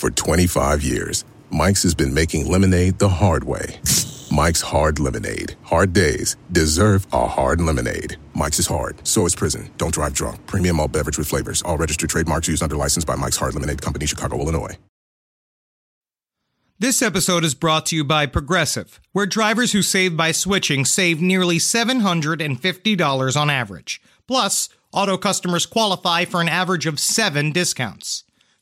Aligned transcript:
For 0.00 0.10
25 0.10 0.82
years, 0.82 1.26
Mike's 1.50 1.82
has 1.82 1.94
been 1.94 2.14
making 2.14 2.50
lemonade 2.50 2.98
the 2.98 3.10
hard 3.10 3.44
way. 3.44 3.80
Mike's 4.32 4.62
Hard 4.62 4.98
Lemonade. 4.98 5.56
Hard 5.64 5.92
days 5.92 6.38
deserve 6.50 7.06
a 7.12 7.26
hard 7.26 7.60
lemonade. 7.60 8.16
Mike's 8.32 8.58
is 8.60 8.66
hard, 8.66 9.06
so 9.06 9.26
is 9.26 9.36
prison. 9.36 9.70
Don't 9.76 9.92
drive 9.92 10.14
drunk. 10.14 10.46
Premium 10.46 10.80
all 10.80 10.88
beverage 10.88 11.18
with 11.18 11.28
flavors. 11.28 11.60
All 11.60 11.76
registered 11.76 12.08
trademarks 12.08 12.48
used 12.48 12.62
under 12.62 12.76
license 12.76 13.04
by 13.04 13.14
Mike's 13.14 13.36
Hard 13.36 13.52
Lemonade 13.52 13.82
Company, 13.82 14.06
Chicago, 14.06 14.40
Illinois. 14.40 14.78
This 16.78 17.02
episode 17.02 17.44
is 17.44 17.54
brought 17.54 17.84
to 17.86 17.96
you 17.96 18.02
by 18.02 18.24
Progressive, 18.24 19.00
where 19.12 19.26
drivers 19.26 19.72
who 19.72 19.82
save 19.82 20.16
by 20.16 20.32
switching 20.32 20.86
save 20.86 21.20
nearly 21.20 21.58
$750 21.58 23.36
on 23.38 23.50
average. 23.50 24.00
Plus, 24.26 24.70
auto 24.94 25.18
customers 25.18 25.66
qualify 25.66 26.24
for 26.24 26.40
an 26.40 26.48
average 26.48 26.86
of 26.86 26.98
seven 26.98 27.52
discounts. 27.52 28.24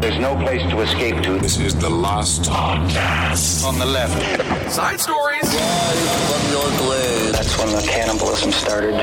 There's 0.00 0.18
no 0.18 0.34
place 0.36 0.62
to 0.70 0.80
escape 0.80 1.22
to. 1.24 1.38
This 1.38 1.58
is 1.58 1.74
the 1.74 1.90
last 1.90 2.42
podcast. 2.42 3.64
On 3.66 3.78
the 3.78 3.84
left. 3.84 4.14
Side 4.72 4.98
stories. 4.98 5.42
That's 7.32 7.58
when 7.58 7.68
the 7.76 7.86
cannibalism 7.86 8.52
started. 8.52 8.94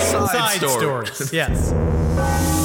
Side, 0.00 0.60
stories. 0.60 1.32
yes. 1.32 2.61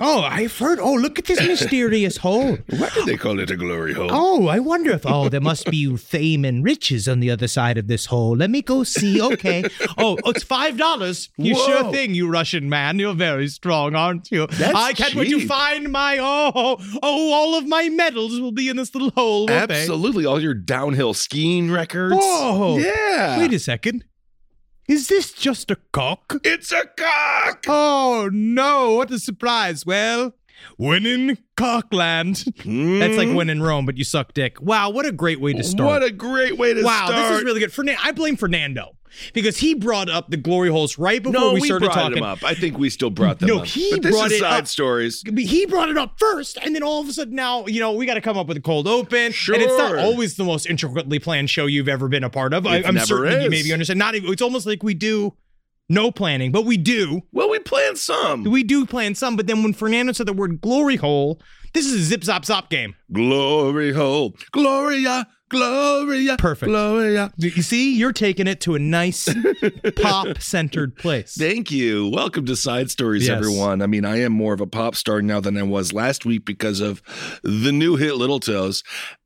Oh, 0.00 0.22
I've 0.22 0.56
heard. 0.56 0.78
Oh, 0.78 0.94
look 0.94 1.18
at 1.18 1.24
this 1.24 1.40
mysterious 1.46 2.18
hole. 2.18 2.56
Why 2.68 2.88
did 2.94 3.06
they 3.06 3.16
call 3.16 3.40
it 3.40 3.50
a 3.50 3.56
glory 3.56 3.94
hole? 3.94 4.08
Oh, 4.10 4.46
I 4.46 4.58
wonder 4.60 4.92
if. 4.92 5.04
Oh, 5.04 5.28
there 5.28 5.40
must 5.40 5.70
be 5.70 5.96
fame 5.96 6.44
and 6.44 6.62
riches 6.64 7.08
on 7.08 7.20
the 7.20 7.30
other 7.30 7.48
side 7.48 7.78
of 7.78 7.88
this 7.88 8.06
hole. 8.06 8.36
Let 8.36 8.50
me 8.50 8.62
go 8.62 8.84
see. 8.84 9.20
Okay. 9.20 9.64
Oh, 9.98 10.16
oh 10.24 10.30
it's 10.30 10.44
five 10.44 10.76
dollars. 10.76 11.28
You 11.36 11.54
Whoa. 11.54 11.66
sure 11.66 11.92
thing, 11.92 12.14
you 12.14 12.30
Russian 12.30 12.68
man. 12.68 12.98
You're 12.98 13.14
very 13.14 13.48
strong, 13.48 13.94
aren't 13.94 14.30
you? 14.30 14.46
That's 14.46 14.74
I 14.74 14.92
can't 14.92 15.14
wait 15.14 15.30
to 15.30 15.46
find 15.46 15.90
my. 15.90 16.18
Oh, 16.20 16.78
oh, 17.02 17.32
all 17.32 17.58
of 17.58 17.66
my 17.66 17.88
medals 17.88 18.40
will 18.40 18.52
be 18.52 18.68
in 18.68 18.76
this 18.76 18.94
little 18.94 19.10
hole. 19.10 19.46
won't 19.46 19.68
they? 19.68 19.80
Absolutely. 19.80 20.24
All 20.24 20.40
your 20.40 20.54
downhill 20.54 21.14
skiing 21.14 21.70
records. 21.70 22.14
Whoa. 22.16 22.78
Yeah. 22.78 23.38
Wait 23.38 23.52
a 23.52 23.58
second. 23.58 24.04
Is 24.88 25.08
this 25.08 25.32
just 25.32 25.70
a 25.70 25.76
cock? 25.92 26.40
It's 26.44 26.72
a 26.72 26.84
cock. 26.96 27.64
Oh 27.68 28.30
no! 28.32 28.94
What 28.94 29.10
a 29.10 29.18
surprise! 29.18 29.84
Well, 29.84 30.34
when 30.78 31.04
in 31.04 31.36
Cockland, 31.58 32.42
hmm? 32.62 32.98
that's 32.98 33.18
like 33.18 33.28
when 33.28 33.50
in 33.50 33.62
Rome, 33.62 33.84
but 33.84 33.98
you 33.98 34.04
suck 34.04 34.32
dick. 34.32 34.62
Wow, 34.62 34.88
what 34.88 35.04
a 35.04 35.12
great 35.12 35.42
way 35.42 35.52
to 35.52 35.62
start! 35.62 36.00
What 36.00 36.02
a 36.02 36.10
great 36.10 36.56
way 36.56 36.72
to 36.72 36.82
wow, 36.82 37.04
start. 37.04 37.10
Wow, 37.10 37.28
this 37.28 37.38
is 37.38 37.44
really 37.44 37.60
good. 37.60 37.70
Fernan- 37.70 37.98
I 38.02 38.12
blame 38.12 38.36
Fernando 38.36 38.96
because 39.34 39.58
he 39.58 39.74
brought 39.74 40.08
up 40.08 40.30
the 40.30 40.36
glory 40.36 40.70
holes 40.70 40.98
right 40.98 41.22
before 41.22 41.40
no, 41.40 41.52
we 41.54 41.60
we, 41.60 41.68
started 41.68 41.86
brought 41.86 41.94
talking. 41.94 42.14
them 42.16 42.24
up. 42.24 42.42
I 42.44 42.54
think 42.54 42.78
we 42.78 42.90
still 42.90 43.10
brought 43.10 43.38
them 43.38 43.48
No, 43.48 43.58
up. 43.60 43.66
he 43.66 43.90
but 43.92 44.02
brought 44.10 44.30
it 44.32 44.40
side 44.40 44.60
up. 44.62 44.66
stories. 44.66 45.22
He 45.36 45.66
brought 45.66 45.88
it 45.88 45.96
up 45.98 46.14
first, 46.18 46.58
and 46.62 46.74
then 46.74 46.82
all 46.82 47.00
of 47.00 47.08
a 47.08 47.12
sudden 47.12 47.34
now, 47.34 47.66
you 47.66 47.80
know, 47.80 47.92
we 47.92 48.06
got 48.06 48.14
to 48.14 48.20
come 48.20 48.36
up 48.38 48.46
with 48.46 48.56
a 48.56 48.60
cold 48.60 48.86
open. 48.88 49.32
Sure. 49.32 49.54
And 49.54 49.62
it's 49.64 49.76
not 49.78 49.96
always 49.96 50.36
the 50.36 50.44
most 50.44 50.66
intricately 50.66 51.18
planned 51.18 51.50
show 51.50 51.66
you've 51.66 51.88
ever 51.88 52.08
been 52.08 52.24
a 52.24 52.30
part 52.30 52.52
of. 52.54 52.66
I, 52.66 52.78
It 52.78 52.86
I'm 52.86 52.94
never 52.94 53.06
certain 53.06 53.42
you 53.42 53.50
maybe 53.50 53.72
understand. 53.72 53.98
Not 53.98 54.14
even, 54.14 54.32
it's 54.32 54.42
almost 54.42 54.66
like 54.66 54.82
we 54.82 54.94
do 54.94 55.34
no 55.88 56.10
planning, 56.10 56.52
but 56.52 56.64
we 56.66 56.76
do. 56.76 57.22
Well, 57.32 57.48
we 57.48 57.58
plan 57.60 57.96
some. 57.96 58.44
We 58.44 58.62
do 58.62 58.84
plan 58.84 59.14
some, 59.14 59.36
but 59.36 59.46
then 59.46 59.62
when 59.62 59.72
Fernando 59.72 60.12
said 60.12 60.26
the 60.26 60.32
word 60.34 60.60
glory 60.60 60.96
hole, 60.96 61.40
this 61.72 61.86
is 61.86 61.94
a 61.94 62.04
zip 62.04 62.20
zop 62.22 62.44
zop 62.44 62.68
game. 62.68 62.94
Glory 63.12 63.92
hole. 63.92 64.34
Gloria. 64.52 65.26
Gloria. 65.48 66.36
Perfect. 66.36 66.68
Gloria. 66.68 67.32
You 67.36 67.50
see, 67.62 67.96
you're 67.96 68.12
taking 68.12 68.46
it 68.46 68.60
to 68.62 68.74
a 68.74 68.78
nice 68.78 69.28
pop 69.96 70.40
centered 70.40 70.96
place. 70.96 71.34
Thank 71.36 71.70
you. 71.70 72.08
Welcome 72.08 72.44
to 72.46 72.56
Side 72.56 72.90
Stories, 72.90 73.26
Yes. 73.26 73.36
everyone. 73.36 73.80
I 73.82 73.86
mean, 73.86 74.04
I 74.04 74.18
am 74.20 74.32
more 74.32 74.52
of 74.54 74.60
a 74.60 74.66
pop 74.66 74.94
star 74.94 75.22
now 75.22 75.40
than 75.40 75.56
I 75.56 75.62
was 75.62 75.92
last 75.92 76.24
week 76.26 76.44
because 76.44 76.80
of 76.80 77.02
the 77.42 77.72
new 77.72 77.96
hit 77.96 78.14
Little 78.16 78.40
Toes. 78.40 78.84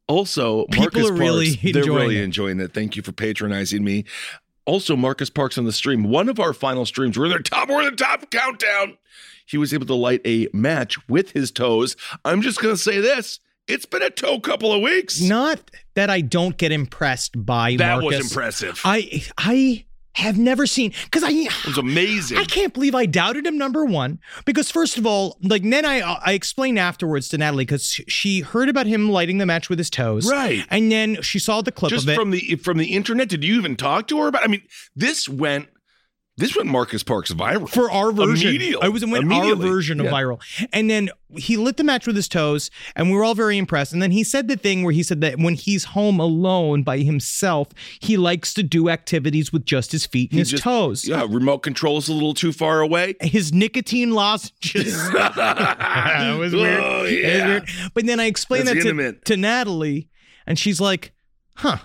Also, 0.09 0.67
People 0.67 0.83
Marcus 0.85 1.11
are 1.11 1.13
really 1.15 1.47
Parks, 1.57 1.63
they're 1.73 1.83
enjoying 1.83 2.01
really 2.03 2.19
it. 2.19 2.25
enjoying 2.25 2.61
it. 2.61 2.75
Thank 2.75 2.97
you 2.97 3.03
for 3.03 3.13
patronizing 3.13 3.83
me. 3.85 4.05
Also, 4.65 4.95
Marcus 4.95 5.31
Parks 5.31 5.59
on 5.59 5.65
the 5.65 5.73
stream. 5.73 6.05
One 6.05 6.29
of 6.29 6.39
our 6.39 6.53
final 6.53 6.87
streams, 6.87 7.19
we're 7.19 7.27
in 7.27 7.33
the 7.33 7.39
top, 7.41 7.69
we're 7.69 7.81
in 7.83 7.91
the 7.91 7.97
top 7.97 8.31
countdown. 8.31 8.97
He 9.47 9.59
was 9.59 9.75
able 9.75 9.87
to 9.87 9.95
light 9.95 10.21
a 10.25 10.49
match 10.53 10.97
with 11.09 11.33
his 11.33 11.51
toes. 11.51 11.97
I'm 12.25 12.43
just 12.43 12.61
gonna 12.61 12.77
say 12.77 13.01
this. 13.01 13.41
It's 13.69 13.87
been 13.87 14.03
a 14.03 14.11
toe 14.11 14.41
couple 14.41 14.73
of 14.73 14.83
weeks. 14.83 15.21
Not 15.21 15.61
that 15.95 16.11
I 16.11 16.21
don't 16.21 16.57
get 16.57 16.73
impressed 16.73 17.45
by 17.45 17.77
that 17.77 18.01
Marcus. 18.01 18.19
was 18.23 18.31
impressive. 18.31 18.81
I 18.85 19.25
I 19.39 19.85
have 20.17 20.37
never 20.37 20.67
seen 20.67 20.93
because 21.05 21.23
I 21.23 21.31
it 21.31 21.67
was 21.67 21.79
amazing. 21.79 22.37
I 22.37 22.45
can't 22.45 22.75
believe 22.75 22.95
I 22.95 23.07
doubted 23.07 23.47
him. 23.47 23.57
Number 23.57 23.85
one, 23.85 24.19
because 24.45 24.71
first 24.71 24.99
of 24.99 25.07
all, 25.07 25.39
like 25.43 25.63
then 25.63 25.87
I 25.87 26.01
uh, 26.01 26.21
I 26.27 26.33
explained 26.33 26.79
afterwards 26.79 27.29
to 27.31 27.39
Natalie 27.39 27.65
because 27.65 27.85
she 28.09 28.41
heard 28.41 28.69
about 28.69 28.87
him 28.87 29.09
lighting 29.11 29.39
the 29.39 29.47
match 29.47 29.71
with 29.71 29.79
his 29.79 29.89
toes, 29.89 30.31
Right. 30.31 30.67
And 30.69 30.93
then 30.93 31.23
she 31.23 31.39
saw 31.39 31.63
the 31.63 31.73
clip 31.73 31.91
just 31.91 32.05
of 32.05 32.11
it. 32.11 32.17
from 32.17 32.31
the 32.31 32.57
from 32.57 32.77
the 32.79 32.93
internet 32.95 33.29
did 33.29 33.43
you 33.45 33.55
even 33.57 33.77
talk 33.77 34.07
to 34.09 34.19
her 34.21 34.27
about 34.27 34.43
i 34.45 34.49
mean 34.49 34.63
this 34.95 35.29
went 35.29 35.69
this 36.39 36.57
went 36.57 36.69
marcus 36.69 37.03
parks 37.03 37.31
viral 37.33 37.69
for 37.69 37.91
our 37.91 38.11
version. 38.11 38.49
Immediately. 38.49 38.83
I 38.83 38.89
was 38.89 39.03
in 39.03 39.13
our 39.33 39.55
version 39.55 40.01
of 40.01 40.07
Yeah. 40.07 40.13
viral. 40.13 40.41
And 40.73 40.89
then 40.89 41.11
he 41.37 41.57
lit 41.59 41.77
the 41.77 41.85
match 41.85 42.07
with 42.07 42.17
his 42.17 42.27
toes, 42.29 42.71
and 42.97 43.11
we 43.11 43.17
were 43.17 43.23
all 43.23 43.35
very 43.35 43.59
impressed. 43.59 43.93
And 43.93 44.01
then 44.01 44.11
he 44.13 44.25
said 44.25 44.49
the 44.49 44.57
thing 44.57 44.83
where 44.83 44.93
he 44.95 45.03
said 45.03 45.21
that 45.21 45.39
when 45.39 45.55
he's 45.55 45.85
home 45.85 46.19
alone 46.21 46.83
by 46.85 46.99
himself, 47.01 47.69
he 48.01 48.17
likes 48.17 48.55
to 48.55 48.63
do 48.63 48.89
activities 48.89 49.53
with 49.53 49.67
just 49.67 49.93
his 49.93 50.07
feet 50.07 50.31
and 50.31 50.37
He 50.37 50.41
his 50.41 50.51
just- 50.53 50.63
toes. 50.63 51.07
yeah 51.07 51.27
remote 51.29 51.59
control's 51.59 52.09
a 52.09 52.15
little 52.15 52.35
too 52.35 52.53
far 52.53 52.81
away 52.81 53.15
His 53.21 53.53
nicotine 53.53 54.13
lozenges. 54.13 54.97
it 55.09 55.13
was 56.39 56.53
weird. 56.55 56.83
Oh, 56.83 57.05
It 57.05 57.35
was 57.35 57.45
weird. 57.45 57.69
But 57.95 58.07
then 58.07 58.21
I 58.21 58.25
explained 58.25 58.69
That's 58.69 58.85
that 58.85 59.25
to, 59.25 59.35
to 59.35 59.37
Natalie, 59.37 60.09
and 60.47 60.59
she's 60.59 60.81
like, 60.81 61.13
huh. 61.57 61.77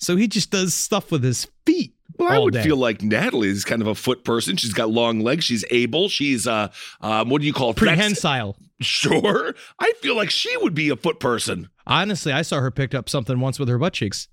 So 0.00 0.16
he 0.16 0.28
just 0.28 0.50
does 0.50 0.74
stuff 0.74 1.10
with 1.10 1.22
his 1.24 1.46
feet. 1.66 1.94
Well 2.18 2.32
i 2.32 2.38
would 2.38 2.54
day. 2.54 2.62
feel 2.62 2.76
like 2.76 3.02
natalie 3.02 3.48
is 3.48 3.64
kind 3.64 3.80
of 3.82 3.88
a 3.88 3.94
foot 3.94 4.24
person 4.24 4.56
she's 4.56 4.72
got 4.74 4.90
long 4.90 5.20
legs 5.20 5.44
she's 5.44 5.64
able 5.70 6.08
she's 6.08 6.46
uh 6.46 6.68
um 7.00 7.28
what 7.30 7.40
do 7.40 7.46
you 7.46 7.52
call 7.52 7.70
it 7.70 7.76
prehensile. 7.76 8.56
sure 8.80 9.54
i 9.78 9.92
feel 10.00 10.16
like 10.16 10.30
she 10.30 10.54
would 10.58 10.74
be 10.74 10.88
a 10.90 10.96
foot 10.96 11.20
person 11.20 11.68
Honestly, 11.90 12.32
I 12.34 12.42
saw 12.42 12.60
her 12.60 12.70
pick 12.70 12.94
up 12.94 13.08
something 13.08 13.40
once 13.40 13.58
with 13.58 13.66
her 13.70 13.78
butt 13.78 13.94
cheeks. 13.94 14.28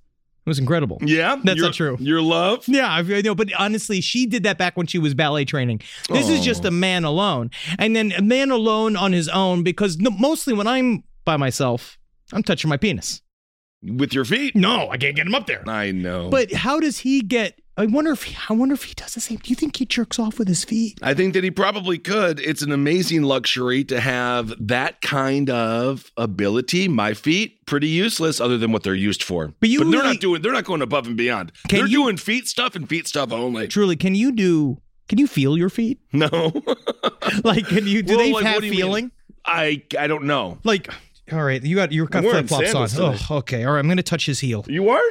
It 0.46 0.50
was 0.50 0.60
incredible. 0.60 0.98
yeah 1.02 1.38
That's 1.42 1.56
Your- 1.56 1.66
not 1.68 1.74
true. 1.74 1.96
your 2.02 2.22
love 2.22 2.66
Yeah, 2.68 2.90
I 2.90 3.00
I 3.00 3.22
know, 3.22 3.34
but 3.34 3.48
honestly, 3.58 4.02
she 4.02 4.26
did 4.26 4.44
that 4.44 4.58
back 4.58 4.76
when 4.76 4.88
she 4.88 5.00
was 5.00 5.14
ballet 5.14 5.46
training. 5.46 5.80
This 6.10 6.28
is 6.28 6.42
just 6.44 6.66
Oh. 6.66 6.68
a 6.68 6.72
man 6.72 7.06
alone, 7.06 7.52
and 7.80 7.96
then 7.96 8.12
a 8.12 8.22
man 8.22 8.52
alone 8.52 8.98
on 8.98 9.14
his 9.14 9.30
own 9.30 9.64
because 9.64 9.96
no, 9.98 10.10
mostly 10.10 10.54
when 10.54 10.68
I'm 10.68 11.06
by 11.24 11.38
myself, 11.38 11.98
I'm 12.34 12.44
touching 12.44 12.68
my 12.68 12.76
penis. 12.76 13.22
With 13.86 14.14
your 14.14 14.26
feet 14.26 14.56
No, 14.56 14.90
I 14.90 14.98
can't 14.98 15.16
get 15.16 15.28
him 15.28 15.36
up 15.36 15.48
there. 15.48 15.64
i 15.68 15.92
know 15.92 16.30
But 16.30 16.52
how 16.54 16.80
does 16.80 17.00
he 17.00 17.22
get? 17.22 17.60
I 17.78 17.88
wonder 17.88 18.12
if 18.12 18.24
he, 18.24 18.38
I 18.50 18.54
wonder 18.54 18.74
if 18.74 18.86
he 18.86 18.94
does 18.94 19.16
the 19.16 19.20
same. 19.20 19.38
Do 19.40 19.50
you 19.50 19.56
think 19.56 19.76
he 19.76 19.86
jerks 19.86 20.18
off 20.18 20.40
with 20.40 20.48
his 20.48 20.64
feet? 20.64 20.98
I 21.02 21.14
think 21.14 21.34
that 21.34 21.44
he 21.44 21.52
probably 21.52 21.98
could. 21.98 22.40
It's 22.40 22.62
an 22.62 22.72
amazing 22.72 23.24
luxury 23.24 23.84
to 23.86 24.00
have 24.00 24.54
that 24.66 25.02
kind 25.02 25.50
of 25.50 26.10
ability. 26.16 26.88
My 26.88 27.14
feet, 27.14 27.66
pretty 27.66 27.88
useless 27.90 28.40
other 28.40 28.58
than 28.58 28.72
what 28.72 28.84
they're 28.84 28.96
used 28.96 29.22
for. 29.24 29.54
But 29.60 29.68
you 29.68 29.80
they're 29.80 29.88
really- 29.88 30.14
not 30.14 30.22
doing 30.22 30.42
they're 30.42 30.54
not 30.54 30.64
going 30.64 30.82
above 30.82 31.06
and 31.08 31.18
beyond. 31.18 31.52
They're 31.70 31.86
you- 31.86 32.04
doing 32.04 32.16
feet 32.16 32.48
stuff 32.48 32.76
and 32.78 32.88
feet 32.88 33.10
stuff 33.10 33.34
only. 33.34 33.68
Truly, 33.68 33.98
can 33.98 34.16
you 34.16 34.32
do? 34.32 34.78
Can 35.10 35.18
you 35.20 35.28
feel 35.28 35.58
your 35.58 35.70
feet? 35.70 36.00
No. 36.14 36.54
Like, 37.44 37.68
can 37.68 37.88
you? 37.88 38.04
Do 38.04 38.16
Well, 38.16 38.26
they 38.26 38.34
like, 38.34 38.46
have 38.46 38.56
what 38.56 38.62
do 38.62 38.68
you 38.68 38.72
mean? 38.72 38.80
feeling? 38.80 39.12
I 39.46 39.84
I 40.00 40.08
don't 40.08 40.24
know. 40.26 40.60
Like, 40.64 40.90
all 41.32 41.44
right, 41.44 41.62
you 41.64 41.76
got 41.76 41.92
your 41.92 42.06
got 42.08 42.24
flip 42.24 42.48
flops 42.48 42.74
on. 43.00 43.18
Oh, 43.30 43.38
okay, 43.38 43.64
all 43.66 43.74
right. 43.74 43.80
I'm 43.80 43.88
gonna 43.88 44.04
touch 44.04 44.26
his 44.26 44.40
heel. 44.40 44.64
You 44.68 44.90
are? 44.90 45.02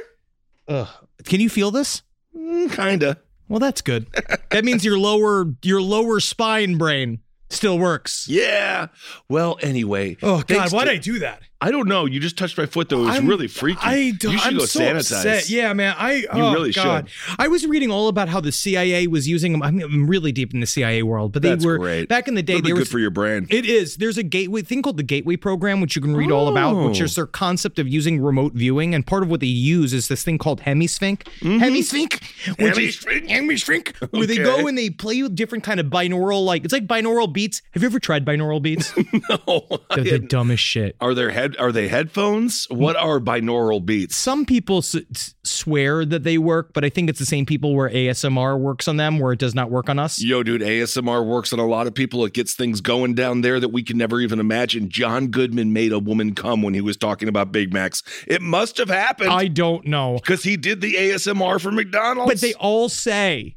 Ugh. 0.69 0.89
Can 1.25 1.41
you 1.41 1.49
feel 1.49 1.71
this? 1.71 2.03
Mm, 2.37 2.73
kinda. 2.73 3.19
Well, 3.49 3.61
that's 3.61 3.81
good. 3.83 4.07
that 4.51 4.65
means 4.65 4.85
your 4.85 4.99
lower 4.99 5.47
your 5.63 5.83
lower 5.83 6.21
spine 6.21 6.77
brain 6.79 7.21
still 7.51 7.79
works. 7.79 8.27
Yeah. 8.29 8.89
Well, 9.29 9.59
anyway. 9.63 10.17
Oh 10.23 10.43
God, 10.47 10.73
why 10.73 10.85
to- 10.85 10.91
did 10.93 10.99
I 10.99 11.03
do 11.03 11.19
that? 11.21 11.43
I 11.65 11.71
don't 11.71 11.89
know. 11.89 12.05
You 12.05 12.21
just 12.21 12.37
touched 12.37 12.59
my 12.59 12.67
foot 12.67 12.91
though. 12.91 13.03
It 13.03 13.07
was 13.07 13.15
I'm- 13.15 13.27
really 13.27 13.49
freaky. 13.49 13.81
I 13.83 14.11
don't, 14.19 14.33
you 14.33 14.39
should 14.39 14.53
I'm 14.53 14.59
go 14.59 14.65
so 14.67 14.81
sanitize. 14.81 14.99
upset. 15.17 15.49
Yeah, 15.49 15.73
man. 15.73 15.95
I 15.99 16.27
oh, 16.31 16.53
really 16.53 16.73
God. 16.73 17.09
I 17.39 17.49
was 17.49 17.67
reading 17.67 17.91
all 17.91 18.09
about 18.09 18.29
how 18.29 18.41
the 18.41 18.53
CIA 18.53 19.07
was 19.07 19.27
using 19.27 19.53
them. 19.53 19.63
I'm, 19.63 19.81
I'm 19.81 20.07
really 20.07 20.31
deep 20.31 20.53
in 20.53 20.61
the 20.61 20.67
CIA 20.67 21.03
world, 21.03 21.33
but 21.33 21.41
they 21.41 21.49
That's 21.51 21.65
were 21.65 21.79
great. 21.79 22.09
back 22.09 22.29
in 22.29 22.35
the 22.35 22.43
day. 22.43 22.55
That'd 22.55 22.67
They 22.67 22.73
were 22.75 22.81
good 22.81 22.89
for 22.89 22.99
your 22.99 23.11
brain. 23.11 23.47
It 23.51 23.65
is. 23.65 23.97
There's 23.97 24.19
a 24.19 24.23
gateway 24.23 24.61
thing 24.61 24.83
called 24.83 24.99
the 24.99 25.03
Gateway 25.03 25.37
Program, 25.37 25.81
which 25.81 25.97
you 25.97 26.03
can 26.03 26.15
read 26.15 26.31
all 26.31 26.49
about, 26.49 26.77
which 26.87 27.01
Oh. 27.01 27.05
is 27.05 27.15
their 27.15 27.27
concept 27.27 27.79
of 27.79 27.89
using 27.89 28.21
remote 28.21 28.53
viewing. 28.53 28.95
And 28.95 29.07
part 29.07 29.23
of 29.23 29.31
what 29.31 29.41
they 29.41 29.47
use 29.47 29.95
is 29.95 30.09
this 30.09 30.23
thing 30.23 30.37
called 30.37 30.61
Hemisphinx. 30.61 31.23
Mm-hmm. 31.41 31.59
Hemisphinx, 31.63 32.59
which 32.63 32.79
is 32.79 32.97
Hemisphinx? 32.99 33.29
Hemisphinx, 33.31 34.13
where 34.13 34.27
they 34.27 34.37
go 34.37 34.67
and 34.67 34.77
they 34.77 34.91
play 34.91 35.23
with 35.23 35.35
different 35.35 35.65
kind 35.65 35.81
of 35.81 35.87
binaural, 35.87 36.45
like 36.45 36.65
it's 36.65 36.73
like 36.73 36.87
binaural 36.87 37.33
beats. 37.33 37.63
Have 37.73 37.83
you 37.83 37.89
ever 37.89 37.99
tried 38.01 38.25
binaural 38.27 38.61
beats? 38.61 38.93
no, 39.49 39.67
They're 39.95 40.05
the 40.05 40.19
dumbest 40.19 40.63
shit. 40.63 40.97
Are 41.01 41.15
there 41.15 41.31
head? 41.31 41.54
Are 41.57 41.73
they 41.73 41.89
headphones? 41.89 42.67
What 42.71 42.97
are 42.97 43.21
binaural 43.21 43.85
beats? 43.85 44.17
Some 44.17 44.45
people 44.45 44.79
s- 44.79 44.95
s- 44.95 45.35
swear 45.45 46.05
that 46.05 46.23
they 46.25 46.39
work, 46.39 46.73
but 46.73 46.85
I 46.85 46.89
think 46.89 47.09
it's 47.11 47.19
the 47.19 47.27
same 47.27 47.47
people 47.47 47.75
where 47.75 47.89
ASMR 47.89 48.59
works 48.59 48.89
on 48.89 48.97
them, 48.97 49.19
where 49.19 49.33
it 49.33 49.39
does 49.39 49.55
not 49.55 49.71
work 49.71 49.89
on 49.89 49.99
us. 49.99 50.21
Yo, 50.23 50.43
dude, 50.43 50.63
ASMR 50.63 51.25
works 51.25 51.53
on 51.53 51.59
a 51.59 51.67
lot 51.67 51.87
of 51.87 51.95
people. 51.95 52.25
It 52.25 52.33
gets 52.35 52.55
things 52.55 52.81
going 52.81 53.15
down 53.15 53.41
there 53.43 53.61
that 53.61 53.69
we 53.71 53.83
can 53.83 53.97
never 53.99 54.21
even 54.21 54.41
imagine. 54.41 54.89
John 54.89 55.29
Goodman 55.29 55.73
made 55.73 55.93
a 55.93 55.99
woman 55.99 56.35
come 56.35 56.63
when 56.63 56.75
he 56.75 56.81
was 56.81 56.97
talking 56.97 57.29
about 57.29 57.53
Big 57.53 57.73
Macs. 57.73 58.03
It 58.27 58.43
must 58.43 58.77
have 58.79 58.89
happened 58.89 59.31
I 59.31 59.49
don't 59.49 59.87
know. 59.87 60.19
because 60.23 60.43
he 60.45 60.57
did 60.57 60.81
the 60.81 60.95
ASMR 60.95 61.61
for 61.61 61.71
McDonald's. 61.73 62.31
But 62.33 62.41
they 62.41 62.55
all 62.55 62.89
say 62.89 63.57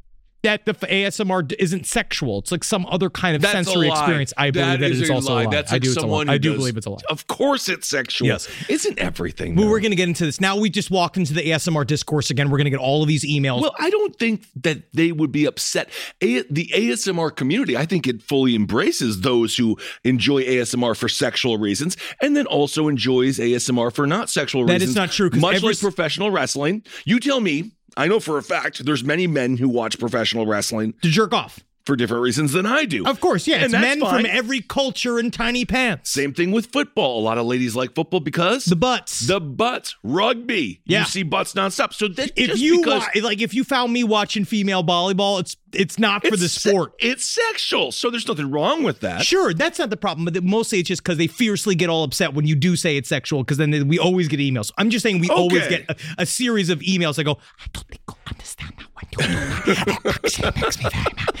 that 0.64 0.80
the 0.80 0.86
ASMR 0.86 1.52
isn't 1.58 1.86
sexual. 1.86 2.38
It's 2.38 2.50
like 2.52 2.64
some 2.64 2.86
other 2.86 3.10
kind 3.10 3.36
of 3.36 3.42
That's 3.42 3.52
sensory 3.52 3.88
experience. 3.88 4.32
I 4.36 4.50
believe 4.50 4.66
That 4.66 4.80
that 4.80 4.90
is 4.90 5.10
also 5.10 5.34
lie. 5.34 5.42
a 5.42 5.44
lie. 5.46 5.50
That's 5.50 5.72
I 5.72 5.74
like 5.76 5.82
do. 5.82 5.88
It's 5.88 5.96
a 5.96 6.00
lie. 6.00 6.02
someone 6.02 6.28
I 6.28 6.38
do 6.38 6.50
does- 6.50 6.58
believe 6.58 6.76
it's 6.76 6.86
a 6.86 6.90
lie. 6.90 6.98
Of 7.10 7.26
course, 7.26 7.68
it's 7.68 7.88
sexual. 7.88 8.28
Yes. 8.28 8.48
Isn't 8.68 8.98
everything? 8.98 9.54
Well, 9.56 9.68
we're 9.68 9.80
going 9.80 9.90
to 9.92 9.96
get 9.96 10.08
into 10.08 10.24
this. 10.24 10.40
Now 10.40 10.56
we 10.56 10.70
just 10.70 10.90
walked 10.90 11.16
into 11.16 11.32
the 11.34 11.42
ASMR 11.50 11.86
discourse 11.86 12.30
again. 12.30 12.50
We're 12.50 12.58
going 12.58 12.64
to 12.66 12.70
get 12.70 12.80
all 12.80 13.02
of 13.02 13.08
these 13.08 13.24
emails. 13.24 13.62
Well, 13.62 13.74
I 13.78 13.90
don't 13.90 14.16
think 14.16 14.44
that 14.62 14.82
they 14.92 15.12
would 15.12 15.32
be 15.32 15.44
upset. 15.46 15.90
A- 16.20 16.42
the 16.50 16.70
ASMR 16.74 17.34
community, 17.34 17.76
I 17.76 17.86
think 17.86 18.06
it 18.06 18.22
fully 18.22 18.54
embraces 18.54 19.20
those 19.20 19.56
who 19.56 19.76
enjoy 20.04 20.42
ASMR 20.44 20.96
for 20.96 21.08
sexual 21.08 21.58
reasons 21.58 21.96
and 22.20 22.36
then 22.36 22.46
also 22.46 22.88
enjoys 22.88 23.38
ASMR 23.38 23.92
for 23.92 24.06
not 24.06 24.30
sexual 24.30 24.62
reasons. 24.64 24.80
That 24.80 24.88
is 24.88 24.94
not 24.94 25.10
true. 25.10 25.30
Much 25.34 25.56
every 25.56 25.68
like 25.68 25.80
professional 25.80 26.30
wrestling. 26.30 26.82
You 27.04 27.20
tell 27.20 27.40
me, 27.40 27.72
I 27.98 28.06
know 28.08 28.20
for 28.20 28.38
a 28.38 28.42
fact 28.42 28.84
there's 28.86 29.04
many 29.04 29.26
men 29.26 29.56
who 29.58 29.68
watch 29.68 29.98
professional 29.98 30.46
wrestling 30.46 30.94
to 31.02 31.08
jerk 31.10 31.34
off. 31.34 31.60
for 31.84 31.96
different 31.96 32.22
reasons 32.22 32.52
than 32.52 32.66
I 32.66 32.84
do. 32.84 33.06
Of 33.06 33.18
course, 33.18 33.46
yeah. 33.48 33.56
And 33.56 33.64
It's 33.64 33.72
men 33.72 34.00
fine. 34.00 34.24
from 34.24 34.26
every 34.26 34.60
culture 34.60 35.18
in 35.18 35.30
tiny 35.30 35.64
pants. 35.64 36.10
Same 36.10 36.34
thing 36.34 36.50
with 36.52 36.66
football. 36.66 37.18
A 37.18 37.22
lot 37.22 37.38
of 37.38 37.46
ladies 37.46 37.74
like 37.74 37.94
football 37.94 38.20
because 38.20 38.66
The 38.66 38.76
butts. 38.76 39.20
the 39.26 39.40
butts, 39.40 39.96
rugby. 40.02 40.82
Yeah. 40.84 41.00
You 41.00 41.04
see 41.06 41.22
butts 41.22 41.54
nonstop. 41.54 41.94
So 41.94 42.08
that 42.08 42.30
if 42.36 42.58
you 42.58 42.78
because 42.82 43.04
wa- 43.14 43.22
like, 43.22 43.40
if 43.40 43.54
you 43.54 43.64
found 43.64 43.92
me 43.94 44.04
watching 44.04 44.44
female 44.44 44.84
volleyball, 44.84 45.40
it's 45.40 45.56
it's 45.72 45.98
not 45.98 46.22
for 46.26 46.36
the 46.36 46.44
it's 46.44 46.54
se- 46.54 46.70
sport. 46.70 46.92
it's 46.98 47.24
sexual. 47.24 47.92
So 47.92 48.10
there's 48.10 48.26
nothing 48.26 48.50
wrong 48.50 48.82
with 48.82 49.00
that. 49.00 49.22
Sure, 49.22 49.52
that's 49.52 49.78
not 49.78 49.90
the 49.90 49.96
problem, 49.96 50.24
but 50.24 50.42
mostly 50.42 50.78
it's 50.80 50.88
just 50.88 51.02
because 51.02 51.18
they 51.18 51.26
fiercely 51.26 51.74
get 51.74 51.88
all 51.90 52.04
upset 52.04 52.34
when 52.34 52.46
you 52.46 52.54
do 52.54 52.76
say 52.76 52.96
it's 52.96 53.08
sexual, 53.08 53.42
because 53.44 53.58
then 53.58 53.70
they, 53.70 53.82
we 53.82 53.98
always 53.98 54.28
get 54.28 54.40
emails. 54.40 54.70
I'm 54.78 54.90
just 54.90 55.02
saying 55.02 55.20
we 55.20 55.28
always 55.28 55.66
get 55.68 55.88
a, 55.90 55.96
a 56.18 56.26
series 56.26 56.70
of 56.70 56.80
emails 56.80 57.16
that 57.16 57.24
go, 57.24 57.38
I 57.60 57.66
don't 57.72 57.86
think 57.88 58.00
you'll 58.08 58.18
understand 58.26 58.72
that 58.78 58.86
when 58.94 59.04
you 59.12 59.18
do 59.18 60.04
that. 60.04 60.16
It 60.46 60.62
makes 60.62 60.78
me 60.82 60.90
very 60.90 61.14
mad. 61.14 61.34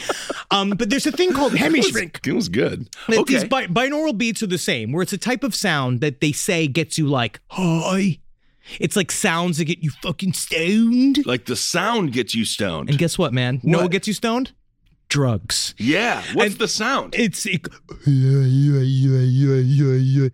Um, 0.50 0.70
but 0.70 0.88
there's 0.90 1.06
a 1.06 1.12
thing 1.12 1.32
called 1.32 1.52
hemisphinx. 1.54 2.26
It 2.26 2.32
was 2.32 2.48
good. 2.48 2.88
Okay. 3.08 3.22
These 3.24 3.44
bi- 3.44 3.66
binaural 3.66 4.16
beats 4.16 4.42
are 4.42 4.46
the 4.46 4.58
same, 4.58 4.92
where 4.92 5.02
it's 5.02 5.12
a 5.12 5.18
type 5.18 5.44
of 5.44 5.54
sound 5.54 6.00
that 6.00 6.20
they 6.20 6.32
say 6.32 6.66
gets 6.66 6.96
you 6.98 7.06
like, 7.06 7.40
hi. 7.48 8.18
It's 8.80 8.96
like 8.96 9.10
sounds 9.10 9.58
that 9.58 9.64
get 9.64 9.78
you 9.82 9.90
fucking 10.02 10.32
stoned. 10.34 11.24
like 11.26 11.46
the 11.46 11.56
sound 11.56 12.12
gets 12.12 12.34
you 12.34 12.44
stoned. 12.44 12.88
And 12.90 12.98
guess 12.98 13.18
what, 13.18 13.32
man? 13.32 13.60
What? 13.62 13.82
what 13.82 13.90
gets 13.90 14.06
you 14.08 14.14
stoned? 14.14 14.52
Drugs. 15.08 15.74
yeah. 15.78 16.22
What's 16.34 16.50
And- 16.52 16.60
the 16.60 16.68
sound? 16.68 17.14
It's 17.16 17.46
it. 17.46 17.66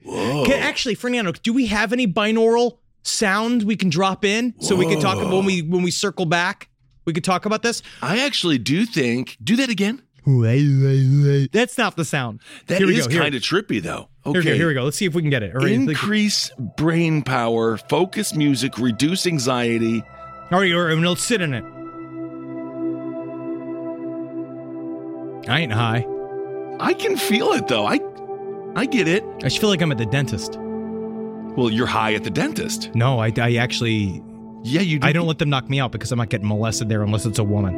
Can, 0.05 0.53
actually, 0.53 0.95
Fernando, 0.95 1.33
do 1.33 1.53
we 1.53 1.67
have 1.67 1.93
any 1.93 2.07
binaural 2.07 2.79
sound 3.03 3.63
we 3.63 3.77
can 3.77 3.89
drop 3.91 4.25
in 4.25 4.55
so 4.61 4.75
we 4.75 4.87
can 4.87 5.01
talk 5.01 5.19
when 5.19 5.45
we 5.45 5.63
when 5.63 5.83
we 5.83 5.91
circle 5.91 6.27
back? 6.27 6.69
We 7.05 7.13
could 7.13 7.25
talk 7.25 7.45
about 7.47 7.63
this. 7.63 7.83
I 8.03 8.21
actually 8.25 8.59
do 8.59 8.87
think. 8.87 9.37
Do 9.45 9.57
that 9.57 9.69
again. 9.69 10.03
That's 10.27 11.77
not 11.79 11.97
the 11.97 12.05
sound. 12.05 12.41
That 12.67 12.79
here 12.79 12.91
is. 12.91 13.07
Here, 13.07 13.21
kind 13.21 13.35
of 13.35 13.43
trippy, 13.43 13.83
though. 13.83 14.09
here, 14.25 14.31
Okay. 14.31 14.39
we 14.39 14.45
go. 14.45 14.55
Here 14.55 14.69
we 14.69 14.75
go. 14.75 14.85
Let's 14.85 14.97
see 14.97 15.05
if 15.05 15.15
we 15.15 15.21
can 15.23 15.31
get 15.31 15.43
it. 15.43 15.55
Right, 15.55 15.71
Increase 15.73 16.51
brain 16.77 17.23
power, 17.23 17.77
focus 17.77 18.35
music, 18.35 18.79
reduce 18.79 19.27
anxiety. 19.27 20.03
all 20.51 20.61
right, 20.61 20.73
all 20.73 20.83
right, 20.83 20.97
let's 20.99 21.23
sit 21.23 21.41
in 21.43 21.53
it. 21.55 21.65
I 25.47 25.61
ain't 25.61 25.73
high. 25.73 26.07
I 26.81 26.95
can 26.95 27.17
feel 27.17 27.53
it 27.53 27.69
though. 27.69 27.87
I 27.87 28.01
I 28.77 28.87
get 28.87 29.07
it. 29.07 29.23
I 29.39 29.41
just 29.49 29.59
feel 29.61 29.69
like 29.69 29.83
I'm 29.83 29.93
at 29.93 29.99
the 29.99 30.07
dentist. 30.07 30.59
Well, 30.59 31.71
you're 31.71 31.87
high 31.87 32.15
at 32.15 32.25
the 32.25 32.31
dentist. 32.31 32.93
No, 32.95 33.21
I, 33.21 33.31
I 33.37 33.57
actually 33.57 34.23
Yeah, 34.65 34.81
you 34.81 34.99
do. 34.99 35.07
I 35.07 35.13
don't 35.13 35.27
let 35.27 35.39
them 35.39 35.51
knock 35.51 35.69
me 35.69 35.79
out 35.81 35.93
because 35.93 36.11
I'm 36.13 36.19
not 36.19 36.31
getting 36.31 36.49
molested 36.49 36.89
there 36.89 37.03
unless 37.03 37.27
it's 37.27 37.39
a 37.39 37.45
woman. 37.45 37.75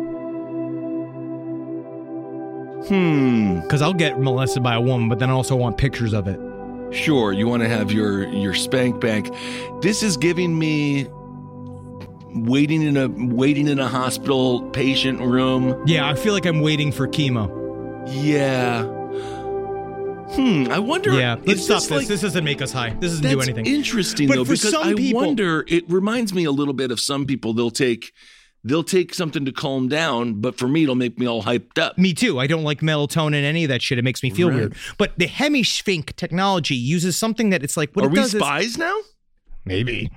Hmm. 2.89 3.61
Because 3.61 3.83
I'll 3.83 3.95
get 3.95 4.21
molested 4.21 4.63
by 4.63 4.75
a 4.75 4.81
woman, 4.81 5.09
but 5.09 5.19
then 5.19 5.31
I 5.31 5.33
also 5.33 5.57
want 5.57 5.77
pictures 5.77 6.13
of 6.13 6.29
it. 6.29 6.39
Sure, 6.95 7.33
you 7.33 7.49
want 7.49 7.63
to 7.63 7.69
have 7.69 7.91
your 7.91 8.29
your 8.29 8.55
spank 8.55 9.01
bank. 9.01 9.29
This 9.83 10.03
is 10.05 10.17
giving 10.17 10.57
me 10.59 11.07
waiting 12.35 12.83
in 12.83 12.97
a 12.97 13.09
waiting 13.09 13.67
in 13.67 13.79
a 13.81 13.89
hospital 13.89 14.63
patient 14.71 15.21
room. 15.21 15.83
Yeah, 15.87 16.09
I 16.09 16.15
feel 16.15 16.33
like 16.33 16.47
I'm 16.47 16.61
waiting 16.61 16.93
for 16.93 17.09
chemo. 17.09 17.51
Yeah. 18.09 18.85
Hmm. 20.35 20.67
I 20.71 20.79
wonder. 20.79 21.13
Yeah, 21.13 21.37
let's 21.45 21.65
stop 21.65 21.79
this. 21.83 21.91
like- 21.91 22.07
This 22.09 22.21
doesn't 22.21 22.45
make 22.45 22.61
us 22.61 22.73
high. 22.73 22.91
This 23.01 23.13
doesn't 23.19 23.31
do 23.31 23.41
anything. 23.41 23.67
interesting 23.67 24.29
But 24.29 24.37
though, 24.37 24.45
for 24.45 24.53
because 24.53 24.71
some 24.71 24.83
I 24.87 24.95
people- 24.95 25.21
wonder. 25.21 25.65
It 25.69 25.85
reminds 25.91 26.35
me 26.35 26.45
a 26.45 26.51
little 26.53 26.75
bit 26.75 26.91
of 26.91 27.01
some 27.01 27.27
people. 27.27 27.53
They'll 27.55 27.71
take 27.71 28.13
they'll 28.67 28.85
take 28.85 29.15
something 29.15 29.45
to 29.45 29.53
calm 29.53 29.89
down, 29.89 30.41
but 30.41 30.59
for 30.59 30.67
me, 30.69 30.83
it'll 30.83 30.95
make 30.95 31.19
me 31.19 31.27
all 31.27 31.43
hyped 31.45 31.79
up. 31.79 31.97
Me 31.97 32.13
too. 32.13 32.39
I 32.39 32.47
don't 32.47 32.65
like 32.65 32.81
melatonin, 32.81 33.29
and 33.29 33.45
any 33.47 33.65
of 33.65 33.69
that 33.69 33.81
shit. 33.83 33.99
It 33.99 34.03
makes 34.05 34.23
me 34.23 34.31
feel 34.31 34.49
Right. 34.49 34.57
weird. 34.57 34.75
But 34.99 35.19
the 35.19 35.27
hemisphinx 35.29 36.15
technology 36.17 36.75
uses 36.75 37.17
something 37.17 37.51
that 37.51 37.63
it's 37.63 37.77
like, 37.77 37.91
what 37.95 38.05
Are 38.05 38.09
it 38.09 38.13
we 38.13 38.17
does 38.17 38.35
is- 38.35 38.41
spies 38.41 38.77
now? 38.79 38.95
maybe. 39.65 40.11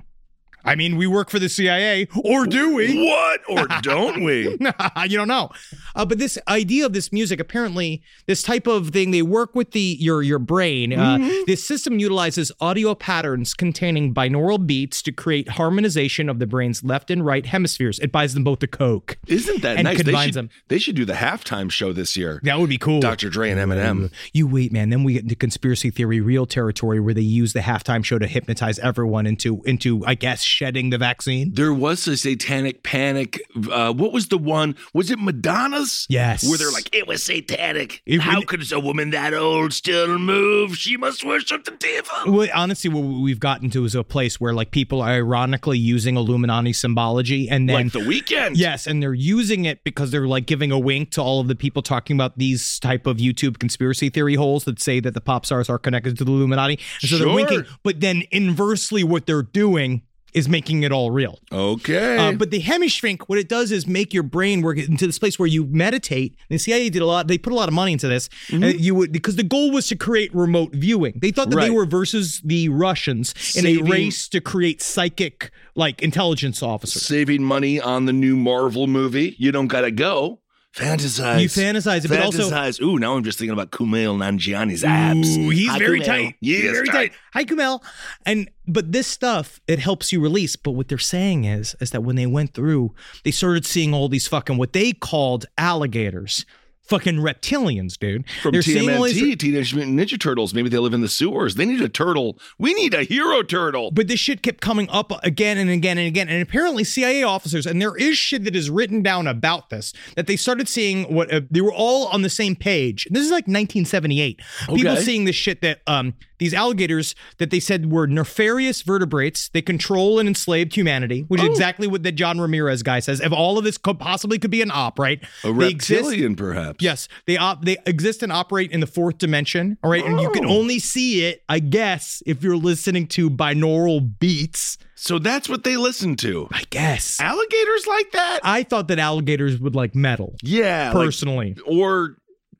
I 0.64 0.74
mean, 0.74 0.96
we 0.96 1.06
work 1.06 1.30
for 1.30 1.38
the 1.38 1.48
CIA, 1.48 2.08
or 2.24 2.46
do 2.46 2.74
we? 2.74 3.06
What 3.06 3.40
or 3.48 3.66
don't 3.82 4.22
we? 4.24 4.48
you 5.08 5.16
don't 5.16 5.28
know. 5.28 5.50
Uh, 5.94 6.04
but 6.04 6.18
this 6.18 6.38
idea 6.48 6.86
of 6.86 6.92
this 6.92 7.12
music, 7.12 7.40
apparently, 7.40 8.02
this 8.26 8.42
type 8.42 8.66
of 8.66 8.90
thing, 8.90 9.10
they 9.10 9.22
work 9.22 9.54
with 9.54 9.72
the 9.72 9.96
your 10.00 10.22
your 10.22 10.38
brain. 10.38 10.92
Uh, 10.92 11.10
Mm-hmm. 11.10 11.42
This 11.46 11.66
system 11.66 11.98
utilizes 11.98 12.52
audio 12.60 12.94
patterns 12.94 13.52
containing 13.52 14.14
binaural 14.14 14.64
beats 14.64 15.02
to 15.02 15.12
create 15.12 15.48
harmonization 15.50 16.28
of 16.28 16.38
the 16.38 16.46
brain's 16.46 16.84
left 16.84 17.10
and 17.10 17.26
right 17.26 17.44
hemispheres. 17.44 17.98
It 17.98 18.12
buys 18.12 18.34
them 18.34 18.44
both 18.44 18.62
a 18.62 18.66
Coke. 18.66 19.18
Isn't 19.26 19.62
that 19.62 19.82
nice? 19.82 19.98
They 19.98 20.04
combines 20.04 20.26
should, 20.26 20.34
them. 20.34 20.50
they 20.68 20.78
should 20.78 20.94
do 20.94 21.04
the 21.04 21.14
halftime 21.14 21.70
show 21.70 21.92
this 21.92 22.16
year. 22.16 22.40
That 22.44 22.58
would 22.60 22.70
be 22.70 22.78
cool. 22.78 23.00
Dr. 23.00 23.28
Dre 23.28 23.50
and 23.50 23.58
Eminem. 23.60 24.12
You 24.32 24.46
wait, 24.46 24.72
man. 24.72 24.90
Then 24.90 25.02
we 25.04 25.14
get 25.14 25.24
into 25.24 25.34
conspiracy 25.34 25.90
theory, 25.90 26.20
real 26.20 26.46
territory, 26.46 27.00
where 27.00 27.14
they 27.14 27.20
use 27.22 27.52
the 27.52 27.60
halftime 27.60 28.04
show 28.04 28.18
to 28.18 28.26
hypnotize 28.26 28.78
everyone 28.78 29.26
into 29.26 29.62
into, 29.64 30.04
I 30.06 30.14
guess, 30.14 30.42
shedding 30.50 30.90
the 30.90 30.98
vaccine. 30.98 31.52
There 31.54 31.72
was 31.72 32.06
a 32.08 32.16
satanic 32.16 32.82
panic. 32.82 33.40
Uh, 33.70 33.92
what 33.92 34.12
was 34.12 34.28
the 34.28 34.38
one? 34.38 34.74
Was 34.92 35.10
it 35.10 35.18
Madonna's? 35.18 36.06
Yes. 36.08 36.48
Where 36.48 36.58
they're 36.58 36.70
like, 36.70 36.94
it 36.94 37.06
was 37.06 37.22
satanic. 37.22 38.02
It 38.06 38.20
How 38.20 38.42
could 38.42 38.70
a 38.72 38.80
woman 38.80 39.10
that 39.10 39.32
old 39.32 39.72
still 39.72 40.18
move? 40.18 40.76
She 40.76 40.96
must 40.96 41.24
worship 41.24 41.64
the 41.64 41.72
devil. 41.72 42.34
Well, 42.36 42.48
honestly, 42.54 42.90
what 42.90 43.00
we've 43.22 43.40
gotten 43.40 43.70
to 43.70 43.84
is 43.84 43.94
a 43.94 44.04
place 44.04 44.40
where 44.40 44.52
like 44.52 44.70
people 44.70 45.00
are 45.02 45.10
ironically 45.12 45.78
using 45.78 46.16
Illuminati 46.16 46.72
symbology, 46.72 47.48
and 47.48 47.68
then 47.68 47.84
like 47.84 47.92
the 47.92 48.00
Weeknd. 48.00 48.52
Yes, 48.54 48.86
and 48.86 49.02
they're 49.02 49.14
using 49.14 49.64
it 49.64 49.84
because 49.84 50.10
they're 50.10 50.26
like 50.26 50.46
giving 50.46 50.72
a 50.72 50.78
wink 50.78 51.10
to 51.12 51.22
all 51.22 51.40
of 51.40 51.48
the 51.48 51.54
people 51.54 51.82
talking 51.82 52.16
about 52.16 52.36
these 52.38 52.78
type 52.80 53.06
of 53.06 53.18
YouTube 53.18 53.58
conspiracy 53.58 54.10
theory 54.10 54.34
holes 54.34 54.64
that 54.64 54.80
say 54.80 55.00
that 55.00 55.14
the 55.14 55.20
pop 55.20 55.46
stars 55.46 55.70
are 55.70 55.78
connected 55.78 56.18
to 56.18 56.24
the 56.24 56.32
Illuminati. 56.32 56.78
And 57.02 57.10
so 57.10 57.16
they're 57.18 57.26
Sure. 57.26 57.34
winking, 57.34 57.64
but 57.82 58.00
then 58.00 58.24
inversely, 58.30 59.04
what 59.04 59.26
they're 59.26 59.42
doing 59.42 60.02
is 60.34 60.48
making 60.48 60.82
it 60.82 60.92
all 60.92 61.10
real. 61.10 61.38
Okay. 61.52 62.16
Uh, 62.18 62.32
but 62.32 62.50
the 62.50 62.60
hemisphinx, 62.60 63.22
what 63.22 63.38
it 63.38 63.48
does 63.48 63.72
is 63.72 63.86
make 63.86 64.12
your 64.12 64.22
brain 64.22 64.62
work 64.62 64.78
into 64.78 65.06
this 65.06 65.18
place 65.18 65.38
where 65.38 65.48
you 65.48 65.64
meditate. 65.66 66.36
The 66.48 66.58
CIA 66.58 66.90
did 66.90 67.02
a 67.02 67.06
lot; 67.06 67.26
they 67.28 67.38
put 67.38 67.52
a 67.52 67.56
lot 67.56 67.68
of 67.68 67.74
money 67.74 67.92
into 67.92 68.08
this. 68.08 68.28
Uh, 68.52 68.66
you 68.66 68.94
would 68.94 69.12
because 69.12 69.36
the 69.36 69.42
goal 69.42 69.70
was 69.70 69.86
to 69.88 69.96
create 69.96 70.34
remote 70.34 70.72
viewing. 70.72 71.14
They 71.16 71.30
thought 71.30 71.50
that 71.50 71.56
they 71.56 71.70
Mm-hmm. 71.70 71.76
Were 71.76 71.86
versus 71.86 72.40
the 72.44 72.68
Russians 72.68 73.34
in 73.56 73.64
a 73.66 73.76
race 73.82 74.28
to 74.28 74.40
create 74.40 74.82
psychic 74.82 75.50
like 75.74 76.02
intelligence 76.02 76.62
officers. 76.62 77.02
Saving 77.02 77.44
money 77.44 77.80
on 77.80 78.06
the 78.06 78.12
new 78.12 78.36
Marvel 78.36 78.86
movie. 78.86 79.36
You 79.38 79.52
don't 79.52 79.68
got 79.68 79.82
to 79.82 79.90
go. 79.90 80.40
Fantasize. 80.74 81.42
You 81.42 81.48
fantasize 81.48 82.04
it, 82.04 82.08
but 82.08 82.20
also- 82.20 82.48
Fantasize. 82.48 82.80
Ooh, 82.80 82.96
now 82.98 83.16
I'm 83.16 83.24
just 83.24 83.38
thinking 83.38 83.52
about 83.52 83.70
Kumail 83.72 84.16
Nanjiani's 84.16 84.84
abs. 84.84 85.36
Ooh, 85.36 85.50
he's 85.50 85.68
Hi, 85.68 85.78
very 85.78 86.00
Kumail. 86.00 86.04
tight. 86.06 86.34
He 86.40 86.54
He's 86.54 86.64
is 86.64 86.70
very 86.72 86.86
tight. 86.86 87.12
Hi, 87.34 87.44
Kumail. 87.44 87.82
And 88.24 88.48
but 88.68 88.92
this 88.92 89.08
stuff 89.08 89.60
it 89.66 89.80
helps 89.80 90.12
you 90.12 90.20
release. 90.20 90.54
But 90.54 90.72
what 90.72 90.86
they're 90.88 90.96
saying 90.98 91.44
is 91.44 91.74
is 91.80 91.90
that 91.90 92.02
when 92.04 92.14
they 92.14 92.26
went 92.26 92.54
through, 92.54 92.94
they 93.24 93.32
started 93.32 93.66
seeing 93.66 93.92
all 93.92 94.08
these 94.08 94.28
fucking 94.28 94.58
what 94.58 94.72
they 94.72 94.92
called 94.92 95.46
alligators, 95.58 96.46
fucking 96.90 97.16
reptilians, 97.16 97.98
dude. 97.98 98.24
From 98.42 98.52
they're 98.52 98.62
seeing 98.62 98.90
all 98.90 99.04
these- 99.04 99.16
TMNT, 99.22 99.38
Teenage 99.38 99.74
Mutant 99.74 99.98
Ninja 99.98 100.20
Turtles. 100.20 100.52
Maybe 100.52 100.68
they 100.68 100.78
live 100.78 100.92
in 100.92 101.00
the 101.00 101.08
sewers. 101.08 101.54
They 101.54 101.64
need 101.64 101.80
a 101.80 101.88
turtle. 101.88 102.38
We 102.58 102.74
need 102.74 102.92
a 102.92 103.04
hero 103.04 103.42
turtle. 103.42 103.90
But 103.92 104.08
this 104.08 104.20
shit 104.20 104.42
kept 104.42 104.60
coming 104.60 104.88
up 104.90 105.12
again 105.24 105.56
and 105.56 105.70
again 105.70 105.96
and 105.96 106.06
again. 106.06 106.28
And 106.28 106.42
apparently, 106.42 106.84
CIA 106.84 107.22
officers, 107.22 107.64
and 107.64 107.80
there 107.80 107.96
is 107.96 108.18
shit 108.18 108.44
that 108.44 108.54
is 108.56 108.68
written 108.68 109.02
down 109.02 109.26
about 109.26 109.70
this, 109.70 109.92
that 110.16 110.26
they 110.26 110.36
started 110.36 110.68
seeing 110.68 111.04
what 111.14 111.32
uh, 111.32 111.40
they 111.50 111.60
were 111.60 111.72
all 111.72 112.08
on 112.08 112.22
the 112.22 112.30
same 112.30 112.56
page. 112.56 113.06
This 113.10 113.22
is 113.24 113.30
like 113.30 113.46
1978. 113.46 114.40
People 114.74 114.96
seeing 114.96 115.24
this 115.24 115.36
shit 115.36 115.62
that 115.62 115.80
um, 115.86 116.14
these 116.40 116.52
alligators 116.52 117.14
that 117.38 117.50
they 117.50 117.60
said 117.60 117.92
were 117.92 118.08
nefarious 118.08 118.82
vertebrates. 118.82 119.48
They 119.50 119.62
control 119.62 120.18
and 120.18 120.28
enslaved 120.28 120.74
humanity, 120.74 121.26
which 121.28 121.40
is 121.40 121.48
Oh. 121.48 121.52
exactly 121.52 121.86
what 121.86 122.02
the 122.02 122.10
John 122.10 122.40
Ramirez 122.40 122.82
guy 122.82 122.98
says. 122.98 123.20
If 123.20 123.32
all 123.32 123.56
of 123.58 123.62
this 123.64 123.78
could 123.78 124.00
possibly 124.00 124.38
could 124.40 124.50
be 124.50 124.62
an 124.62 124.72
op, 124.72 124.98
right? 124.98 125.22
a 125.44 125.52
They 125.52 125.68
exist- 125.68 126.00
reptilian, 126.02 126.34
perhaps. 126.34 126.78
Yes, 126.82 127.06
they 127.26 127.36
op- 127.36 127.64
they 127.64 127.76
exist 127.86 128.24
and 128.24 128.32
operate 128.32 128.72
in 128.72 128.80
the 128.80 128.86
fourth 128.88 129.18
dimension. 129.18 129.78
All 129.84 129.90
right, 129.90 130.04
and 130.04 130.20
you 130.20 130.30
can 130.30 130.44
Oh. 130.44 130.58
only 130.58 130.80
see 130.80 131.24
it, 131.26 131.42
I 131.48 131.60
guess, 131.60 132.22
if 132.26 132.42
you're 132.42 132.56
listening 132.56 133.06
to 133.08 133.30
binaural 133.30 134.18
beats. 134.18 134.78
So 134.96 135.18
that's 135.18 135.48
what 135.48 135.64
they 135.64 135.76
listen 135.76 136.16
to. 136.16 136.48
I 136.52 136.62
guess. 136.70 137.18
Alligators 137.20 137.86
like 137.86 138.12
that? 138.12 138.40
I 138.42 138.62
thought 138.64 138.88
that 138.88 138.98
alligators 138.98 139.58
would 139.58 139.74
like 139.74 139.94
metal, 139.94 140.34
yeah. 140.42 140.92
like- 140.94 141.04
personally. 141.04 141.56
or 141.66 142.16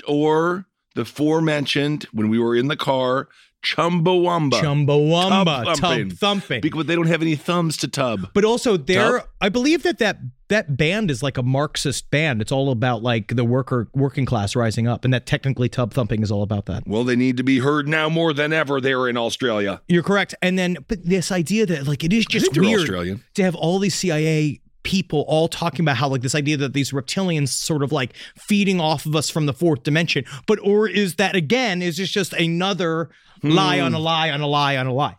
or 0.07 0.67
the 0.95 1.05
forementioned 1.05 2.07
when 2.13 2.29
we 2.29 2.39
were 2.39 2.55
in 2.57 2.69
the 2.69 2.77
car, 2.77 3.29
Chumbawamba. 3.63 4.53
Chumbawamba, 4.53 5.65
Tub 5.65 5.77
thumping. 5.79 6.09
tub 6.11 6.19
thumping. 6.19 6.61
because 6.61 6.87
they 6.87 6.95
don't 6.95 7.07
have 7.07 7.23
any 7.23 7.37
thumbs 7.37 7.77
to 7.79 7.89
tub. 7.89 8.31
But 8.33 8.45
also, 8.45 8.77
there? 8.77 9.25
I 9.41 9.49
believe 9.49 9.83
that 9.83 9.99
that 9.99 10.19
that 10.49 10.77
band 10.77 11.11
is 11.11 11.23
like 11.23 11.37
a 11.39 11.43
Marxist 11.43 12.11
band. 12.11 12.41
It's 12.41 12.51
all 12.53 12.71
about 12.71 13.03
like 13.03 13.37
the 13.37 13.45
worker 13.45 13.89
working 13.95 14.25
class 14.25 14.57
rising 14.57 14.89
up, 14.89 15.05
and 15.05 15.13
that 15.13 15.27
technically 15.27 15.69
tub 15.69 15.93
thumping 15.93 16.23
is 16.23 16.31
all 16.31 16.43
about 16.43 16.67
that. 16.67 16.85
Well, 16.87 17.05
they 17.05 17.17
need 17.17 17.37
to 17.37 17.43
be 17.43 17.59
heard 17.59 17.87
now 17.87 18.09
more 18.09 18.33
than 18.33 18.53
ever 18.53 18.81
there 18.81 19.09
in 19.09 19.17
Australia. 19.17 19.81
You're 19.89 20.03
correct. 20.03 20.35
And 20.43 20.59
then, 20.59 20.79
but 20.89 21.05
this 21.05 21.31
idea 21.31 21.67
that 21.67 21.87
like 21.87 22.03
it 22.03 22.13
is 22.13 22.25
just 22.27 22.57
weird 22.57 22.81
Australian. 22.81 23.23
to 23.35 23.43
have 23.45 23.55
all 23.55 23.79
these 23.79 23.95
CIA 23.95 24.61
people 24.83 25.27
all 25.29 25.47
talking 25.47 25.85
about 25.85 25.99
how 25.99 26.09
like 26.09 26.23
this 26.23 26.35
idea 26.35 26.57
that 26.57 26.73
these 26.73 26.91
reptilians 26.91 27.49
sort 27.49 27.83
of 27.83 27.93
like 27.93 28.15
feeding 28.39 28.81
off 28.81 29.05
of 29.05 29.15
us 29.15 29.29
from 29.29 29.45
the 29.45 29.53
fourth 29.53 29.83
dimension. 29.83 30.25
But 30.47 30.59
or 30.63 30.89
is 30.89 31.17
that 31.17 31.37
again 31.37 31.83
is 31.83 31.99
this 31.99 32.09
just 32.11 32.33
another 32.33 33.11
Hmm. 33.43 33.51
lie 33.51 33.81
on 33.81 33.95
a 33.95 33.99
lie 33.99 34.31
on 34.31 34.41
a 34.41 34.47
lie 34.47 34.77
on 34.77 34.87
a 34.87 34.93
lie? 34.93 35.17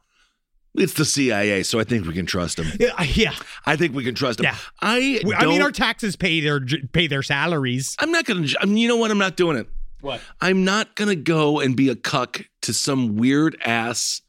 It's 0.73 0.93
the 0.93 1.03
CIA, 1.03 1.63
so 1.63 1.79
I 1.79 1.83
think 1.83 2.07
we 2.07 2.13
can 2.13 2.25
trust 2.25 2.55
them. 2.57 2.67
Yeah, 2.79 2.93
uh, 2.97 3.03
yeah. 3.03 3.33
I 3.65 3.75
think 3.75 3.93
we 3.93 4.05
can 4.05 4.15
trust 4.15 4.37
them. 4.37 4.45
Yeah. 4.45 4.55
I, 4.81 5.21
I 5.35 5.45
mean, 5.45 5.61
our 5.61 5.71
taxes 5.71 6.15
pay 6.15 6.39
their 6.39 6.61
pay 6.93 7.07
their 7.07 7.23
salaries. 7.23 7.95
I'm 7.99 8.11
not 8.11 8.25
gonna. 8.25 8.47
I 8.59 8.65
mean, 8.65 8.77
you 8.77 8.87
know 8.87 8.95
what? 8.95 9.11
I'm 9.11 9.17
not 9.17 9.35
doing 9.35 9.57
it. 9.57 9.67
What? 9.99 10.21
I'm 10.39 10.63
not 10.63 10.95
gonna 10.95 11.15
go 11.15 11.59
and 11.59 11.75
be 11.75 11.89
a 11.89 11.95
cuck 11.95 12.41
to 12.61 12.73
some 12.73 13.17
weird 13.17 13.57
ass 13.65 14.21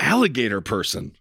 alligator 0.00 0.60
person. 0.60 1.12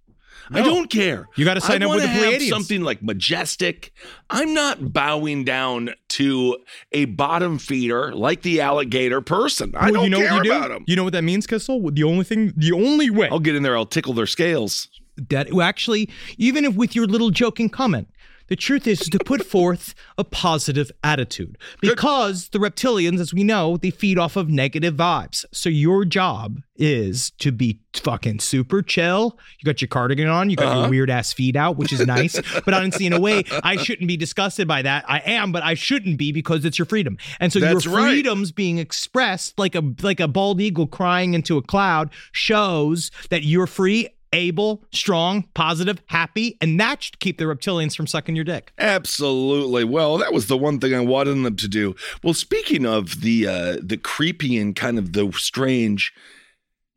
I 0.51 0.61
don't 0.61 0.89
care. 0.89 1.27
You 1.35 1.45
gotta 1.45 1.61
sign 1.61 1.83
I 1.83 1.85
up 1.85 1.91
with 1.93 2.01
the 2.01 2.07
Pleiadians. 2.09 2.49
Something 2.49 2.81
like 2.81 3.03
majestic. 3.03 3.93
I'm 4.31 4.55
not 4.55 4.91
bowing 4.93 5.43
down 5.43 5.91
to 6.09 6.57
a 6.91 7.05
bottom 7.05 7.57
feeder 7.59 8.13
like 8.13 8.41
the 8.41 8.61
alligator 8.61 9.21
person. 9.21 9.73
I 9.75 9.85
Well, 9.85 9.93
don't 9.93 10.03
you 10.05 10.09
know 10.09 10.17
care 10.19 10.33
what 10.33 10.45
you 10.45 10.51
do? 10.51 10.57
about 10.57 10.69
them. 10.69 10.83
You 10.87 10.95
know 10.95 11.03
what 11.03 11.13
that 11.13 11.23
means, 11.23 11.47
Kissel? 11.47 11.91
The 11.93 12.03
only 12.03 12.23
thing, 12.23 12.53
the 12.57 12.71
only 12.73 13.09
way 13.09 13.29
I'll 13.29 13.39
get 13.39 13.55
in 13.55 13.63
there. 13.63 13.75
I'll 13.77 13.85
tickle 13.85 14.13
their 14.13 14.27
scales. 14.27 14.87
that 15.29 15.51
well, 15.53 15.65
actually, 15.67 16.09
even 16.37 16.65
if 16.65 16.75
with 16.75 16.95
your 16.95 17.05
little 17.07 17.29
joking 17.29 17.69
comment, 17.69 18.07
the 18.49 18.55
truth 18.55 18.85
is 18.87 18.99
to 18.99 19.19
put 19.19 19.45
forth 19.45 19.95
a 20.17 20.23
positive 20.23 20.91
attitude 21.03 21.57
because 21.81 22.49
the 22.49 22.59
reptilians, 22.59 23.19
as 23.19 23.33
we 23.33 23.43
know, 23.43 23.77
they 23.77 23.89
feed 23.91 24.17
off 24.19 24.35
of 24.35 24.49
negative 24.49 24.95
vibes. 24.95 25.45
So 25.51 25.69
your 25.69 26.05
job 26.05 26.59
is 26.75 27.31
to 27.39 27.51
be 27.51 27.79
fucking 27.93 28.39
super 28.39 28.81
chill. 28.81 29.37
You 29.59 29.65
got 29.65 29.81
your 29.81 29.87
cardigan 29.89 30.27
on, 30.27 30.49
you 30.49 30.55
got 30.55 30.67
Uh-huh. 30.67 30.79
your 30.81 30.89
weird 30.89 31.09
ass 31.09 31.33
feet 31.33 31.55
out, 31.55 31.77
which 31.77 31.91
is 31.93 32.05
nice. 32.05 32.39
but 32.65 32.73
honestly, 32.73 33.05
in 33.05 33.13
a 33.13 33.19
way, 33.19 33.43
I 33.63 33.75
shouldn't 33.77 34.07
be 34.07 34.17
disgusted 34.17 34.67
by 34.67 34.81
that. 34.83 35.03
I 35.07 35.19
am, 35.19 35.51
but 35.51 35.63
I 35.63 35.73
shouldn't 35.73 36.17
be 36.17 36.31
because 36.31 36.65
it's 36.65 36.77
your 36.79 36.85
freedom. 36.85 37.17
And 37.39 37.51
so 37.51 37.59
That's 37.59 37.85
your 37.85 37.95
right. 37.95 38.09
freedoms 38.09 38.51
being 38.51 38.77
expressed 38.77 39.57
like 39.59 39.75
a 39.75 39.83
like 40.01 40.19
a 40.19 40.27
bald 40.27 40.61
eagle 40.61 40.87
crying 40.87 41.33
into 41.33 41.57
a 41.57 41.61
cloud 41.61 42.09
shows 42.31 43.11
that 43.29 43.43
you're 43.43 43.67
free 43.67 44.07
able, 44.33 44.83
strong, 44.91 45.43
positive, 45.53 46.01
happy, 46.07 46.57
and 46.61 46.79
that 46.79 47.03
should 47.03 47.19
keep 47.19 47.37
the 47.37 47.45
reptilians 47.45 47.95
from 47.95 48.07
sucking 48.07 48.35
your 48.35 48.45
dick. 48.45 48.71
Absolutely. 48.77 49.83
Well, 49.83 50.17
that 50.17 50.33
was 50.33 50.47
the 50.47 50.57
one 50.57 50.79
thing 50.79 50.93
I 50.93 51.01
wanted 51.01 51.31
them 51.31 51.55
to 51.55 51.67
do. 51.67 51.95
Well, 52.23 52.33
speaking 52.33 52.85
of 52.85 53.21
the 53.21 53.47
uh, 53.47 53.77
the 53.81 53.97
creepy 53.97 54.57
and 54.57 54.75
kind 54.75 54.97
of 54.97 55.13
the 55.13 55.31
strange, 55.33 56.13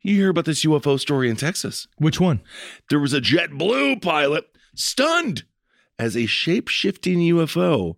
you 0.01 0.15
hear 0.15 0.29
about 0.29 0.45
this 0.45 0.65
UFO 0.65 0.99
story 0.99 1.29
in 1.29 1.35
Texas. 1.35 1.87
Which 1.97 2.19
one? 2.19 2.41
There 2.89 2.99
was 2.99 3.13
a 3.13 3.21
JetBlue 3.21 4.01
pilot 4.01 4.45
stunned 4.75 5.43
as 5.97 6.17
a 6.17 6.25
shape 6.25 6.67
shifting 6.67 7.19
UFO 7.19 7.95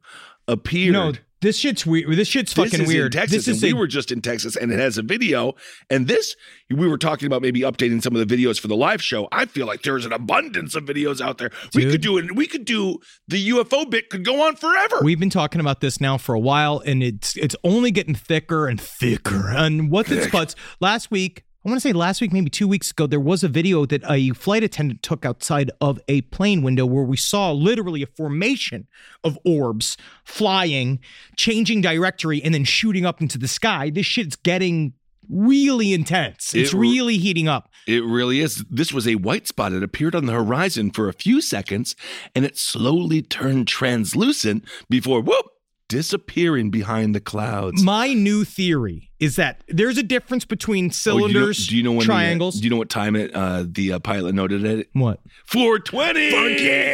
appeared. 0.48 0.94
No, 0.94 1.14
this 1.46 1.58
shit's 1.58 1.86
weird. 1.86 2.12
This 2.18 2.28
shit's 2.28 2.54
This 2.54 2.72
fucking 2.72 2.82
is 2.86 2.88
weird. 2.88 3.14
In 3.14 3.20
Texas, 3.22 3.46
this 3.46 3.48
is 3.56 3.64
and 3.64 3.72
we 3.74 3.78
a- 3.78 3.80
were 3.80 3.88
just 3.88 4.12
in 4.12 4.22
Texas, 4.22 4.56
and 4.56 4.72
it 4.72 4.80
has 4.80 4.98
a 4.98 5.02
video. 5.04 5.54
And 5.90 6.08
this, 6.08 6.36
we 6.70 6.88
were 6.88 6.98
talking 6.98 7.28
about 7.28 7.42
maybe 7.42 7.62
updating 7.62 8.02
some 8.02 8.16
of 8.16 8.28
the 8.28 8.36
videos 8.36 8.60
for 8.60 8.68
the 8.68 8.76
live 8.76 9.02
show. 9.02 9.28
I 9.32 9.46
feel 9.46 9.68
like 9.68 9.84
there's 9.84 10.06
an 10.06 10.14
abundance 10.14 10.76
of 10.76 10.86
videos 10.86 11.22
out 11.22 11.38
there. 11.38 11.52
We 11.74 11.90
could 11.90 12.02
do 12.02 12.18
it. 12.18 12.36
We 12.36 12.48
could 12.48 12.66
do 12.66 12.98
the 13.28 13.50
UFO 13.50 13.90
bit. 13.90 14.10
Could 14.10 14.26
go 14.26 14.46
on 14.48 14.56
forever. 14.56 15.00
We've 15.04 15.20
been 15.20 15.30
talking 15.30 15.62
about 15.62 15.82
this 15.82 16.02
now 16.02 16.18
for 16.18 16.36
a 16.36 16.40
while, 16.40 16.82
and 16.86 17.04
it's 17.04 17.38
it's 17.38 17.56
only 17.64 17.92
getting 17.92 18.16
thicker 18.16 18.68
and 18.68 18.80
thicker. 18.80 19.50
And 19.50 19.90
what 19.92 20.12
it's 20.12 20.28
but 20.32 20.56
last 20.80 21.12
week, 21.12 21.44
I 21.66 21.70
want 21.70 21.82
to 21.82 21.88
say 21.88 21.94
last 21.94 22.22
week, 22.22 22.32
maybe 22.32 22.52
two 22.52 22.68
weeks 22.68 22.92
ago, 22.92 23.08
there 23.08 23.20
was 23.20 23.44
a 23.44 23.48
video 23.48 23.88
that 23.88 24.04
a 24.08 24.30
flight 24.32 24.64
attendant 24.64 25.02
took 25.02 25.26
outside 25.26 25.72
of 25.82 26.00
a 26.08 26.22
plane 26.22 26.62
window 26.62 26.86
where 26.86 27.04
we 27.04 27.18
saw 27.18 27.52
literally 27.52 28.04
a 28.04 28.08
formation 28.08 28.86
of 29.24 29.40
orbs 29.44 29.98
flying, 30.24 31.00
changing 31.38 31.82
directory, 31.82 32.40
and 32.44 32.54
then 32.54 32.66
shooting 32.66 33.04
up 33.04 33.20
into 33.20 33.40
the 33.40 33.48
sky. 33.48 33.90
This 33.90 34.06
shit's 34.06 34.36
getting 34.36 34.94
really 35.28 35.92
intense. 35.92 36.54
It's 36.54 36.72
It- 36.72 36.78
really 36.78 37.18
heating 37.18 37.48
up. 37.48 37.72
It 37.88 38.04
really 38.04 38.42
is. 38.42 38.64
This 38.70 38.94
was 38.94 39.08
a 39.08 39.16
white 39.16 39.48
spot. 39.48 39.74
It 39.74 39.82
appeared 39.82 40.14
on 40.14 40.28
the 40.28 40.34
horizon 40.34 40.92
for 40.92 41.10
a 41.10 41.14
few 41.14 41.42
seconds 41.42 41.96
and 42.36 42.46
it 42.46 42.60
slowly 42.60 43.24
turned 43.24 43.68
translucent 43.68 44.66
before, 44.88 45.20
whoop, 45.22 45.48
disappearing 45.88 46.72
behind 46.72 47.14
the 47.16 47.20
clouds. 47.20 47.84
My 47.84 48.14
new 48.14 48.44
theory 48.44 49.12
is 49.20 49.36
that 49.38 49.64
there's 49.68 49.98
a 49.98 50.04
difference 50.04 50.44
between 50.46 50.86
Oh, 50.86 50.88
you 50.88 50.88
know- 50.88 50.92
cylinders, 50.92 51.68
do 51.68 51.78
you 51.78 51.84
know 51.84 51.92
when 51.92 52.00
the, 52.00 52.14
uh, 52.14 52.16
triangles. 52.18 52.56
do 52.60 52.64
you 52.64 52.70
know 52.70 52.78
what 52.78 52.90
time 52.90 53.16
it 53.16 53.34
uh, 53.36 53.64
the 53.68 53.94
uh, 53.94 54.00
pilot 54.00 54.34
noted 54.36 54.64
it? 54.66 54.90
what? 54.94 55.20
420. 55.46 56.32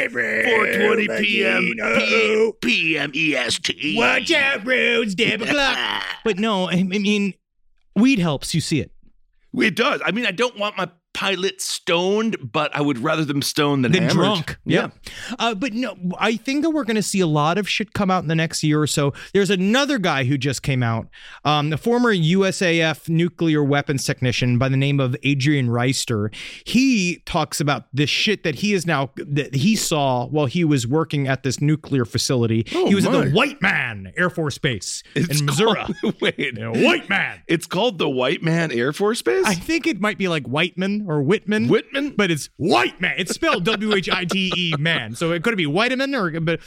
420 0.10 1.08
p.m. 1.22 1.74
P- 2.00 2.52
p.m. 2.62 3.12
EST. 3.16 3.98
Watch 3.98 4.32
out, 4.32 4.66
roads, 4.66 5.16
damn 5.16 5.42
o'clock. 5.42 5.78
But 6.24 6.38
no, 6.40 6.66
I 6.70 6.74
I 6.74 6.84
mean, 6.84 7.34
weed 7.96 8.20
helps. 8.20 8.54
You 8.54 8.62
see 8.62 8.80
it. 8.82 8.92
It 9.54 9.76
does. 9.76 10.02
I 10.06 10.12
mean, 10.12 10.26
I 10.26 10.32
don't 10.32 10.58
want 10.58 10.78
my 10.78 10.90
pilot 11.14 11.62
stoned, 11.62 12.38
but 12.42 12.74
I 12.76 12.82
would 12.82 12.98
rather 13.00 13.26
them 13.26 13.42
stoned 13.42 13.84
than 13.86 13.94
hammered. 13.94 14.12
drunk. 14.14 14.58
Yeah. 14.66 14.90
Uh, 15.38 15.54
but 15.56 15.74
no, 15.74 15.96
I 16.18 16.36
think 16.38 16.64
that 16.64 16.70
we're 16.72 16.84
going 16.86 16.96
to 16.96 17.04
see 17.04 17.20
a 17.20 17.28
lot 17.28 17.58
of 17.58 17.68
shit 17.68 17.94
come 17.94 18.10
out 18.10 18.24
in 18.24 18.28
the 18.30 18.36
next 18.36 18.64
year 18.64 18.82
or 18.82 18.88
so. 18.88 19.14
There's 19.34 19.50
another 19.50 19.98
guy 19.98 20.24
who 20.24 20.38
just 20.38 20.64
came 20.64 20.82
out, 20.84 21.08
um, 21.46 21.74
a 21.74 21.78
former 21.78 22.14
USAF 22.14 23.10
nuclear 23.10 23.64
weapons 23.64 24.04
technician 24.04 24.58
by 24.58 24.70
the 24.70 24.78
name 24.78 25.00
of 25.00 25.16
Adrian 25.24 25.68
Reister. 25.68 26.34
He 26.66 27.22
talks 27.26 27.60
about 27.60 27.86
the 27.94 28.06
shit 28.08 28.44
that 28.44 28.56
he 28.56 28.74
is 28.74 28.86
now 28.86 29.12
that 29.18 29.56
he 29.56 29.76
saw 29.76 30.26
while 30.28 30.46
he 30.46 30.64
was 30.64 30.88
working 30.88 31.28
at 31.28 31.44
this 31.44 31.60
nuclear 31.62 32.06
facility. 32.06 32.66
Oh, 32.74 32.88
he 32.88 32.96
was 32.96 33.06
at 33.06 33.12
the 33.12 33.30
White 33.32 33.62
Man 33.62 34.14
Air 34.18 34.30
Force 34.30 34.58
Base 34.58 35.04
It's 35.16 35.40
in 35.42 35.46
Missouri. 35.46 35.76
called- 35.76 36.16
wait. 36.22 36.58
White 36.58 37.10
Man. 37.10 37.42
It's 37.48 37.66
called 37.68 37.98
the 37.98 38.10
White 38.10 38.42
Man 38.42 38.72
Air 38.72 38.94
Force 38.94 39.22
Base? 39.22 39.46
I 39.46 39.56
think 39.56 39.88
it 39.88 40.00
might 40.00 40.18
be 40.18 40.28
like 40.28 40.46
Whiteman 41.04 41.12
or 41.12 41.22
Whitman. 41.24 41.68
Whitman? 41.68 42.10
But 42.18 42.32
it's 42.32 42.50
White 42.58 43.00
Man. 43.02 43.16
It's 43.18 43.34
spelled 43.34 43.66
W 43.66 43.94
H 43.94 44.10
I 44.10 44.26
T 44.26 44.52
E 44.56 44.74
man. 44.80 45.16
So 45.16 45.32
it 45.32 45.44
could 45.44 45.58
be 45.58 45.66
Whiteman 45.68 46.14
or 46.16 46.40
but 46.40 46.60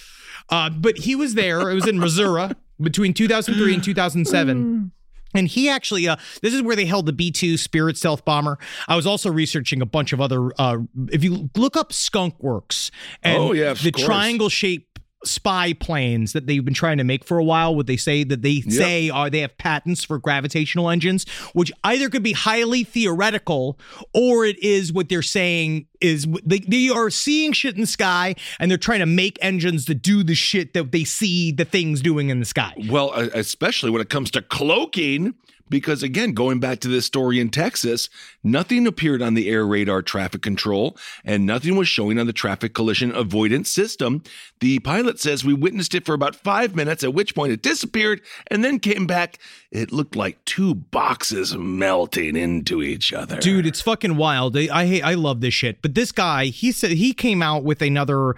uh 0.50 0.70
but 0.70 0.98
he 0.98 1.14
was 1.16 1.34
there. 1.34 1.70
It 1.70 1.74
was 1.74 1.86
in 1.86 1.98
Missouri 1.98 2.50
between 2.80 3.14
2003 3.14 3.74
and 3.74 3.82
2007. 3.84 4.90
And 5.36 5.48
he 5.48 5.68
actually, 5.68 6.06
uh, 6.06 6.14
this 6.42 6.54
is 6.54 6.62
where 6.62 6.76
they 6.76 6.84
held 6.86 7.06
the 7.06 7.12
B 7.12 7.32
2 7.32 7.56
Spirit 7.56 7.96
stealth 7.96 8.24
bomber. 8.24 8.56
I 8.86 8.94
was 8.94 9.04
also 9.04 9.32
researching 9.32 9.82
a 9.82 9.86
bunch 9.86 10.12
of 10.12 10.20
other, 10.20 10.50
uh, 10.60 10.76
if 11.10 11.24
you 11.24 11.50
look 11.56 11.76
up 11.76 11.92
Skunk 11.92 12.40
Works 12.40 12.92
and 13.20 13.42
Oh, 13.42 13.52
yeah, 13.52 13.72
the 13.74 13.90
course. 13.90 14.04
triangle 14.04 14.48
shape 14.48 14.93
spy 15.26 15.72
planes 15.72 16.32
that 16.32 16.46
they've 16.46 16.64
been 16.64 16.74
trying 16.74 16.98
to 16.98 17.04
make 17.04 17.24
for 17.24 17.38
a 17.38 17.44
while. 17.44 17.74
What 17.74 17.86
they 17.86 17.96
say 17.96 18.24
that 18.24 18.42
they 18.42 18.60
say 18.60 19.10
are 19.10 19.30
they 19.30 19.40
have 19.40 19.56
patents 19.58 20.04
for 20.04 20.18
gravitational 20.18 20.90
engines, 20.90 21.28
which 21.52 21.72
either 21.82 22.08
could 22.08 22.22
be 22.22 22.32
highly 22.32 22.84
theoretical 22.84 23.78
or 24.12 24.44
it 24.44 24.62
is 24.62 24.92
what 24.92 25.08
they're 25.08 25.22
saying 25.22 25.86
is 26.00 26.26
they, 26.44 26.58
they 26.58 26.88
are 26.88 27.10
seeing 27.10 27.52
shit 27.52 27.74
in 27.74 27.80
the 27.80 27.86
sky 27.86 28.34
and 28.58 28.70
they're 28.70 28.78
trying 28.78 29.00
to 29.00 29.06
make 29.06 29.38
engines 29.40 29.86
that 29.86 30.02
do 30.02 30.22
the 30.22 30.34
shit 30.34 30.74
that 30.74 30.92
they 30.92 31.04
see 31.04 31.50
the 31.52 31.64
things 31.64 32.00
doing 32.00 32.28
in 32.28 32.40
the 32.40 32.44
sky. 32.44 32.74
Well, 32.88 33.12
especially 33.12 33.90
when 33.90 34.00
it 34.00 34.10
comes 34.10 34.30
to 34.32 34.42
cloaking, 34.42 35.34
because 35.68 36.02
again, 36.02 36.32
going 36.32 36.60
back 36.60 36.80
to 36.80 36.88
this 36.88 37.06
story 37.06 37.40
in 37.40 37.50
Texas, 37.50 38.08
nothing 38.42 38.86
appeared 38.86 39.22
on 39.22 39.34
the 39.34 39.48
air 39.48 39.66
radar 39.66 40.02
traffic 40.02 40.42
control 40.42 40.96
and 41.24 41.46
nothing 41.46 41.76
was 41.76 41.88
showing 41.88 42.18
on 42.18 42.26
the 42.26 42.32
traffic 42.32 42.74
collision 42.74 43.14
avoidance 43.14 43.70
system. 43.70 44.22
The 44.60 44.78
pilot 44.80 45.18
says 45.20 45.44
we 45.44 45.54
witnessed 45.54 45.94
it 45.94 46.06
for 46.06 46.14
about 46.14 46.36
five 46.36 46.76
minutes, 46.76 47.02
at 47.02 47.14
which 47.14 47.34
point 47.34 47.52
it 47.52 47.62
disappeared 47.62 48.20
and 48.48 48.62
then 48.62 48.78
came 48.78 49.06
back. 49.06 49.38
It 49.70 49.92
looked 49.92 50.14
like 50.14 50.44
two 50.44 50.74
boxes 50.74 51.56
melting 51.56 52.36
into 52.36 52.82
each 52.82 53.12
other. 53.12 53.38
Dude, 53.40 53.66
it's 53.66 53.80
fucking 53.80 54.16
wild. 54.16 54.56
I 54.56 54.84
I, 54.84 55.00
I 55.04 55.14
love 55.14 55.40
this 55.40 55.54
shit. 55.54 55.82
But 55.82 55.94
this 55.94 56.12
guy, 56.12 56.46
he 56.46 56.72
said 56.72 56.92
he 56.92 57.12
came 57.12 57.42
out 57.42 57.64
with 57.64 57.82
another 57.82 58.34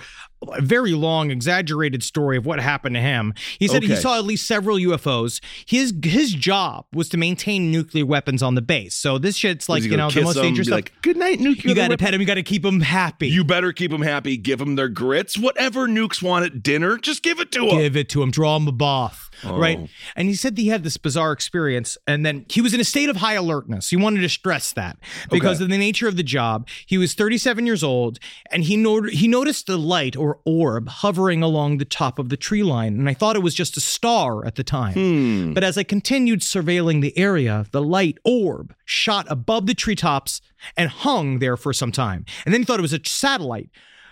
very 0.61 0.93
long, 0.93 1.31
exaggerated 1.31 2.03
story 2.03 2.37
of 2.37 2.47
what 2.47 2.61
happened 2.61 2.95
to 2.95 3.01
him. 3.01 3.35
He 3.59 3.69
said 3.69 3.83
he 3.83 3.97
saw 3.97 4.19
at 4.19 4.25
least 4.25 4.47
several 4.47 4.77
UFOs. 4.77 5.41
His 5.67 5.95
his 6.03 6.33
job 6.33 6.87
was 6.93 7.09
to 7.11 7.17
maintain 7.17 7.71
nuclear 7.71 8.07
weapons 8.07 8.43
on 8.43 8.55
the 8.55 8.63
base. 8.63 8.95
So 8.95 9.19
this 9.19 9.37
shit's 9.37 9.69
like 9.69 9.83
you 9.83 9.97
know 9.97 10.11
the 10.11 10.23
most 10.23 10.37
dangerous 10.37 10.69
stuff. 10.69 10.77
Like, 10.77 10.93
Good 11.03 11.17
night, 11.17 11.41
nuclear. 11.41 11.71
you 11.71 11.75
got 11.75 11.89
to 11.89 11.97
pet 11.97 12.15
him. 12.15 12.21
You 12.21 12.27
got 12.27 12.35
to 12.35 12.43
keep 12.43 12.65
him 12.65 12.81
happy. 12.81 13.29
You 13.29 13.45
better 13.45 13.73
keep 13.73 13.93
him 13.93 14.03
happy. 14.03 14.37
Give 14.37 14.61
him 14.61 14.77
their 14.77 14.89
grits. 14.89 15.39
Whatever 15.39 15.87
nukes 15.89 16.23
want 16.23 16.45
at 16.45 16.63
dinner, 16.63 16.97
just 16.99 17.23
give 17.23 17.41
it 17.41 17.53
to 17.53 17.69
him. 17.69 17.79
give 17.79 17.97
it 17.97 18.09
to 18.11 18.23
him, 18.23 18.31
draw 18.31 18.57
him 18.57 18.69
a 18.69 18.73
bath, 18.73 19.26
Oh. 19.45 19.59
right? 19.59 19.89
And 20.15 20.29
he 20.29 20.35
said 20.35 20.57
he 20.57 20.69
had 20.69 20.83
this 20.85 20.97
bizarre 20.97 21.33
experience, 21.33 21.99
and 22.07 22.25
then 22.25 22.47
he 22.49 22.61
was 22.61 22.73
in 22.75 22.81
a 22.81 22.85
state 22.85 23.09
of 23.09 23.17
high 23.17 23.35
alertness. 23.35 23.91
He 23.91 23.97
wanted 23.97 24.21
to 24.23 24.29
stress 24.29 24.73
that 24.73 24.99
because 25.31 25.57
Okay. 25.59 25.65
of 25.65 25.71
the 25.71 25.79
nature 25.79 26.09
of 26.09 26.17
the 26.17 26.23
job. 26.23 26.69
He 26.87 26.97
was 26.99 27.15
37 27.15 27.67
years 27.67 27.83
old, 27.83 28.19
and 28.51 28.65
he 28.65 28.77
not- 28.77 29.11
he 29.11 29.29
noticed 29.29 29.67
the 29.67 29.77
light 29.79 30.17
or 30.17 30.39
orb 30.45 30.89
hovering 30.89 31.43
along 31.43 31.79
the 31.79 31.85
top 31.85 32.19
of 32.19 32.29
the 32.29 32.37
tree 32.37 32.63
line, 32.63 32.95
and 32.99 33.09
I 33.09 33.15
thought 33.15 33.37
it 33.37 33.43
was 33.43 33.55
just 33.55 33.77
a 33.77 33.81
star 33.81 34.45
at 34.47 34.55
the 34.55 34.65
time. 34.65 34.95
Hmm. 34.95 35.53
But 35.53 35.65
as 35.65 35.77
I 35.79 35.83
continued 35.83 36.41
surveilling 36.41 37.01
the 37.03 37.17
area, 37.19 37.67
the 37.73 37.83
light 37.83 38.19
orb 38.25 38.75
shot 38.85 39.27
above 39.29 39.67
the 39.67 39.75
treetops 39.75 40.41
and 40.77 40.89
hung 40.89 41.39
there 41.39 41.57
for 41.57 41.73
some 41.73 41.93
time, 41.93 42.25
and 42.45 42.53
then 42.55 42.63
he 42.63 42.65
thought 42.65 42.79
it 42.79 42.83
was 42.83 42.93
a 42.93 43.01
satellite. 43.05 43.69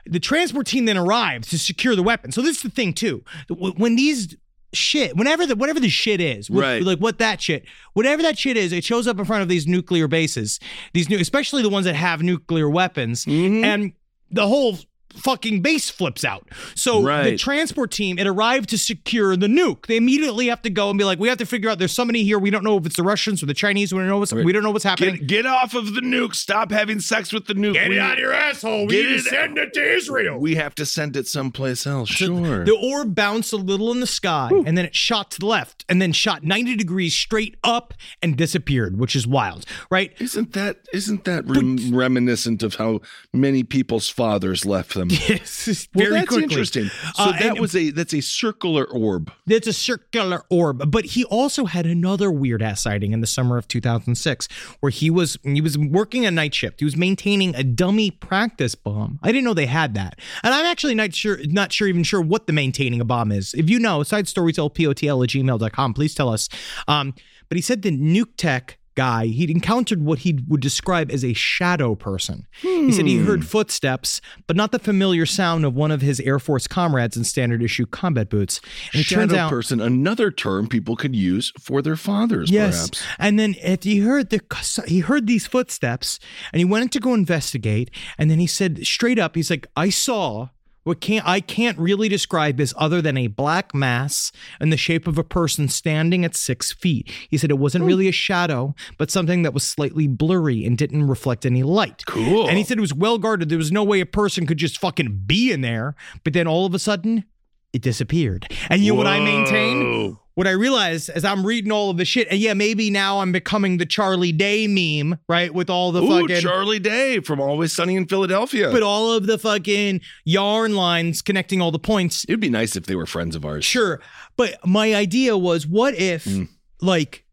The 0.06 0.20
transport 0.20 0.66
team 0.66 0.84
then 0.84 0.98
arrived 0.98 1.48
to 1.50 1.58
secure 1.58 1.96
the 1.96 2.02
weapon. 2.02 2.30
So 2.30 2.42
this 2.42 2.58
is 2.58 2.62
the 2.62 2.68
thing 2.68 2.92
too. 2.92 3.24
When 3.48 3.96
these 3.96 4.36
shit, 4.76 5.16
whenever 5.16 5.46
the 5.46 5.56
whatever 5.56 5.80
the 5.80 5.88
shit 5.88 6.20
is, 6.20 6.50
what- 6.50 6.62
Right. 6.62 6.82
like 6.82 6.98
what 6.98 7.18
that 7.18 7.40
shit, 7.40 7.64
whatever 7.94 8.22
that 8.22 8.38
shit 8.38 8.56
is, 8.56 8.72
it 8.72 8.84
shows 8.84 9.06
up 9.06 9.18
in 9.18 9.24
front 9.24 9.42
of 9.42 9.48
these 9.48 9.66
nuclear 9.66 10.08
bases. 10.08 10.60
These 10.92 11.08
new, 11.08 11.18
especially 11.18 11.62
the 11.62 11.68
ones 11.68 11.86
that 11.86 11.94
have 11.94 12.22
nuclear 12.22 12.68
weapons, 12.68 13.24
Mm-hmm. 13.24 13.64
and 13.64 13.92
the 14.30 14.46
whole 14.48 14.78
fucking 15.16 15.62
base 15.62 15.90
flips 15.90 16.24
out. 16.24 16.48
So 16.74 17.02
the 17.02 17.36
transport 17.36 17.90
team 17.90 18.18
it 18.18 18.26
arrived 18.26 18.70
to 18.70 18.78
secure 18.78 19.36
the 19.36 19.46
nuke. 19.46 19.86
They 19.86 19.96
immediately 19.96 20.48
have 20.48 20.62
to 20.62 20.70
go 20.70 20.90
and 20.90 20.98
be 20.98 21.04
like, 21.04 21.18
we 21.18 21.28
have 21.28 21.38
to 21.38 21.46
figure 21.46 21.70
out 21.70 21.78
there's 21.78 21.92
somebody 21.92 22.24
here. 22.24 22.38
We 22.38 22.50
don't 22.50 22.64
know 22.64 22.76
if 22.76 22.86
it's 22.86 22.96
the 22.96 23.02
Russians 23.02 23.42
or 23.42 23.46
the 23.46 23.54
Chinese. 23.54 23.92
We 23.92 24.00
don't 24.00 24.08
know 24.08 24.18
what's 24.18 24.32
we 24.32 24.52
don't 24.52 24.62
know 24.62 24.70
what's 24.70 24.84
happening. 24.84 25.16
Get, 25.16 25.26
get 25.26 25.46
off 25.46 25.74
of 25.74 25.94
the 25.94 26.00
nuke. 26.00 26.34
Stop 26.34 26.70
having 26.70 27.00
sex 27.00 27.32
with 27.32 27.46
the 27.46 27.54
nuke. 27.54 27.74
Get 27.74 27.88
we- 27.88 27.96
your 27.96 28.32
asshole. 28.32 28.88
Get 28.88 29.06
it- 29.06 29.24
send 29.24 29.58
it 29.58 29.72
to 29.74 29.82
Israel. 29.82 30.38
We 30.38 30.56
have 30.56 30.74
to 30.76 30.86
send 30.86 31.16
it 31.16 31.26
someplace 31.26 31.86
else. 31.86 32.08
Sure. 32.08 32.64
The 32.64 32.76
orb 32.76 33.14
bounced 33.14 33.52
a 33.52 33.56
little 33.56 33.90
in 33.92 34.00
the 34.00 34.06
sky 34.06 34.50
and 34.66 34.76
then 34.76 34.84
it 34.84 34.94
shot 34.94 35.30
to 35.32 35.40
the 35.40 35.46
left 35.46 35.84
and 35.88 36.00
then 36.00 36.12
shot 36.12 36.42
90 36.42 36.76
degrees 36.76 37.14
straight 37.14 37.56
up 37.64 37.94
and 38.22 38.36
disappeared, 38.36 38.98
which 38.98 39.16
is 39.16 39.26
wild, 39.26 39.64
right? 39.90 40.12
Isn't 40.18 40.52
that 40.52 40.78
isn't 40.92 41.24
that 41.24 41.46
rem- 41.46 41.94
reminiscent 41.94 42.62
of 42.62 42.76
how 42.76 43.00
many 43.32 43.62
people's 43.62 44.08
fathers 44.08 44.64
left 44.64 44.94
them? 44.94 45.03
Yes, 45.28 45.88
Well, 45.94 46.04
very 46.06 46.14
that's 46.16 46.28
quickly. 46.28 46.44
interesting. 46.44 46.88
So 47.14 47.24
Uh, 47.24 47.32
that 47.32 47.42
and- 47.42 47.58
was 47.60 47.74
a 47.76 47.90
that's 47.90 48.14
a 48.14 48.20
circular 48.20 48.84
orb. 48.84 49.32
That's 49.46 49.66
a 49.66 49.72
circular 49.72 50.42
orb, 50.50 50.90
but 50.90 51.04
he 51.04 51.24
also 51.24 51.64
had 51.66 51.86
another 51.86 52.30
weird 52.30 52.62
ass 52.62 52.82
sighting 52.82 53.12
in 53.12 53.20
the 53.20 53.26
summer 53.26 53.56
of 53.58 53.66
2006, 53.68 54.48
where 54.80 54.90
he 54.90 55.10
was 55.10 55.38
he 55.44 55.60
was 55.60 55.76
working 55.78 56.26
a 56.26 56.30
night 56.30 56.54
shift. 56.54 56.80
He 56.80 56.84
was 56.84 56.96
maintaining 56.96 57.54
a 57.54 57.62
dummy 57.64 58.10
practice 58.10 58.74
bomb. 58.74 59.18
I 59.22 59.32
didn't 59.32 59.44
know 59.44 59.54
they 59.54 59.66
had 59.66 59.94
that, 59.94 60.18
and 60.42 60.52
I'm 60.54 60.66
actually 60.66 60.94
not 60.94 61.14
sure, 61.14 61.38
not 61.46 61.72
sure 61.72 61.88
even 61.88 62.02
sure 62.04 62.20
what 62.20 62.46
the 62.46 62.52
maintaining 62.52 63.00
a 63.00 63.04
bomb 63.04 63.32
is. 63.32 63.54
If 63.54 63.68
you 63.70 63.78
know, 63.78 64.02
side 64.02 64.28
stories 64.28 64.56
lpotl 64.56 65.22
at 65.24 65.30
gmail.com, 65.30 65.94
please 65.94 66.14
tell 66.14 66.28
us. 66.28 66.48
Um, 66.88 67.14
but 67.48 67.56
he 67.56 67.62
said 67.62 67.82
the 67.82 67.90
nuke 67.90 68.36
tech 68.36 68.78
guy 68.94 69.26
he'd 69.26 69.50
encountered 69.50 70.02
what 70.02 70.20
he 70.20 70.38
would 70.48 70.60
describe 70.60 71.10
as 71.10 71.24
a 71.24 71.32
shadow 71.32 71.94
person. 71.94 72.46
He 72.60 72.92
said 72.92 73.06
he 73.06 73.18
hmm. 73.18 73.26
heard 73.26 73.46
footsteps 73.46 74.20
but 74.46 74.56
not 74.56 74.72
the 74.72 74.78
familiar 74.78 75.26
sound 75.26 75.64
of 75.64 75.74
one 75.74 75.90
of 75.90 76.00
his 76.00 76.20
air 76.20 76.38
force 76.38 76.66
comrades 76.66 77.16
in 77.16 77.24
standard 77.24 77.62
issue 77.62 77.86
combat 77.86 78.28
boots. 78.28 78.60
And 78.92 79.00
it 79.00 79.04
turns 79.04 79.32
Shadow 79.32 79.42
out 79.42 79.50
person, 79.50 79.80
another 79.80 80.30
term 80.30 80.68
people 80.68 80.96
could 80.96 81.14
use 81.14 81.52
for 81.58 81.82
their 81.82 81.96
fathers, 81.96 82.50
Yes, 82.50 82.90
perhaps. 82.90 83.06
and 83.18 83.38
then 83.38 83.54
if 83.62 83.82
he 83.82 84.00
heard 84.00 84.30
the 84.30 84.40
he 84.86 85.00
heard 85.00 85.26
these 85.26 85.46
footsteps, 85.46 86.18
and 86.52 86.58
he 86.58 86.64
went 86.64 86.92
to 86.92 87.00
go 87.00 87.14
investigate, 87.14 87.90
and 88.18 88.30
then 88.30 88.38
he 88.38 88.46
said 88.46 88.86
straight 88.86 89.18
up, 89.18 89.34
he's 89.34 89.50
like, 89.50 89.66
"I 89.76 89.90
saw 89.90 90.48
what 90.84 91.00
can't 91.00 91.26
I 91.26 91.40
can't 91.40 91.78
really 91.78 92.08
describe 92.08 92.60
as 92.60 92.72
other 92.76 93.02
than 93.02 93.16
a 93.16 93.26
black 93.26 93.74
mass 93.74 94.32
in 94.60 94.70
the 94.70 94.76
shape 94.76 95.06
of 95.06 95.18
a 95.18 95.24
person 95.24 95.68
standing 95.68 96.24
at 96.24 96.36
six 96.36 96.72
feet." 96.72 97.10
He 97.28 97.36
said 97.36 97.50
it 97.50 97.58
wasn't 97.58 97.82
hmm. 97.82 97.88
really 97.88 98.08
a 98.08 98.12
shadow, 98.12 98.74
but 98.96 99.10
something 99.10 99.42
that 99.42 99.54
was 99.54 99.64
slightly 99.64 100.06
blurry 100.06 100.64
and 100.64 100.78
didn't 100.78 101.08
reflect 101.08 101.44
any 101.44 101.62
light. 101.62 102.04
Cool. 102.06 102.48
And 102.48 102.56
he 102.56 102.64
said 102.64 102.78
it 102.78 102.82
was 102.82 102.94
well 102.94 103.18
guarded. 103.18 103.48
There 103.48 103.58
was 103.58 103.72
no 103.72 103.84
way 103.84 104.00
a 104.00 104.06
person 104.06 104.46
could 104.46 104.58
just 104.58 104.78
fucking 104.78 105.24
be 105.26 105.52
in 105.52 105.60
there. 105.60 105.94
But 106.22 106.32
then 106.32 106.46
all 106.46 106.66
of 106.66 106.74
a 106.74 106.78
sudden, 106.78 107.24
it 107.72 107.82
disappeared. 107.82 108.46
And 108.70 108.82
you 108.82 108.92
know 108.92 108.98
what 108.98 109.06
I 109.06 109.20
maintain? 109.20 110.16
What 110.36 110.48
I 110.48 110.50
realized 110.50 111.10
as 111.10 111.24
I'm 111.24 111.46
reading 111.46 111.70
all 111.70 111.90
of 111.90 111.96
the 111.96 112.04
shit, 112.04 112.26
and 112.28 112.40
yeah, 112.40 112.54
maybe 112.54 112.90
now 112.90 113.20
I'm 113.20 113.30
becoming 113.30 113.76
the 113.78 113.86
Charlie 113.86 114.32
Day 114.32 114.66
meme, 114.66 115.18
right? 115.28 115.54
With 115.54 115.70
all 115.70 115.92
the 115.92 116.02
Ooh, 116.02 116.22
fucking, 116.22 116.40
Charlie 116.40 116.80
Day 116.80 117.20
from 117.20 117.40
Always 117.40 117.72
Sunny 117.72 117.94
in 117.94 118.06
Philadelphia. 118.08 118.70
but 118.72 118.82
all 118.82 119.12
of 119.12 119.26
the 119.26 119.38
fucking 119.38 120.00
yarn 120.24 120.74
lines 120.74 121.22
connecting 121.22 121.60
all 121.60 121.70
the 121.70 121.78
points. 121.78 122.24
It'd 122.28 122.40
be 122.40 122.50
nice 122.50 122.74
if 122.74 122.86
they 122.86 122.96
were 122.96 123.06
friends 123.06 123.36
of 123.36 123.44
ours. 123.44 123.64
Sure. 123.64 124.00
But 124.36 124.58
my 124.66 124.92
idea 124.94 125.36
was 125.38 125.66
what 125.68 125.94
if, 125.94 126.24
Mm. 126.24 126.48
like, 126.80 127.24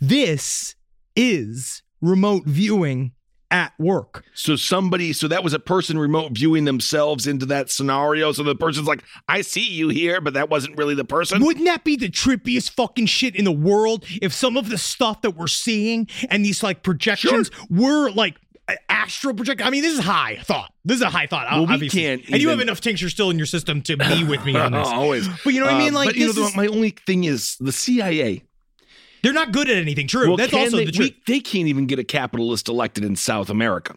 this 0.00 0.74
is 1.16 1.82
remote 2.02 2.44
viewing 2.46 3.12
at 3.50 3.72
work? 3.78 4.24
So 4.34 4.56
somebody, 4.56 5.12
so 5.12 5.28
that 5.28 5.42
was 5.44 5.52
a 5.52 5.58
person 5.58 5.98
remote 5.98 6.32
viewing 6.32 6.64
themselves 6.64 7.26
into 7.26 7.46
that 7.46 7.70
scenario. 7.70 8.32
So 8.32 8.42
the 8.42 8.54
person's 8.54 8.86
like, 8.88 9.02
"I 9.28 9.40
see 9.42 9.68
you 9.68 9.88
here," 9.88 10.20
but 10.20 10.34
that 10.34 10.48
wasn't 10.50 10.76
really 10.76 10.94
the 10.94 11.04
person. 11.04 11.44
Wouldn't 11.44 11.66
that 11.66 11.84
be 11.84 11.96
the 11.96 12.08
trippiest 12.08 12.70
fucking 12.70 13.06
shit 13.06 13.34
in 13.36 13.44
the 13.44 13.52
world 13.52 14.04
if 14.22 14.32
some 14.32 14.56
of 14.56 14.68
the 14.70 14.78
stuff 14.78 15.22
that 15.22 15.32
we're 15.32 15.46
seeing 15.46 16.08
and 16.28 16.44
these 16.44 16.62
like 16.62 16.82
projections 16.82 17.50
were 17.68 18.10
like 18.10 18.36
astral 18.88 19.34
project? 19.34 19.62
I 19.62 19.70
mean, 19.70 19.82
this 19.82 19.94
is 19.98 20.04
high 20.04 20.36
thought. 20.44 20.72
This 20.84 20.96
is 20.96 21.02
a 21.02 21.10
high 21.10 21.26
thought. 21.26 21.48
Well, 21.50 21.78
we 21.78 21.88
can't 21.88 22.22
and 22.28 22.40
you 22.40 22.48
have 22.50 22.60
enough 22.60 22.80
tincture 22.80 23.10
still 23.10 23.30
in 23.30 23.36
your 23.36 23.46
system 23.46 23.82
to 23.82 23.96
be 23.96 24.24
with 24.24 24.44
me 24.44 24.56
on 24.56 24.72
this. 24.78 24.86
Always. 24.88 25.28
But 25.44 25.54
you 25.54 25.60
know 25.60 25.66
what 25.66 25.74
I 25.74 25.78
mean? 25.78 25.94
Uh, 25.94 25.98
Like 25.98 26.08
but 26.10 26.16
you 26.16 26.32
know, 26.32 26.46
is- 26.46 26.56
my 26.56 26.66
only 26.66 26.90
thing 26.90 27.24
is 27.24 27.56
the 27.58 27.72
CIA. 27.72 28.44
They're 29.22 29.32
not 29.32 29.52
good 29.52 29.68
at 29.68 29.76
anything. 29.76 30.06
True. 30.06 30.28
Well, 30.28 30.36
That's 30.36 30.52
also 30.54 30.78
they, 30.78 30.84
the 30.86 30.92
truth. 30.92 31.14
we- 31.26 31.34
they 31.34 31.40
can't 31.40 31.68
even 31.68 31.86
get 31.86 31.98
a 31.98 32.04
capitalist 32.04 32.68
elected 32.68 33.04
in 33.04 33.16
South 33.16 33.50
America. 33.50 33.96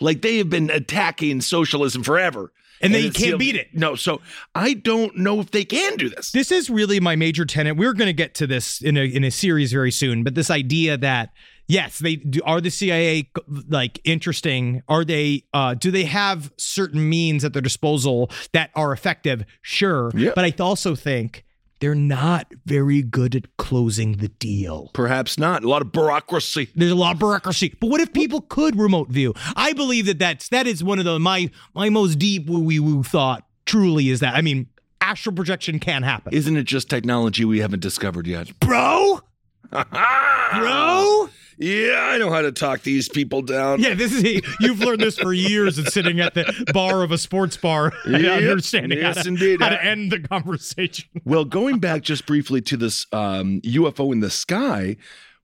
Like 0.00 0.22
they 0.22 0.38
have 0.38 0.50
been 0.50 0.70
attacking 0.70 1.40
socialism 1.42 2.02
forever. 2.02 2.52
And 2.82 2.94
they 2.94 3.04
it's 3.04 3.18
can't 3.18 3.38
beat 3.38 3.56
it. 3.56 3.68
No, 3.74 3.94
so 3.94 4.22
I 4.54 4.72
don't 4.72 5.18
know 5.18 5.38
if 5.40 5.50
they 5.50 5.66
can 5.66 5.96
do 5.96 6.08
this. 6.08 6.30
This 6.32 6.50
is 6.50 6.70
really 6.70 6.98
my 6.98 7.14
major 7.14 7.44
tenet. 7.44 7.76
We're 7.76 7.92
going 7.92 8.06
to 8.06 8.14
get 8.14 8.34
to 8.36 8.46
this 8.46 8.80
in 8.80 8.96
a 8.96 9.04
in 9.04 9.22
a 9.22 9.30
series 9.30 9.70
very 9.70 9.90
soon, 9.90 10.24
but 10.24 10.34
this 10.34 10.50
idea 10.50 10.96
that 10.96 11.28
yes, 11.68 11.98
they 11.98 12.16
do, 12.16 12.40
are 12.46 12.58
the 12.58 12.70
CIA 12.70 13.30
like 13.68 14.00
interesting? 14.04 14.82
Are 14.88 15.04
they 15.04 15.44
uh 15.52 15.74
do 15.74 15.90
they 15.90 16.04
have 16.04 16.52
certain 16.56 17.06
means 17.06 17.44
at 17.44 17.52
their 17.52 17.60
disposal 17.60 18.30
that 18.54 18.70
are 18.74 18.92
effective? 18.92 19.44
Sure. 19.60 20.10
Yeah. 20.14 20.32
But 20.34 20.46
I 20.46 20.54
also 20.58 20.94
think 20.94 21.44
they're 21.80 21.94
not 21.94 22.52
very 22.66 23.02
good 23.02 23.34
at 23.34 23.56
closing 23.56 24.18
the 24.18 24.28
deal. 24.28 24.90
Perhaps 24.92 25.38
not. 25.38 25.64
A 25.64 25.68
lot 25.68 25.82
of 25.82 25.92
bureaucracy. 25.92 26.68
There's 26.74 26.92
a 26.92 26.96
lot 26.96 27.14
of 27.14 27.18
bureaucracy. 27.18 27.74
But 27.80 27.88
what 27.88 28.00
if 28.00 28.12
people 28.12 28.42
could 28.42 28.76
remote 28.76 29.08
view? 29.08 29.34
I 29.56 29.72
believe 29.72 30.06
that 30.06 30.18
that's 30.18 30.48
that 30.50 30.66
is 30.66 30.84
one 30.84 30.98
of 30.98 31.04
the 31.04 31.18
my 31.18 31.50
my 31.74 31.88
most 31.88 32.18
deep 32.18 32.48
woo 32.48 32.60
woo 32.60 33.02
thought 33.02 33.46
truly 33.66 34.10
is 34.10 34.20
that 34.20 34.34
I 34.34 34.42
mean 34.42 34.68
astral 35.00 35.34
projection 35.34 35.78
can 35.78 36.02
happen. 36.02 36.32
Isn't 36.34 36.56
it 36.56 36.64
just 36.64 36.88
technology 36.90 37.44
we 37.44 37.60
haven't 37.60 37.80
discovered 37.80 38.26
yet? 38.26 38.58
bro? 38.60 39.20
Bro? 39.70 41.28
Yeah, 41.60 41.98
I 42.10 42.16
know 42.16 42.30
how 42.30 42.40
to 42.40 42.52
talk 42.52 42.82
these 42.82 43.08
people 43.08 43.42
down. 43.42 43.80
Yeah, 43.80 43.92
this 43.92 44.12
is 44.12 44.40
you've 44.60 44.80
learned 44.80 45.00
this 45.02 45.18
for 45.18 45.32
years 45.34 45.76
of 45.76 45.88
sitting 45.88 46.18
at 46.18 46.32
the 46.32 46.70
bar 46.72 47.02
of 47.02 47.12
a 47.12 47.18
sports 47.18 47.56
bar 47.58 47.92
and 48.06 48.22
Yep. 48.24 48.42
understanding 48.50 48.98
Yes, 48.98 49.16
how, 49.18 49.22
to, 49.24 49.28
indeed. 49.28 49.60
how 49.60 49.68
to 49.68 49.84
end 49.84 50.10
the 50.10 50.20
conversation. 50.20 51.08
Well, 51.24 51.44
going 51.44 51.78
back 51.78 52.00
just 52.02 52.24
briefly 52.26 52.62
to 52.62 52.76
this 52.78 53.06
um, 53.12 53.60
UFO 53.60 54.10
in 54.10 54.20
the 54.20 54.30
sky, 54.30 54.96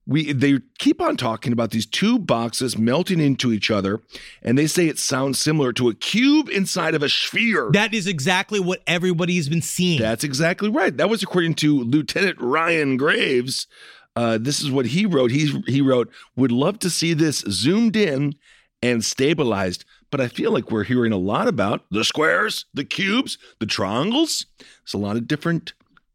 we 0.06 0.32
they 0.32 0.60
keep 0.78 1.02
on 1.02 1.16
talking 1.18 1.52
about 1.52 1.72
these 1.72 1.84
two 1.84 2.18
boxes 2.18 2.78
melting 2.78 3.20
into 3.20 3.52
each 3.52 3.70
other, 3.70 4.00
and 4.40 4.56
they 4.56 4.68
say 4.68 4.86
it 4.86 4.98
sounds 4.98 5.38
similar 5.38 5.72
to 5.74 5.88
a 5.90 5.94
cube 5.94 6.48
inside 6.48 6.94
of 6.94 7.02
a 7.02 7.08
sphere. 7.10 7.68
That 7.72 7.92
is 7.92 8.06
exactly 8.06 8.58
what 8.60 8.82
everybody's 8.86 9.48
been 9.50 9.62
seeing. 9.62 10.00
That's 10.00 10.24
exactly 10.24 10.70
right. 10.70 10.96
That 10.96 11.10
was 11.10 11.22
according 11.22 11.54
to 11.56 11.80
Lieutenant 11.80 12.40
Ryan 12.40 12.96
Graves. 12.96 13.66
Uh, 14.16 14.38
this 14.38 14.60
is 14.60 14.70
what 14.70 14.86
he 14.86 15.06
wrote. 15.06 15.30
He 15.30 15.62
he 15.66 15.80
wrote, 15.80 16.10
"Would 16.36 16.52
love 16.52 16.78
to 16.80 16.90
see 16.90 17.12
this 17.12 17.44
zoomed 17.48 17.96
in 17.96 18.34
and 18.82 19.04
stabilized." 19.04 19.84
But 20.10 20.20
I 20.20 20.28
feel 20.28 20.52
like 20.52 20.70
we're 20.70 20.84
hearing 20.84 21.12
a 21.12 21.18
lot 21.18 21.48
about 21.48 21.84
the 21.90 22.04
squares, 22.04 22.64
the 22.72 22.84
cubes, 22.84 23.36
the 23.58 23.66
triangles. 23.66 24.46
There's 24.58 24.94
a 24.94 24.98
lot 24.98 25.16
of 25.16 25.28
different. 25.28 25.74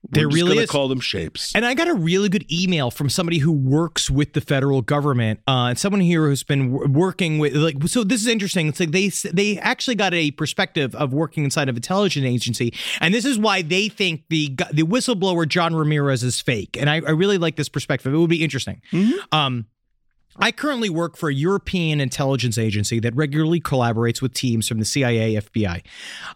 There 0.10 0.28
just 0.28 0.36
really 0.36 0.58
is. 0.58 0.70
call 0.70 0.88
them 0.88 1.00
shapes. 1.00 1.54
And 1.56 1.66
I 1.66 1.74
got 1.74 1.88
a 1.88 1.94
really 1.94 2.28
good 2.28 2.52
email 2.52 2.90
from 2.90 3.08
somebody 3.08 3.38
who 3.38 3.52
works 3.52 4.10
with 4.10 4.34
the 4.34 4.42
federal 4.42 4.82
government, 4.82 5.42
uh, 5.48 5.68
and 5.70 5.78
someone 5.78 6.02
here 6.02 6.28
who's 6.28 6.44
been 6.44 6.72
w- 6.74 6.92
working 6.92 7.38
with 7.38 7.56
like. 7.56 7.76
So 7.88 8.04
this 8.04 8.20
is 8.20 8.28
interesting. 8.28 8.68
It's 8.68 8.80
like 8.80 8.92
they 8.92 9.10
they 9.32 9.60
actually 9.60 9.96
got 9.96 10.14
a 10.14 10.32
perspective 10.32 10.96
of 10.96 11.14
working 11.14 11.44
inside 11.44 11.70
of 11.70 11.76
intelligence 11.76 12.26
agency, 12.26 12.74
and 13.00 13.14
this 13.14 13.26
is 13.26 13.38
why 13.38 13.62
they 13.62 13.90
think 13.90 14.24
the 14.30 14.56
the 14.74 14.84
whistleblower 14.84 15.48
John 15.48 15.76
Ramirez 15.76 16.24
is 16.24 16.42
fake. 16.42 16.78
And 16.80 16.90
I, 16.90 16.96
I 16.96 17.12
really 17.12 17.38
like 17.38 17.56
this 17.56 17.70
perspective. 17.70 18.14
It 18.14 18.18
would 18.18 18.30
be 18.30 18.44
interesting. 18.44 18.82
Um, 19.32 19.68
I 20.38 20.52
currently 20.52 20.90
work 20.90 21.18
for 21.18 21.30
a 21.30 21.34
European 21.34 22.00
intelligence 22.02 22.58
agency 22.58 23.00
that 23.02 23.16
regularly 23.16 23.60
collaborates 23.60 24.22
with 24.22 24.34
teams 24.34 24.68
from 24.68 24.80
the 24.80 24.86
CIA, 24.86 25.36
FBI. 25.36 25.84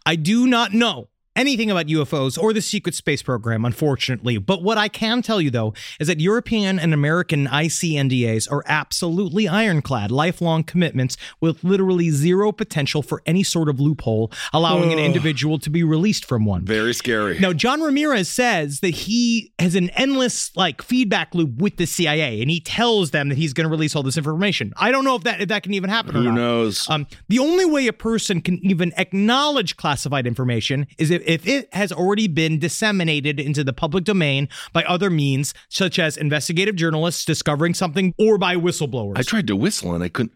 I 0.06 0.15
do 0.15 0.47
not 0.47 0.73
know 0.73 1.08
anything 1.36 1.69
about 1.69 1.88
UFOs 1.88 2.41
or 2.41 2.54
the 2.54 2.62
secret 2.62 2.95
space 2.95 3.21
program, 3.21 3.65
unfortunately. 3.65 4.38
But 4.38 4.63
what 4.63 4.78
I 4.78 4.88
can 4.88 5.21
tell 5.21 5.41
you, 5.41 5.52
though, 5.52 5.74
is 6.00 6.08
that 6.08 6.19
European 6.19 6.80
and 6.80 6.93
American 6.93 7.48
ICNDAs 7.48 8.52
are 8.52 8.63
absolutely 8.67 9.48
ironclad, 9.48 10.12
lifelong 10.12 10.63
commitments 10.63 11.17
with 11.41 11.63
literally 11.63 12.10
zero 12.10 12.52
potential 12.52 13.02
for 13.02 13.21
any 13.26 13.43
sort 13.43 13.69
of 13.69 13.80
loophole, 13.80 14.32
allowing 14.54 14.93
an 14.93 15.00
individual 15.00 15.60
to 15.60 15.69
be 15.69 15.84
released 15.84 16.26
from 16.26 16.45
one. 16.45 16.65
Very 16.65 16.93
scary. 16.93 17.39
Now, 17.39 17.54
John 17.54 17.82
Ramirez 17.82 18.30
says 18.30 18.80
that 18.80 18.89
he 18.89 19.54
has 19.60 19.76
an 19.76 19.89
endless 19.91 20.56
like 20.56 20.82
feedback 20.82 21.36
loop 21.36 21.58
with 21.58 21.78
the 21.78 21.86
CIA, 21.86 22.41
and 22.41 22.50
he 22.50 22.60
tells 22.60 23.12
them 23.12 23.30
that 23.30 23.38
he's 23.38 23.54
going 23.54 23.65
to 23.65 23.71
release 23.71 23.95
all 23.95 24.04
this 24.04 24.17
information. 24.17 24.74
I 24.78 24.91
don't 24.91 25.04
know 25.04 25.15
if 25.15 25.24
that 25.24 25.41
if 25.41 25.50
that 25.50 25.63
can 25.63 25.74
even 25.74 25.89
happen 25.89 26.15
or 26.15 26.21
Who 26.21 26.32
knows? 26.32 26.89
Um, 26.89 27.08
the 27.28 27.39
only 27.39 27.65
way 27.65 27.88
a 27.88 27.93
person 27.93 28.41
can 28.41 28.63
even 28.65 28.93
acknowledge 28.98 29.78
classified 29.78 30.28
information 30.28 30.88
is 30.98 31.12
if, 31.12 31.24
if 31.25 31.47
it 31.47 31.73
has 31.73 31.91
already 31.91 32.27
been 32.27 32.59
disseminated 32.59 33.39
into 33.39 33.63
the 33.63 33.73
public 33.73 34.03
domain 34.03 34.49
by 34.73 34.83
other 34.83 35.09
means, 35.09 35.53
such 35.69 35.99
as 35.99 36.17
investigative 36.17 36.75
journalists 36.75 37.25
discovering 37.25 37.73
something 37.73 38.13
or 38.17 38.38
by 38.38 38.55
whistleblowers. 38.55 39.17
I 39.17 39.21
tried 39.23 39.47
to 39.47 39.55
whistle 39.55 39.93
and 39.93 40.03
I 40.03 40.09
couldn't. 40.09 40.33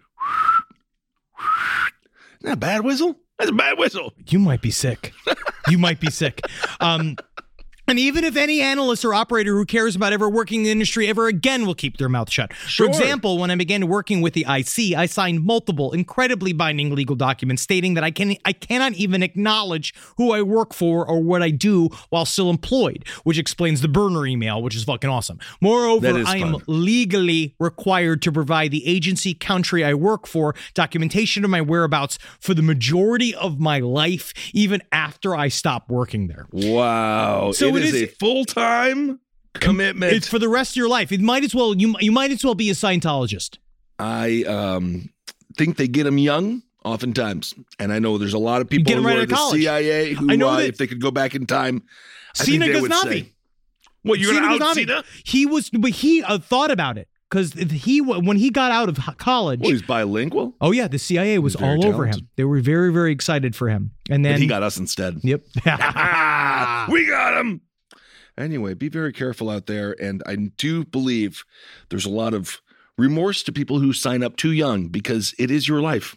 Isn't 2.40 2.50
that 2.50 2.54
a 2.54 2.58
bad 2.58 2.84
whistle? 2.84 3.16
That's 3.38 3.52
a 3.52 3.54
bad 3.54 3.78
whistle. 3.78 4.14
you 4.28 4.40
might 4.40 4.62
be 4.62 4.72
sick. 4.72 5.14
you 5.70 5.78
might 5.78 6.00
be 6.00 6.12
sick. 6.12 6.42
Um, 6.80 7.16
and 7.90 7.98
even 7.98 8.24
if 8.24 8.36
any 8.36 8.62
analyst 8.62 9.04
or 9.04 9.14
operator 9.16 9.56
who 9.56 9.66
cares 9.66 9.96
about 9.96 10.14
ever 10.14 10.30
working 10.30 10.60
in 10.60 10.64
the 10.66 10.72
industry 10.72 11.08
ever 11.08 11.28
again 11.28 11.66
will 11.66 11.74
keep 11.74 11.98
their 11.98 12.08
mouth 12.08 12.32
shut. 12.32 12.54
Sure. 12.54 12.86
For 12.86 12.90
example, 12.90 13.40
when 13.40 13.50
I 13.50 13.56
began 13.56 13.88
working 13.88 14.22
with 14.22 14.34
the 14.34 14.46
IC, 14.48 14.96
I 14.96 15.08
signed 15.08 15.44
multiple 15.44 15.92
incredibly 15.92 16.54
binding 16.54 16.94
legal 16.94 17.16
documents 17.16 17.64
stating 17.64 17.96
that 17.96 18.04
I 18.04 18.12
can 18.12 18.36
I 18.46 18.54
cannot 18.54 18.94
even 18.94 19.24
acknowledge 19.24 19.94
who 20.18 20.32
I 20.32 20.44
work 20.44 20.74
for 20.74 21.06
or 21.08 21.22
what 21.22 21.42
I 21.42 21.50
do 21.50 21.90
while 22.10 22.26
still 22.26 22.50
employed, 22.50 23.06
which 23.24 23.40
explains 23.40 23.82
the 23.82 23.88
burner 23.88 24.26
email, 24.28 24.62
which 24.62 24.76
is 24.76 24.84
fucking 24.84 25.10
awesome. 25.10 25.40
Moreover, 25.60 26.24
I 26.26 26.38
am 26.38 26.58
legally 26.68 27.56
required 27.60 28.22
to 28.22 28.32
provide 28.32 28.70
the 28.72 28.86
agency 28.88 29.34
country 29.34 29.84
I 29.84 29.96
work 29.96 30.28
for 30.28 30.54
documentation 30.76 31.44
of 31.44 31.50
my 31.50 31.62
whereabouts 31.62 32.20
for 32.40 32.54
the 32.54 32.62
majority 32.62 33.34
of 33.34 33.60
my 33.60 33.80
life, 33.80 34.34
even 34.54 34.82
after 34.92 35.36
I 35.36 35.48
stop 35.48 35.90
working 35.90 36.28
there. 36.28 36.46
Wow. 36.52 37.52
So 37.52 37.76
it 37.76 37.79
it 37.80 37.86
is, 37.86 37.94
is- 37.94 38.04
a 38.04 38.08
full 38.08 38.46
time 38.46 39.20
commitment. 39.56 40.14
It's 40.14 40.28
for 40.28 40.40
the 40.40 40.50
rest 40.50 40.72
of 40.74 40.76
your 40.78 40.90
life. 40.90 41.12
It 41.12 41.22
might 41.22 41.44
as 41.44 41.54
well 41.56 41.76
you 41.76 41.96
you 42.00 42.12
might 42.12 42.32
as 42.32 42.44
well 42.44 42.56
be 42.56 42.70
a 42.70 42.74
Scientologist. 42.74 43.58
I 43.98 44.44
um, 44.44 45.10
think 45.58 45.78
they 45.78 45.88
get 45.88 46.04
them 46.04 46.18
young. 46.18 46.64
Oftentimes, 46.86 47.54
and 47.78 47.92
I 47.92 48.00
know 48.00 48.18
there's 48.18 48.34
a 48.34 48.40
lot 48.40 48.62
of 48.62 48.70
people 48.70 48.94
who 48.94 49.02
right 49.06 49.16
are 49.16 49.18
out 49.18 49.24
of 49.24 49.30
the 49.30 49.36
college. 49.36 49.62
CIA 49.62 50.14
who, 50.14 50.32
I 50.32 50.38
know 50.38 50.48
uh, 50.48 50.58
that- 50.58 50.68
if 50.70 50.78
they 50.78 50.88
could 50.88 51.02
go 51.02 51.12
back 51.12 51.36
in 51.36 51.46
time, 51.46 51.84
I 52.40 52.44
think 52.46 52.62
Sina 52.64 52.72
they 52.72 52.80
would 52.80 52.90
Ghaznavi. 52.90 53.04
say, 53.24 53.34
"What 54.04 54.18
you're 54.20 54.32
to 54.34 54.64
out. 54.64 54.76
Cena? 54.76 55.04
He 55.26 55.46
was, 55.46 55.70
but 55.72 55.92
he 55.92 56.24
uh, 56.24 56.40
thought 56.40 56.72
about 56.72 56.98
it 56.98 57.10
because 57.30 57.52
he 57.52 58.00
when 58.00 58.38
he 58.38 58.50
got 58.50 58.72
out 58.72 58.88
of 58.88 58.98
college. 59.18 59.60
Well, 59.60 59.72
he's 59.72 59.82
bilingual, 59.82 60.56
oh 60.62 60.72
yeah, 60.72 60.88
the 60.88 60.98
CIA 61.00 61.38
was 61.40 61.58
all 61.58 61.86
over 61.86 62.06
him. 62.06 62.30
They 62.38 62.46
were 62.46 62.62
very 62.62 62.94
very 62.94 63.12
excited 63.12 63.58
for 63.58 63.68
him, 63.68 63.92
and 64.10 64.24
then 64.24 64.36
but 64.36 64.42
he 64.42 64.48
got 64.48 64.64
us 64.64 64.78
instead. 64.78 65.20
yep. 65.22 65.42
We 65.66 65.66
got 65.66 67.38
him. 67.40 67.62
Anyway, 68.40 68.74
be 68.74 68.90
very 68.90 69.12
careful 69.14 69.50
out 69.50 69.66
there. 69.68 69.96
And 70.02 70.24
I 70.26 70.36
do 70.36 70.86
believe 70.86 71.44
there's 71.90 72.06
a 72.06 72.10
lot 72.10 72.34
of 72.34 72.62
remorse 72.98 73.44
to 73.44 73.52
people 73.52 73.80
who 73.80 73.94
sign 73.94 74.24
up 74.24 74.38
too 74.38 74.52
young 74.52 74.88
because 74.88 75.36
it 75.38 75.52
is 75.52 75.68
your 75.68 75.82
life 75.82 76.16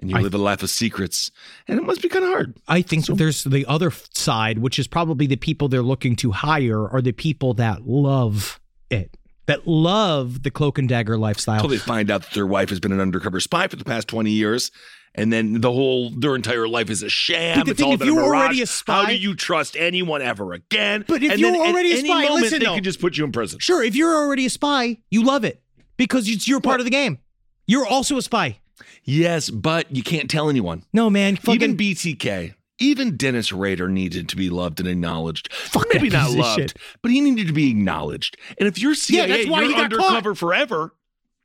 and 0.00 0.10
you 0.10 0.16
I- 0.16 0.20
live 0.20 0.34
a 0.34 0.38
life 0.38 0.62
of 0.62 0.70
secrets. 0.70 1.30
And 1.68 1.78
it 1.78 1.82
must 1.84 2.00
be 2.02 2.08
kind 2.08 2.24
of 2.24 2.30
hard. 2.30 2.56
I 2.66 2.82
think 2.82 3.04
so. 3.04 3.14
there's 3.14 3.44
the 3.44 3.66
other 3.66 3.92
side, 4.14 4.58
which 4.58 4.78
is 4.78 4.86
probably 4.86 5.26
the 5.26 5.36
people 5.36 5.68
they're 5.68 5.82
looking 5.82 6.16
to 6.16 6.32
hire 6.32 6.88
are 6.88 7.02
the 7.02 7.12
people 7.12 7.54
that 7.54 7.86
love 7.86 8.58
it, 8.90 9.16
that 9.46 9.66
love 9.66 10.42
the 10.42 10.50
cloak 10.50 10.78
and 10.78 10.88
dagger 10.88 11.18
lifestyle. 11.18 11.56
Until 11.56 11.70
they 11.70 11.78
find 11.78 12.10
out 12.10 12.22
that 12.22 12.32
their 12.32 12.46
wife 12.46 12.70
has 12.70 12.80
been 12.80 12.92
an 12.92 13.00
undercover 13.00 13.40
spy 13.40 13.68
for 13.68 13.76
the 13.76 13.84
past 13.84 14.08
20 14.08 14.30
years. 14.30 14.70
And 15.18 15.32
then 15.32 15.60
the 15.60 15.72
whole, 15.72 16.10
their 16.10 16.34
entire 16.34 16.68
life 16.68 16.90
is 16.90 17.02
a 17.02 17.08
sham. 17.08 17.58
But 17.58 17.66
the 17.66 17.70
it's 17.72 17.80
thing, 17.80 17.88
all 17.88 17.94
if 17.94 18.04
you're 18.04 18.22
already 18.22 18.62
a 18.62 18.66
spy, 18.66 19.02
How 19.02 19.06
do 19.06 19.16
you 19.16 19.34
trust 19.34 19.76
anyone 19.76 20.22
ever 20.22 20.52
again? 20.52 21.04
But 21.06 21.22
if 21.22 21.32
and 21.32 21.40
you're 21.40 21.56
already 21.56 21.92
a 21.92 21.98
any 21.98 22.08
spy, 22.08 22.22
moment, 22.22 22.42
listen, 22.42 22.58
they 22.60 22.64
though. 22.66 22.74
could 22.74 22.84
just 22.84 23.00
put 23.00 23.16
you 23.16 23.24
in 23.24 23.32
prison. 23.32 23.58
Sure, 23.58 23.82
if 23.82 23.96
you're 23.96 24.14
already 24.14 24.46
a 24.46 24.50
spy, 24.50 24.98
you 25.10 25.24
love 25.24 25.44
it 25.44 25.62
because 25.96 26.28
it's 26.28 26.46
you're 26.46 26.60
part 26.60 26.80
of 26.80 26.84
the 26.84 26.90
game. 26.90 27.18
You're 27.66 27.86
also 27.86 28.16
a 28.16 28.22
spy. 28.22 28.60
Yes, 29.04 29.50
but 29.50 29.94
you 29.94 30.02
can't 30.02 30.30
tell 30.30 30.48
anyone. 30.48 30.84
No, 30.92 31.10
man. 31.10 31.36
Fucking, 31.36 31.54
Even 31.54 31.76
BTK, 31.76 32.54
even 32.78 33.16
Dennis 33.16 33.52
Rader 33.52 33.88
needed 33.88 34.28
to 34.28 34.36
be 34.36 34.50
loved 34.50 34.80
and 34.80 34.88
acknowledged. 34.88 35.52
Fuck 35.52 35.86
Maybe 35.92 36.10
not 36.10 36.30
loved, 36.30 36.74
but 37.02 37.10
he 37.10 37.20
needed 37.20 37.48
to 37.48 37.52
be 37.52 37.70
acknowledged. 37.70 38.36
And 38.58 38.68
if 38.68 38.78
you're 38.78 38.94
CIA, 38.94 39.26
that's 39.28 39.50
why 39.50 39.62
you're 39.62 39.72
got 39.72 39.84
undercover 39.92 40.34
forever. 40.34 40.94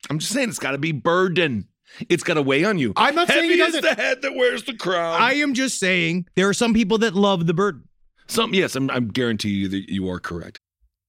I'm 0.10 0.20
just 0.20 0.32
saying, 0.32 0.50
it's 0.50 0.60
got 0.60 0.72
to 0.72 0.78
be 0.78 0.92
burden. 0.92 1.68
It's 2.10 2.24
got 2.24 2.36
to 2.36 2.42
weigh 2.42 2.64
on 2.64 2.78
you. 2.80 2.94
I'm 2.96 3.16
not 3.16 3.28
saying 3.28 3.50
Heavy 3.50 3.56
he 3.56 3.62
is 3.62 3.82
the 3.82 3.94
head 3.94 4.22
that 4.22 4.36
wears 4.36 4.64
the 4.64 4.76
crown. 4.76 5.22
I 5.22 5.34
am 5.36 5.54
just 5.54 5.80
saying 5.80 6.28
there 6.36 6.50
are 6.50 6.54
some 6.54 6.74
people 6.74 6.98
that 7.00 7.14
love 7.14 7.46
the 7.46 7.54
burden. 7.54 7.88
Some 8.28 8.54
yes, 8.54 8.76
I'm, 8.76 8.90
I'm 8.90 9.10
guarantee 9.10 9.50
you 9.50 9.68
that 9.70 9.92
you 9.92 10.10
are 10.10 10.20
correct. 10.20 10.60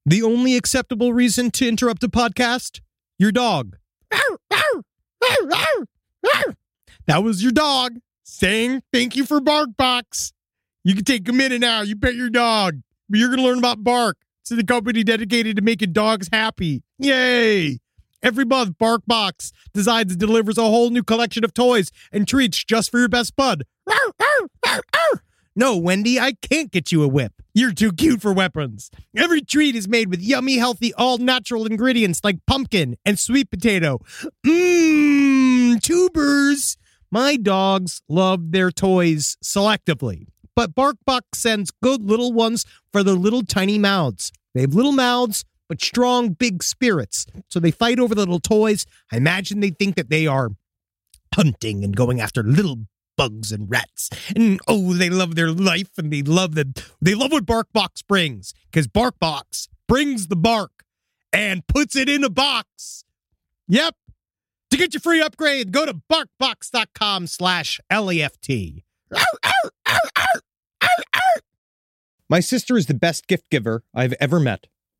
The 0.07 0.23
only 0.23 0.57
acceptable 0.57 1.13
reason 1.13 1.51
to 1.53 1.69
interrupt 1.69 2.03
a 2.05 2.09
podcast? 2.09 2.81
Your 3.19 3.33
dog. 3.33 3.77
That 7.07 7.23
was 7.23 7.43
your 7.43 7.53
dog 7.53 7.99
saying 8.25 8.83
thank 8.93 9.17
you 9.17 9.25
for 9.25 9.41
BarkBox. 9.41 10.33
You 10.83 10.95
can 10.95 11.05
take 11.05 11.29
a 11.29 11.33
minute 11.33 11.61
now. 11.61 11.83
You 11.83 11.97
pet 11.97 12.15
your 12.15 12.31
dog. 12.31 12.81
But 13.09 13.19
you're 13.19 13.29
going 13.29 13.41
to 13.41 13.45
learn 13.45 13.59
about 13.59 13.85
Bark. 13.85 14.17
It's 14.41 14.51
the 14.51 14.65
company 14.65 15.05
dedicated 15.05 15.57
to 15.57 15.63
making 15.63 15.93
dogs 15.93 16.29
happy. 16.33 16.83
Yay! 16.99 17.79
Every 18.25 18.47
month, 18.47 18.79
BarkBox 18.79 19.53
designs 19.75 20.13
and 20.13 20.19
delivers 20.19 20.57
a 20.57 20.63
whole 20.63 20.89
new 20.89 21.03
collection 21.03 21.45
of 21.45 21.53
toys 21.53 21.93
and 22.11 22.27
treats 22.27 22.65
just 22.65 22.91
for 22.91 22.99
your 22.99 23.09
best 23.09 23.37
bud. 23.37 23.65
No, 25.55 25.77
Wendy, 25.77 26.19
I 26.19 26.33
can't 26.33 26.73
get 26.73 26.91
you 26.91 27.03
a 27.03 27.09
whip. 27.09 27.35
You're 27.53 27.75
too 27.75 27.93
cute 27.93 28.23
for 28.23 28.33
weapons. 28.33 28.91
Every 29.15 29.43
treat 29.43 29.77
is 29.77 29.87
made 29.87 30.09
with 30.09 30.23
yummy, 30.23 30.57
healthy, 30.57 30.95
all 30.95 31.19
natural 31.19 31.67
ingredients 31.67 32.23
like 32.25 32.39
pumpkin 32.47 32.97
and 33.05 33.19
sweet 33.19 33.51
potato. 33.51 34.01
Mmm, 34.45 35.81
tubers. 35.83 36.79
My 37.13 37.37
dogs 37.37 38.01
love 38.09 38.53
their 38.53 38.73
toys 38.73 39.37
selectively, 39.45 40.27
but 40.57 40.75
BarkBox 40.75 41.21
sends 41.35 41.71
good 41.83 42.03
little 42.03 42.33
ones 42.33 42.65
for 42.91 43.03
their 43.05 43.15
little 43.15 43.43
tiny 43.43 43.79
mouths. 43.79 44.33
They 44.55 44.63
have 44.63 44.75
little 44.75 44.93
mouths, 44.93 45.45
but 45.69 45.83
strong, 45.83 46.31
big 46.31 46.63
spirits. 46.63 47.27
So 47.49 47.61
they 47.61 47.71
fight 47.71 47.99
over 47.99 48.15
the 48.15 48.21
little 48.21 48.41
toys. 48.41 48.87
I 49.11 49.17
imagine 49.17 49.61
they 49.61 49.71
think 49.71 49.97
that 49.97 50.11
they 50.11 50.27
are 50.27 50.51
hunting 51.35 51.83
and 51.85 51.97
going 51.97 52.21
after 52.21 52.43
little 52.43 52.87
bugs 53.17 53.53
and 53.53 53.71
rats. 53.71 54.11
And 54.35 54.61
oh, 54.69 54.93
they 54.93 55.11
love 55.11 55.35
their 55.35 55.51
life 55.51 55.91
and 55.97 56.13
they 56.13 56.23
love 56.23 56.55
the 56.55 56.85
they 57.01 57.15
love 57.15 57.33
what 57.33 57.47
BarkBox 57.47 58.07
brings 58.07 58.55
because 58.71 58.87
BarkBox 58.87 59.69
brings 59.89 60.29
the 60.29 60.37
bark 60.37 60.85
and 61.33 61.67
puts 61.67 61.97
it 61.97 62.09
in 62.09 62.25
a 62.25 62.31
box. 62.31 63.05
Yep. 63.69 63.95
To 64.71 64.77
get 64.77 64.95
your 64.95 65.01
free 65.01 65.21
upgrade, 65.21 65.73
go 65.73 65.87
to 65.87 66.01
barkbox.com 66.11 67.29
slash 67.29 67.81
LEFT. 67.91 68.83
My 72.29 72.41
sister 72.41 72.77
is 72.77 72.87
the 72.87 72.95
best 72.95 73.27
gift 73.29 73.49
giver 73.51 73.85
I've 73.95 74.15
ever 74.15 74.41
met 74.41 74.67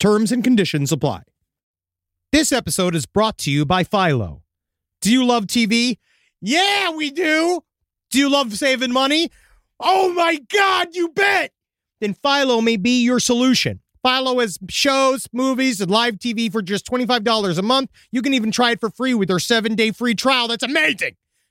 Terms 0.00 0.32
and 0.32 0.42
conditions 0.42 0.92
apply. 0.92 1.24
This 2.32 2.52
episode 2.52 2.94
is 2.94 3.04
brought 3.04 3.36
to 3.38 3.50
you 3.50 3.66
by 3.66 3.84
Philo. 3.84 4.42
Do 5.02 5.12
you 5.12 5.26
love 5.26 5.44
TV? 5.46 5.98
Yeah, 6.40 6.90
we 6.92 7.10
do. 7.10 7.60
Do 8.10 8.18
you 8.18 8.30
love 8.30 8.56
saving 8.56 8.92
money? 8.92 9.30
Oh 9.78 10.10
my 10.14 10.40
God, 10.50 10.88
you 10.94 11.10
bet. 11.10 11.52
Then 12.00 12.14
Philo 12.14 12.62
may 12.62 12.78
be 12.78 13.02
your 13.02 13.20
solution. 13.20 13.80
Philo 14.02 14.38
has 14.40 14.58
shows, 14.70 15.26
movies, 15.34 15.82
and 15.82 15.90
live 15.90 16.14
TV 16.14 16.50
for 16.50 16.62
just 16.62 16.86
$25 16.86 17.58
a 17.58 17.62
month. 17.62 17.90
You 18.10 18.22
can 18.22 18.32
even 18.32 18.50
try 18.50 18.70
it 18.70 18.80
for 18.80 18.88
free 18.88 19.12
with 19.12 19.28
their 19.28 19.38
seven 19.38 19.74
day 19.74 19.90
free 19.90 20.14
trial. 20.14 20.48
That's 20.48 20.62
amazing. 20.62 21.16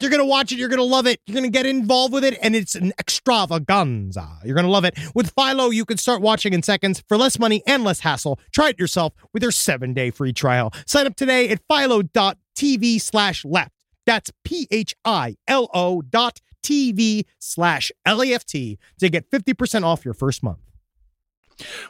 You're 0.00 0.10
going 0.10 0.20
to 0.20 0.26
watch 0.26 0.52
it. 0.52 0.58
You're 0.58 0.68
going 0.68 0.78
to 0.78 0.84
love 0.84 1.06
it. 1.06 1.20
You're 1.26 1.34
going 1.34 1.50
to 1.50 1.56
get 1.56 1.66
involved 1.66 2.12
with 2.12 2.24
it. 2.24 2.36
And 2.42 2.56
it's 2.56 2.74
an 2.74 2.92
extravaganza. 2.98 4.38
You're 4.44 4.54
going 4.54 4.66
to 4.66 4.70
love 4.70 4.84
it. 4.84 4.98
With 5.14 5.32
Philo, 5.34 5.70
you 5.70 5.84
can 5.84 5.98
start 5.98 6.20
watching 6.20 6.52
in 6.52 6.62
seconds 6.62 7.02
for 7.08 7.16
less 7.16 7.38
money 7.38 7.62
and 7.66 7.84
less 7.84 8.00
hassle. 8.00 8.38
Try 8.52 8.70
it 8.70 8.78
yourself 8.78 9.12
with 9.32 9.42
your 9.42 9.52
seven 9.52 9.94
day 9.94 10.10
free 10.10 10.32
trial. 10.32 10.72
Sign 10.86 11.06
up 11.06 11.16
today 11.16 11.48
at 11.48 11.60
philo.tv 11.68 13.00
slash 13.00 13.44
left. 13.44 13.70
That's 14.06 14.30
P 14.44 14.66
H 14.70 14.94
I 15.04 15.36
L 15.48 15.70
O 15.72 16.02
dot 16.02 16.40
TV 16.62 17.24
slash 17.38 17.90
L 18.04 18.22
A 18.22 18.32
F 18.32 18.44
T 18.44 18.78
to 18.98 19.08
get 19.08 19.30
50% 19.30 19.84
off 19.84 20.04
your 20.04 20.14
first 20.14 20.42
month. 20.42 20.58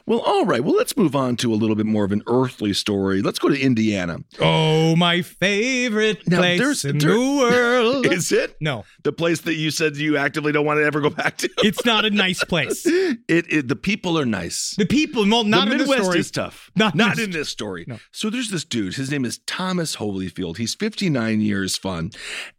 Well, 0.05 0.19
all 0.19 0.45
right. 0.45 0.63
Well, 0.63 0.75
let's 0.75 0.95
move 0.97 1.15
on 1.15 1.35
to 1.37 1.53
a 1.53 1.55
little 1.55 1.75
bit 1.75 1.85
more 1.85 2.05
of 2.05 2.11
an 2.11 2.21
earthly 2.27 2.73
story. 2.73 3.21
Let's 3.21 3.39
go 3.39 3.49
to 3.49 3.59
Indiana. 3.59 4.19
Oh, 4.39 4.95
my 4.95 5.21
favorite 5.21 6.27
Now, 6.27 6.37
place 6.37 6.59
there's- 6.59 6.85
in 6.85 6.97
there- 6.97 7.11
the 7.11 7.19
world. 7.19 8.05
Is 8.11 8.31
it 8.31 8.55
no, 8.61 8.83
the 9.03 9.11
place 9.11 9.41
that 9.41 9.55
you 9.55 9.71
said 9.71 9.95
you 9.97 10.17
actively 10.17 10.51
don't 10.51 10.65
want 10.65 10.79
to 10.79 10.85
ever 10.85 11.01
go 11.01 11.09
back 11.09 11.37
to? 11.39 11.49
it's 11.59 11.85
not 11.85 12.05
a 12.05 12.09
nice 12.09 12.43
place. 12.43 12.85
It, 13.27 13.45
it 13.51 13.67
the 13.67 13.75
people 13.75 14.19
are 14.19 14.25
nice. 14.25 14.75
The 14.77 14.85
people, 14.85 15.27
well, 15.27 15.43
not 15.43 15.63
in 15.63 15.69
the 15.69 15.71
in 15.73 15.77
the 15.79 15.83
Midwest 15.85 16.03
story. 16.03 16.19
is 16.19 16.31
tough. 16.31 16.69
Not 16.75 16.93
Not, 16.95 17.11
in 17.13 17.17
this- 17.17 17.25
in 17.25 17.31
this 17.31 17.49
story. 17.49 17.85
No. 17.87 17.97
So 18.11 18.29
there's 18.29 18.51
this 18.51 18.63
dude. 18.63 18.95
His 18.95 19.09
name 19.09 19.25
is 19.25 19.39
Thomas 19.47 19.95
Holyfield. 19.95 20.57
He's 20.57 20.75
59 20.75 21.41
years 21.41 21.75
fun, 21.77 22.11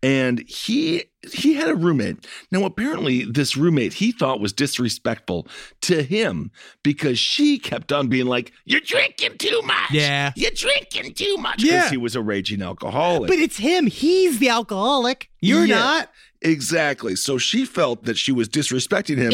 and 0.02 0.42
he 0.48 1.04
he 1.32 1.54
had 1.54 1.68
a 1.68 1.74
roommate. 1.74 2.26
Now 2.52 2.64
apparently 2.64 3.24
this 3.24 3.56
roommate 3.56 3.94
he 3.94 4.12
thought 4.12 4.40
was 4.40 4.52
disrespectful 4.52 5.48
to 5.82 6.02
him 6.02 6.50
because 6.82 7.18
she 7.18 7.58
kept 7.58 7.90
on 7.92 8.08
being 8.08 8.26
like, 8.26 8.52
"You're 8.64 8.80
drinking 8.80 9.38
too 9.38 9.60
much. 9.64 9.90
Yeah. 9.92 10.32
you're 10.36 10.50
drinking 10.52 11.14
too 11.14 11.36
much." 11.38 11.56
Because 11.58 11.72
Yeah. 11.72 11.90
he 11.90 11.96
was 11.96 12.14
a 12.16 12.22
raging 12.22 12.62
alcoholic. 12.62 13.28
But 13.28 13.38
it's 13.38 13.56
him. 13.56 13.86
He's 13.86 14.38
the 14.38 14.48
alcoholic. 14.50 15.28
You're 15.40 15.64
Yeah. 15.66 15.76
not. 15.78 16.10
Exactly. 16.42 17.16
So 17.16 17.38
she 17.38 17.64
felt 17.64 18.04
that 18.04 18.16
she 18.16 18.32
was 18.32 18.48
disrespecting 18.48 19.16
him. 19.18 19.32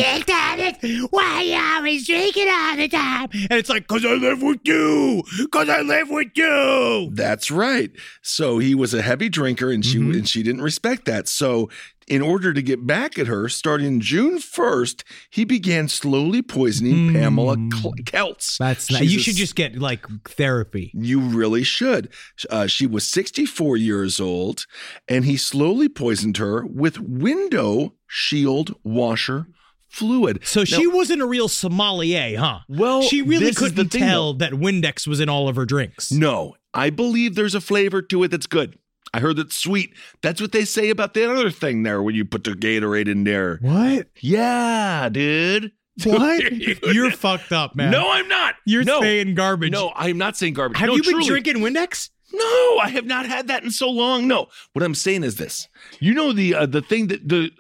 Why 1.11 1.25
are 1.25 1.43
you 1.43 1.57
always 1.77 2.07
drinking 2.07 2.49
all 2.49 2.77
the 2.77 2.89
time? 2.89 3.29
And 3.33 3.53
it's 3.59 3.69
like, 3.69 3.89
because 3.89 4.05
I 4.05 4.15
live 4.15 4.43
with 4.43 4.61
you. 4.65 5.23
Because 5.39 5.69
I 5.69 5.81
live 5.83 6.09
with 6.11 6.29
you. 6.35 7.11
That's 7.13 7.51
right. 7.51 7.91
So 8.23 8.59
he 8.59 8.75
was 8.75 8.95
a 8.95 9.03
heavy 9.03 9.29
drinker, 9.29 9.71
and 9.71 9.85
she 9.85 9.99
Mhm. 9.99 10.15
and 10.15 10.29
she 10.29 10.43
didn't 10.43 10.63
respect 10.63 11.05
that. 11.07 11.29
So, 11.29 11.69
in 12.13 12.21
order 12.21 12.53
to 12.53 12.61
get 12.61 12.87
back 12.87 13.19
at 13.19 13.27
her, 13.27 13.49
starting 13.49 13.99
June 13.99 14.39
first, 14.39 15.03
he 15.31 15.45
began 15.45 15.89
slowly 15.89 16.43
poisoning 16.43 17.09
Mm. 17.09 17.13
Pamela 17.15 17.57
Cl- 17.73 17.95
Kelts. 18.05 18.59
That's 18.59 18.91
not, 18.91 19.03
you 19.07 19.19
a 19.19 19.23
should 19.23 19.37
just 19.37 19.55
get 19.55 19.79
like 19.79 20.05
therapy. 20.25 20.91
You 20.95 21.21
really 21.21 21.63
should. 21.63 22.11
Uh, 22.51 22.67
she 22.67 22.87
was 22.87 23.09
64 23.09 23.79
years 23.79 24.21
old, 24.21 24.67
and 25.09 25.25
he 25.25 25.39
slowly 25.39 25.89
poisoned 25.89 26.37
her 26.37 26.67
with 26.67 26.99
window 26.99 27.95
shield 28.07 28.75
washer 28.85 29.47
fluid. 29.89 30.41
So 30.45 30.61
Now- 30.61 30.65
she 30.65 30.87
wasn't 30.87 31.23
a 31.23 31.27
real 31.27 31.49
sommelier, 31.49 32.39
huh? 32.39 32.59
Well, 32.69 33.03
she 33.03 33.23
really 33.23 33.47
this 33.47 33.61
is 33.63 33.73
the 33.75 33.85
couldn't 33.85 34.01
tell 34.07 34.35
that 34.35 34.53
Windex 34.53 35.07
was 35.07 35.19
in 35.21 35.31
all 35.31 35.49
of 35.49 35.57
her 35.57 35.65
drinks. 35.65 36.13
No, 36.13 36.57
I 36.75 36.91
believe 36.91 37.35
there's 37.37 37.55
a 37.55 37.61
flavor 37.61 38.03
to 38.03 38.23
it 38.25 38.29
that's 38.31 38.47
good. 38.47 38.79
I 39.15 39.21
heard 39.21 39.39
it's 39.39 39.57
sweet. 39.57 39.95
That's 40.23 40.41
what 40.41 40.53
they 40.53 40.65
say 40.65 40.89
about 40.91 41.15
the 41.15 41.31
other 41.31 41.51
thing 41.51 41.83
there 41.83 42.03
when 42.03 42.15
you 42.15 42.25
put 42.25 42.45
the 42.45 42.53
Gatorade 42.53 43.09
in 43.09 43.25
there. 43.25 43.59
What? 43.61 44.09
Yeah, 44.21 45.09
dude. 45.11 45.73
What? 46.05 46.51
You're 46.95 47.11
fucked 47.11 47.53
up, 47.53 47.77
man. 47.77 47.91
No, 47.91 48.11
I'm 48.11 48.27
not. 48.27 48.55
You're 48.65 48.83
no. 48.83 49.03
saying 49.03 49.35
garbage. 49.35 49.73
No, 49.73 49.93
I'm 49.95 50.17
not 50.17 50.39
saying 50.39 50.55
garbage. 50.55 50.79
Have 50.79 50.87
No, 50.89 50.95
you 50.97 51.03
been 51.03 51.13
truly. 51.23 51.27
drinking 51.29 51.57
Windex? 51.57 52.09
No, 52.33 52.79
I 52.79 52.89
have 52.89 53.05
not 53.05 53.27
had 53.27 53.49
that 53.49 53.63
in 53.63 53.71
so 53.71 53.91
long. 53.91 54.27
No, 54.27 54.47
what 54.73 54.83
I'm 54.83 54.95
saying 54.95 55.23
is 55.23 55.37
this. 55.37 55.69
You 56.01 56.15
know 56.15 56.33
the 56.33 56.55
uh, 56.55 56.65
the 56.67 56.81
thing 56.81 57.09
that 57.09 57.29
the 57.29 57.51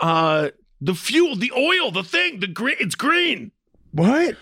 uh 0.00 0.48
the 0.80 0.94
fuel, 0.96 1.36
the 1.36 1.52
oil, 1.56 1.92
the 1.92 2.02
thing, 2.02 2.40
the 2.40 2.48
green. 2.48 2.74
It's 2.80 2.96
green. 2.96 3.52
What? 3.92 4.36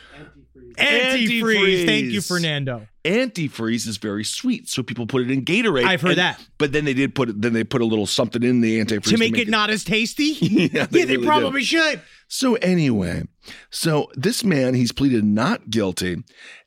Antifreeze. 0.77 1.29
Antifreeze. 1.43 1.87
Thank 1.87 2.05
you, 2.07 2.21
Fernando. 2.21 2.87
Antifreeze 3.05 3.87
is 3.87 3.97
very 3.99 4.25
sweet, 4.25 4.69
so 4.69 4.83
people 4.83 5.07
put 5.07 5.23
it 5.23 5.31
in 5.31 5.45
Gatorade. 5.45 5.85
I've 5.85 6.01
heard 6.01 6.13
and- 6.13 6.19
that. 6.19 6.41
But 6.59 6.73
then 6.73 6.85
they 6.85 6.95
did 6.95 7.15
put 7.15 7.29
it. 7.29 7.41
Then 7.41 7.53
they 7.53 7.65
put 7.65 7.81
a 7.83 7.85
little 7.85 8.07
something 8.07 8.43
in 8.43 8.61
the 8.61 8.81
antifreeze 8.83 9.11
To 9.11 9.19
make 9.19 9.37
it 9.39 9.49
not 9.49 9.71
as 9.71 9.85
tasty? 9.85 10.33
Yeah, 10.41 10.87
they 10.87 11.01
yeah, 11.01 11.05
they 11.07 11.17
really 11.17 11.27
probably 11.27 11.61
do. 11.61 11.67
should. 11.67 12.01
So 12.29 12.55
anyway, 12.57 13.25
so 13.71 14.11
this 14.15 14.43
man 14.45 14.75
he's 14.75 14.93
pleaded 14.93 15.25
not 15.25 15.69
guilty, 15.71 16.17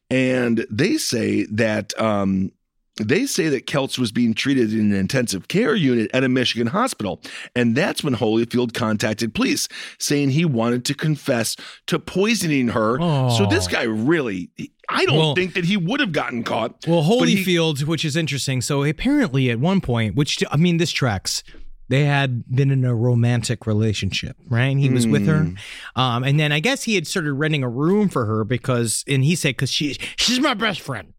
and 0.10 0.66
they 0.70 0.98
say 0.98 1.46
that 1.52 2.00
um, 2.00 2.52
they 2.98 3.26
say 3.26 3.50
that 3.50 3.66
Kelts 3.68 3.98
was 3.98 4.12
being 4.12 4.34
treated 4.34 4.74
in 4.74 4.92
an 4.92 4.94
intensive 4.98 5.48
care 5.48 5.76
unit 5.76 6.10
at 6.14 6.24
a 6.24 6.30
Michigan 6.30 6.68
hospital, 6.68 7.22
and 7.56 7.76
that's 7.76 8.04
when 8.04 8.16
Holyfield 8.16 8.74
contacted 8.74 9.34
police, 9.34 9.68
saying 10.00 10.32
he 10.32 10.46
wanted 10.46 10.86
to 10.86 10.94
confess 10.94 11.56
to 11.88 12.00
poisoning 12.00 12.70
her. 12.70 12.98
So 13.38 13.46
this 13.50 13.68
guy 13.68 13.84
really, 13.84 14.50
I 14.90 15.06
don't 15.06 15.18
Well- 15.18 15.36
think 15.36 15.54
that 15.54 15.66
he 15.66 15.78
would 15.78 16.00
have 16.00 16.12
gotten 16.12 16.44
caught. 16.44 16.86
Well, 16.88 17.02
but 17.20 17.28
he- 17.30 17.44
Holyfield, 17.44 17.84
which 17.84 18.04
is 18.06 18.16
interesting. 18.16 18.62
So 18.62 18.84
apparently, 18.84 19.50
at 19.50 19.60
one 19.60 19.82
point, 19.82 20.16
which 20.16 20.44
I 20.52 20.58
mean, 20.58 20.78
this 20.78 20.92
tracks. 20.92 21.44
They 21.90 22.04
had 22.04 22.44
been 22.54 22.70
in 22.70 22.84
a 22.84 22.94
romantic 22.94 23.66
relationship, 23.66 24.36
right? 24.50 24.76
He 24.78 24.90
was 24.90 25.08
with 25.08 25.26
her, 25.26 25.44
Hmm. 25.46 25.54
um, 26.02 26.24
and 26.26 26.38
then 26.38 26.52
I 26.52 26.60
guess 26.60 26.84
he 26.84 26.96
had 26.96 27.08
started 27.08 27.32
renting 27.32 27.64
a 27.64 27.70
room 27.70 28.10
for 28.10 28.26
her 28.26 28.44
because, 28.44 29.06
and 29.08 29.24
he 29.24 29.36
said, 29.36 29.52
"Because 29.56 29.72
she, 29.72 29.96
she's 30.18 30.42
my 30.42 30.54
best 30.54 30.82
friend." 30.82 31.14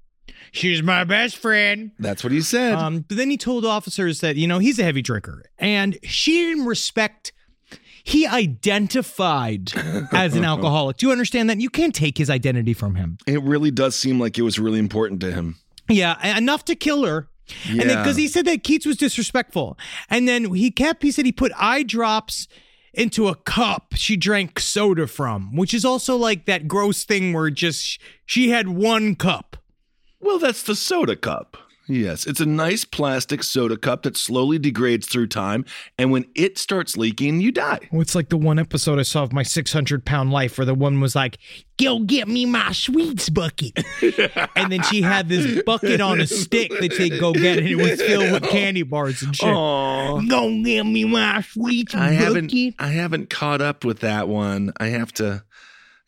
She's 0.53 0.83
my 0.83 1.05
best 1.05 1.37
friend. 1.37 1.91
That's 1.99 2.23
what 2.25 2.33
he 2.33 2.41
said. 2.41 2.75
Um, 2.75 3.01
but 3.07 3.17
then 3.17 3.31
he 3.31 3.37
told 3.37 3.65
officers 3.65 4.21
that, 4.21 4.37
you 4.37 4.47
know, 4.47 4.59
he's 4.59 4.79
a 4.79 4.85
heavy 4.85 5.03
drinker 5.03 5.45
and 5.59 5.99
she 6.03 6.33
didn't 6.47 6.65
respect. 6.67 7.33
He 8.05 8.27
identified 8.27 9.73
as 10.13 10.35
an 10.37 10.45
alcoholic. 10.45 10.97
Do 10.97 11.07
you 11.07 11.13
understand 11.13 11.51
that? 11.51 11.61
You 11.61 11.69
can't 11.71 11.95
take 11.95 12.17
his 12.19 12.31
identity 12.31 12.73
from 12.73 12.95
him. 12.95 13.19
it 13.27 13.43
really 13.43 13.71
does 13.71 13.95
seem 13.97 14.19
like 14.21 14.39
it 14.39 14.43
was 14.43 14.59
really 14.59 14.79
important 14.79 15.21
to 15.23 15.33
him. 15.33 15.57
Yeah, 15.89 16.37
enough 16.37 16.65
to 16.67 16.75
kill 16.75 17.05
her. 17.05 17.29
And 17.67 17.77
Yeah. 17.77 18.03
because 18.03 18.17
he 18.17 18.29
said 18.29 18.45
that 18.47 18.63
Keats 18.63 18.85
was 18.87 18.97
disrespectful. 18.97 19.79
And 20.11 20.29
then 20.29 20.55
he 20.55 20.71
kept, 20.71 21.03
he 21.03 21.11
said 21.11 21.25
he 21.27 21.33
put 21.33 21.53
eye 21.57 21.83
drops 21.83 22.47
into 22.95 23.29
a 23.29 23.35
cup 23.35 23.93
she 23.97 24.17
drank 24.17 24.59
soda 24.59 25.07
from, 25.07 25.55
which 25.55 25.73
is 25.75 25.85
also 25.85 26.17
like 26.17 26.47
that 26.47 26.67
gross 26.69 27.05
thing 27.05 27.33
where 27.33 27.49
just 27.51 28.01
she 28.27 28.51
had 28.51 28.69
one 28.69 29.15
cup. 29.15 29.48
Well, 30.21 30.39
that's 30.39 30.63
the 30.63 30.75
soda 30.75 31.17
cup. 31.17 31.57
Yes, 31.91 32.27
it's 32.27 32.41
a 32.41 32.45
nice 32.47 32.85
plastic 32.85 33.43
soda 33.43 33.79
cup 33.79 34.03
that 34.03 34.15
slowly 34.15 34.59
degrades 34.59 35.07
through 35.07 35.29
time, 35.29 35.65
and 35.97 36.11
when 36.11 36.27
it 36.35 36.59
starts 36.59 36.99
leaking, 36.99 37.41
you 37.41 37.51
die. 37.51 37.89
Well, 37.91 38.03
it's 38.03 38.15
like 38.15 38.29
the 38.29 38.37
one 38.37 38.59
episode 38.59 38.99
I 38.99 39.03
saw 39.03 39.23
of 39.23 39.33
my 39.33 39.43
600 39.43 40.05
pound 40.05 40.31
life 40.31 40.59
where 40.59 40.67
the 40.67 40.75
one 40.75 41.01
was 41.01 41.17
like, 41.17 41.39
go 41.79 42.01
get 42.01 42.29
me 42.29 42.45
my 42.45 42.73
sweets 42.73 43.31
bucket. 43.31 43.73
and 44.55 44.71
then 44.71 44.83
she 44.83 45.01
had 45.01 45.31
this 45.31 45.63
bucket 45.63 46.03
on 46.03 46.21
a 46.21 46.27
stick 46.27 46.71
that 46.79 46.93
she'd 46.93 47.19
go 47.19 47.33
get, 47.33 47.57
and 47.59 47.67
it 47.67 47.77
was 47.77 48.03
filled 48.03 48.33
with 48.33 48.43
candy 48.51 48.83
bars 48.83 49.23
and 49.23 49.35
shit. 49.35 49.49
Oh, 49.49 50.21
Go 50.29 50.63
get 50.63 50.85
me 50.85 51.05
my 51.07 51.41
sweets 51.41 51.95
I 51.95 52.11
haven't. 52.11 52.53
I 52.79 52.89
haven't 52.89 53.31
caught 53.31 53.63
up 53.63 53.87
with 53.87 54.01
that 54.01 54.29
one. 54.29 54.75
I 54.77 54.89
have 54.89 55.11
to. 55.15 55.43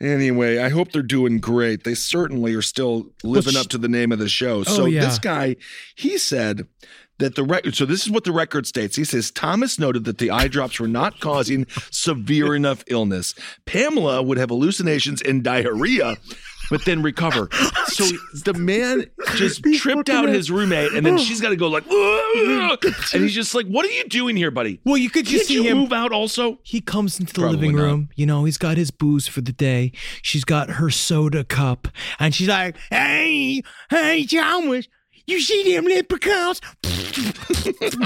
Anyway, 0.00 0.58
I 0.58 0.70
hope 0.70 0.92
they're 0.92 1.02
doing 1.02 1.40
great. 1.40 1.84
They 1.84 1.94
certainly 1.94 2.54
are 2.54 2.62
still 2.62 3.10
living 3.22 3.52
sh- 3.52 3.56
up 3.56 3.66
to 3.68 3.78
the 3.78 3.88
name 3.88 4.12
of 4.12 4.18
the 4.18 4.28
show. 4.28 4.60
Oh, 4.60 4.62
so 4.64 4.82
Oh, 4.82 4.86
yeah. 4.86 5.04
this 5.04 5.18
guy, 5.18 5.56
he 5.94 6.16
said 6.16 6.66
that 7.18 7.34
the 7.34 7.44
record. 7.44 7.74
So 7.74 7.84
this 7.84 8.02
is 8.06 8.10
what 8.10 8.24
the 8.24 8.32
record 8.32 8.66
states. 8.66 8.96
He 8.96 9.04
says 9.04 9.30
Thomas 9.30 9.78
noted 9.78 10.04
that 10.06 10.16
the 10.16 10.30
eye 10.30 10.48
drops 10.48 10.80
were 10.80 10.88
not 10.88 11.20
causing 11.20 11.66
severe 11.90 12.54
enough 12.54 12.82
illness. 12.86 13.34
Pamela 13.66 14.22
would 14.22 14.38
have 14.38 14.48
hallucinations 14.48 15.20
and 15.20 15.44
diarrhea. 15.44 16.16
But 16.70 16.84
then 16.84 17.02
recover. 17.02 17.48
So 17.90 18.04
the 18.44 18.54
man 18.54 19.06
just 19.34 19.64
tripped 19.64 20.08
out 20.10 20.28
his 20.28 20.48
roommate, 20.48 20.92
and 20.92 21.04
then 21.04 21.18
she's 21.18 21.40
got 21.40 21.48
to 21.48 21.56
go 21.56 21.66
like, 21.66 21.82
and 21.90 23.22
he's 23.22 23.34
just 23.34 23.52
like, 23.52 23.66
"What 23.66 23.84
are 23.84 23.90
you 23.90 24.04
doing 24.04 24.36
here, 24.36 24.52
buddy? 24.52 24.80
Well, 24.84 24.96
you 24.96 25.10
could 25.10 25.24
Can't 25.26 25.36
just 25.38 25.48
see 25.48 25.54
you 25.54 25.64
him. 25.64 25.78
move 25.78 25.92
out 25.92 26.12
also?" 26.12 26.60
He 26.62 26.80
comes 26.80 27.18
into 27.18 27.32
the 27.34 27.40
Probably 27.40 27.56
living 27.58 27.76
not. 27.76 27.82
room. 27.82 28.08
You 28.14 28.26
know, 28.26 28.44
he's 28.44 28.58
got 28.58 28.76
his 28.76 28.92
booze 28.92 29.26
for 29.26 29.40
the 29.40 29.52
day. 29.52 29.90
She's 30.22 30.44
got 30.44 30.70
her 30.70 30.88
soda 30.88 31.42
cup, 31.42 31.88
and 32.20 32.32
she's 32.32 32.46
like, 32.48 32.76
"Hey, 32.90 33.62
hey, 33.90 34.24
Thomas." 34.24 34.86
You 35.26 35.40
see 35.40 35.74
them 35.74 35.84
leprechauns 35.86 36.60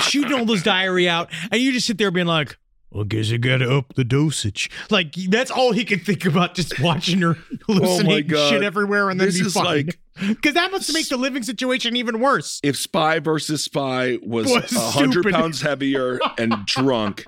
shooting 0.03 0.33
all 0.33 0.45
those 0.47 0.63
diary 0.63 1.09
out, 1.09 1.31
and 1.51 1.61
you 1.61 1.73
just 1.73 1.87
sit 1.87 1.99
there 1.99 2.11
being 2.11 2.27
like, 2.27 2.59
"Well, 2.95 3.05
guess 3.05 3.31
I 3.33 3.37
gotta 3.37 3.71
up 3.71 3.95
the 3.95 4.05
dosage." 4.05 4.71
Like 4.91 5.13
that's 5.29 5.51
all 5.51 5.73
he 5.73 5.85
could 5.85 6.03
think 6.07 6.25
about, 6.25 6.55
just 6.55 6.81
watching 6.81 7.21
her 7.21 7.35
hallucinate 7.69 8.29
God. 8.29 8.51
shit 8.51 8.63
everywhere, 8.63 9.11
and 9.11 9.21
then 9.21 9.29
This 9.29 9.39
be 9.41 9.47
is 9.47 9.53
fine. 9.55 9.65
like- 9.87 9.99
because 10.29 10.55
that 10.55 10.71
must 10.71 10.93
make 10.95 11.09
the 11.09 11.17
living 11.17 11.43
situation 11.43 11.97
even 11.97 12.21
worse. 12.21 12.61
if 12.63 12.77
Spy 12.77 13.19
versus 13.19 13.65
Spy 13.65 14.17
was 14.23 14.49
hundred 14.73 15.25
pounds 15.33 15.61
heavier 15.61 16.21
and 16.39 16.55
drunk, 16.67 17.25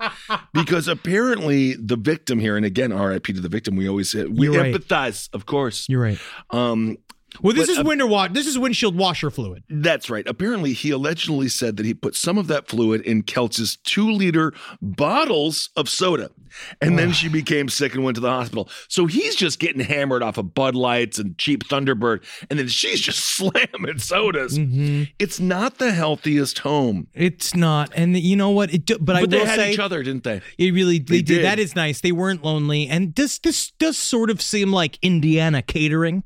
because 0.53 0.87
apparently 0.87 1.73
the 1.73 1.97
victim 1.97 2.39
here, 2.39 2.55
and 2.55 2.65
again, 2.65 2.93
R.I.P. 2.93 3.33
to 3.33 3.41
the 3.41 3.49
victim. 3.49 3.75
We 3.75 3.89
always 3.89 4.13
we 4.15 4.45
You're 4.47 4.61
right. 4.61 4.73
empathize, 4.73 5.27
of 5.33 5.45
course. 5.45 5.85
You're 5.89 6.01
right. 6.01 6.19
Um, 6.51 6.97
Well, 7.41 7.53
this 7.53 7.67
But, 7.67 7.71
is 7.73 7.79
uh, 7.79 7.83
winter 7.85 8.07
wa- 8.07 8.27
This 8.27 8.47
is 8.47 8.57
windshield 8.57 8.95
washer 8.95 9.29
fluid. 9.29 9.63
that's 9.69 10.09
right. 10.09 10.27
Apparently, 10.27 10.73
he 10.73 10.91
allegedly 10.91 11.49
said 11.49 11.77
that 11.77 11.85
he 11.85 11.93
put 11.93 12.15
some 12.15 12.37
of 12.37 12.47
that 12.47 12.67
fluid 12.67 13.01
in 13.01 13.23
Kelch's 13.23 13.77
two-liter 13.83 14.53
bottles 14.97 15.69
of 15.75 15.87
soda, 15.89 16.29
and 16.81 16.97
then 16.97 17.11
she 17.11 17.29
became 17.29 17.69
sick 17.69 17.93
and 17.93 18.03
went 18.03 18.15
to 18.15 18.21
the 18.21 18.29
hospital. 18.29 18.69
So 18.87 19.05
he's 19.05 19.35
just 19.35 19.59
getting 19.59 19.81
hammered 19.83 20.23
off 20.23 20.37
of 20.37 20.53
Bud 20.53 20.75
Lights 20.75 21.19
and 21.19 21.37
cheap 21.37 21.63
Thunderbird, 21.67 22.23
and 22.49 22.57
then 22.57 22.67
she's 22.67 22.99
just 23.01 23.19
slamming 23.35 23.99
sodas. 23.99 24.57
Mm-hmm. 24.57 25.03
It's 25.19 25.39
not 25.39 25.77
the 25.77 25.91
healthiest 25.91 26.59
home. 26.59 27.07
It's 27.13 27.55
not, 27.55 27.91
and 27.95 28.17
you 28.17 28.35
know 28.35 28.49
what? 28.49 28.73
It 28.73 28.85
do, 28.85 28.97
but, 28.99 29.15
I 29.15 29.25
they 29.25 29.45
had 29.45 29.55
say 29.59 29.73
each 29.73 29.79
other, 29.79 30.01
didn't 30.03 30.23
they? 30.23 30.41
it 30.57 30.73
really 30.73 30.99
they, 30.99 31.17
They 31.17 31.21
did. 31.21 31.35
did. 31.37 31.45
That 31.45 31.59
is 31.59 31.75
nice. 31.75 32.01
They 32.01 32.11
weren't 32.11 32.43
lonely, 32.43 32.87
and 32.87 33.13
this 33.15 33.37
this 33.39 33.71
does 33.77 33.97
sort 33.97 34.29
of 34.29 34.41
seem 34.41 34.71
like 34.71 34.97
Indiana 35.01 35.61
catering 35.61 36.23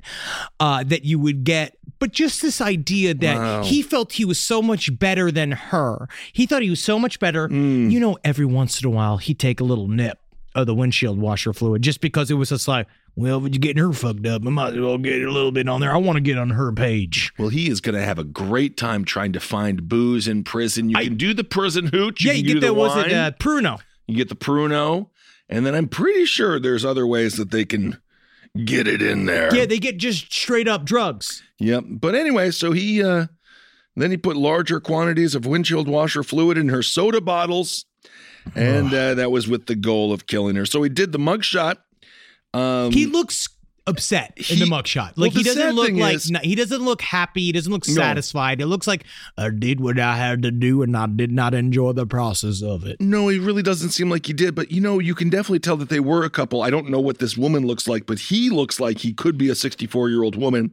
uh, 0.59 0.83
that 0.85 1.00
you 1.05 1.19
would 1.19 1.43
get. 1.43 1.77
But 1.99 2.11
just 2.11 2.41
this 2.41 2.61
idea 2.61 3.13
that 3.13 3.37
Wow. 3.37 3.63
he 3.63 3.81
felt 3.81 4.13
he 4.13 4.25
was 4.25 4.39
so 4.39 4.61
much 4.61 4.97
better 4.97 5.31
than 5.31 5.51
her. 5.51 6.07
He 6.33 6.45
thought 6.45 6.61
he 6.63 6.69
was 6.69 6.81
so 6.81 6.97
much 6.97 7.19
better. 7.19 7.47
Mm. 7.47 7.91
You 7.91 7.99
know, 7.99 8.17
every 8.23 8.45
once 8.45 8.81
in 8.81 8.87
a 8.87 8.89
while 8.91 9.17
he'd 9.17 9.37
take 9.39 9.59
a 9.59 9.63
little 9.63 9.87
nip 9.87 10.19
of 10.55 10.65
the 10.65 10.73
windshield 10.75 11.19
washer 11.19 11.53
fluid 11.53 11.81
just 11.81 12.01
because 12.01 12.29
it 12.31 12.33
was 12.35 12.49
just 12.49 12.67
like, 12.67 12.87
well, 13.15 13.45
if 13.45 13.53
you're 13.53 13.59
getting 13.59 13.83
her 13.83 13.91
fucked 13.93 14.25
up, 14.25 14.41
I 14.45 14.49
might 14.49 14.73
as 14.73 14.79
well 14.79 14.97
get 14.97 15.21
a 15.21 15.29
little 15.31 15.51
bit 15.51 15.67
on 15.69 15.79
there. 15.81 15.93
I 15.93 15.97
want 15.97 16.15
to 16.17 16.21
get 16.21 16.37
on 16.37 16.49
her 16.51 16.71
page. 16.71 17.31
Well, 17.37 17.49
he 17.49 17.69
is 17.69 17.81
going 17.81 17.95
to 17.95 18.03
have 18.03 18.17
a 18.17 18.23
great 18.23 18.77
time 18.77 19.03
trying 19.05 19.33
to 19.33 19.39
find 19.39 19.87
booze 19.87 20.27
in 20.27 20.43
prison. 20.43 20.89
You 20.89 20.95
can 20.95 21.17
do 21.17 21.33
the 21.33 21.43
prison 21.43 21.87
hooch. 21.87 22.23
yeah, 22.23 22.31
you 22.33 22.43
get 22.43 22.53
the 22.61 22.67
that. 22.67 22.73
Was 22.73 22.95
wine, 22.95 23.05
it 23.07 23.13
uh, 23.13 23.31
Pruno? 23.31 23.79
You 24.07 24.15
get 24.15 24.29
the 24.29 24.35
pruno, 24.35 25.07
and 25.49 25.65
then 25.65 25.75
I'm 25.75 25.87
pretty 25.87 26.25
sure 26.25 26.59
there's 26.59 26.83
other 26.83 27.05
ways 27.05 27.35
that 27.35 27.51
they 27.51 27.63
can 27.65 27.97
get 28.65 28.87
it 28.87 29.01
in 29.01 29.25
there. 29.25 29.53
Yeah, 29.55 29.65
they 29.65 29.79
get 29.79 29.97
just 29.97 30.31
straight 30.33 30.67
up 30.67 30.85
drugs. 30.85 31.43
Yep. 31.59 31.83
But 31.87 32.15
anyway, 32.15 32.51
so 32.51 32.71
he 32.71 33.03
uh 33.03 33.27
then 33.95 34.11
he 34.11 34.17
put 34.17 34.37
larger 34.37 34.79
quantities 34.79 35.35
of 35.35 35.45
windshield 35.45 35.87
washer 35.87 36.23
fluid 36.23 36.57
in 36.57 36.69
her 36.69 36.81
soda 36.81 37.19
bottles, 37.19 37.85
and 38.55 38.93
uh, 38.93 39.15
that 39.15 39.31
was 39.31 39.47
with 39.47 39.65
the 39.65 39.75
goal 39.75 40.13
of 40.13 40.27
killing 40.27 40.55
her. 40.55 40.65
So 40.65 40.81
he 40.81 40.89
did 40.89 41.11
the 41.11 41.19
mugshot. 41.19 41.75
Um, 42.53 42.91
he 42.91 43.05
looks 43.05 43.49
upset 43.87 44.33
in 44.37 44.43
he- 44.43 44.55
the 44.59 44.65
mugshot. 44.65 45.15
well, 45.17 45.27
Like 45.27 45.31
he 45.33 45.43
doesn't 45.43 45.73
look 45.75 45.91
like 45.91 46.15
is- 46.15 46.31
he 46.43 46.55
doesn't 46.55 46.83
look 46.83 47.01
happy. 47.01 47.41
He 47.41 47.51
doesn't 47.51 47.71
look 47.71 47.87
No. 47.87 47.93
satisfied. 47.95 48.61
It 48.61 48.67
looks 48.67 48.85
like 48.87 49.03
I 49.37 49.49
did 49.49 49.79
what 49.79 49.99
I 49.99 50.15
had 50.17 50.43
to 50.43 50.51
do, 50.51 50.81
and 50.83 50.95
I 50.95 51.07
did 51.07 51.31
not 51.31 51.53
enjoy 51.53 51.93
the 51.93 52.05
process 52.05 52.61
of 52.61 52.85
it. 52.85 53.01
No, 53.01 53.27
he 53.27 53.39
really 53.39 53.63
doesn't 53.63 53.89
seem 53.89 54.09
like 54.09 54.25
he 54.27 54.33
did. 54.33 54.53
But 54.55 54.71
you 54.71 54.81
know, 54.81 54.99
you 54.99 55.15
can 55.15 55.29
definitely 55.29 55.59
tell 55.59 55.77
that 55.77 55.89
they 55.89 55.99
were 55.99 56.23
a 56.23 56.29
couple. 56.29 56.61
I 56.61 56.69
don't 56.69 56.89
know 56.89 56.99
what 56.99 57.17
this 57.19 57.35
woman 57.37 57.65
looks 57.65 57.87
like, 57.87 58.05
but 58.05 58.19
he 58.19 58.49
looks 58.49 58.79
like 58.79 58.99
he 58.99 59.13
could 59.13 59.37
be 59.37 59.49
a 59.49 59.55
64 59.55 60.09
year 60.09 60.23
old 60.23 60.35
woman. 60.35 60.71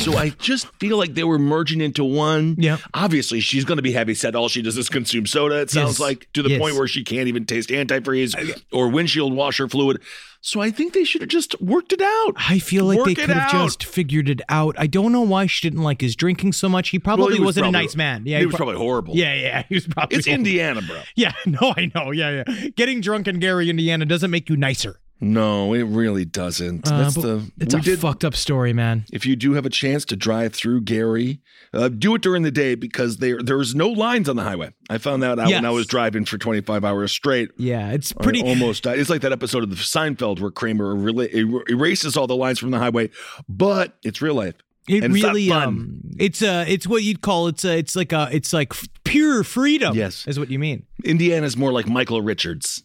So 0.00 0.16
I 0.16 0.28
just 0.38 0.66
feel 0.78 0.98
like 0.98 1.14
they 1.14 1.24
were 1.24 1.38
merging 1.38 1.80
into 1.80 2.04
one. 2.04 2.56
Yeah. 2.58 2.76
Obviously, 2.94 3.40
she's 3.40 3.64
going 3.64 3.76
to 3.78 3.82
be 3.82 3.92
heavy 3.92 4.14
set. 4.14 4.34
All 4.34 4.48
she 4.48 4.62
does 4.62 4.76
is 4.76 4.88
consume 4.88 5.26
soda. 5.26 5.60
It 5.60 5.70
sounds 5.70 5.92
Yes. 5.92 6.00
like 6.00 6.28
to 6.34 6.42
the 6.42 6.50
Yes. 6.50 6.60
point 6.60 6.76
where 6.76 6.86
she 6.86 7.02
can't 7.02 7.28
even 7.28 7.46
taste 7.46 7.70
antifreeze 7.70 8.34
or 8.72 8.88
windshield 8.88 9.32
washer 9.34 9.68
fluid. 9.68 10.00
So 10.44 10.60
I 10.60 10.72
think 10.72 10.92
they 10.92 11.04
should 11.04 11.20
have 11.20 11.30
just 11.30 11.60
worked 11.62 11.92
it 11.92 12.02
out. 12.02 12.32
I 12.48 12.58
feel 12.58 12.84
like 12.86 12.98
Work 12.98 13.06
they 13.06 13.14
could 13.14 13.28
have 13.28 13.54
out. 13.54 13.66
just 13.66 13.84
figured 13.84 14.28
it 14.28 14.40
out. 14.48 14.74
I 14.78 14.86
don't 14.86 15.12
know 15.12 15.20
why 15.22 15.46
she 15.46 15.68
didn't 15.68 15.82
like 15.84 16.00
his 16.00 16.16
drinking 16.16 16.52
so 16.54 16.68
much. 16.68 16.88
He 16.90 16.98
probably 16.98 17.24
Well, 17.26 17.34
he 17.34 17.40
was 17.40 17.46
wasn't 17.46 17.64
probably- 17.64 17.78
a 17.80 17.82
nice 17.82 17.96
man. 17.96 18.22
Yeah, 18.26 18.38
he 18.40 18.46
was 18.46 18.54
pro- 18.54 18.66
probably 18.66 18.78
horrible. 18.78 19.14
Yeah, 19.16 19.34
yeah, 19.34 19.62
he 19.68 19.74
was 19.76 19.86
probably. 19.86 20.16
It's 20.18 20.26
horrible. 20.26 20.46
Indiana, 20.46 20.82
bro. 20.82 21.00
Yeah, 21.14 21.32
no, 21.46 21.74
I 21.76 21.90
know. 21.94 22.10
Yeah, 22.10 22.42
yeah. 22.46 22.68
Getting 22.76 23.00
drunk 23.00 23.28
in 23.28 23.38
Gary, 23.38 23.70
Indiana, 23.70 24.04
doesn't 24.06 24.30
make 24.30 24.48
you 24.48 24.56
nicer. 24.56 24.98
No, 25.22 25.72
it 25.72 25.84
really 25.84 26.24
doesn't. 26.24 26.90
Uh, 26.90 26.98
That's 27.04 27.14
the. 27.14 27.50
it's 27.60 27.72
a 27.74 27.80
did- 27.80 28.00
fucked 28.00 28.24
up 28.24 28.34
story, 28.34 28.72
man. 28.72 29.04
if 29.12 29.24
you 29.24 29.36
do 29.36 29.52
have 29.54 29.64
a 29.64 29.70
chance 29.70 30.04
to 30.06 30.16
drive 30.16 30.52
through 30.52 30.80
Gary, 30.80 31.40
uh, 31.72 31.88
do 31.88 32.14
it 32.16 32.22
during 32.22 32.42
the 32.42 32.50
day 32.50 32.74
because 32.74 33.18
there 33.18 33.40
there's 33.40 33.74
no 33.74 33.88
lines 33.88 34.28
on 34.28 34.34
the 34.36 34.42
highway. 34.42 34.72
I 34.90 34.98
found 34.98 35.22
that 35.22 35.38
out 35.38 35.48
when 35.48 35.64
I 35.64 35.70
was 35.70 35.86
driving 35.86 36.24
for 36.24 36.38
25 36.38 36.84
hours 36.84 37.12
straight. 37.12 37.50
Yeah, 37.56 37.92
it's 37.92 38.12
I 38.18 38.22
pretty. 38.22 38.42
almost. 38.44 38.84
It's 38.84 39.08
like 39.08 39.20
that 39.22 39.30
episode 39.32 39.62
of 39.62 39.70
the 39.70 39.76
Seinfeld 39.76 40.40
where 40.40 40.50
Kramer 40.50 40.94
rela- 40.94 41.32
er- 41.32 41.70
erases 41.70 42.16
all 42.16 42.26
the 42.26 42.36
lines 42.36 42.58
from 42.58 42.72
the 42.72 42.78
highway, 42.78 43.08
but 43.48 43.96
it's 44.02 44.20
real 44.20 44.34
life. 44.34 44.54
It 44.88 45.04
And 45.04 45.14
it's 45.14 45.22
really 45.24 45.48
fun. 45.48 45.62
um 45.62 46.00
it's 46.18 46.42
uh 46.42 46.64
it's 46.66 46.88
what 46.88 47.04
you'd 47.04 47.20
call 47.20 47.46
it's 47.46 47.64
a, 47.64 47.78
it's 47.78 47.94
like 47.94 48.12
a 48.12 48.28
it's 48.32 48.52
like 48.52 48.72
f- 48.72 48.88
pure 49.04 49.44
freedom. 49.44 49.94
Yes. 49.94 50.26
Is 50.26 50.40
what 50.40 50.50
you 50.50 50.58
mean. 50.58 50.84
Indiana's 51.04 51.56
more 51.56 51.70
like 51.70 51.86
Michael 51.86 52.20
Richards. 52.20 52.82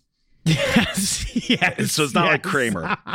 Yes. 0.77 1.49
yes. 1.49 1.91
So 1.91 2.03
it's 2.03 2.13
not 2.13 2.31
like. 2.31 2.43
Kramer. 2.43 2.95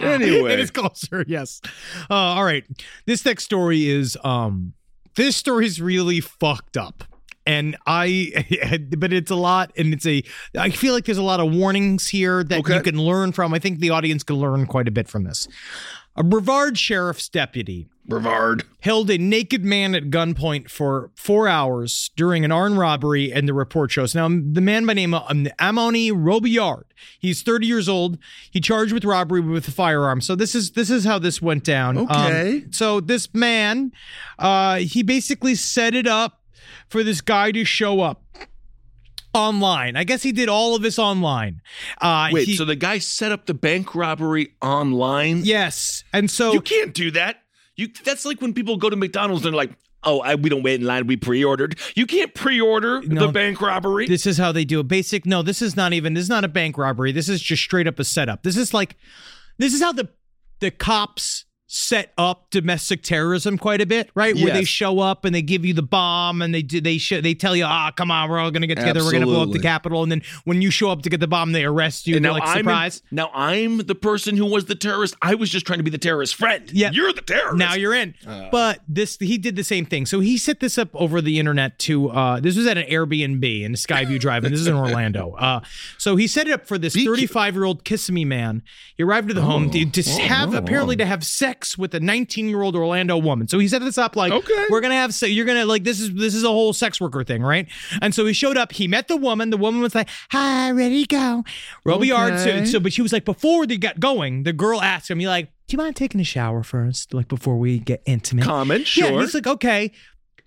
Anyway. 0.00 0.54
it 0.54 0.60
is 0.60 0.70
closer, 0.70 1.26
yes. 1.28 1.60
Uh, 2.08 2.14
all 2.14 2.44
right. 2.44 2.64
This 3.04 3.22
next 3.22 3.44
story 3.44 3.86
is 3.86 4.16
um 4.24 4.72
this 5.14 5.36
story 5.36 5.66
is 5.66 5.78
really 5.78 6.20
fucked 6.20 6.78
up. 6.78 7.04
And 7.46 7.76
I 7.86 8.32
but 8.96 9.12
it's 9.12 9.30
a 9.30 9.34
lot 9.36 9.72
and 9.76 9.92
it's 9.92 10.06
a 10.06 10.22
I 10.56 10.70
feel 10.70 10.94
like 10.94 11.04
there's 11.04 11.18
a 11.18 11.22
lot 11.22 11.38
of 11.38 11.52
warnings 11.52 12.08
here 12.08 12.42
that 12.44 12.66
you 12.66 12.80
can 12.80 12.98
learn 12.98 13.32
from. 13.32 13.52
I 13.52 13.58
think 13.58 13.80
the 13.80 13.90
audience 13.90 14.22
can 14.22 14.36
learn 14.36 14.64
quite 14.64 14.88
a 14.88 14.90
bit 14.90 15.06
from 15.06 15.24
this. 15.24 15.46
A 16.20 16.22
Brevard 16.22 16.76
sheriff's 16.76 17.30
deputy 17.30 17.88
Brevard. 18.06 18.64
held 18.80 19.08
a 19.08 19.16
naked 19.16 19.64
man 19.64 19.94
at 19.94 20.10
gunpoint 20.10 20.68
for 20.68 21.10
four 21.14 21.48
hours 21.48 22.10
during 22.14 22.44
an 22.44 22.52
armed 22.52 22.76
robbery, 22.76 23.32
and 23.32 23.48
the 23.48 23.54
report 23.54 23.90
shows. 23.90 24.14
Now, 24.14 24.28
the 24.28 24.60
man 24.60 24.84
by 24.84 24.92
name 24.92 25.14
of 25.14 25.22
um, 25.30 25.46
Amoni 25.58 26.12
Robillard, 26.12 26.84
he's 27.18 27.40
30 27.40 27.66
years 27.66 27.88
old. 27.88 28.18
He 28.50 28.60
charged 28.60 28.92
with 28.92 29.06
robbery 29.06 29.40
with 29.40 29.66
a 29.66 29.70
firearm. 29.70 30.20
So 30.20 30.34
this 30.36 30.54
is 30.54 30.72
this 30.72 30.90
is 30.90 31.06
how 31.06 31.18
this 31.18 31.40
went 31.40 31.64
down. 31.64 31.96
Um, 31.96 32.06
Okay. 32.10 32.64
so 32.70 33.00
this 33.00 33.32
man, 33.32 33.90
uh, 34.38 34.76
he 34.76 35.02
basically 35.02 35.54
set 35.54 35.94
it 35.94 36.06
up 36.06 36.42
for 36.90 37.02
this 37.02 37.22
guy 37.22 37.50
to 37.52 37.64
show 37.64 38.00
up 38.02 38.22
online. 39.34 39.96
I 39.96 40.04
guess 40.04 40.22
he 40.22 40.32
did 40.32 40.48
all 40.48 40.74
of 40.74 40.82
this 40.82 40.98
online. 40.98 41.60
Uh, 42.00 42.30
Wait, 42.32 42.48
he- 42.48 42.56
so 42.56 42.64
the 42.64 42.76
guy 42.76 42.98
set 42.98 43.32
up 43.32 43.46
the 43.46 43.54
bank 43.54 43.94
robbery 43.94 44.54
online? 44.62 45.42
yes, 45.44 46.04
and 46.12 46.30
so 46.30 46.52
You 46.52 46.60
can't 46.60 46.94
do 46.94 47.10
that. 47.12 47.42
You 47.76 47.88
that's 48.04 48.24
like 48.24 48.40
when 48.42 48.52
people 48.52 48.76
go 48.76 48.90
to 48.90 48.96
McDonald's 48.96 49.44
and 49.46 49.54
they're 49.54 49.56
like, 49.58 49.72
"Oh, 50.02 50.20
I, 50.20 50.34
we 50.34 50.50
don't 50.50 50.62
wait 50.62 50.80
in 50.80 50.86
line. 50.86 51.06
We 51.06 51.16
pre-ordered." 51.16 51.78
You 51.94 52.04
can't 52.06 52.34
pre-order 52.34 53.00
No. 53.02 53.26
the 53.26 53.32
bank 53.32 53.60
robbery. 53.62 54.06
This 54.06 54.26
is 54.26 54.36
how 54.36 54.52
they 54.52 54.66
do 54.66 54.80
it. 54.80 54.88
Basic. 54.88 55.24
No, 55.24 55.40
this 55.42 55.62
is 55.62 55.76
not 55.76 55.92
even. 55.94 56.12
This 56.14 56.24
is 56.24 56.28
not 56.28 56.44
a 56.44 56.48
bank 56.48 56.76
robbery. 56.76 57.10
This 57.12 57.28
is 57.30 57.40
just 57.40 57.62
straight 57.62 57.86
up 57.86 57.98
a 57.98 58.04
setup. 58.04 58.42
This 58.42 58.56
is 58.58 58.74
like, 58.74 58.96
this 59.58 59.72
is 59.72 59.80
how 59.80 59.92
the 59.92 60.08
the 60.58 60.70
cops 60.70 61.46
set 61.72 62.12
up 62.18 62.50
domestic 62.50 63.00
terrorism 63.00 63.56
quite 63.56 63.80
a 63.80 63.86
bit, 63.86 64.10
right? 64.16 64.34
Where 64.34 64.52
they 64.52 64.64
show 64.64 64.98
up 64.98 65.24
and 65.24 65.32
they 65.32 65.40
give 65.40 65.64
you 65.64 65.72
the 65.72 65.84
bomb 65.84 66.42
and 66.42 66.52
they 66.52 66.62
do 66.62 66.80
they 66.80 66.98
sh- 66.98 67.22
they 67.22 67.32
tell 67.32 67.54
you, 67.54 67.62
ah, 67.64 67.92
come 67.94 68.10
on, 68.10 68.28
we're 68.28 68.40
all 68.40 68.50
gonna 68.50 68.66
get 68.66 68.74
together, 68.78 69.04
we're 69.04 69.12
gonna 69.12 69.24
blow 69.26 69.34
up 69.42 69.50
the 69.50 69.58
Absolutely. 69.58 69.62
Capitol, 69.62 70.02
and 70.02 70.10
then 70.10 70.22
when 70.42 70.62
you 70.62 70.72
show 70.72 70.90
up 70.90 71.02
to 71.02 71.08
get 71.08 71.20
the 71.20 71.28
bomb, 71.28 71.52
they 71.52 71.64
arrest 71.64 72.08
you. 72.08 72.16
and 72.16 72.24
now 72.24 72.32
like 72.32 72.42
I'm 72.44 72.56
surprise. 72.58 73.02
now 73.12 73.30
I'm 73.32 73.78
the 73.78 73.94
person 73.94 74.36
who 74.36 74.46
was 74.46 74.64
the 74.64 74.74
terrorist. 74.74 75.14
I 75.22 75.36
was 75.36 75.48
just 75.48 75.64
trying 75.64 75.78
to 75.78 75.84
be 75.84 75.90
the 75.92 75.98
terrorist 75.98 76.34
friend. 76.34 76.68
Yeah. 76.72 76.90
you're 76.90 77.12
the 77.12 77.22
terrorist. 77.22 77.58
Now 77.58 77.74
you're 77.74 77.94
in. 77.94 78.14
but 78.50 78.80
this 78.88 79.16
he 79.20 79.38
did 79.38 79.54
the 79.54 79.62
same 79.62 79.86
thing. 79.86 80.06
So 80.06 80.18
he 80.18 80.38
set 80.38 80.58
this 80.58 80.76
up 80.76 80.88
over 80.92 81.20
the 81.20 81.38
internet 81.38 81.78
to 81.80 82.10
uh 82.10 82.40
this 82.40 82.56
was 82.56 82.66
at 82.66 82.78
an 82.78 82.86
Airbnb 82.88 83.62
in 83.62 83.74
Skyview 83.74 84.18
Drive, 84.18 84.42
and 84.42 84.52
this 84.52 84.60
is 84.60 84.66
in 84.66 84.74
Orlando. 84.74 85.36
Uh 85.40 85.60
so 85.98 86.16
he 86.16 86.26
set 86.26 86.48
it 86.48 86.52
up 86.52 86.66
for 86.66 86.78
this 86.78 86.94
35 86.96 87.54
year 87.54 87.64
old 87.64 87.84
Kissimmee 87.84 88.24
man. 88.24 88.62
He 88.96 89.04
arrived 89.04 89.30
at 89.30 89.36
the 89.36 89.42
home 89.42 89.70
to, 89.70 89.84
to 89.86 90.10
have 90.22 90.52
apparently 90.54 90.96
to 90.96 91.06
have 91.06 91.24
sex 91.24 91.59
with 91.78 91.94
a 91.94 92.00
19 92.00 92.48
year 92.48 92.62
old 92.62 92.76
Orlando 92.76 93.16
woman. 93.18 93.48
So 93.48 93.58
he 93.58 93.68
set 93.68 93.80
this 93.82 93.98
up 93.98 94.16
like 94.16 94.32
Okay. 94.32 94.64
we're 94.70 94.80
gonna 94.80 94.94
have 94.94 95.12
se- 95.14 95.28
you're 95.28 95.46
gonna 95.46 95.64
like 95.66 95.84
this 95.84 96.00
is 96.00 96.12
this 96.14 96.34
is 96.34 96.44
a 96.44 96.48
whole 96.48 96.72
sex 96.72 97.00
worker 97.00 97.24
thing, 97.24 97.42
right? 97.42 97.66
And 98.02 98.14
so 98.14 98.26
he 98.26 98.32
showed 98.32 98.56
up, 98.56 98.72
he 98.72 98.88
met 98.88 99.08
the 99.08 99.16
woman, 99.16 99.50
the 99.50 99.56
woman 99.56 99.80
was 99.80 99.94
like, 99.94 100.08
Hi, 100.30 100.70
ready 100.70 101.02
to 101.04 101.08
go. 101.08 101.44
Robillard 101.86 102.32
Okay. 102.40 102.64
so, 102.64 102.72
so 102.72 102.80
but 102.80 102.92
she 102.92 103.02
was 103.02 103.12
like, 103.12 103.24
before 103.24 103.66
they 103.66 103.76
got 103.76 104.00
going, 104.00 104.42
the 104.44 104.52
girl 104.52 104.80
asked 104.80 105.10
him, 105.10 105.20
you 105.20 105.28
like, 105.28 105.46
do 105.66 105.74
you 105.74 105.78
mind 105.78 105.96
taking 105.96 106.20
a 106.20 106.24
shower 106.24 106.62
first? 106.62 107.14
Like 107.14 107.28
before 107.28 107.56
we 107.58 107.78
get 107.78 108.02
intimate? 108.06 108.44
Comment, 108.44 108.80
Yeah, 108.96 109.06
sure. 109.08 109.20
he's 109.20 109.34
like, 109.34 109.46
okay. 109.46 109.92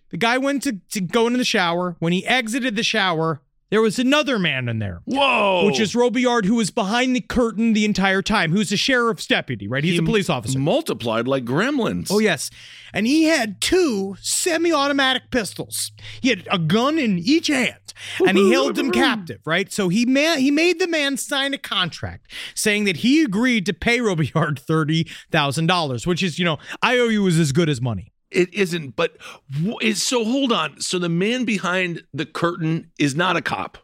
The 0.10 0.18
guy 0.18 0.38
went 0.38 0.64
to, 0.64 0.80
to 0.92 1.02
go 1.02 1.26
into 1.28 1.38
the 1.38 1.46
shower. 1.46 1.96
When 2.00 2.14
he 2.14 2.26
exited 2.28 2.76
the 2.76 2.84
shower, 2.84 3.42
there 3.74 3.82
was 3.82 3.98
another 3.98 4.38
man 4.38 4.70
in 4.70 4.78
there. 4.78 5.02
Whoa, 5.06 5.66
Which 5.66 5.80
is 5.80 5.96
Robillard, 5.96 6.46
who 6.46 6.54
was 6.54 6.70
behind 6.70 7.16
the 7.16 7.22
curtain 7.22 7.74
the 7.74 7.86
entire 7.86 8.22
time, 8.22 8.52
who's 8.52 8.72
a 8.72 8.78
sheriff's 8.78 9.26
deputy, 9.26 9.68
right? 9.68 9.84
He's 9.84 9.98
a 9.98 10.04
police 10.04 10.30
officer. 10.30 10.60
multiplied 10.60 11.28
like 11.28 11.44
gremlins. 11.44 12.10
Oh, 12.12 12.20
yes. 12.20 12.52
And 12.94 13.08
he 13.08 13.24
had 13.24 13.62
two 13.62 14.16
semi 14.22 14.72
automatic 14.72 15.24
pistols. 15.32 15.92
He 16.22 16.30
had 16.30 16.48
a 16.52 16.60
gun 16.60 17.00
in 17.00 17.18
each 17.18 17.48
hand 17.48 17.96
and 18.24 18.38
he 18.38 18.52
held 18.52 18.76
them 18.76 18.92
captive, 18.92 19.40
right? 19.44 19.74
So 19.74 19.90
he, 19.90 20.02
he 20.02 20.52
made 20.52 20.80
the 20.80 20.88
man 20.88 21.18
sign 21.18 21.56
a 21.56 21.58
contract 21.58 22.32
saying 22.54 22.84
that 22.84 22.98
he 22.98 23.24
agreed 23.24 23.66
to 23.66 23.74
pay 23.74 23.98
Robillard 23.98 24.64
$30,000, 24.64 26.06
which 26.06 26.22
is, 26.22 26.38
you 26.38 26.46
know, 26.46 26.60
IOU 26.86 27.26
is 27.26 27.40
as 27.40 27.52
good 27.52 27.70
as 27.70 27.82
money. 27.82 28.13
It 28.34 28.54
isn't, 28.54 28.96
but 28.96 29.18
is 29.82 30.02
so. 30.02 30.24
Hold 30.26 30.52
on. 30.52 30.80
So 30.80 31.00
the 31.00 31.10
man 31.10 31.46
behind 31.46 32.04
the 32.14 32.26
curtain 32.26 32.92
is 32.98 33.16
not 33.16 33.36
a 33.36 33.42
cop. 33.42 33.78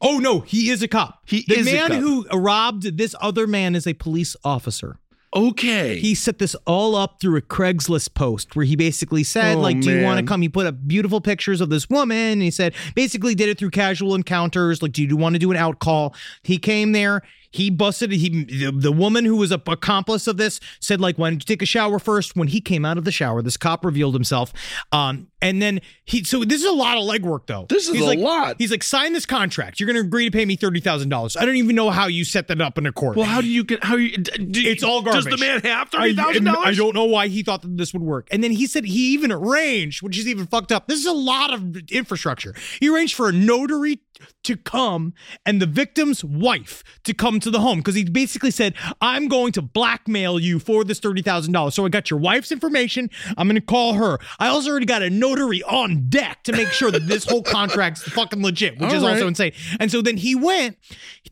Oh, 0.00 0.18
no, 0.18 0.40
he 0.40 0.70
is 0.70 0.82
a 0.82 0.88
cop. 0.88 1.22
He 1.26 1.44
the 1.48 1.58
is 1.58 1.68
a 1.68 1.72
man 1.72 1.90
who 1.92 2.24
robbed 2.28 2.96
this 2.96 3.14
other 3.20 3.46
man 3.46 3.74
is 3.74 3.86
a 3.86 3.94
police 3.94 4.36
officer. 4.44 4.98
Okay. 5.34 5.98
He 5.98 6.14
set 6.14 6.38
this 6.38 6.54
all 6.66 6.94
up 6.94 7.20
through 7.20 7.36
a 7.36 7.42
Craigslist 7.42 8.14
post 8.14 8.56
where 8.56 8.64
he 8.64 8.76
basically 8.76 9.24
said, 9.24 9.56
Oh, 9.56 9.60
like, 9.60 9.80
do 9.80 9.90
you 9.90 10.02
want 10.02 10.20
to 10.20 10.24
come? 10.24 10.40
He 10.40 10.48
put 10.48 10.66
up 10.66 10.76
beautiful 10.86 11.20
pictures 11.20 11.60
of 11.60 11.68
this 11.68 11.90
woman. 11.90 12.16
And 12.16 12.42
he 12.42 12.50
said, 12.50 12.74
basically 12.94 13.34
did 13.34 13.48
it 13.48 13.58
through 13.58 13.70
casual 13.70 14.14
encounters. 14.14 14.82
Like, 14.82 14.92
do 14.92 15.02
you 15.02 15.16
want 15.16 15.34
to 15.34 15.38
do 15.38 15.50
an 15.50 15.56
out 15.56 15.80
call? 15.80 16.14
He 16.42 16.56
came 16.56 16.92
there. 16.92 17.22
He 17.50 17.70
busted. 17.70 18.12
He 18.12 18.44
the, 18.44 18.70
the 18.72 18.92
woman 18.92 19.24
who 19.24 19.36
was 19.36 19.52
a 19.52 19.60
accomplice 19.66 20.26
of 20.26 20.36
this 20.36 20.60
said, 20.80 21.00
like, 21.00 21.16
why 21.18 21.30
don't 21.30 21.40
you 21.40 21.46
take 21.46 21.62
a 21.62 21.66
shower 21.66 21.98
first? 21.98 22.36
When 22.36 22.48
he 22.48 22.60
came 22.60 22.84
out 22.84 22.98
of 22.98 23.04
the 23.04 23.12
shower, 23.12 23.42
this 23.42 23.56
cop 23.56 23.84
revealed 23.84 24.14
himself. 24.14 24.52
Um, 24.92 25.28
and 25.40 25.62
then 25.62 25.80
he. 26.04 26.24
So 26.24 26.44
this 26.44 26.60
is 26.60 26.66
a 26.66 26.72
lot 26.72 26.96
of 26.96 27.04
legwork, 27.04 27.46
though. 27.46 27.66
This 27.68 27.88
is 27.88 27.94
He's 27.94 28.02
a 28.02 28.06
like, 28.06 28.18
lot. 28.18 28.56
He's 28.58 28.70
like, 28.70 28.82
sign 28.82 29.12
this 29.12 29.24
contract. 29.26 29.78
You're 29.80 29.86
going 29.86 30.02
to 30.02 30.06
agree 30.06 30.24
to 30.24 30.30
pay 30.30 30.44
me 30.44 30.56
thirty 30.56 30.80
thousand 30.80 31.10
dollars. 31.10 31.36
I 31.36 31.44
don't 31.44 31.56
even 31.56 31.76
know 31.76 31.90
how 31.90 32.06
you 32.06 32.24
set 32.24 32.48
that 32.48 32.60
up 32.60 32.76
in 32.76 32.86
a 32.86 32.92
court. 32.92 33.16
well, 33.16 33.26
how 33.26 33.40
do 33.40 33.48
you 33.48 33.64
get? 33.64 33.84
How 33.84 33.96
you? 33.96 34.16
d- 34.16 34.44
d- 34.44 34.68
It's 34.68 34.82
all 34.82 35.00
garbage. 35.02 35.24
Does 35.24 35.38
the 35.38 35.46
man 35.46 35.60
have 35.62 35.88
thirty 35.90 36.14
thousand 36.14 36.44
dollars? 36.44 36.66
I 36.66 36.74
don't 36.74 36.94
know 36.94 37.04
why 37.04 37.28
he 37.28 37.42
thought 37.42 37.62
that 37.62 37.76
this 37.76 37.92
would 37.92 38.02
work. 38.02 38.26
And 38.30 38.42
then 38.42 38.50
he 38.50 38.66
said 38.66 38.84
he 38.84 39.12
even 39.12 39.30
arranged, 39.32 40.02
which 40.02 40.18
is 40.18 40.26
even 40.26 40.46
fucked 40.46 40.72
up. 40.72 40.88
This 40.88 40.98
is 40.98 41.06
a 41.06 41.12
lot 41.12 41.54
of 41.54 41.76
infrastructure. 41.90 42.54
He 42.80 42.88
arranged 42.88 43.14
for 43.14 43.28
a 43.28 43.32
notary 43.32 44.00
to 44.44 44.56
come 44.56 45.14
and 45.46 45.60
the 45.60 45.66
victim's 45.66 46.24
wife 46.24 46.82
to 47.04 47.12
come 47.14 47.40
to 47.40 47.50
the 47.50 47.60
home 47.60 47.78
because 47.78 47.94
he 47.94 48.04
basically 48.04 48.50
said, 48.50 48.74
I'm 49.00 49.28
going 49.28 49.52
to 49.52 49.62
blackmail 49.62 50.38
you 50.38 50.58
for 50.58 50.84
this 50.84 51.00
$30,000. 51.00 51.72
So 51.72 51.84
I 51.84 51.88
got 51.88 52.10
your 52.10 52.18
wife's 52.18 52.50
information. 52.52 53.10
I'm 53.36 53.46
going 53.48 53.60
to 53.60 53.66
call 53.66 53.94
her. 53.94 54.18
I 54.38 54.48
also 54.48 54.70
already 54.70 54.86
got 54.86 55.02
a 55.02 55.10
notary 55.10 55.62
on 55.64 56.08
deck 56.08 56.42
to 56.44 56.52
make 56.52 56.68
sure 56.68 56.90
that 56.90 57.06
this 57.06 57.24
whole 57.24 57.42
contract's 57.42 58.02
fucking 58.02 58.42
legit, 58.42 58.74
which 58.78 58.90
All 58.90 58.96
is 58.96 59.02
also 59.02 59.26
insane. 59.26 59.52
And 59.80 59.90
so 59.90 60.02
then 60.02 60.16
he 60.16 60.34
went 60.34 60.76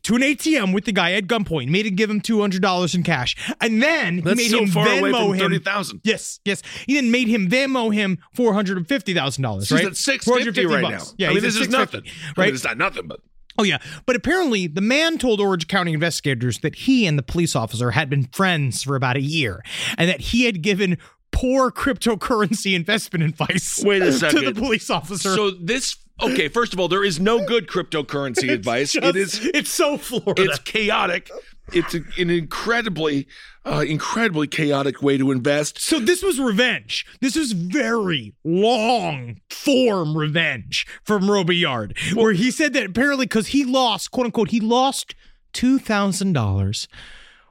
to 0.02 0.14
an 0.16 0.22
ATM 0.22 0.74
with 0.74 0.84
the 0.84 0.92
guy 0.92 1.12
at 1.12 1.26
gunpoint, 1.26 1.68
made 1.68 1.86
him 1.86 1.94
give 1.94 2.10
him 2.10 2.20
$200 2.20 2.94
in 2.94 3.02
cash. 3.02 3.36
And 3.60 3.82
then 3.82 4.20
That's 4.20 4.40
he 4.40 4.46
made 4.46 4.50
so 4.50 4.62
him 4.64 4.68
far 4.68 4.86
away 4.98 5.10
Venmo 5.12 5.26
from 5.28 5.34
him. 5.34 5.38
thirty 5.40 5.58
thousand. 5.58 6.00
Yes, 6.04 6.40
yes. 6.44 6.62
He 6.86 6.94
then 6.94 7.10
made 7.10 7.28
him 7.28 7.48
Venmo 7.48 7.92
him 7.92 8.18
four 8.34 8.52
hundred 8.54 8.76
and 8.76 8.86
fifty 8.88 9.14
thousand 9.14 9.42
dollars. 9.42 9.68
He's 9.68 9.78
Right, 9.78 9.86
at 9.86 9.96
six 9.96 10.24
fifty 10.24 10.66
right 10.66 10.82
now. 10.82 11.02
Yeah, 11.18 11.30
I 11.30 11.34
mean 11.34 11.42
this 11.42 11.56
is 11.56 11.68
nothing. 11.68 12.02
650, 12.04 12.10
I 12.36 12.40
Right. 12.40 12.46
mean, 12.46 12.54
nothing, 12.76 13.06
but 13.08 13.20
Oh 13.58 13.62
yeah, 13.62 13.78
but 14.04 14.16
apparently 14.16 14.66
the 14.66 14.82
man 14.82 15.16
told 15.16 15.40
Orange 15.40 15.66
County 15.66 15.94
investigators 15.94 16.58
that 16.58 16.74
he 16.74 17.06
and 17.06 17.18
the 17.18 17.22
police 17.22 17.56
officer 17.56 17.92
had 17.92 18.10
been 18.10 18.24
friends 18.24 18.82
for 18.82 18.96
about 18.96 19.16
a 19.16 19.22
year, 19.22 19.64
and 19.96 20.10
that 20.10 20.20
he 20.20 20.44
had 20.44 20.60
given 20.60 20.98
poor 21.32 21.70
cryptocurrency 21.70 22.74
investment 22.74 23.24
advice. 23.24 23.82
Wait 23.82 24.02
a 24.02 24.06
to 24.06 24.12
second. 24.12 24.44
the 24.44 24.52
police 24.54 24.90
officer. 24.90 25.34
so 25.34 25.50
this. 25.50 25.96
Okay, 26.22 26.48
first 26.48 26.72
of 26.72 26.80
all, 26.80 26.88
there 26.88 27.04
is 27.04 27.20
no 27.20 27.44
good 27.46 27.66
cryptocurrency 27.66 28.50
advice. 28.52 28.92
Just- 28.92 29.06
it 29.06 29.16
is. 29.16 29.44
It's 29.54 29.70
so 29.70 29.96
Florida. 29.98 30.44
It's 30.44 30.58
chaotic. 30.58 31.30
It's 31.72 31.94
a, 31.94 32.00
an 32.18 32.30
incredibly, 32.30 33.26
uh, 33.64 33.84
incredibly 33.86 34.46
chaotic 34.46 35.02
way 35.02 35.18
to 35.18 35.32
invest. 35.32 35.80
So 35.80 35.98
this 35.98 36.22
was 36.22 36.38
revenge. 36.38 37.04
This 37.20 37.34
was 37.36 37.52
very 37.52 38.34
long 38.44 39.40
form 39.50 40.16
revenge 40.16 40.86
from 41.04 41.24
Robillard, 41.24 41.96
where 42.14 42.32
he 42.32 42.50
said 42.50 42.72
that 42.74 42.86
apparently 42.86 43.26
because 43.26 43.48
he 43.48 43.64
lost, 43.64 44.10
quote 44.12 44.26
unquote, 44.26 44.50
he 44.50 44.60
lost 44.60 45.14
two 45.52 45.78
thousand 45.78 46.32
dollars 46.34 46.86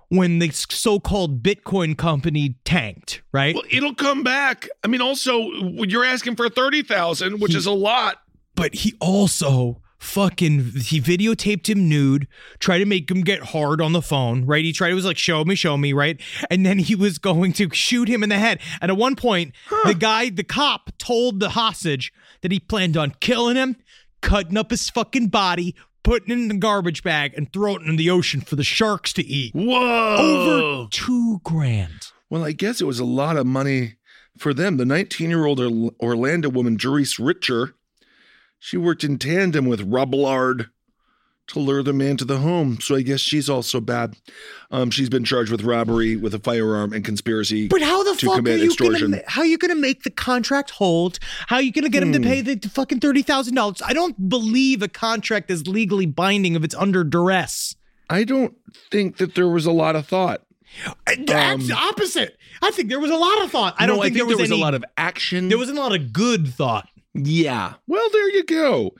when 0.10 0.38
the 0.40 0.52
so-called 0.52 1.42
Bitcoin 1.42 1.98
company 1.98 2.56
tanked. 2.64 3.22
Right, 3.34 3.56
Well, 3.56 3.64
it'll 3.72 3.96
come 3.96 4.22
back. 4.24 4.70
I 4.84 4.88
mean, 4.88 5.02
also, 5.02 5.40
you're 5.50 6.06
asking 6.06 6.36
for 6.36 6.48
thirty 6.48 6.84
thousand, 6.84 7.42
which 7.42 7.56
is 7.56 7.66
a 7.66 7.72
lot. 7.72 8.22
but 8.56 8.74
he 8.76 8.94
also 9.02 9.82
fucking 9.98 10.72
he 10.76 11.00
videotaped 11.02 11.70
him 11.70 11.88
nude 11.88 12.28
tried 12.60 12.80
to 12.80 12.86
make 12.86 13.10
him 13.10 13.22
get 13.22 13.42
hard 13.42 13.82
on 13.82 13.94
the 13.94 14.02
phone 14.02 14.46
right? 14.46 14.64
He 14.64 14.74
tried 14.74 14.90
to 14.90 14.96
was 14.96 15.06
like 15.06 15.18
show 15.18 15.44
me 15.46 15.56
show 15.56 15.78
me 15.78 15.94
right? 15.94 16.22
And 16.50 16.66
then 16.66 16.80
he 16.80 16.96
was 16.96 17.18
going 17.18 17.54
to 17.54 17.70
shoot 17.74 18.08
him 18.08 18.24
in 18.24 18.30
the 18.30 18.38
head. 18.38 18.60
And 18.82 18.92
at 18.92 18.98
one 18.98 19.16
point 19.16 19.54
the 19.86 19.96
guy 19.96 20.30
the 20.30 20.44
cop 20.44 20.92
told 20.98 21.40
the 21.40 21.50
hostage 21.50 22.12
that 22.42 22.52
he 22.52 22.60
planned 22.60 22.98
on 22.98 23.14
killing 23.20 23.56
him 23.56 23.78
cutting 24.22 24.58
up 24.58 24.72
his 24.72 24.90
fucking 24.90 25.28
body 25.28 25.76
putting 26.06 26.30
it 26.30 26.42
in 26.42 26.48
the 26.48 26.56
garbage 26.56 27.04
bag 27.04 27.34
and 27.36 27.52
throwing 27.52 27.82
it 27.82 27.90
in 27.90 27.96
the 27.96 28.10
ocean 28.10 28.40
for 28.40 28.56
the 28.56 28.64
sharks 28.64 29.12
to 29.12 29.26
eat. 29.26 29.54
Whoa! 29.56 30.16
over 30.18 30.90
two 30.92 31.42
grand. 31.44 32.12
Well, 32.30 32.46
I 32.46 32.52
guess 32.52 32.80
it 32.80 32.86
was 32.86 33.00
a 33.00 33.06
lot 33.06 33.38
of 33.38 33.46
money 33.46 33.96
for 34.38 34.54
them. 34.54 34.78
The 34.78 34.86
19 34.86 35.30
year 35.30 35.46
old 35.46 35.60
Orlando 36.00 36.50
woman, 36.50 36.78
Jerice 36.78 37.20
Richer, 37.20 37.76
she 38.60 38.78
worked 38.78 39.04
in 39.04 39.18
tandem 39.18 39.66
with 39.66 39.90
Robillard 39.90 40.70
to 41.48 41.60
lure 41.60 41.84
the 41.84 41.94
man 41.94 42.18
to 42.18 42.26
the 42.26 42.40
home. 42.40 42.80
So 42.82 42.96
I 42.96 43.02
guess 43.02 43.20
she's 43.20 43.50
also 43.50 43.80
bad. 43.80 44.16
Um, 44.72 44.90
she's 44.90 45.10
been 45.10 45.24
charged 45.24 45.52
with 45.52 45.62
robbery 45.62 46.16
with 46.16 46.34
a 46.34 46.40
firearm 46.40 46.92
and 46.94 47.06
conspiracy. 47.06 47.68
But 47.68 47.82
how 47.82 48.04
the 48.04 48.16
to 48.16 48.26
fuck 48.26 48.48
are 48.48 48.56
you 48.56 48.76
gonna 48.76 49.22
how 49.28 49.42
are 49.42 49.46
you 49.46 49.58
gonna 49.58 49.76
make 49.76 50.04
the 50.04 50.10
contract 50.10 50.72
hold? 50.72 51.20
How 51.48 51.58
are 51.58 51.62
you 51.62 51.72
gonna 51.72 51.90
get 51.90 52.04
him 52.04 52.14
to 52.14 52.20
hmm. 52.20 52.26
pay 52.26 52.42
the 52.42 52.70
fucking 52.70 53.00
thirty 53.00 53.22
thousand 53.22 53.56
dollars? 53.56 53.82
I 53.86 53.94
don't 53.94 54.30
believe 54.30 54.82
a 54.82 54.88
contract 54.88 55.52
is 55.52 55.68
legally 55.68 56.06
binding 56.06 56.56
if 56.56 56.64
it's 56.64 56.76
under 56.76 57.04
duress. 57.04 57.76
I 58.10 58.24
don't 58.24 58.56
think 58.92 59.18
that 59.18 59.36
there 59.36 59.48
was 59.48 59.66
a 59.66 59.72
lot 59.72 59.96
of 59.96 60.08
thought. 60.08 60.42
Uh, 60.86 61.16
That's 61.26 61.64
um, 61.64 61.68
the 61.68 61.74
opposite. 61.74 62.38
I 62.62 62.72
think 62.72 62.90
there 62.90 63.00
was 63.00 63.12
a 63.12 63.16
lot 63.16 63.44
of 63.44 63.52
thought. 63.52 63.76
I 63.78 63.86
No, 63.86 63.96
don't 63.96 64.04
think, 64.04 64.16
there 64.16 64.26
was, 64.26 64.40
a 64.40 64.44
any- 64.44 64.62
lot 64.62 64.74
of 64.74 64.84
action. 64.98 65.50
There 65.50 65.58
wasn't 65.58 65.78
a 65.78 65.82
lot 65.82 65.96
of 65.96 66.12
good 66.12 66.48
thought. 66.48 66.88
Yeah. 67.16 67.74
Well, 67.88 68.10
there 68.12 68.30
you 68.30 68.44
go. 68.44 68.92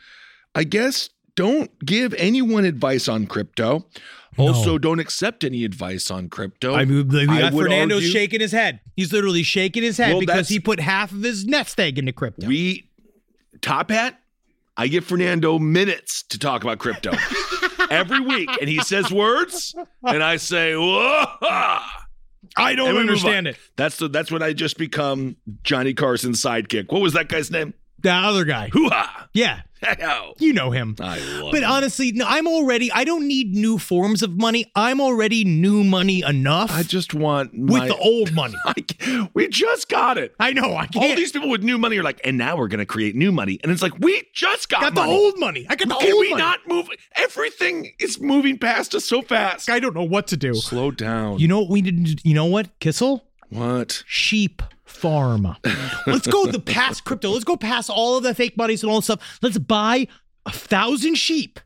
I 0.56 0.64
guess 0.64 1.10
don't 1.36 1.78
give 1.86 2.14
anyone 2.16 2.66
advice 2.66 3.08
on 3.08 3.28
crypto. 3.28 3.86
Also, 4.38 4.78
don't 4.78 5.00
accept 5.00 5.46
any 5.46 5.64
advice 5.64 6.12
on 6.12 6.28
crypto. 6.28 6.76
I 6.76 6.84
mean, 6.84 7.30
I 7.30 7.52
Fernando's 7.52 7.98
argue- 8.00 8.10
shaking 8.10 8.42
his 8.42 8.52
head. 8.52 8.82
He's 8.96 9.14
literally 9.14 9.44
shaking 9.44 9.82
his 9.82 9.98
head 9.98 10.12
Well, 10.12 10.20
because 10.20 10.50
he 10.50 10.60
put 10.60 10.80
half 10.82 11.12
of 11.14 11.24
his 11.24 11.46
nest 11.46 11.80
egg 11.80 11.98
into 11.98 12.12
crypto. 12.12 12.48
We 12.48 12.90
top 13.62 13.92
hat. 13.92 14.20
I 14.76 14.88
give 14.88 15.06
Fernando 15.06 15.58
minutes 15.58 16.24
to 16.24 16.38
talk 16.40 16.64
about 16.64 16.80
crypto 16.80 17.14
every 17.90 18.20
week, 18.20 18.50
and 18.60 18.70
he 18.70 18.82
says 18.82 19.10
words, 19.10 19.74
and 20.04 20.22
I 20.22 20.36
say, 20.36 20.76
"Whoa!" 20.76 21.26
I 22.58 22.76
don't 22.76 22.90
And 22.90 22.98
we 22.98 23.04
move 23.04 23.10
understand 23.12 23.48
it. 23.48 23.58
That's 23.78 23.98
the, 23.98 24.10
that's 24.10 24.32
when 24.32 24.44
I 24.44 24.52
just 24.52 24.78
become 24.78 25.38
Johnny 25.64 25.94
Carson's 25.94 26.42
sidekick. 26.42 26.92
What 26.92 27.02
was 27.02 27.14
that 27.14 27.30
guy's 27.30 27.52
name? 27.52 27.74
The 28.06 28.12
other 28.12 28.46
guy. 28.46 28.70
Hoo 28.70 28.88
ha! 28.88 29.28
Yeah, 29.34 29.62
you 30.38 30.54
know 30.54 30.70
him. 30.70 30.96
love. 31.00 31.52
But 31.52 31.64
him. 31.64 31.72
honestly, 31.72 32.12
no, 32.12 32.26
I'm 32.28 32.48
already. 32.48 32.92
I 32.92 33.04
don't 33.04 33.28
need 33.28 33.56
new 33.56 33.80
forms 33.80 34.22
of 34.22 34.38
money. 34.38 34.72
I'm 34.76 35.02
already 35.02 35.44
new 35.44 35.84
money 35.84 36.22
enough 36.22 36.72
I 36.72 36.84
just 36.84 37.16
want 37.16 37.54
with 37.54 37.82
my, 37.82 37.88
the 37.88 37.98
old 37.98 38.32
money. 38.34 38.54
I, 38.66 39.28
we 39.34 39.48
just 39.48 39.90
got 39.90 40.20
it. 40.20 40.36
I 40.40 40.54
know. 40.54 40.76
I 40.76 40.86
can't. 40.86 41.04
All 41.04 41.16
these 41.16 41.32
people 41.32 41.50
with 41.50 41.64
new 41.64 41.80
money 41.80 41.98
are 41.98 42.04
like, 42.04 42.22
and 42.24 42.38
now 42.38 42.58
we're 42.58 42.68
going 42.68 42.78
to 42.78 42.86
create 42.86 43.16
new 43.16 43.32
money, 43.32 43.60
and 43.64 43.72
it's 43.72 43.82
like 43.82 43.98
we 43.98 44.22
just 44.36 44.70
got, 44.70 44.82
got 44.82 44.94
the 44.94 45.02
money. 45.02 45.12
old 45.12 45.40
money. 45.40 45.66
I 45.68 45.76
got 45.76 45.88
the 45.88 45.96
Can 45.96 46.14
old 46.14 46.22
we 46.22 46.30
money. 46.30 46.44
not 46.44 46.60
move? 46.68 46.88
Everything 47.16 47.92
is 48.00 48.22
moving 48.22 48.60
past 48.60 48.94
us 48.94 49.06
so 49.06 49.24
fast. 49.24 49.68
I 49.68 49.80
don't 49.80 49.96
know 49.96 50.04
what 50.04 50.28
to 50.28 50.38
do. 50.38 50.54
Slow 50.54 50.92
down. 50.92 51.40
You 51.40 51.48
know 51.48 51.62
what 51.62 51.72
we 51.72 51.82
did? 51.82 52.24
You 52.24 52.36
know 52.36 52.46
what, 52.46 52.80
Kissel? 52.80 53.24
what? 53.50 54.04
sheep 54.06 54.62
farm. 54.96 55.56
Let's 56.08 56.28
go 56.28 56.46
the 56.48 56.60
past 56.60 57.04
crypto. 57.04 57.32
Let's 57.32 57.44
go 57.44 57.58
past 57.58 57.90
all 57.90 58.18
of 58.18 58.24
the 58.24 58.34
fake 58.34 58.58
monies 58.58 58.84
and 58.84 58.92
all 58.92 59.00
that 59.00 59.04
stuff. 59.04 59.40
Let's 59.42 59.58
buy 59.58 60.08
a 60.46 60.52
thousand 60.52 61.16
sheep, 61.16 61.60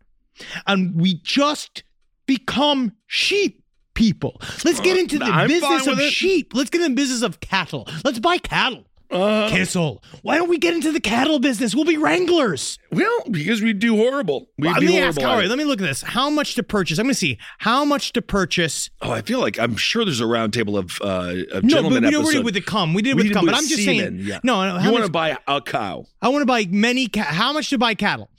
and 0.67 0.99
we 0.99 1.15
just 1.23 1.84
become 2.25 2.93
sheep 3.07 3.63
people. 3.93 4.41
Let's 4.63 4.80
get 4.80 4.97
uh, 4.97 5.01
into 5.01 5.19
the 5.19 5.25
I'm 5.25 5.47
business 5.47 5.88
of 5.88 5.99
sheep. 6.01 6.53
Let's 6.53 6.69
get 6.69 6.82
in 6.82 6.91
the 6.91 6.95
business 6.95 7.21
of 7.21 7.39
cattle. 7.39 7.88
Let's 8.03 8.19
buy 8.19 8.38
cattle. 8.38 8.86
Uh, 9.12 9.49
Kissel, 9.49 10.03
why 10.22 10.38
don't 10.38 10.49
we 10.49 10.60
get 10.60 10.76
into 10.76 10.91
the 10.91 10.99
cattle 10.99 11.39
business? 11.39 11.74
We'll 11.74 11.84
be 11.86 11.97
wranglers. 11.97 12.78
well, 12.91 13.24
because 13.32 13.60
we 13.62 13.74
do 13.74 13.95
horrible. 13.95 14.49
We'd 14.57 14.70
let 14.72 14.80
be 14.82 14.86
me 14.86 14.91
horrible. 14.99 15.07
ask. 15.24 15.28
All 15.28 15.36
right, 15.36 15.47
let 15.47 15.57
me 15.57 15.64
look 15.64 15.82
at 15.82 15.88
this. 15.88 16.03
How 16.03 16.30
much 16.30 16.53
to 16.55 16.64
purchase? 16.64 16.99
I'm 16.99 17.05
going 17.05 17.14
to 17.14 17.20
see 17.20 17.39
how 17.57 17.84
much 17.86 18.14
to 18.14 18.22
purchase. 18.22 18.89
oh, 19.01 19.12
I 19.12 19.22
feel 19.24 19.39
like 19.39 19.57
I'm 19.57 19.76
sure 19.78 20.05
there's 20.05 20.22
a 20.22 20.26
roundtable 20.26 20.78
of 20.78 20.99
uh, 21.01 21.55
of 21.57 21.64
No, 21.64 21.82
but 21.82 21.89
we 21.91 21.97
already 21.97 22.16
episode. 22.18 22.45
with 22.45 22.53
the 22.53 22.62
cum. 22.62 22.93
We 22.93 23.01
did 23.01 23.12
it 23.12 23.16
We 23.16 23.24
with 23.24 23.28
did 23.30 23.34
cum, 23.34 23.45
but 23.47 23.55
I'm 23.55 23.64
just 23.68 23.84
semen, 23.84 23.97
saying. 24.18 24.20
yeah. 24.28 24.39
No, 24.43 24.78
no. 24.78 24.84
you 24.84 24.91
want 24.91 25.05
to 25.05 25.12
buy 25.12 25.38
a 25.47 25.60
cow? 25.62 26.05
I 26.22 26.30
want 26.30 26.43
to 26.43 26.45
buy 26.45 26.66
many. 26.70 27.07
Ca- 27.07 27.24
how 27.24 27.51
much 27.51 27.70
to 27.72 27.78
buy 27.80 27.95
cattle? 27.95 28.30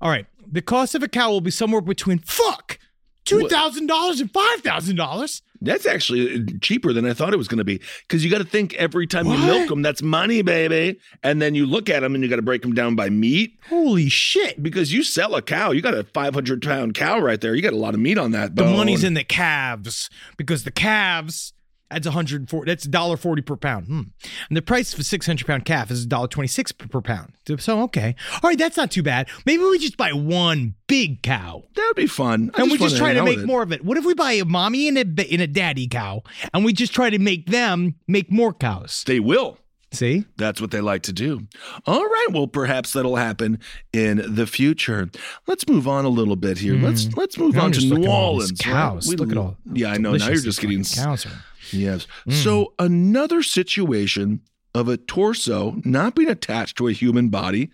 All 0.00 0.10
right, 0.10 0.26
the 0.50 0.62
cost 0.62 0.96
of 0.96 1.02
a 1.04 1.08
cow 1.08 1.30
will 1.30 1.40
be 1.40 1.50
somewhere 1.52 1.82
between 1.82 2.18
fuck 2.18 2.78
two 3.24 3.48
thousand 3.48 3.86
dollars 3.86 4.20
and 4.20 4.32
five 4.32 4.60
thousand 4.62 4.96
dollars. 4.96 5.42
That's 5.62 5.86
actually 5.86 6.36
uh, 6.36 6.58
cheaper 6.60 6.92
than 6.92 7.04
I 7.04 7.12
thought 7.12 7.32
it 7.32 7.36
was 7.36 7.48
going 7.48 7.58
to 7.58 7.64
be. 7.64 7.80
Because 8.08 8.24
you 8.24 8.30
got 8.30 8.38
to 8.38 8.44
think 8.44 8.74
every 8.74 9.06
time 9.06 9.26
you 9.26 9.36
milk 9.38 9.68
them, 9.68 9.82
that's 9.82 10.02
money, 10.02 10.42
baby. 10.42 10.98
And 11.22 11.40
then 11.40 11.54
you 11.54 11.66
look 11.66 11.90
at 11.90 12.00
them 12.00 12.14
and 12.14 12.24
you 12.24 12.30
got 12.30 12.36
to 12.36 12.42
break 12.42 12.62
them 12.62 12.74
down 12.74 12.94
by 12.94 13.10
meat. 13.10 13.58
Holy 13.68 14.08
shit! 14.08 14.62
Because 14.62 14.92
you 14.92 15.02
sell 15.02 15.34
a 15.34 15.42
cow, 15.42 15.70
you 15.72 15.82
got 15.82 15.94
a 15.94 16.04
500 16.04 16.62
pound 16.62 16.94
cow 16.94 17.18
right 17.18 17.40
there. 17.40 17.54
You 17.54 17.62
got 17.62 17.72
a 17.72 17.76
lot 17.76 17.94
of 17.94 18.00
meat 18.00 18.18
on 18.18 18.30
that. 18.32 18.56
The 18.56 18.64
money's 18.64 19.04
in 19.04 19.14
the 19.14 19.24
calves 19.24 20.08
because 20.36 20.64
the 20.64 20.70
calves. 20.70 21.52
That's 21.90 22.06
140. 22.06 22.70
That's 22.70 22.86
$1.40 22.86 23.44
per 23.44 23.56
pound. 23.56 23.86
Hmm. 23.86 24.00
And 24.48 24.56
the 24.56 24.62
price 24.62 24.94
of 24.94 25.00
a 25.00 25.04
600 25.04 25.46
pound 25.46 25.64
calf 25.64 25.90
is 25.90 26.06
$1.26 26.06 26.78
per, 26.78 26.86
per 26.86 27.00
pound. 27.00 27.32
So, 27.58 27.82
okay. 27.82 28.14
All 28.42 28.48
right, 28.50 28.58
that's 28.58 28.76
not 28.76 28.90
too 28.90 29.02
bad. 29.02 29.28
Maybe 29.44 29.62
we 29.62 29.78
just 29.78 29.96
buy 29.96 30.12
one 30.12 30.74
big 30.86 31.22
cow. 31.22 31.64
That 31.74 31.86
would 31.88 31.96
be 31.96 32.06
fun. 32.06 32.50
I 32.54 32.62
and 32.62 32.70
we 32.70 32.78
just 32.78 32.96
try 32.96 33.12
to 33.12 33.24
make 33.24 33.44
more 33.44 33.62
of 33.62 33.72
it. 33.72 33.84
What 33.84 33.96
if 33.98 34.04
we 34.04 34.14
buy 34.14 34.32
a 34.32 34.44
mommy 34.44 34.88
and 34.88 34.98
a, 34.98 35.32
and 35.32 35.42
a 35.42 35.46
daddy 35.46 35.88
cow 35.88 36.22
and 36.54 36.64
we 36.64 36.72
just 36.72 36.94
try 36.94 37.10
to 37.10 37.18
make 37.18 37.46
them 37.46 37.96
make 38.06 38.30
more 38.30 38.52
cows? 38.52 39.02
They 39.06 39.18
will. 39.20 39.58
See? 39.92 40.24
That's 40.36 40.60
what 40.60 40.70
they 40.70 40.80
like 40.80 41.02
to 41.02 41.12
do. 41.12 41.48
All 41.84 42.04
right. 42.04 42.26
Well, 42.30 42.46
perhaps 42.46 42.92
that'll 42.92 43.16
happen 43.16 43.58
in 43.92 44.22
the 44.24 44.46
future. 44.46 45.10
Let's 45.48 45.66
move 45.66 45.88
on 45.88 46.04
a 46.04 46.08
little 46.08 46.36
bit 46.36 46.58
here. 46.58 46.74
Let's 46.76 47.12
let's 47.16 47.36
move 47.36 47.56
Now 47.56 47.64
on 47.64 47.72
to 47.72 47.80
New 47.84 48.08
Orleans. 48.08 48.52
cows. 48.60 49.08
We 49.08 49.16
Look 49.16 49.32
at 49.32 49.36
all 49.36 49.56
Yeah, 49.72 49.90
I 49.90 49.98
know. 49.98 50.12
Now 50.14 50.28
you're 50.28 50.36
just 50.36 50.60
getting 50.60 50.84
cows 50.84 51.26
are. 51.26 51.44
Yes. 51.72 52.06
So 52.28 52.74
another 52.78 53.42
situation 53.42 54.40
of 54.74 54.88
a 54.88 54.96
torso 54.96 55.80
not 55.84 56.14
being 56.14 56.28
attached 56.28 56.76
to 56.78 56.88
a 56.88 56.92
human 56.92 57.28
body 57.28 57.70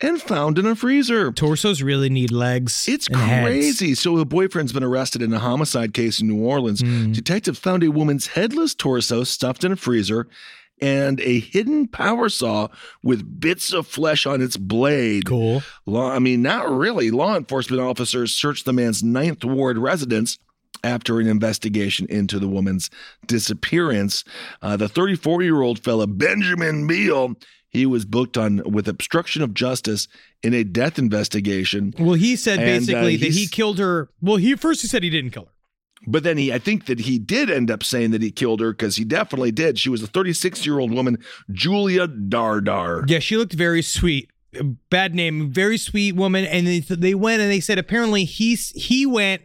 and 0.00 0.20
found 0.20 0.58
in 0.58 0.66
a 0.66 0.76
freezer. 0.76 1.32
Torsos 1.32 1.80
really 1.80 2.10
need 2.10 2.30
legs. 2.30 2.86
It's 2.88 3.06
and 3.08 3.16
heads. 3.16 3.46
crazy. 3.46 3.94
So 3.94 4.18
a 4.18 4.24
boyfriend's 4.24 4.72
been 4.72 4.84
arrested 4.84 5.22
in 5.22 5.32
a 5.32 5.38
homicide 5.38 5.94
case 5.94 6.20
in 6.20 6.28
New 6.28 6.44
Orleans. 6.44 6.80
Hmm. 6.80 7.12
Detectives 7.12 7.58
found 7.58 7.82
a 7.82 7.90
woman's 7.90 8.28
headless 8.28 8.74
torso 8.74 9.24
stuffed 9.24 9.64
in 9.64 9.72
a 9.72 9.76
freezer 9.76 10.28
and 10.80 11.20
a 11.20 11.40
hidden 11.40 11.88
power 11.88 12.28
saw 12.28 12.68
with 13.02 13.40
bits 13.40 13.72
of 13.72 13.86
flesh 13.86 14.26
on 14.26 14.42
its 14.42 14.58
blade. 14.58 15.24
Cool. 15.24 15.62
Law, 15.86 16.10
I 16.10 16.18
mean, 16.18 16.42
not 16.42 16.70
really. 16.70 17.10
Law 17.10 17.34
enforcement 17.36 17.80
officers 17.80 18.34
searched 18.34 18.66
the 18.66 18.74
man's 18.74 19.02
Ninth 19.02 19.44
Ward 19.44 19.78
residence 19.78 20.38
after 20.84 21.20
an 21.20 21.26
investigation 21.26 22.06
into 22.08 22.38
the 22.38 22.48
woman's 22.48 22.90
disappearance. 23.26 24.24
Uh, 24.62 24.76
the 24.76 24.88
34 24.88 25.42
year 25.42 25.62
old 25.62 25.78
fella, 25.78 26.06
Benjamin 26.06 26.86
Beal, 26.86 27.34
he 27.68 27.86
was 27.86 28.04
booked 28.04 28.36
on 28.36 28.62
with 28.64 28.88
obstruction 28.88 29.42
of 29.42 29.54
justice 29.54 30.08
in 30.42 30.54
a 30.54 30.64
death 30.64 30.98
investigation. 30.98 31.94
Well, 31.98 32.14
he 32.14 32.36
said 32.36 32.58
And, 32.58 32.68
uh, 32.68 32.72
basically 32.78 33.16
that 33.16 33.32
he 33.32 33.46
killed 33.46 33.78
her. 33.78 34.08
Well, 34.20 34.36
he 34.36 34.54
first 34.54 34.82
he 34.82 34.88
said 34.88 35.02
he 35.02 35.10
didn't 35.10 35.30
kill 35.30 35.44
her. 35.44 35.50
But 36.06 36.22
then 36.22 36.36
he, 36.38 36.52
I 36.52 36.58
think 36.58 36.86
that 36.86 37.00
he 37.00 37.18
did 37.18 37.50
end 37.50 37.70
up 37.70 37.82
saying 37.82 38.12
that 38.12 38.22
he 38.22 38.30
killed 38.30 38.60
her 38.60 38.72
because 38.72 38.96
he 38.96 39.04
definitely 39.04 39.50
did. 39.50 39.78
She 39.78 39.88
was 39.88 40.02
a 40.02 40.06
36 40.06 40.64
year 40.64 40.78
old 40.78 40.92
woman, 40.92 41.18
Julia 41.50 42.06
Dardar. 42.06 43.08
Yeah, 43.08 43.18
she 43.18 43.36
looked 43.36 43.54
very 43.54 43.82
sweet. 43.82 44.30
Bad 44.88 45.14
name, 45.14 45.50
very 45.50 45.76
sweet 45.76 46.14
woman. 46.14 46.44
And 46.44 46.66
they, 46.66 46.78
they 46.80 47.14
went 47.14 47.42
and 47.42 47.50
they 47.50 47.60
said 47.60 47.78
apparently 47.78 48.24
he's 48.24 48.70
he 48.70 49.04
went. 49.04 49.42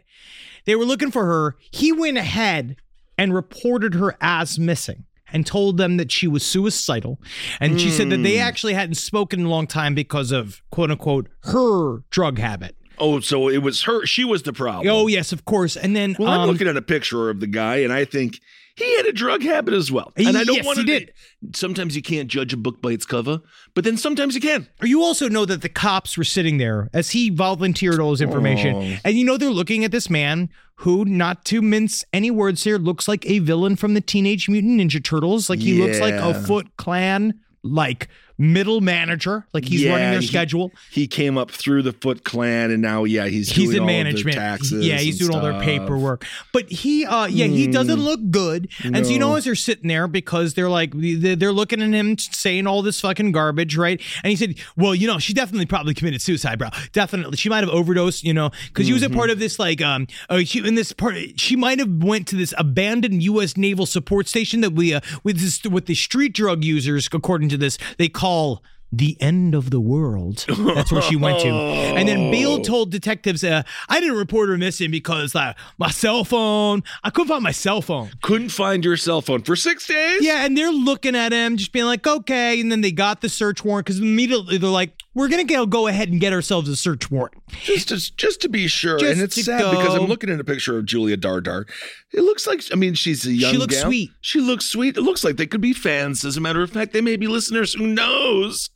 They 0.64 0.76
were 0.76 0.84
looking 0.84 1.10
for 1.10 1.24
her. 1.24 1.56
He 1.70 1.92
went 1.92 2.18
ahead 2.18 2.76
and 3.18 3.34
reported 3.34 3.94
her 3.94 4.16
as 4.20 4.58
missing 4.58 5.04
and 5.32 5.46
told 5.46 5.76
them 5.78 5.96
that 5.96 6.12
she 6.12 6.26
was 6.28 6.44
suicidal. 6.44 7.18
And 7.60 7.80
she 7.80 7.90
said 7.90 8.10
that 8.10 8.18
they 8.22 8.36
Hmm. 8.36 8.42
actually 8.42 8.74
hadn't 8.74 8.96
spoken 8.96 9.40
in 9.40 9.46
a 9.46 9.48
long 9.50 9.66
time 9.66 9.94
because 9.94 10.30
of 10.32 10.60
quote 10.70 10.90
unquote 10.90 11.28
her 11.44 11.98
drug 12.10 12.38
habit. 12.38 12.76
Oh, 12.98 13.20
so 13.20 13.48
it 13.48 13.58
was 13.62 13.82
her. 13.82 14.04
She 14.06 14.24
was 14.24 14.42
the 14.42 14.52
problem. 14.52 14.88
Oh 14.94 15.06
yes, 15.06 15.32
of 15.32 15.44
course. 15.44 15.76
And 15.76 15.96
then 15.96 16.14
Well, 16.18 16.28
I'm 16.28 16.40
um, 16.42 16.50
looking 16.50 16.68
at 16.68 16.76
a 16.76 16.82
picture 16.82 17.30
of 17.30 17.40
the 17.40 17.46
guy, 17.46 17.76
and 17.76 17.92
I 17.92 18.04
think 18.04 18.40
he 18.76 18.96
had 18.96 19.06
a 19.06 19.12
drug 19.12 19.42
habit 19.42 19.74
as 19.74 19.90
well. 19.92 20.12
And 20.16 20.36
I 20.36 20.44
don't 20.44 20.56
Yes, 20.56 20.64
want 20.66 20.78
he 20.78 20.84
to. 20.84 20.98
did. 20.98 21.12
Sometimes 21.54 21.94
you 21.96 22.02
can't 22.02 22.28
judge 22.28 22.52
a 22.52 22.56
book 22.56 22.80
by 22.80 22.92
its 22.92 23.04
cover, 23.04 23.40
but 23.74 23.84
then 23.84 23.96
sometimes 23.96 24.34
you 24.34 24.40
can. 24.40 24.68
You 24.82 25.02
also 25.02 25.28
know 25.28 25.44
that 25.44 25.62
the 25.62 25.68
cops 25.68 26.16
were 26.16 26.24
sitting 26.24 26.58
there 26.58 26.88
as 26.92 27.10
he 27.10 27.30
volunteered 27.30 28.00
all 28.00 28.10
his 28.12 28.20
information. 28.20 28.74
Oh. 28.76 28.96
And 29.04 29.16
you 29.16 29.24
know 29.24 29.36
they're 29.36 29.50
looking 29.50 29.84
at 29.84 29.90
this 29.90 30.08
man 30.08 30.48
who, 30.76 31.04
not 31.04 31.44
to 31.46 31.60
mince 31.62 32.04
any 32.12 32.30
words 32.30 32.64
here, 32.64 32.78
looks 32.78 33.06
like 33.06 33.28
a 33.28 33.38
villain 33.40 33.76
from 33.76 33.94
the 33.94 34.00
Teenage 34.00 34.48
Mutant 34.48 34.80
Ninja 34.80 35.02
Turtles. 35.04 35.48
Like 35.50 35.60
he 35.60 35.80
looks 35.80 36.00
like 36.00 36.14
a 36.14 36.34
Foot 36.42 36.68
Clan, 36.76 37.34
like 37.62 38.08
middle 38.38 38.80
manager, 38.80 39.46
like 39.52 39.64
he's 39.64 39.82
Yeah, 39.82 39.92
running 39.92 40.10
their 40.12 40.20
he- 40.20 40.26
schedule. 40.26 40.72
He 40.90 41.06
came 41.06 41.36
up 41.38 41.50
through 41.50 41.82
the 41.82 41.92
Foot 41.92 42.24
Clan, 42.24 42.70
and 42.70 42.82
now, 42.82 43.04
yeah, 43.04 43.26
he's 43.26 43.50
He's 43.50 43.70
doing 43.70 43.76
in 43.76 43.82
all 43.82 43.88
of 43.88 43.94
their 43.94 44.04
management. 44.04 44.36
taxes. 44.36 44.86
yeah, 44.86 44.98
he's 44.98 45.18
doing 45.18 45.34
all 45.34 45.40
their. 45.40 45.52
Hmm. 45.54 45.60
paperwork. 45.62 46.24
But 46.52 46.70
he, 46.70 47.04
uh, 47.04 47.26
yeah, 47.26 47.46
he 47.46 47.66
doesn't 47.66 48.00
look 48.00 48.20
good. 48.30 48.68
And 48.82 49.04
so 49.06 49.12
you 49.12 49.18
know, 49.18 49.36
as 49.36 49.44
they're 49.44 49.54
sitting 49.54 49.88
there 49.88 50.08
because 50.08 50.54
they're 50.54 50.68
like 50.70 50.92
they're 50.94 51.52
looking 51.52 51.80
at 51.82 51.90
him 51.90 52.18
saying 52.18 52.66
all 52.66 52.82
this 52.82 53.00
fucking 53.00 53.32
garbage, 53.32 53.76
right? 53.76 54.00
And 54.24 54.30
he 54.30 54.36
said, 54.36 54.54
"Well, 54.76 54.94
you 54.94 55.06
know, 55.06 55.18
she 55.18 55.32
definitely 55.32 55.66
probably 55.66 55.94
committed 55.94 56.20
suicide, 56.22 56.58
bro. 56.58 56.68
Definitely, 56.92 57.36
she 57.36 57.48
might 57.48 57.62
have 57.64 57.68
overdosed, 57.72 58.24
you 58.24 58.34
know, 58.34 58.50
because 58.68 58.86
she 58.86 58.92
was 58.92 59.02
a 59.02 59.06
Mm-hmm. 59.06 59.18
part 59.18 59.30
of 59.30 59.38
this 59.38 59.58
like 59.58 59.82
um, 59.82 60.06
uh, 60.30 60.40
she, 60.40 60.66
in 60.66 60.74
this 60.74 60.92
part, 60.92 61.14
she 61.38 61.54
might 61.54 61.78
have 61.78 62.02
went 62.02 62.26
to 62.28 62.36
this 62.36 62.54
abandoned 62.56 63.22
U.S. 63.24 63.56
naval 63.58 63.84
support 63.86 64.26
station 64.26 64.62
that 64.62 64.72
we 64.72 64.94
uh, 64.94 65.00
with 65.22 65.38
this 65.40 65.62
with 65.64 65.86
the 65.86 65.94
street 65.94 66.32
drug 66.32 66.64
users, 66.64 67.08
according 67.12 67.48
to 67.50 67.56
this, 67.58 67.76
they 67.98 68.08
call." 68.22 68.62
The 68.94 69.16
end 69.22 69.54
of 69.54 69.70
the 69.70 69.80
world. 69.80 70.44
That's 70.74 70.92
where 70.92 71.00
she 71.00 71.16
went 71.16 71.40
to. 71.40 71.48
And 71.98 72.06
then 72.06 72.30
Bale 72.30 72.60
told 72.60 72.90
detectives, 72.90 73.42
uh, 73.42 73.62
I 73.88 74.00
didn't 74.00 74.18
report 74.18 74.50
her 74.50 74.58
missing 74.58 74.90
because 74.90 75.34
uh, 75.34 75.54
my 75.78 75.90
cell 75.90 76.24
phone, 76.24 76.82
I 77.02 77.08
couldn't 77.08 77.28
find 77.28 77.42
my 77.42 77.52
cell 77.52 77.80
phone. 77.80 78.10
Couldn't 78.20 78.50
find 78.50 78.84
your 78.84 78.98
cell 78.98 79.22
phone 79.22 79.42
for 79.44 79.56
six 79.56 79.86
days. 79.86 80.22
Yeah, 80.22 80.44
and 80.44 80.58
they're 80.58 80.70
looking 80.70 81.16
at 81.16 81.32
him, 81.32 81.56
just 81.56 81.72
being 81.72 81.86
like, 81.86 82.06
okay. 82.06 82.60
And 82.60 82.70
then 82.70 82.82
they 82.82 82.92
got 82.92 83.22
the 83.22 83.30
search 83.30 83.64
warrant 83.64 83.86
because 83.86 83.98
immediately 83.98 84.58
they're 84.58 84.68
like, 84.68 85.01
we're 85.14 85.28
gonna 85.28 85.44
go, 85.44 85.66
go 85.66 85.86
ahead 85.86 86.08
and 86.08 86.20
get 86.20 86.32
ourselves 86.32 86.68
a 86.68 86.76
search 86.76 87.10
warrant. 87.10 87.34
just 87.62 87.88
to, 87.88 88.16
just 88.16 88.40
to 88.42 88.48
be 88.48 88.66
sure. 88.66 88.98
Just 88.98 89.12
and 89.12 89.20
it's 89.20 89.34
to 89.36 89.42
sad 89.42 89.70
because. 89.70 89.94
I'm 89.94 90.06
looking 90.06 90.30
at 90.30 90.40
a 90.40 90.44
picture 90.44 90.78
of 90.78 90.86
Julia 90.86 91.16
Dardar. 91.16 91.68
It 92.12 92.22
looks 92.22 92.46
like 92.46 92.62
I 92.72 92.76
mean 92.76 92.94
she's 92.94 93.26
a 93.26 93.32
young. 93.32 93.52
She 93.52 93.58
looks 93.58 93.74
gal. 93.74 93.84
sweet. 93.84 94.10
She 94.20 94.40
looks 94.40 94.66
sweet. 94.66 94.96
It 94.96 95.02
looks 95.02 95.24
like 95.24 95.36
they 95.36 95.46
could 95.46 95.60
be 95.60 95.72
fans. 95.72 96.24
As 96.24 96.36
a 96.36 96.40
matter 96.40 96.62
of 96.62 96.70
fact, 96.70 96.92
they 96.92 97.00
may 97.00 97.16
be 97.16 97.26
listeners. 97.26 97.74
Who 97.74 97.86
knows? 97.86 98.70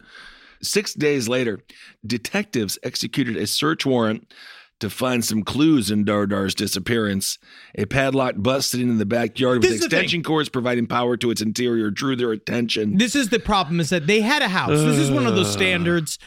Six 0.62 0.94
days 0.94 1.28
later, 1.28 1.60
detectives 2.06 2.78
executed 2.82 3.36
a 3.36 3.46
search 3.46 3.84
warrant 3.84 4.32
to 4.80 4.90
find 4.90 5.24
some 5.24 5.42
clues 5.42 5.90
in 5.90 6.04
Dardar's 6.04 6.54
disappearance. 6.54 7.38
A 7.76 7.86
padlocked 7.86 8.42
bus 8.42 8.66
sitting 8.66 8.88
in 8.88 8.98
the 8.98 9.06
backyard 9.06 9.62
This 9.62 9.72
with 9.72 9.84
extension 9.84 10.22
cords 10.22 10.48
providing 10.48 10.86
power 10.86 11.16
to 11.16 11.30
its 11.30 11.40
interior 11.40 11.90
drew 11.90 12.16
their 12.16 12.32
attention. 12.32 12.98
This 12.98 13.14
is 13.14 13.30
the 13.30 13.38
problem: 13.38 13.80
is 13.80 13.90
that 13.90 14.06
they 14.06 14.20
had 14.20 14.42
a 14.42 14.48
house. 14.48 14.70
This 14.70 14.98
is 14.98 15.10
one 15.10 15.26
of 15.26 15.34
those 15.34 15.48
uh. 15.48 15.52
standards. 15.52 16.18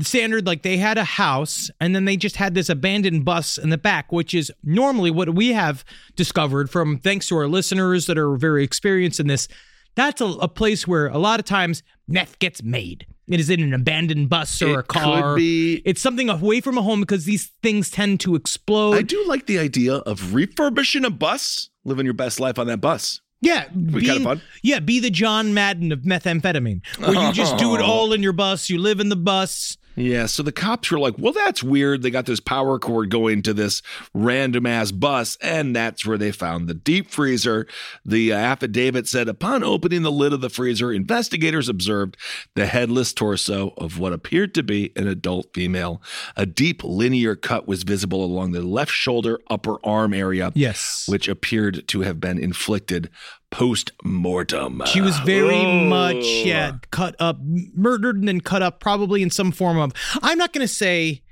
Standard, 0.00 0.46
like 0.46 0.62
they 0.62 0.78
had 0.78 0.98
a 0.98 1.04
house, 1.04 1.70
and 1.80 1.94
then 1.94 2.06
they 2.06 2.16
just 2.16 2.36
had 2.36 2.54
this 2.54 2.68
abandoned 2.68 3.24
bus 3.24 3.56
in 3.56 3.70
the 3.70 3.78
back, 3.78 4.10
which 4.10 4.34
is 4.34 4.52
normally 4.64 5.12
what 5.12 5.32
we 5.34 5.52
have 5.52 5.84
discovered 6.16 6.68
from 6.68 6.98
thanks 6.98 7.28
to 7.28 7.36
our 7.36 7.46
listeners 7.46 8.06
that 8.06 8.18
are 8.18 8.34
very 8.36 8.64
experienced 8.64 9.20
in 9.20 9.28
this. 9.28 9.46
That's 9.94 10.20
a, 10.20 10.26
a 10.26 10.48
place 10.48 10.88
where 10.88 11.06
a 11.06 11.18
lot 11.18 11.38
of 11.38 11.46
times 11.46 11.84
meth 12.08 12.40
gets 12.40 12.64
made. 12.64 13.06
It 13.28 13.40
is 13.40 13.50
in 13.50 13.60
an 13.60 13.74
abandoned 13.74 14.28
bus 14.28 14.62
or 14.62 14.70
It 14.70 14.78
a 14.78 14.82
car. 14.84 15.34
could 15.34 15.38
be- 15.38 15.82
It's 15.84 16.00
something 16.00 16.28
away 16.28 16.60
from 16.60 16.78
a 16.78 16.82
home 16.82 17.00
because 17.00 17.24
these 17.24 17.50
things 17.62 17.90
tend 17.90 18.20
to 18.20 18.34
explode. 18.36 18.94
I 18.94 19.02
do 19.02 19.22
like 19.26 19.46
the 19.46 19.58
idea 19.58 19.94
of 19.96 20.32
refurbishing 20.34 21.04
a 21.04 21.10
bus, 21.10 21.68
living 21.84 22.04
your 22.04 22.14
best 22.14 22.38
life 22.38 22.58
on 22.58 22.66
that 22.68 22.80
bus. 22.80 23.20
Yeah, 23.40 23.68
Be 23.68 24.00
being- 24.00 24.04
kinda 24.04 24.24
fun. 24.24 24.42
Yeah, 24.62 24.78
be 24.80 25.00
the 25.00 25.10
John 25.10 25.52
Madden 25.52 25.90
of 25.92 26.00
methamphetamine, 26.00 26.80
where 26.98 27.26
you 27.26 27.32
just 27.32 27.58
do 27.58 27.74
it 27.74 27.80
all 27.82 28.12
in 28.12 28.22
your 28.22 28.32
bus. 28.32 28.70
You 28.70 28.78
live 28.78 28.98
in 29.00 29.08
the 29.08 29.16
bus. 29.16 29.76
Yeah, 29.96 30.26
so 30.26 30.42
the 30.42 30.52
cops 30.52 30.90
were 30.90 30.98
like, 30.98 31.14
well, 31.18 31.32
that's 31.32 31.62
weird. 31.62 32.02
They 32.02 32.10
got 32.10 32.26
this 32.26 32.40
power 32.40 32.78
cord 32.78 33.10
going 33.10 33.42
to 33.42 33.54
this 33.54 33.80
random 34.12 34.66
ass 34.66 34.92
bus, 34.92 35.38
and 35.40 35.74
that's 35.74 36.04
where 36.04 36.18
they 36.18 36.32
found 36.32 36.68
the 36.68 36.74
deep 36.74 37.10
freezer. 37.10 37.66
The 38.04 38.32
uh, 38.32 38.36
affidavit 38.36 39.08
said 39.08 39.28
upon 39.28 39.64
opening 39.64 40.02
the 40.02 40.12
lid 40.12 40.34
of 40.34 40.42
the 40.42 40.50
freezer, 40.50 40.92
investigators 40.92 41.70
observed 41.70 42.16
the 42.54 42.66
headless 42.66 43.14
torso 43.14 43.72
of 43.78 43.98
what 43.98 44.12
appeared 44.12 44.54
to 44.54 44.62
be 44.62 44.92
an 44.96 45.08
adult 45.08 45.54
female. 45.54 46.02
A 46.36 46.44
deep 46.44 46.84
linear 46.84 47.34
cut 47.34 47.66
was 47.66 47.82
visible 47.82 48.22
along 48.22 48.52
the 48.52 48.62
left 48.62 48.92
shoulder, 48.92 49.40
upper 49.48 49.78
arm 49.84 50.12
area. 50.12 50.52
Yes. 50.54 51.06
Which 51.08 51.26
appeared 51.26 51.88
to 51.88 52.02
have 52.02 52.20
been 52.20 52.38
inflicted 52.38 53.08
post 53.50 53.92
mortem. 54.04 54.82
She 54.86 55.00
was 55.00 55.18
very 55.20 55.54
Oh. 55.56 55.84
much 55.86 56.24
yeah 56.24 56.72
cut 56.90 57.14
up, 57.18 57.38
murdered 57.42 58.16
and 58.16 58.28
then 58.28 58.40
cut 58.40 58.62
up, 58.62 58.80
probably 58.80 59.22
in 59.22 59.30
some 59.30 59.52
form 59.52 59.78
of. 59.78 59.92
I'm 60.22 60.38
not 60.38 60.52
going 60.52 60.66
to 60.66 60.72
say 60.72 61.22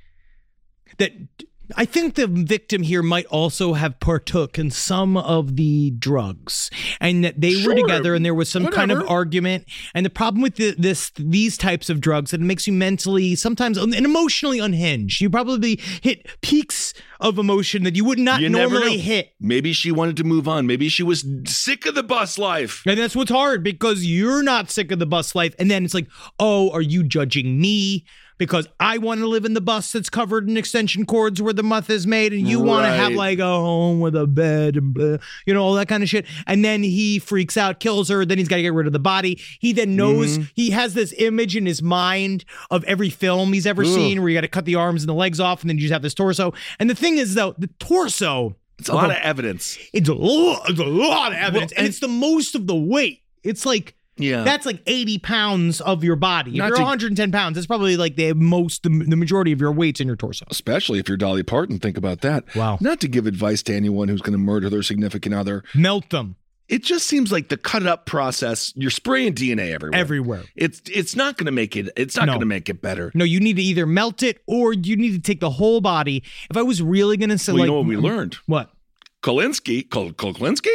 that. 0.99 1.13
I 1.77 1.85
think 1.85 2.15
the 2.15 2.27
victim 2.27 2.83
here 2.83 3.03
might 3.03 3.27
also 3.27 3.73
have 3.73 3.99
partook 4.01 4.59
in 4.59 4.71
some 4.71 5.17
of 5.17 5.57
the 5.57 5.91
drugs, 5.93 6.71
and 7.01 7.25
that 7.25 7.41
they 7.41 7.65
were 7.67 7.75
together, 7.75 8.15
and 8.15 8.25
there 8.25 8.35
was 8.35 8.49
some 8.49 8.69
kind 8.69 8.93
of 8.93 9.09
argument. 9.09 9.65
And 9.95 10.05
the 10.05 10.11
problem 10.11 10.43
with 10.43 10.57
the, 10.57 10.75
this 10.77 11.11
these 11.17 11.57
types 11.57 11.89
of 11.89 12.01
drugs, 12.01 12.33
that 12.33 12.41
it 12.41 12.45
makes 12.45 12.67
you 12.67 12.73
mentally, 12.73 13.35
sometimes 13.35 13.79
and 13.79 13.95
emotionally 13.95 14.59
unhinged. 14.59 15.21
You 15.21 15.31
probably 15.31 15.81
hit 16.03 16.27
peaks 16.43 16.93
of 17.21 17.39
emotion 17.39 17.85
that 17.85 17.97
you 17.97 18.05
would 18.05 18.19
not 18.19 18.41
You 18.41 18.49
normally 18.51 18.99
hit. 18.99 19.33
Maybe 19.41 19.73
she 19.73 19.91
wanted 19.91 20.17
to 20.19 20.25
move 20.25 20.47
on. 20.47 20.67
Maybe 20.67 20.89
she 20.89 21.03
was 21.03 21.25
sick 21.47 21.87
of 21.87 21.95
the 21.95 22.03
bus 22.03 22.39
life. 22.39 22.83
And 22.87 22.99
that's 22.99 23.17
what's 23.17 23.31
hard 23.31 23.63
because 23.63 24.05
you're 24.05 24.43
not 24.43 24.71
sick 24.71 24.93
of 24.93 24.99
the 24.99 25.07
bus 25.07 25.35
life. 25.35 25.55
And 25.59 25.71
then 25.71 25.85
it's 25.85 25.95
like, 25.95 26.09
oh, 26.39 26.71
are 26.73 26.83
you 26.83 27.03
judging 27.03 27.61
me? 27.61 28.05
Because 28.37 28.67
I 28.81 28.99
want 28.99 29.21
to 29.21 29.29
live 29.29 29.45
in 29.45 29.55
the 29.55 29.61
bus 29.61 29.93
that's 29.93 30.11
covered 30.11 30.49
in 30.49 30.57
extension 30.57 31.07
cords 31.07 31.41
where 31.41 31.53
the 31.53 31.63
meth 31.63 31.89
is 31.89 32.05
made, 32.07 32.33
and 32.33 32.49
you 32.49 32.59
want 32.61 32.85
to 32.85 32.91
have 32.93 33.13
like 33.13 33.39
a 33.39 33.45
home 33.45 34.01
with 34.01 34.17
a 34.17 34.27
bed 34.27 34.77
and 34.77 34.93
blah, 34.93 35.19
you 35.47 35.55
know, 35.55 35.63
all 35.63 35.75
that 35.75 35.87
kind 35.87 36.03
of 36.03 36.09
shit. 36.09 36.27
And 36.47 36.65
then 36.65 36.83
he 36.83 37.21
freaks 37.21 37.57
out, 37.57 37.79
kills 37.79 38.09
her, 38.09 38.25
then 38.25 38.39
he's 38.39 38.49
got 38.49 38.57
to 38.57 38.63
get 38.63 38.73
rid 38.75 38.89
of 38.89 38.93
the 38.93 38.99
body. 38.99 39.41
He 39.61 39.73
then 39.73 39.95
knows 39.95 40.39
Mm-hmm. 40.39 40.43
he 40.55 40.71
has 40.71 40.95
this 40.95 41.15
image 41.19 41.55
in 41.57 41.65
his 41.67 41.81
mind 41.83 42.45
of 42.71 42.83
every 42.85 43.11
film 43.11 43.53
he's 43.53 43.67
ever 43.67 43.85
seen 43.85 44.21
where 44.21 44.31
you 44.31 44.37
got 44.37 44.41
to 44.41 44.49
cut 44.49 44.65
the 44.65 44.75
arms 44.75 45.03
and 45.03 45.09
the 45.09 45.15
legs 45.15 45.39
off, 45.39 45.61
and 45.61 45.71
then 45.71 45.77
you 45.77 45.83
just 45.83 45.93
have 45.93 46.03
this 46.03 46.15
torso. 46.15 46.53
And 46.81 46.91
the 46.91 46.95
thing 46.95 47.19
is, 47.19 47.35
though, 47.35 47.55
the 47.59 47.69
torso. 47.79 48.57
It's 48.81 48.89
a 48.89 48.95
lot 48.95 49.11
of 49.11 49.17
evidence. 49.19 49.79
It's 49.93 50.09
a 50.09 50.15
lot, 50.15 50.69
it's 50.71 50.81
a 50.81 50.85
lot 50.85 51.31
of 51.33 51.39
evidence, 51.39 51.71
Well, 51.73 51.79
and 51.79 51.87
and- 51.87 51.87
it's 51.89 52.01
the 52.01 52.09
most 52.09 52.55
of 52.57 52.67
the 52.67 52.75
weight. 52.75 53.23
It's 53.45 53.65
like 53.65 53.95
Yeah. 54.17 54.45
that's 54.45 54.65
like 54.67 54.81
80 54.87 55.19
pounds 55.19 55.81
of 55.81 56.05
your 56.05 56.17
body. 56.17 56.53
If 56.53 56.57
Not 56.59 56.69
you're 56.69 56.77
to- 56.77 56.83
110 56.83 57.33
pounds, 57.33 57.55
that's 57.57 57.67
probably 57.67 57.97
like 57.97 58.17
the 58.17 58.33
most, 58.35 58.83
the, 58.85 58.89
the 58.91 59.17
majority 59.17 59.51
of 59.53 59.61
your 59.61 59.73
weight's 59.73 60.01
in 60.01 60.07
your 60.07 60.17
torso. 60.17 60.47
Especially 60.51 60.99
if 61.01 61.09
you're 61.09 61.17
Dolly 61.17 61.43
Parton, 61.43 61.79
think 61.79 61.97
about 61.97 62.21
that. 62.21 62.45
Wow. 62.55 62.79
Not 62.81 63.01
to 63.01 63.09
give 63.09 63.27
advice 63.27 63.63
to 63.65 63.75
anyone 63.75 64.09
who's 64.09 64.21
going 64.23 64.33
to 64.33 64.39
murder 64.39 64.71
their 64.71 64.83
significant 64.83 65.35
other. 65.35 65.65
Melt 65.75 66.11
them 66.11 66.37
It 66.69 66.83
just 66.85 67.07
seems 67.09 67.31
like 67.33 67.49
the 67.49 67.57
cut 67.57 67.87
up 67.87 68.07
process, 68.07 68.73
you're 68.77 68.91
spraying 68.91 69.35
DNA 69.35 69.73
everywhere. 69.75 69.99
everywhere. 70.01 70.43
It's 70.55 70.81
it's 70.87 71.15
not 71.17 71.37
going 71.37 71.47
to 71.47 71.53
make 71.53 71.75
it 71.77 71.91
it's 71.97 72.17
not 72.17 72.27
No. 72.27 72.33
going 72.33 72.41
to 72.41 72.47
make 72.47 72.69
it 72.69 72.81
better. 72.81 73.11
No, 73.15 73.25
you 73.25 73.41
need 73.41 73.57
to 73.57 73.63
either 73.63 73.85
melt 73.85 74.23
it 74.23 74.41
or 74.47 74.73
you 74.73 74.97
need 74.97 75.13
to 75.13 75.19
take 75.21 75.41
the 75.41 75.51
whole 75.51 75.81
body. 75.81 76.23
If 76.51 76.57
I 76.57 76.63
was 76.63 76.81
really 76.81 77.17
going 77.17 77.31
to 77.31 77.39
say, 77.39 77.53
Well, 77.53 77.59
like, 77.61 77.67
you 77.67 77.73
know 77.73 77.79
what 77.81 77.87
we 77.89 77.97
learned? 77.97 78.37
What? 78.47 78.71
Kuklinski, 79.23 79.89
Kol- 79.91 80.13
Kuklinski? 80.13 80.69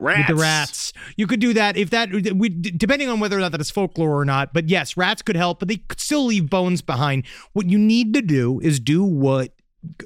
Rats. 0.00 0.18
With 0.28 0.36
the 0.36 0.42
rats. 0.42 0.92
You 1.16 1.26
could 1.26 1.40
do 1.40 1.52
that 1.54 1.76
if 1.76 1.90
that, 1.90 2.10
we, 2.34 2.48
depending 2.48 3.08
on 3.08 3.20
whether 3.20 3.36
or 3.36 3.40
not 3.40 3.52
that 3.52 3.60
is 3.60 3.70
folklore 3.70 4.18
or 4.18 4.24
not. 4.24 4.52
But 4.52 4.68
yes, 4.68 4.96
rats 4.96 5.22
could 5.22 5.36
help, 5.36 5.58
but 5.58 5.68
they 5.68 5.76
could 5.76 6.00
still 6.00 6.24
leave 6.24 6.48
bones 6.50 6.82
behind. 6.82 7.26
What 7.52 7.68
you 7.68 7.78
need 7.78 8.14
to 8.14 8.22
do 8.22 8.60
is 8.60 8.80
do 8.80 9.04
what 9.04 9.52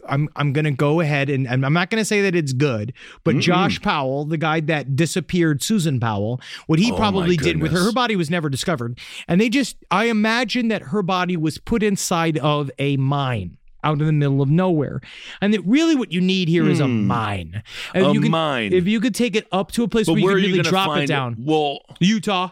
I'm 0.08 0.28
I'm 0.36 0.52
gonna 0.52 0.70
go 0.70 1.00
ahead 1.00 1.28
and, 1.28 1.48
and 1.48 1.66
I'm 1.66 1.72
not 1.72 1.90
gonna 1.90 2.04
say 2.04 2.22
that 2.22 2.34
it's 2.36 2.52
good, 2.52 2.92
but 3.24 3.38
Josh 3.38 3.80
Powell, 3.82 4.24
the 4.24 4.36
guy 4.36 4.60
that 4.60 4.94
disappeared 4.94 5.62
Susan 5.64 5.98
Powell, 5.98 6.40
what 6.66 6.78
he 6.78 6.92
Oh, 6.92 6.96
probably 6.96 7.36
did 7.36 7.60
with 7.60 7.72
her, 7.72 7.82
her 7.84 7.92
body 7.92 8.14
was 8.14 8.30
never 8.30 8.48
discovered. 8.48 8.98
And 9.26 9.40
they 9.40 9.48
just 9.48 9.76
I 9.90 10.04
imagine 10.04 10.68
that 10.68 10.82
her 10.82 11.02
body 11.02 11.36
was 11.36 11.58
put 11.58 11.82
inside 11.82 12.38
of 12.38 12.70
a 12.78 12.96
mine 12.98 13.56
out 13.84 14.00
in 14.00 14.06
the 14.06 14.12
middle 14.12 14.42
of 14.42 14.48
nowhere. 14.48 15.00
And 15.40 15.54
that 15.54 15.60
really 15.64 15.94
what 15.94 16.10
you 16.12 16.20
need 16.20 16.48
here 16.48 16.68
is 16.68 16.80
a 16.80 16.88
mine. 16.88 17.62
If 17.94 18.02
Hmm. 18.02 18.10
A 18.10 18.12
you 18.14 18.20
could- 18.22 18.30
mine. 18.30 18.72
If 18.72 18.86
you 18.88 18.98
could 19.00 19.14
take 19.14 19.36
it 19.36 19.46
up 19.52 19.70
to 19.72 19.84
a 19.84 19.88
place 19.88 20.06
But 20.06 20.14
where 20.14 20.20
you 20.20 20.26
where 20.26 20.34
could 20.36 20.42
really 20.50 20.62
drop 20.62 20.96
it 20.98 21.06
down. 21.06 21.36
Well, 21.38 21.80
Utah, 22.00 22.50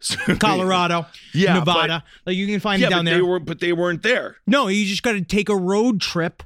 Colorado, 0.38 1.06
Yeah, 1.34 1.54
Nevada. 1.54 2.02
Like 2.26 2.36
you 2.36 2.46
can 2.46 2.58
find 2.60 2.80
yeah, 2.80 2.86
it 2.88 2.90
down 2.90 3.04
but 3.04 3.10
there. 3.10 3.18
they 3.18 3.22
were 3.22 3.38
but 3.40 3.60
they 3.60 3.72
weren't 3.72 4.02
there. 4.02 4.36
no, 4.46 4.68
you 4.68 4.86
just 4.86 5.02
got 5.02 5.12
to 5.12 5.20
take 5.20 5.48
a 5.48 5.56
road 5.56 6.00
trip 6.00 6.42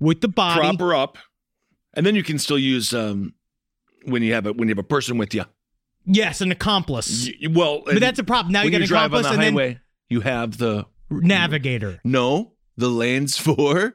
with 0.00 0.20
the 0.22 0.28
body. 0.28 0.60
Prop 0.60 0.80
her 0.80 0.94
up. 0.94 1.18
And 1.94 2.04
then 2.04 2.14
you 2.16 2.22
can 2.22 2.38
still 2.38 2.58
use 2.58 2.92
um 2.94 3.34
when 4.06 4.22
you 4.22 4.32
have 4.34 4.46
a 4.46 4.52
when 4.52 4.68
you 4.68 4.72
have 4.72 4.78
a 4.84 4.88
person 4.88 5.18
with 5.18 5.34
you. 5.34 5.44
Yes, 6.06 6.40
an 6.40 6.50
accomplice. 6.50 7.28
Y- 7.40 7.48
well, 7.50 7.82
but 7.84 8.00
that's 8.00 8.18
a 8.18 8.24
problem. 8.24 8.52
Now 8.52 8.62
you 8.62 8.70
got 8.70 8.78
an 8.78 8.82
accomplice 8.84 9.26
the 9.26 9.32
and 9.34 9.42
highway, 9.42 9.78
you 10.08 10.20
have 10.22 10.56
the 10.58 10.86
navigator. 11.10 12.00
no 12.04 12.53
the 12.76 12.88
lanes 12.88 13.36
for 13.38 13.94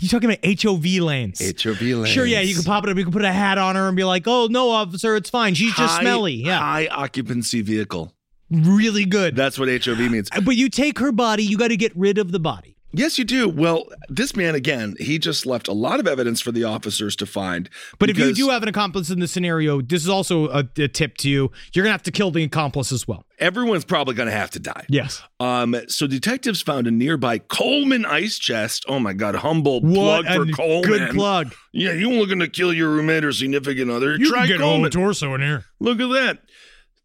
You 0.00 0.08
talking 0.08 0.30
about 0.30 0.44
HOV 0.62 0.84
lanes? 1.02 1.40
HOV 1.62 1.80
lanes. 1.80 2.08
Sure, 2.08 2.24
yeah, 2.26 2.40
you 2.40 2.54
can 2.54 2.64
pop 2.64 2.84
it 2.84 2.90
up. 2.90 2.96
You 2.96 3.04
can 3.04 3.12
put 3.12 3.24
a 3.24 3.32
hat 3.32 3.58
on 3.58 3.74
her 3.76 3.88
and 3.88 3.96
be 3.96 4.04
like, 4.04 4.24
"Oh 4.26 4.46
no, 4.50 4.70
officer, 4.70 5.16
it's 5.16 5.30
fine. 5.30 5.54
She's 5.54 5.74
just 5.74 5.94
High- 5.96 6.00
smelly." 6.02 6.34
Yeah, 6.34 6.58
high 6.58 6.86
occupancy 6.88 7.60
vehicle. 7.62 8.14
really 8.50 9.04
good. 9.04 9.34
That's 9.36 9.58
what 9.58 9.68
HOV 9.68 9.98
means. 10.10 10.28
but 10.44 10.54
you 10.56 10.68
take 10.68 10.98
her 11.00 11.10
body, 11.12 11.42
you 11.44 11.56
got 11.58 11.68
to 11.68 11.76
get 11.76 11.96
rid 11.96 12.18
of 12.18 12.30
the 12.30 12.38
body. 12.38 12.73
Yes, 12.96 13.18
you 13.18 13.24
do. 13.24 13.48
Well, 13.48 13.86
this 14.08 14.36
man 14.36 14.54
again, 14.54 14.94
he 14.98 15.18
just 15.18 15.44
left 15.46 15.68
a 15.68 15.72
lot 15.72 16.00
of 16.00 16.06
evidence 16.06 16.40
for 16.40 16.52
the 16.52 16.64
officers 16.64 17.16
to 17.16 17.26
find. 17.26 17.68
But 17.98 18.10
if 18.10 18.18
you 18.18 18.32
do 18.32 18.48
have 18.50 18.62
an 18.62 18.68
accomplice 18.68 19.10
in 19.10 19.20
the 19.20 19.28
scenario, 19.28 19.80
this 19.82 20.02
is 20.02 20.08
also 20.08 20.48
a, 20.48 20.64
a 20.78 20.88
tip 20.88 21.16
to 21.18 21.28
you. 21.28 21.50
You're 21.72 21.84
gonna 21.84 21.92
have 21.92 22.02
to 22.04 22.12
kill 22.12 22.30
the 22.30 22.42
accomplice 22.44 22.92
as 22.92 23.06
well. 23.08 23.24
everyone's 23.38 23.84
probably 23.84 24.14
going 24.14 24.28
to 24.28 24.32
have 24.36 24.50
to 24.52 24.60
die. 24.60 24.86
Yes. 24.88 25.20
Um, 25.40 25.74
so 25.88 26.06
detectives 26.06 26.62
found 26.62 26.86
a 26.86 26.90
nearby 26.90 27.38
Coleman 27.38 28.06
ice 28.06 28.38
chest. 28.38 28.84
Oh 28.88 28.98
my 29.00 29.12
God, 29.12 29.34
humble 29.34 29.80
What 29.80 30.24
plug 30.24 30.26
for 30.26 30.52
Coleman. 30.52 30.82
good 30.88 31.10
plug. 31.10 31.54
Yeah, 31.72 31.92
you 31.92 32.10
looking 32.10 32.38
to 32.38 32.48
kill 32.48 32.72
your 32.72 32.90
roommate 32.90 33.24
or 33.24 33.32
significant 33.32 33.90
other? 33.90 34.16
You 34.16 34.28
Try 34.30 34.46
can 34.46 34.48
get 34.48 34.60
a 34.60 34.64
whole 34.64 34.74
Coleman. 34.74 34.90
torso 34.92 35.34
in 35.34 35.40
here. 35.40 35.64
Look 35.80 36.00
at 36.00 36.08
that. 36.10 36.38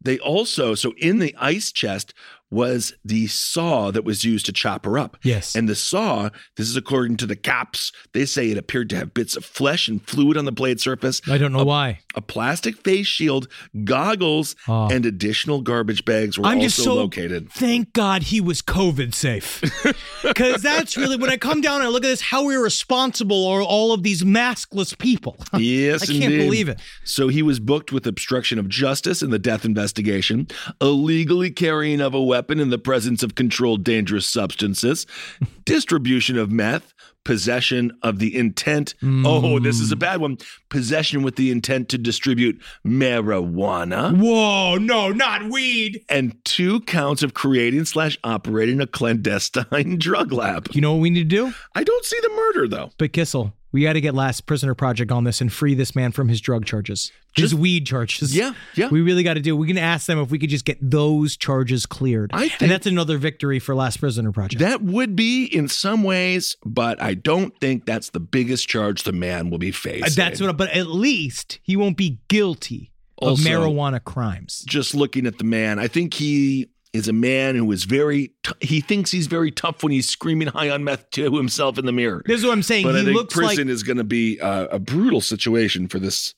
They 0.01 0.17
also, 0.19 0.75
so 0.75 0.93
in 0.97 1.19
the 1.19 1.35
ice 1.37 1.71
chest 1.73 2.13
was 2.51 2.93
the 3.05 3.27
saw 3.27 3.91
that 3.91 4.03
was 4.03 4.23
used 4.25 4.45
to 4.47 4.51
chop 4.51 4.85
her 4.85 4.97
up. 4.97 5.17
Yes. 5.23 5.55
And 5.55 5.69
the 5.69 5.75
saw, 5.75 6.29
this 6.57 6.67
is 6.69 6.75
according 6.75 7.17
to 7.17 7.25
the 7.27 7.35
cops, 7.35 7.91
they 8.13 8.25
say 8.25 8.49
it 8.49 8.57
appeared 8.57 8.89
to 8.89 8.95
have 8.95 9.13
bits 9.13 9.35
of 9.35 9.45
flesh 9.45 9.87
and 9.87 10.01
fluid 10.07 10.35
on 10.37 10.45
the 10.45 10.51
blade 10.51 10.79
surface, 10.79 11.21
I 11.29 11.37
don't 11.37 11.51
know 11.53 11.63
why. 11.63 11.99
a 12.15 12.21
plastic 12.21 12.77
face 12.83 13.07
shield, 13.07 13.47
goggles, 13.83 14.55
Oh. 14.67 14.87
and 14.89 15.05
additional 15.05 15.61
garbage 15.61 16.05
bags 16.05 16.37
were 16.39 16.45
I'm 16.45 16.57
also 16.57 16.65
just 16.67 16.83
so 16.83 16.95
located. 16.95 17.51
thank 17.51 17.93
God 17.93 18.23
he 18.23 18.41
was 18.41 18.61
COVID 18.61 19.13
safe. 19.13 19.61
Because 20.21 20.61
that's 20.61 20.97
really 20.97 21.15
when 21.15 21.29
I 21.29 21.37
come 21.37 21.61
down 21.61 21.75
and 21.75 21.85
I 21.85 21.87
look 21.87 22.03
at 22.03 22.07
this, 22.09 22.19
how 22.21 22.49
irresponsible 22.49 23.47
are 23.47 23.61
all 23.61 23.93
of 23.93 24.03
these 24.03 24.23
maskless 24.23 24.97
people? 24.97 25.37
Yes, 25.59 26.03
I 26.03 26.05
can't 26.07 26.23
indeed. 26.25 26.37
believe 26.39 26.69
it. 26.69 26.79
So 27.03 27.27
he 27.29 27.41
was 27.41 27.59
booked 27.59 27.91
with 27.91 28.05
obstruction 28.07 28.59
of 28.59 28.67
justice 28.69 29.21
in 29.21 29.29
the 29.29 29.39
death 29.39 29.63
investigation, 29.65 30.47
illegally 30.81 31.51
carrying 31.51 32.01
of 32.01 32.13
a 32.13 32.21
weapon 32.21 32.38
weapon 32.39 32.61
in 32.61 32.69
the 32.69 32.77
presence 32.77 33.21
of 33.21 33.35
controlled 33.35 33.83
dangerous 33.83 34.25
substances, 34.25 35.05
distribution 35.65 36.37
of 36.37 36.49
meth, 36.49 36.93
possession 37.25 37.91
of 38.01 38.19
the 38.19 38.33
intent. 38.33 38.95
Oh, 39.03 39.59
this 39.59 39.81
is 39.81 39.91
a 39.91 39.95
hmm. 39.95 39.99
bad 39.99 40.21
one. 40.21 40.37
Possession 40.69 41.21
with 41.21 41.35
the 41.35 41.51
intent 41.51 41.89
to 41.89 41.97
distribute 41.97 42.61
marijuana. 42.87 44.17
Whoa, 44.17 44.77
no, 44.77 45.09
not 45.09 45.49
weed. 45.49 46.01
And 46.07 46.33
two 46.45 46.79
counts 46.81 47.23
of 47.23 47.33
creating 47.33 47.83
slash 47.83 48.17
operating 48.23 48.79
a 48.79 48.87
clandestine 48.87 49.97
drug 49.99 50.31
lab. 50.31 50.69
You 50.71 50.79
know 50.79 50.93
what 50.93 51.01
we 51.01 51.09
need 51.09 51.29
to 51.29 51.35
do? 51.35 51.53
I 51.75 51.83
don't 51.83 52.05
see 52.05 52.19
the 52.21 52.29
murder 52.29 52.69
though. 52.69 52.91
But 52.97 53.11
Kissel, 53.11 53.51
we 53.73 53.83
got 53.83 53.93
to 53.93 54.01
get 54.01 54.15
Last 54.15 54.45
Prisoner 54.45 54.75
Project 54.75 55.11
on 55.11 55.25
this 55.25 55.41
and 55.41 55.51
free 55.51 55.75
this 55.75 55.93
man 55.93 56.13
from 56.13 56.29
his 56.29 56.39
drug 56.39 56.65
charges, 56.65 57.11
Just- 57.35 57.53
weed 57.53 57.85
charges. 57.85 58.35
Yeah, 58.35 58.53
yeah. 58.75 58.89
We 58.89 59.01
really 59.01 59.23
got 59.23 59.35
to 59.35 59.39
do. 59.39 59.55
We 59.55 59.67
can 59.67 59.77
ask 59.77 60.07
them 60.07 60.19
if 60.19 60.31
we 60.31 60.39
could 60.39 60.49
just 60.49 60.65
get 60.65 60.77
those 60.81 61.37
charges 61.37 61.85
cleared. 61.85 62.31
I 62.33 62.49
think- 62.49 62.61
and 62.63 62.71
that's 62.71 62.87
another 62.87 63.17
victory 63.17 63.59
for 63.59 63.75
Last 63.75 63.97
Prisoner 63.97 64.31
Project. 64.31 64.59
That 64.59 64.81
would 64.81 65.15
be 65.15 65.45
in 65.45 65.67
some 65.67 66.03
ways, 66.03 66.57
but 66.65 67.01
I 67.01 67.13
don't 67.13 67.53
think 67.59 67.85
that's 67.85 68.09
the 68.09 68.19
biggest 68.19 68.67
charge 68.67 69.03
the 69.03 69.11
man 69.13 69.49
will 69.49 69.57
be 69.59 69.69
Uh, 69.69 69.73
facing. 69.73 70.13
that's 70.15 70.41
what. 70.41 70.57
But 70.57 70.69
at 70.71 70.87
least 70.87 71.59
he 71.63 71.75
won't 71.77 71.97
be 71.97 72.17
guilty 72.27 72.91
of 73.21 73.29
Also- 73.29 73.49
marijuana 73.49 74.03
crimes. 74.03 74.63
just 74.67 74.95
looking 74.95 75.25
at 75.25 75.37
the 75.37 75.43
man, 75.43 75.77
I 75.79 75.87
think 75.87 76.15
he 76.15 76.67
is 76.91 77.07
a 77.07 77.13
man 77.13 77.55
who 77.55 77.71
is 77.71 77.83
very. 77.83 78.31
T- 78.43 78.51
he 78.61 78.81
thinks 78.81 79.11
he's 79.11 79.27
very 79.27 79.51
tough 79.51 79.83
when 79.83 79.91
he's 79.91 80.09
screaming 80.09 80.47
high 80.47 80.71
on 80.71 80.83
meth 80.83 81.11
to 81.11 81.31
himself 81.35 81.77
in 81.77 81.85
the 81.85 81.91
mirror. 81.91 82.23
This 82.25 82.39
is 82.39 82.45
what 82.45 82.53
I'm 82.53 82.63
saying. 82.63 82.83
but 82.85 82.95
he 82.95 83.01
I 83.01 83.05
think 83.05 83.15
looks 83.15 83.35
like 83.35 83.45
prison 83.49 83.69
is 83.69 83.83
going 83.83 83.97
to 83.97 84.03
be 84.03 84.39
uh, 84.39 84.65
a 84.71 84.79
brutal 84.79 85.21
situation 85.21 85.87
for 85.87 85.99
this. 85.99 86.33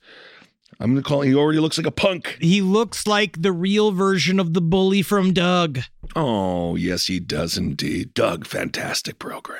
I'm 0.81 0.93
going 0.93 1.03
to 1.03 1.07
call. 1.07 1.21
He 1.21 1.35
already 1.35 1.59
looks 1.59 1.77
like 1.77 1.85
a 1.85 1.91
punk. 1.91 2.37
he 2.41 2.61
looks 2.61 3.05
like 3.05 3.41
the 3.43 3.51
real 3.51 3.91
version 3.91 4.39
of 4.39 4.53
the 4.55 4.61
bully 4.61 5.03
from 5.03 5.31
Doug. 5.31 5.79
Oh 6.15 6.75
yes, 6.75 7.05
he 7.05 7.19
does 7.19 7.55
indeed. 7.55 8.15
Doug, 8.15 8.47
fantastic 8.47 9.19
program. 9.19 9.59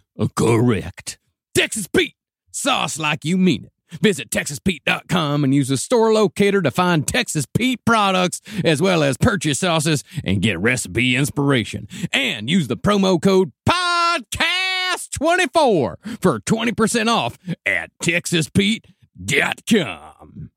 Oh, 0.17 0.29
correct. 0.35 1.17
Texas 1.55 1.87
Pete, 1.87 2.15
sauce 2.51 2.99
like 2.99 3.23
you 3.25 3.37
mean 3.37 3.65
it. 3.65 3.71
Visit 3.99 4.29
TexasPete.com 4.29 5.43
and 5.43 5.53
use 5.53 5.67
the 5.67 5.75
store 5.75 6.13
locator 6.13 6.61
to 6.61 6.71
find 6.71 7.05
Texas 7.05 7.45
Pete 7.45 7.83
products 7.85 8.39
as 8.63 8.81
well 8.81 9.03
as 9.03 9.17
purchase 9.17 9.59
sauces 9.59 10.05
and 10.23 10.41
get 10.41 10.57
recipe 10.59 11.17
inspiration. 11.17 11.89
And 12.13 12.49
use 12.49 12.69
the 12.69 12.77
promo 12.77 13.21
code 13.21 13.51
PODCAST24 13.67 16.21
for 16.21 16.39
20% 16.39 17.07
off 17.09 17.37
at 17.65 17.91
TexasPete.com. 18.01 20.51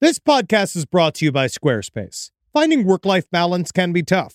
This 0.00 0.18
podcast 0.18 0.74
is 0.76 0.86
brought 0.86 1.14
to 1.16 1.26
you 1.26 1.32
by 1.32 1.46
Squarespace. 1.46 2.30
Finding 2.52 2.84
work 2.84 3.06
life 3.06 3.30
balance 3.30 3.70
can 3.70 3.92
be 3.92 4.02
tough, 4.02 4.34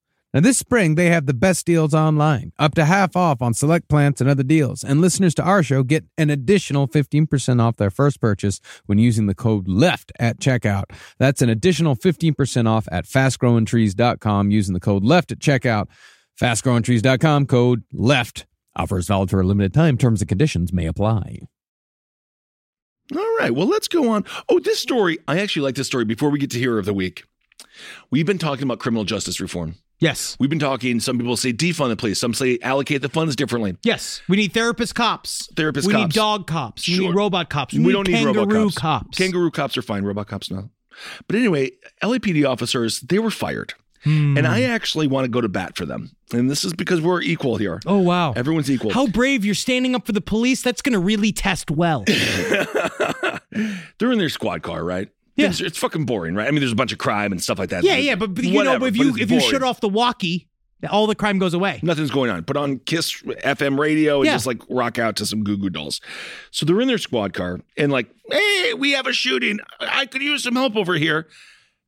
Now, 0.33 0.39
this 0.39 0.57
spring, 0.57 0.95
they 0.95 1.07
have 1.07 1.25
the 1.25 1.33
best 1.33 1.65
deals 1.65 1.93
online, 1.93 2.53
up 2.57 2.73
to 2.75 2.85
half 2.85 3.17
off 3.17 3.41
on 3.41 3.53
select 3.53 3.89
plants 3.89 4.21
and 4.21 4.29
other 4.29 4.43
deals. 4.43 4.81
And 4.81 5.01
listeners 5.01 5.35
to 5.35 5.43
our 5.43 5.61
show 5.61 5.83
get 5.83 6.05
an 6.17 6.29
additional 6.29 6.87
15% 6.87 7.61
off 7.61 7.75
their 7.75 7.89
first 7.89 8.21
purchase 8.21 8.61
when 8.85 8.97
using 8.97 9.27
the 9.27 9.35
code 9.35 9.67
LEFT 9.67 10.13
at 10.19 10.39
checkout. 10.39 10.85
That's 11.19 11.41
an 11.41 11.49
additional 11.49 11.97
15% 11.97 12.67
off 12.67 12.87
at 12.91 13.05
fastgrowingtrees.com 13.05 14.51
using 14.51 14.73
the 14.73 14.79
code 14.79 15.03
LEFT 15.03 15.33
at 15.33 15.39
checkout. 15.39 15.87
Fastgrowingtrees.com, 16.39 17.47
code 17.47 17.83
LEFT. 17.91 18.45
Offers 18.75 19.07
valid 19.07 19.29
for 19.29 19.41
a 19.41 19.45
limited 19.45 19.73
time. 19.73 19.97
Terms 19.97 20.21
and 20.21 20.29
conditions 20.29 20.71
may 20.71 20.85
apply. 20.85 21.39
All 23.13 23.37
right. 23.37 23.53
Well, 23.53 23.67
let's 23.67 23.89
go 23.89 24.09
on. 24.09 24.23
Oh, 24.47 24.59
this 24.59 24.79
story, 24.79 25.17
I 25.27 25.39
actually 25.39 25.63
like 25.63 25.75
this 25.75 25.87
story 25.87 26.05
before 26.05 26.29
we 26.29 26.39
get 26.39 26.51
to 26.51 26.59
Hero 26.59 26.79
of 26.79 26.85
the 26.85 26.93
Week. 26.93 27.25
We've 28.09 28.25
been 28.25 28.37
talking 28.37 28.63
about 28.63 28.79
criminal 28.79 29.03
justice 29.03 29.41
reform. 29.41 29.75
Yes. 30.01 30.35
We've 30.39 30.49
been 30.49 30.59
talking, 30.59 30.99
some 30.99 31.17
people 31.17 31.37
say 31.37 31.53
defund 31.53 31.89
the 31.89 31.95
police, 31.95 32.19
some 32.19 32.33
say 32.33 32.57
allocate 32.61 33.01
the 33.03 33.09
funds 33.09 33.35
differently. 33.35 33.77
Yes. 33.83 34.21
We 34.27 34.35
need 34.35 34.53
therapist 34.53 34.95
cops. 34.95 35.47
Therapist 35.55 35.87
cops. 35.87 35.87
we 35.87 35.93
cops. 36.01 36.15
need 36.15 36.19
dog 36.19 36.47
cops. 36.47 36.87
We 36.89 36.99
need 36.99 37.15
robot 37.15 37.49
cops. 37.49 37.73
We, 37.73 37.79
We 37.79 37.85
need 37.85 37.91
don't 37.93 38.07
need 38.07 38.13
kangaroo 38.15 38.39
robot 38.45 38.63
cops. 38.73 38.77
cops. 38.77 39.17
Kangaroo 39.17 39.51
cops 39.51 39.77
are 39.77 39.81
fine, 39.83 40.03
robot 40.03 40.27
cops 40.27 40.51
no. 40.51 40.69
But 41.27 41.37
anyway, 41.37 41.71
LAPD 42.03 42.49
officers, 42.49 42.99
they 43.01 43.19
were 43.19 43.31
fired. 43.31 43.73
Hmm. 44.03 44.35
And 44.35 44.47
I 44.47 44.63
actually 44.63 45.05
want 45.05 45.25
to 45.25 45.29
go 45.29 45.41
to 45.41 45.47
bat 45.47 45.77
for 45.77 45.85
them. 45.85 46.09
And 46.33 46.49
this 46.49 46.65
is 46.65 46.73
because 46.73 47.01
we're 47.01 47.21
equal 47.21 47.57
here. 47.57 47.79
Oh, 47.85 47.99
wow. 47.99 48.33
Everyone's 48.33 48.71
equal. 48.71 48.91
How 48.91 49.05
brave 49.05 49.45
you're 49.45 49.53
standing 49.53 49.93
up 49.93 50.07
for 50.07 50.11
the 50.11 50.21
police. 50.21 50.63
That's 50.63 50.81
going 50.81 50.93
to 50.93 50.99
really 50.99 51.31
test 51.31 51.69
well. 51.69 52.03
They're 52.07 54.11
in 54.11 54.17
their 54.17 54.29
squad 54.29 54.63
car, 54.63 54.83
right? 54.83 55.09
Yeah. 55.41 55.49
It's, 55.49 55.61
it's 55.61 55.77
fucking 55.77 56.05
boring, 56.05 56.35
right? 56.35 56.47
I 56.47 56.51
mean, 56.51 56.59
there's 56.61 56.71
a 56.71 56.75
bunch 56.75 56.91
of 56.91 56.97
crime 56.97 57.31
and 57.31 57.41
stuff 57.41 57.59
like 57.59 57.69
that. 57.69 57.83
yeah, 57.83 57.95
yeah, 57.97 58.15
but, 58.15 58.33
but 58.33 58.43
you 58.43 58.55
Whatever, 58.55 58.79
know, 58.79 58.85
if 58.85 58.97
you 58.97 59.15
if 59.17 59.29
you 59.31 59.39
shut 59.39 59.63
off 59.63 59.79
the 59.81 59.89
walkie, 59.89 60.47
all 60.89 61.05
the 61.07 61.15
crime 61.15 61.37
goes 61.39 61.53
away. 61.53 61.79
Nothing's 61.83 62.09
going 62.11 62.29
on. 62.31 62.43
Put 62.43 62.57
on 62.57 62.79
Kiss 62.79 63.21
FM 63.21 63.77
radio 63.77 64.17
and 64.17 64.25
Yeah. 64.25 64.33
just 64.33 64.47
like 64.47 64.61
rock 64.69 64.97
out 64.97 65.15
to 65.17 65.25
some 65.25 65.43
Goo 65.43 65.57
Goo 65.57 65.69
Dolls. 65.69 66.01
So 66.51 66.65
they're 66.65 66.81
in 66.81 66.87
their 66.87 66.97
squad 66.97 67.33
car 67.33 67.59
and 67.77 67.91
like, 67.91 68.07
hey, 68.31 68.73
we 68.75 68.91
have 68.93 69.05
a 69.07 69.13
shooting. 69.13 69.59
I 69.79 70.05
could 70.07 70.21
use 70.23 70.43
some 70.43 70.55
help 70.55 70.75
over 70.75 70.95
here. 70.95 71.27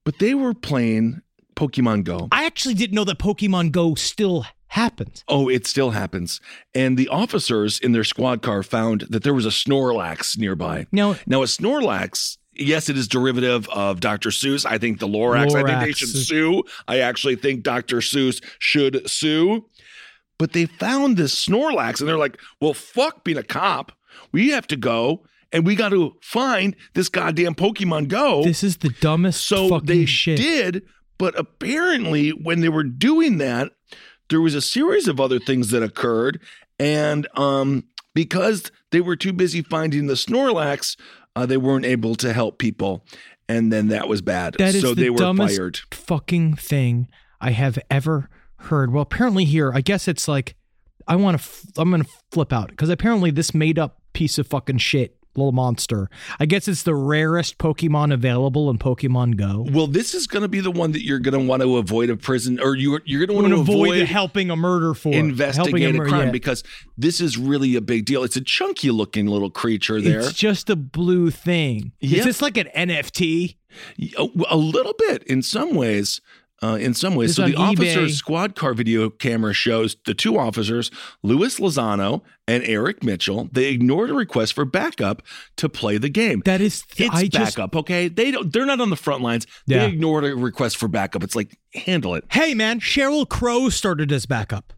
But 0.04 0.20
they 0.20 0.34
were 0.36 0.54
playing 0.54 1.22
Pokemon 1.56 2.04
Go. 2.04 2.28
I 2.32 2.46
actually 2.46 2.74
didn't 2.76 2.94
know 2.96 3.04
that 3.06 3.18
Pokemon 3.20 3.72
Go 3.72 3.96
still 3.96 4.46
happened. 4.68 5.24
Oh, 5.28 5.50
it 5.50 5.66
still 5.68 5.92
happens. 5.92 6.42
And 6.76 6.98
the 6.98 7.08
officers 7.08 7.80
in 7.80 7.92
their 7.94 8.04
squad 8.04 8.42
car 8.42 8.64
found 8.64 9.02
that 9.10 9.24
there 9.24 9.34
was 9.34 9.46
a 9.46 9.50
Snorlax 9.50 10.38
nearby. 10.38 10.88
Now, 10.92 11.16
Now, 11.28 11.42
a 11.44 11.46
Snorlax, 11.46 12.38
yes, 12.56 12.90
it 12.90 12.98
is 12.98 13.08
derivative 13.08 13.68
of 13.70 14.00
Dr. 14.00 14.30
Seuss. 14.30 14.66
I 14.66 14.78
think 14.78 15.00
the 15.00 15.08
Lorax, 15.08 15.56
I 15.56 15.64
think 15.64 15.80
they 15.82 15.92
should 15.92 16.10
sue. 16.10 16.64
I 16.88 17.00
actually 17.00 17.36
think 17.36 17.64
Dr. 17.64 17.98
Seuss 17.98 18.44
should 18.60 19.10
sue. 19.10 19.66
But 20.38 20.54
they 20.54 20.66
found 20.66 21.18
this 21.18 21.46
Snorlax 21.46 22.00
and 22.00 22.10
they're 22.10 22.18
like, 22.18 22.40
well, 22.60 22.74
fuck 22.74 23.24
being 23.24 23.38
a 23.38 23.44
cop. 23.44 23.92
We 24.32 24.50
have 24.50 24.68
to 24.68 24.76
go 24.76 25.24
and 25.54 25.66
we 25.66 25.76
got 25.76 25.90
to 25.90 26.18
find 26.22 26.76
this 26.96 27.08
goddamn 27.08 27.56
Pokemon 27.56 28.08
Go. 28.08 28.44
this 28.44 28.64
is 28.64 28.78
the 28.78 28.90
dumbest 29.00 29.46
so 29.46 29.80
they 29.80 30.06
shit. 30.06 30.38
did. 30.38 30.84
But 31.20 31.38
apparently, 31.38 32.32
when 32.32 32.62
they 32.62 32.70
were 32.70 32.84
doing 32.84 33.38
that, 33.38 33.72
there 34.30 34.42
was 34.42 34.56
a 34.56 34.62
series 34.62 35.08
of 35.08 35.20
other 35.20 35.40
things 35.40 35.70
that 35.70 35.84
occurred. 35.84 36.42
And 36.80 37.28
um, 37.36 37.86
because 38.16 38.72
they 38.92 39.00
were 39.00 39.16
too 39.16 39.32
busy 39.32 39.62
finding 39.62 40.08
the 40.08 40.16
Snorlax, 40.16 40.98
uh, 41.36 41.46
they 41.46 41.58
weren't 41.58 41.86
able 41.86 42.16
to 42.16 42.34
help 42.34 42.58
people. 42.58 43.06
And 43.50 43.72
then 43.74 43.90
that 43.90 44.08
was 44.08 44.22
bad. 44.22 44.56
That 44.58 44.74
is 44.74 44.82
so 44.82 44.94
the 44.94 45.04
they 45.04 45.10
were 45.10 45.18
dumbest 45.18 45.58
fired. 45.58 45.80
fucking 45.92 46.56
thing 46.56 47.10
I 47.42 47.52
have 47.52 47.78
ever 47.92 48.30
heard. 48.58 48.94
Well, 48.94 49.02
apparently 49.04 49.44
here, 49.46 49.72
I 49.74 49.82
guess 49.82 50.08
it's 50.08 50.28
like 50.28 50.56
I 51.08 51.18
want 51.18 51.38
to. 51.38 51.44
F- 51.44 51.66
I'm 51.78 51.92
gonna 51.92 52.06
flip 52.32 52.54
out 52.54 52.70
because 52.70 52.90
apparently 52.90 53.32
this 53.32 53.54
made 53.54 53.78
up 53.78 54.02
piece 54.14 54.38
of 54.38 54.48
fucking 54.48 54.78
shit, 54.78 55.18
little 55.36 55.52
monster. 55.52 56.10
I 56.40 56.46
guess 56.46 56.68
it's 56.68 56.84
the 56.84 56.96
rarest 56.96 57.58
Pokemon 57.58 58.14
available 58.14 58.70
in 58.70 58.78
Pokemon 58.78 59.38
Go. 59.38 59.66
Well, 59.72 59.88
this 59.88 60.14
is 60.14 60.28
going 60.28 60.44
to 60.44 60.48
be 60.48 60.60
the 60.60 60.72
one 60.72 60.92
that 60.92 61.04
you're 61.04 61.20
going 61.20 61.40
to 61.40 61.46
want 61.46 61.62
to 61.62 61.78
avoid 61.78 62.10
a 62.10 62.18
prison, 62.18 62.60
or 62.60 62.76
you, 62.76 63.00
you're 63.06 63.26
going 63.26 63.38
to 63.38 63.42
want 63.42 63.54
to 63.54 63.62
avoid, 63.62 64.06
helping 64.06 64.50
a 64.50 64.56
murder 64.56 64.94
for 64.94 65.14
investigate 65.14 65.96
a 65.96 65.98
mur- 65.98 66.08
crime 66.08 66.28
yeah. 66.28 66.32
because 66.32 66.64
this 66.98 67.20
is 67.20 67.38
really 67.38 67.76
a 67.76 67.82
big 67.82 68.06
deal. 68.06 68.24
It's 68.24 68.36
a 68.36 68.42
chunky 68.42 68.92
looking 68.92 69.28
little 69.28 69.50
creature 69.50 70.02
there. 70.02 70.20
It's 70.20 70.34
just 70.34 70.70
a 70.70 70.76
blue 70.76 71.32
thing. 71.32 71.94
Yep. 72.00 72.20
Is 72.20 72.26
this 72.26 72.42
like 72.42 72.58
an 72.58 72.68
NFT? 72.76 73.56
A, 74.20 74.28
a 74.52 74.56
little 74.56 74.94
bit 75.00 75.24
in 75.24 75.42
some 75.42 75.74
ways. 75.74 76.22
Uh, 76.64 76.76
in 76.76 76.94
some 76.94 77.16
ways, 77.16 77.32
It's 77.32 77.38
so 77.38 77.46
the 77.46 77.56
officer's 77.56 78.16
squad 78.16 78.56
car 78.56 78.74
video 78.74 79.10
camera 79.10 79.54
shows 79.54 79.98
the 80.06 80.14
two 80.14 80.40
officers, 80.40 80.92
Louis 81.22 81.60
Lozano 81.60 82.22
and 82.48 82.64
Eric 82.64 83.04
Mitchell. 83.04 83.50
They 83.52 83.66
ignored 83.66 84.10
a 84.10 84.14
request 84.14 84.54
for 84.54 84.64
backup 84.64 85.24
to 85.58 85.68
play 85.68 85.98
the 85.98 86.08
game. 86.08 86.42
That 86.46 86.62
is, 86.62 86.84
it's 86.96 87.14
I 87.14 87.28
just 87.28 87.58
backup, 87.58 87.76
okay? 87.76 88.08
They 88.08 88.32
don't. 88.32 88.54
They're 88.54 88.66
not 88.66 88.80
on 88.80 88.90
the 88.90 88.96
front 88.96 89.22
lines. 89.22 89.46
Yeah. 89.68 89.80
They 89.80 89.94
ignored 89.94 90.24
a 90.24 90.36
request 90.36 90.78
for 90.78 90.88
backup. 90.88 91.22
It's 91.22 91.36
like 91.36 91.58
handle 91.74 92.16
it. 92.16 92.24
Hey 92.32 92.54
man, 92.54 92.80
Sheryl 92.80 93.28
Crow 93.28 93.68
started 93.68 94.12
as 94.14 94.26
backup, 94.26 94.72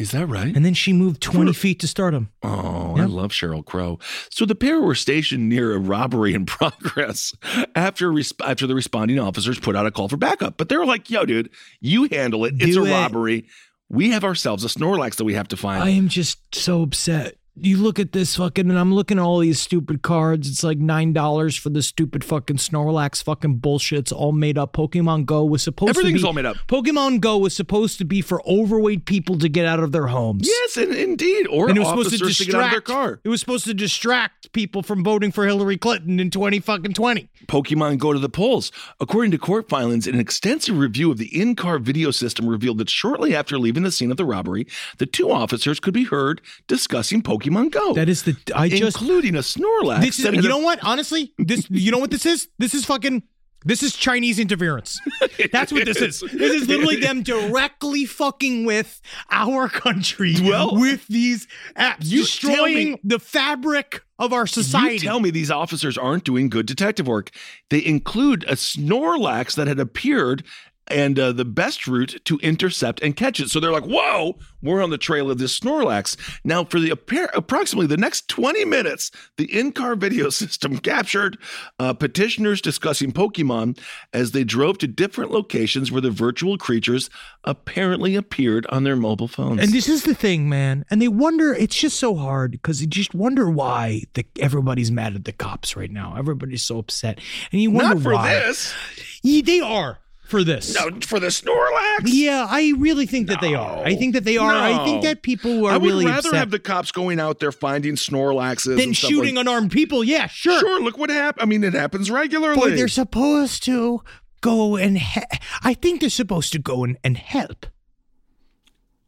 Is 0.00 0.10
that 0.12 0.26
right? 0.26 0.54
and 0.56 0.64
then 0.64 0.74
she 0.74 0.92
moved 0.92 1.20
20 1.20 1.52
feet 1.52 1.80
to 1.80 1.86
stardom. 1.88 2.30
Oh, 2.42 2.96
I 2.98 3.04
love 3.04 3.30
Sheryl 3.32 3.64
Crow. 3.64 3.98
So 4.30 4.44
the 4.46 4.54
pair 4.54 4.80
were 4.80 4.94
stationed 4.94 5.48
near 5.48 5.74
a 5.74 5.78
robbery 5.78 6.34
in 6.34 6.46
progress 6.46 7.34
after 7.74 8.10
res- 8.12 8.32
after 8.44 8.66
the 8.66 8.74
responding 8.74 9.18
officers 9.18 9.58
put 9.58 9.76
out 9.76 9.86
a 9.86 9.90
call 9.90 10.08
for 10.08 10.16
backup. 10.16 10.56
But 10.56 10.68
they 10.68 10.76
were 10.76 10.86
like, 10.86 11.10
"Yo, 11.10 11.24
dude, 11.24 11.50
you 11.80 12.08
handle 12.10 12.44
it. 12.44 12.54
It's 12.58 12.74
Do 12.74 12.84
a 12.84 12.88
it." 12.88 12.92
robbery. 12.92 13.46
We 13.88 14.10
have 14.10 14.24
ourselves 14.24 14.64
a 14.64 14.68
Snorlax 14.68 15.16
that 15.16 15.24
we 15.24 15.34
have 15.34 15.48
to 15.48 15.56
find." 15.56 15.82
I 15.82 15.90
am 15.90 16.08
just 16.08 16.38
so 16.54 16.82
upset. 16.82 17.36
You 17.62 17.76
look 17.76 17.98
at 17.98 18.12
this 18.12 18.36
fucking, 18.36 18.70
and 18.70 18.78
I'm 18.78 18.94
looking 18.94 19.18
at 19.18 19.22
all 19.22 19.38
these 19.40 19.60
stupid 19.60 20.02
cards. 20.02 20.48
It's 20.48 20.64
like 20.64 20.78
nine 20.78 21.12
dollars 21.12 21.56
for 21.56 21.68
the 21.68 21.82
stupid 21.82 22.24
fucking 22.24 22.56
Snorlax 22.56 23.22
fucking 23.22 23.56
bullshit. 23.58 23.98
It's 23.98 24.12
all 24.12 24.32
made 24.32 24.56
up. 24.56 24.72
Pokemon 24.72 25.26
Go 25.26 25.44
was 25.44 25.62
supposed 25.62 25.92
to 25.92 25.98
Everything's 26.00 26.22
be 26.22 26.26
all 26.26 26.32
made 26.32 26.46
up. 26.46 26.56
Pokemon 26.68 27.20
Go 27.20 27.36
was 27.38 27.54
supposed 27.54 27.98
to 27.98 28.04
be 28.06 28.22
for 28.22 28.42
overweight 28.48 29.04
people 29.04 29.36
to 29.38 29.48
get 29.48 29.66
out 29.66 29.80
of 29.80 29.92
their 29.92 30.06
homes. 30.06 30.46
yes, 30.48 30.76
and 30.78 30.94
indeed, 30.94 31.46
or 31.48 31.68
and 31.68 31.76
it 31.76 31.80
was 31.80 31.88
supposed 31.88 32.10
to 32.10 32.18
to, 32.18 32.44
get 32.46 32.54
out 32.54 32.64
of 32.64 32.70
their 32.70 32.80
distract. 32.80 32.86
car. 32.86 33.20
It 33.24 33.28
was 33.28 33.40
supposed 33.40 33.64
to 33.66 33.74
distract 33.74 34.52
people 34.52 34.82
from 34.82 35.04
voting 35.04 35.30
for 35.30 35.44
Hillary 35.46 35.76
Clinton 35.76 36.18
in 36.18 36.30
twenty 36.30 36.60
fucking 36.60 36.94
twenty. 36.94 37.28
Pokemon 37.46 37.98
go 37.98 38.12
to 38.14 38.18
the 38.18 38.30
polls. 38.30 38.72
According 39.00 39.32
to 39.32 39.38
court 39.38 39.68
filings, 39.68 40.06
an 40.06 40.18
extensive 40.18 40.78
review 40.78 41.10
of 41.10 41.18
the 41.18 41.38
in-car 41.38 41.78
video 41.78 42.10
system 42.10 42.48
revealed 42.48 42.78
that 42.78 42.88
shortly 42.88 43.34
after 43.36 43.58
leaving 43.58 43.82
the 43.82 43.92
scene 43.92 44.10
of 44.10 44.16
the 44.16 44.24
robbery, 44.24 44.66
the 44.98 45.06
two 45.06 45.30
officers 45.30 45.78
could 45.78 45.92
be 45.94 46.04
heard 46.04 46.40
discussing 46.66 47.20
Pokemon 47.20 47.49
Go. 47.70 47.94
That 47.94 48.08
is 48.08 48.22
the 48.22 48.36
I 48.54 48.68
just 48.68 49.00
including 49.00 49.36
a 49.36 49.40
Snorlax. 49.40 50.00
This 50.00 50.18
is, 50.18 50.24
you 50.24 50.48
know 50.48 50.58
what? 50.58 50.78
Honestly, 50.82 51.32
this 51.38 51.68
you 51.70 51.90
know 51.90 51.98
what 51.98 52.10
this 52.10 52.26
is? 52.26 52.48
This 52.58 52.74
is 52.74 52.84
fucking 52.84 53.22
this 53.64 53.82
is 53.82 53.94
Chinese 53.94 54.38
interference. 54.38 54.98
That's 55.52 55.70
what 55.72 55.84
this 55.84 55.98
is. 55.98 56.20
This 56.20 56.62
is 56.62 56.68
literally 56.68 56.96
them 56.96 57.22
directly 57.22 58.06
fucking 58.06 58.64
with 58.64 59.02
our 59.30 59.68
country 59.68 60.34
Well, 60.40 60.76
with 60.76 61.06
these 61.08 61.46
apps, 61.76 62.06
you 62.06 62.20
destroying 62.22 62.92
me- 62.92 63.00
the 63.04 63.18
fabric 63.18 64.02
of 64.18 64.32
our 64.32 64.46
society. 64.46 64.94
You 64.94 65.00
tell 65.00 65.20
me 65.20 65.30
these 65.30 65.50
officers 65.50 65.98
aren't 65.98 66.24
doing 66.24 66.48
good 66.48 66.66
detective 66.66 67.06
work. 67.06 67.30
They 67.68 67.84
include 67.84 68.44
a 68.44 68.52
Snorlax 68.52 69.56
that 69.56 69.66
had 69.68 69.78
appeared 69.78 70.42
and 70.90 71.18
uh, 71.18 71.32
the 71.32 71.44
best 71.44 71.86
route 71.86 72.20
to 72.24 72.38
intercept 72.38 73.02
and 73.02 73.16
catch 73.16 73.40
it. 73.40 73.48
So 73.50 73.60
they're 73.60 73.72
like, 73.72 73.84
whoa, 73.84 74.38
we're 74.62 74.82
on 74.82 74.90
the 74.90 74.98
trail 74.98 75.30
of 75.30 75.38
this 75.38 75.58
Snorlax. 75.58 76.16
Now, 76.44 76.64
for 76.64 76.78
the 76.80 76.90
approximately 76.90 77.86
the 77.86 77.96
next 77.96 78.28
20 78.28 78.64
minutes, 78.64 79.10
the 79.36 79.44
in 79.56 79.72
car 79.72 79.96
video 79.96 80.28
system 80.30 80.78
captured 80.78 81.38
uh, 81.78 81.92
petitioners 81.94 82.60
discussing 82.60 83.12
Pokemon 83.12 83.78
as 84.12 84.32
they 84.32 84.44
drove 84.44 84.78
to 84.78 84.86
different 84.86 85.30
locations 85.30 85.90
where 85.90 86.00
the 86.00 86.10
virtual 86.10 86.58
creatures 86.58 87.10
apparently 87.44 88.16
appeared 88.16 88.66
on 88.66 88.84
their 88.84 88.96
mobile 88.96 89.28
phones. 89.28 89.60
and 89.60 89.72
this 89.72 89.88
is 89.88 90.04
the 90.04 90.14
thing, 90.14 90.48
man. 90.48 90.84
And 90.90 91.00
they 91.00 91.08
wonder. 91.08 91.54
It's 91.54 91.76
just 91.76 91.98
so 91.98 92.14
hard 92.16 92.52
because 92.52 92.80
you 92.80 92.86
just 92.86 93.14
wonder 93.14 93.50
why 93.50 94.02
the, 94.14 94.26
everybody's 94.40 94.90
mad 94.90 95.14
at 95.14 95.24
the 95.24 95.32
cops 95.32 95.76
right 95.76 95.90
now. 95.90 96.16
Everybody's 96.16 96.62
so 96.62 96.78
upset, 96.78 97.18
and 97.52 97.60
you 97.60 97.70
wonder 97.70 97.94
not 97.94 98.02
for 98.02 98.14
why. 98.14 98.34
this. 98.34 98.74
Yeah, 99.22 99.42
they 99.44 99.60
are. 99.60 99.98
For 100.30 100.42
this. 100.44 100.74
No, 100.74 100.88
for 101.02 101.20
the 101.20 101.26
Snorlax. 101.26 102.00
Yeah, 102.04 102.46
I 102.48 102.72
really 102.78 103.06
think 103.06 103.28
that 103.28 103.40
they 103.40 103.54
are. 103.54 103.84
I 103.84 103.94
think 103.96 104.14
that 104.14 104.24
they 104.24 104.36
are. 104.36 104.52
I 104.52 104.84
think 104.84 105.02
that 105.02 105.22
people 105.22 105.66
are 105.66 105.72
really. 105.72 105.72
I 105.72 105.76
would 105.76 105.82
really 105.88 106.06
rather 106.06 106.18
upset 106.28 106.34
have 106.34 106.50
the 106.50 106.58
cops 106.58 106.92
going 106.92 107.20
out 107.20 107.40
there 107.40 107.52
finding 107.52 107.96
Snorlaxes 107.96 108.76
than 108.76 108.80
and 108.80 108.96
stuff 108.96 109.10
shooting 109.10 109.34
like- 109.34 109.42
unarmed 109.42 109.72
people. 109.72 110.02
Yeah, 110.04 110.26
sure. 110.28 110.58
Sure, 110.60 110.80
look 110.80 110.96
what 110.96 111.10
happened. 111.10 111.42
I 111.42 111.46
mean, 111.46 111.64
it 111.64 111.74
happens 111.74 112.10
regularly. 112.10 112.58
But 112.60 112.76
they're 112.76 112.88
supposed 112.88 113.62
to 113.64 114.02
go 114.40 114.76
and 114.76 114.98
he- 114.98 115.20
I 115.62 115.74
think 115.74 116.00
they're 116.00 116.10
supposed 116.10 116.52
to 116.52 116.58
go 116.58 116.84
and, 116.84 116.96
and 117.04 117.18
help. 117.18 117.66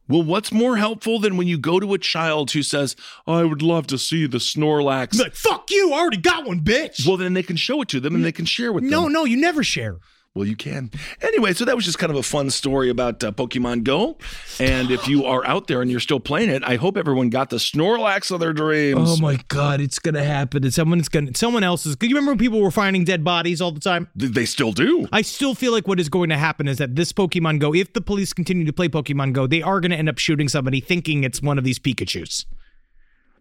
Well, 0.09 0.25
what's 0.25 0.53
more 0.53 0.77
helpful 0.77 1.21
than 1.21 1.37
when 1.37 1.47
you 1.47 1.57
go 1.57 1.81
to 1.81 1.95
a 1.95 1.99
child 1.99 2.51
who 2.51 2.63
says, 2.63 2.97
"I 3.27 3.45
would 3.45 3.63
love 3.63 3.87
to 3.87 3.97
see 3.99 4.27
the 4.27 4.39
Snorlax"? 4.39 5.19
Like, 5.19 5.35
fuck 5.35 5.71
you, 5.71 5.93
I 5.93 5.99
already 6.01 6.17
got 6.19 6.45
one, 6.45 6.61
bitch. 6.61 7.07
well, 7.07 7.17
then 7.17 7.33
they 7.35 7.43
can 7.43 7.57
show 7.57 7.81
it 7.81 7.89
to 7.89 8.01
them 8.01 8.15
and 8.15 8.25
they 8.25 8.33
can 8.33 8.45
share 8.45 8.73
with 8.73 8.85
no, 8.85 9.05
them. 9.05 9.13
No, 9.13 9.21
no, 9.21 9.25
you 9.25 9.37
never 9.37 9.63
share. 9.65 9.99
Well, 10.35 10.47
you 10.47 10.57
can. 10.57 10.91
Anyway, 11.21 11.53
so 11.53 11.67
that 11.67 11.77
was 11.77 11.85
just 11.85 11.99
kind 11.99 12.11
of 12.11 12.17
a 12.17 12.23
fun 12.23 12.49
story 12.49 12.89
about 12.89 13.23
uh, 13.23 13.33
Pokemon 13.33 13.85
Go. 13.85 14.17
And 14.59 14.91
if 14.91 15.07
you 15.07 15.27
are 15.27 15.47
out 15.47 15.67
there 15.67 15.83
and 15.83 15.91
you're 15.91 16.01
still 16.01 16.21
playing 16.21 16.49
it, 16.49 16.63
I 16.65 16.77
hope 16.77 16.97
everyone 16.97 17.29
got 17.29 17.51
the 17.51 17.59
Snorlax 17.59 18.31
of 18.31 18.41
their 18.41 18.55
dreams. 18.55 18.99
Oh 19.11 19.17
my 19.19 19.39
god, 19.49 19.83
it's 19.83 19.99
gonna 19.99 20.25
happen. 20.25 20.71
Someone's 20.71 21.11
gonna 21.11 21.33
someone 21.35 21.63
else 21.63 21.85
is. 21.85 21.99
You 22.01 22.09
remember 22.09 22.31
when 22.31 22.39
people 22.39 22.63
were 22.63 22.71
finding 22.71 23.05
dead 23.05 23.23
bodies 23.23 23.61
all 23.61 23.73
the 23.73 23.81
time? 23.81 24.09
They 24.17 24.47
still 24.47 24.73
do. 24.73 25.07
I 25.13 25.21
still 25.21 25.55
feel 25.55 25.71
like 25.71 25.87
what 25.87 26.01
is 26.01 26.09
going 26.09 26.31
to 26.31 26.39
happen 26.39 26.67
is 26.67 26.79
that 26.79 26.97
this 26.97 27.13
Pokemon 27.13 27.59
Go, 27.59 27.75
if 27.75 27.93
the 27.93 28.01
police 28.01 28.33
continue 28.33 28.65
to 28.65 28.73
play 28.73 28.89
Pokemon 28.89 29.35
Go, 29.35 29.47
they 29.47 29.61
are 29.61 29.81
going 29.81 29.91
to 29.91 29.99
end 29.99 30.09
up 30.09 30.17
shooting 30.19 30.49
somebody 30.49 30.81
thinking 30.81 31.25
it's 31.25 31.43
one 31.43 31.59
of 31.59 31.65
these 31.65 31.79
Pikachu's. 31.79 32.47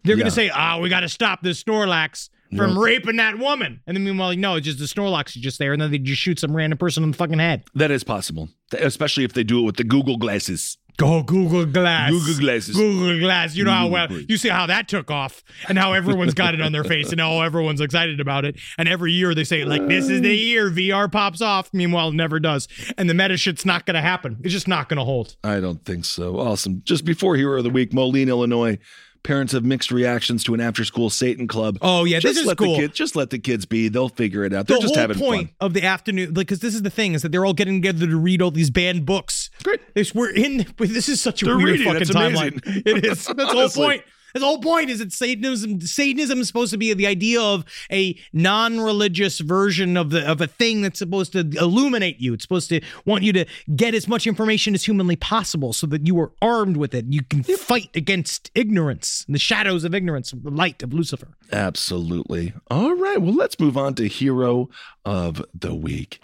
They're 0.04 0.14
Yeah. 0.16 0.24
going 0.24 0.30
to 0.30 0.34
say, 0.34 0.50
"Ah, 0.50 0.78
we 0.78 0.90
got 0.90 1.00
to 1.00 1.08
stop 1.08 1.40
this 1.42 1.62
Snorlax 1.62 2.28
from 2.56 2.78
raping 2.78 3.16
that 3.16 3.38
woman," 3.38 3.80
and 3.86 3.96
then 3.96 4.04
meanwhile, 4.04 4.34
no, 4.36 4.56
it's 4.56 4.66
just 4.66 4.78
the 4.78 4.84
Snorlax 4.84 5.36
is 5.36 5.42
just 5.42 5.58
there, 5.58 5.72
and 5.72 5.80
then 5.82 5.90
they 5.90 5.98
just 5.98 6.20
shoot 6.20 6.38
some 6.38 6.54
random 6.54 6.78
person 6.78 7.02
in 7.02 7.10
the 7.10 7.16
fucking 7.16 7.38
head. 7.38 7.64
That 7.74 7.90
is 7.90 8.04
possible, 8.04 8.48
especially 8.78 9.24
if 9.24 9.32
they 9.32 9.44
do 9.44 9.60
it 9.60 9.62
with 9.62 9.76
the 9.76 9.84
Google 9.84 10.16
glasses. 10.16 10.78
Go 10.98 11.22
Google 11.22 11.64
Glass. 11.64 12.10
Google 12.10 12.38
Glasses. 12.38 12.76
Google 12.76 13.18
Glass. 13.18 13.56
You 13.56 13.64
know 13.64 13.70
how 13.70 13.88
well 13.88 14.12
you 14.12 14.36
see 14.36 14.50
how 14.50 14.66
that 14.66 14.88
took 14.88 15.10
off, 15.10 15.42
and 15.66 15.78
how 15.78 15.94
everyone's 15.94 16.34
got 16.34 16.52
it 16.52 16.60
on 16.60 16.72
their 16.72 16.84
face, 16.84 17.12
and 17.12 17.20
how 17.20 17.40
everyone's 17.40 17.80
excited 17.80 18.20
about 18.20 18.44
it. 18.44 18.60
And 18.76 18.86
every 18.86 19.12
year 19.12 19.34
they 19.34 19.44
say 19.44 19.64
like, 19.64 19.88
"This 19.88 20.10
is 20.10 20.20
the 20.20 20.36
year 20.36 20.70
VR 20.70 21.10
pops 21.10 21.40
off." 21.40 21.70
Meanwhile, 21.72 22.10
it 22.10 22.14
never 22.14 22.38
does, 22.38 22.68
and 22.98 23.08
the 23.08 23.14
meta 23.14 23.38
shit's 23.38 23.64
not 23.64 23.86
going 23.86 23.94
to 23.94 24.02
happen. 24.02 24.36
It's 24.42 24.52
just 24.52 24.68
not 24.68 24.90
going 24.90 24.98
to 24.98 25.04
hold. 25.04 25.36
I 25.42 25.60
don't 25.60 25.82
think 25.82 26.04
so. 26.04 26.38
Awesome. 26.38 26.82
Just 26.84 27.06
before 27.06 27.36
Hero 27.36 27.56
of 27.56 27.64
the 27.64 27.70
Week, 27.70 27.94
Moline, 27.94 28.28
Illinois. 28.28 28.78
Parents 29.24 29.52
have 29.52 29.64
mixed 29.64 29.92
reactions 29.92 30.42
to 30.44 30.54
an 30.54 30.60
after-school 30.60 31.08
Satan 31.08 31.46
club. 31.46 31.78
Oh, 31.80 32.02
yeah, 32.04 32.16
this 32.16 32.24
just 32.32 32.40
is 32.40 32.46
let 32.46 32.56
cool. 32.58 32.74
The 32.74 32.80
kids, 32.80 32.94
just 32.94 33.14
let 33.14 33.30
the 33.30 33.38
kids 33.38 33.64
be. 33.66 33.88
They'll 33.88 34.08
figure 34.08 34.44
it 34.44 34.52
out. 34.52 34.66
They're 34.66 34.78
the 34.78 34.82
just 34.82 34.94
whole 34.96 35.00
having 35.00 35.18
point 35.18 35.48
fun. 35.50 35.56
of 35.60 35.74
the 35.74 35.84
afternoon, 35.84 36.28
like, 36.34 36.48
because 36.48 36.58
this 36.58 36.74
is 36.74 36.82
the 36.82 36.90
thing, 36.90 37.14
is 37.14 37.22
that 37.22 37.30
they're 37.30 37.46
all 37.46 37.54
getting 37.54 37.80
together 37.80 38.06
to 38.08 38.16
read 38.16 38.42
all 38.42 38.50
these 38.50 38.70
banned 38.70 39.06
books. 39.06 39.48
Great. 39.62 39.80
It's, 39.94 40.12
we're 40.14 40.30
in. 40.32 40.66
This 40.78 41.08
is 41.08 41.20
such 41.20 41.42
a 41.42 41.46
They're 41.46 41.56
weird 41.56 41.78
reading. 41.80 41.86
fucking 41.92 42.08
timeline. 42.08 42.62
amazing. 42.66 42.82
It 42.84 43.04
is. 43.04 43.24
That's 43.26 43.34
the 43.36 43.46
whole 43.46 43.68
point. 43.68 44.02
That's 44.32 44.42
the 44.42 44.46
whole 44.46 44.60
point. 44.60 44.90
Is 44.90 44.98
that 45.00 45.12
Satanism? 45.12 45.80
Satanism 45.80 46.40
is 46.40 46.46
supposed 46.46 46.72
to 46.72 46.78
be 46.78 46.92
the 46.94 47.06
idea 47.06 47.40
of 47.40 47.64
a 47.90 48.18
non-religious 48.32 49.40
version 49.40 49.96
of 49.96 50.10
the 50.10 50.30
of 50.30 50.40
a 50.40 50.46
thing 50.46 50.82
that's 50.82 50.98
supposed 50.98 51.32
to 51.32 51.40
illuminate 51.40 52.20
you. 52.20 52.32
It's 52.34 52.44
supposed 52.44 52.68
to 52.70 52.80
want 53.04 53.24
you 53.24 53.32
to 53.34 53.44
get 53.74 53.94
as 53.94 54.08
much 54.08 54.26
information 54.26 54.74
as 54.74 54.84
humanly 54.84 55.16
possible, 55.16 55.72
so 55.72 55.86
that 55.88 56.06
you 56.06 56.18
are 56.20 56.32
armed 56.40 56.76
with 56.76 56.94
it. 56.94 57.06
You 57.08 57.22
can 57.22 57.42
fight 57.42 57.90
against 57.94 58.50
ignorance, 58.54 59.24
the 59.28 59.38
shadows 59.38 59.84
of 59.84 59.94
ignorance, 59.94 60.30
the 60.30 60.50
light 60.50 60.82
of 60.82 60.92
Lucifer. 60.92 61.28
Absolutely. 61.52 62.52
All 62.70 62.94
right. 62.94 63.20
Well, 63.20 63.34
let's 63.34 63.60
move 63.60 63.76
on 63.76 63.94
to 63.96 64.08
Hero 64.08 64.70
of 65.04 65.44
the 65.54 65.74
Week. 65.74 66.20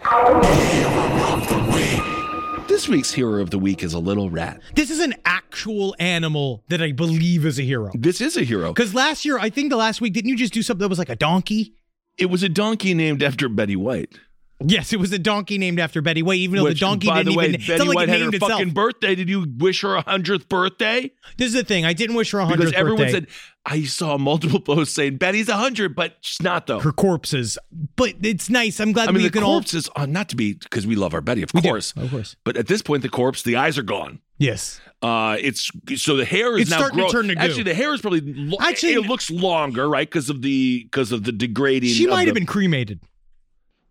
This 2.69 2.87
week's 2.87 3.11
Hero 3.11 3.41
of 3.41 3.49
the 3.49 3.59
Week 3.59 3.83
is 3.83 3.95
a 3.95 3.99
little 3.99 4.29
rat. 4.29 4.61
This 4.75 4.91
is 4.91 5.01
an 5.01 5.15
actual 5.25 5.97
animal 5.99 6.65
that 6.69 6.83
I 6.83 6.93
believe 6.93 7.47
is 7.47 7.59
a 7.59 7.63
hero. 7.63 7.91
This 7.95 8.21
is 8.21 8.37
a 8.37 8.43
hero. 8.43 8.75
Because 8.75 8.95
last 8.95 9.25
year, 9.25 9.39
I 9.39 9.49
think 9.49 9.71
the 9.71 9.77
last 9.77 10.03
week, 10.03 10.13
didn't 10.13 10.29
you 10.29 10.37
just 10.37 10.53
do 10.53 10.63
something 10.63 10.83
that 10.83 10.89
was 10.91 10.99
like 10.99 11.09
a 11.09 11.17
donkey? 11.17 11.73
It 12.19 12.27
was 12.27 12.43
a 12.43 12.49
donkey 12.49 12.93
named 12.93 13.23
after 13.23 13.49
Betty 13.49 13.75
White. 13.75 14.21
Yes, 14.65 14.93
it 14.93 14.99
was 14.99 15.13
a 15.13 15.21
donkey 15.21 15.57
named 15.57 15.79
after 15.79 16.03
Betty 16.03 16.21
White, 16.21 16.39
even 16.41 16.57
though 16.57 16.65
Which, 16.65 16.81
the 16.81 16.87
donkey 16.87 17.07
by 17.07 17.19
didn't 17.19 17.33
the 17.33 17.39
way, 17.39 17.45
even. 17.45 17.55
it's 17.57 17.67
Betty 17.69 17.79
not 17.79 17.87
like 17.87 17.97
White 17.97 18.09
it 18.09 18.13
had 18.13 18.21
her 18.23 18.29
itself. 18.31 18.51
fucking 18.53 18.71
birthday. 18.71 19.15
Did 19.15 19.29
you 19.29 19.47
wish 19.59 19.83
her 19.83 19.95
a 19.95 20.01
hundredth 20.03 20.49
birthday? 20.49 21.13
This 21.37 21.49
is 21.49 21.53
the 21.53 21.63
thing. 21.63 21.85
I 21.85 21.93
didn't 21.93 22.17
wish 22.17 22.33
her 22.33 22.41
a 22.41 22.45
hundredth 22.47 22.73
birthday 22.73 22.83
Because 22.83 22.93
everyone 23.05 23.11
said 23.13 23.27
I 23.65 23.85
saw 23.85 24.19
multiple 24.19 24.59
posts 24.75 24.95
saying 24.97 25.19
Betty's 25.19 25.49
a 25.49 25.57
hundred, 25.57 25.95
but 25.95 26.17
she's 26.23 26.43
not 26.43 26.67
though. 26.67 26.81
her 26.81 26.91
corpses, 26.91 27.57
but 27.95 28.15
it's 28.23 28.51
nice. 28.51 28.81
I'm 28.81 28.91
glad 28.93 29.09
I 29.09 29.13
mean, 29.13 29.19
we 29.23 29.29
the 29.29 29.33
can 29.33 29.43
corpse 29.45 29.75
is 29.75 29.89
uh, 29.95 30.07
not 30.07 30.29
to 30.31 30.37
be 30.37 30.55
because 30.55 30.89
we 30.89 30.97
love 30.97 31.15
our 31.15 31.21
Betty, 31.21 31.43
of 31.43 31.51
all. 31.55 31.59
We 31.59 31.63
do, 31.63 31.69
course. 31.69 31.93
of 31.97 32.11
course. 32.11 32.35
But 32.43 32.57
at 32.57 32.67
this 32.67 32.83
point, 32.83 33.03
the 33.03 33.09
corpse, 33.09 33.43
the 33.43 33.55
eyes 33.57 33.79
are 33.79 33.83
gone. 33.85 34.19
Yes. 34.39 34.81
Uh, 35.03 35.37
it's 35.41 35.71
so 35.97 36.17
the 36.17 36.25
hair 36.25 36.57
is 36.57 36.63
It's 36.63 36.71
now 36.73 36.79
starting 36.79 36.99
to 37.07 37.13
turn 37.13 37.29
to 37.29 37.35
goo. 37.37 37.41
Actually, 37.41 37.63
the 37.65 37.75
hair 37.75 37.95
is 37.95 38.01
probably 38.01 38.23
lo- 38.25 38.59
Actually- 38.61 38.95
it 38.95 39.03
looks 39.03 39.31
longer, 39.31 39.89
right? 39.89 40.09
Because 40.09 40.29
of 40.31 40.43
the 40.43 40.83
because 40.83 41.13
of 41.13 41.23
the 41.23 41.31
degrading. 41.31 41.91
She 41.91 42.09
might 42.09 42.23
the- 42.23 42.27
have 42.27 42.35
been 42.35 42.47
cremated. 42.47 42.99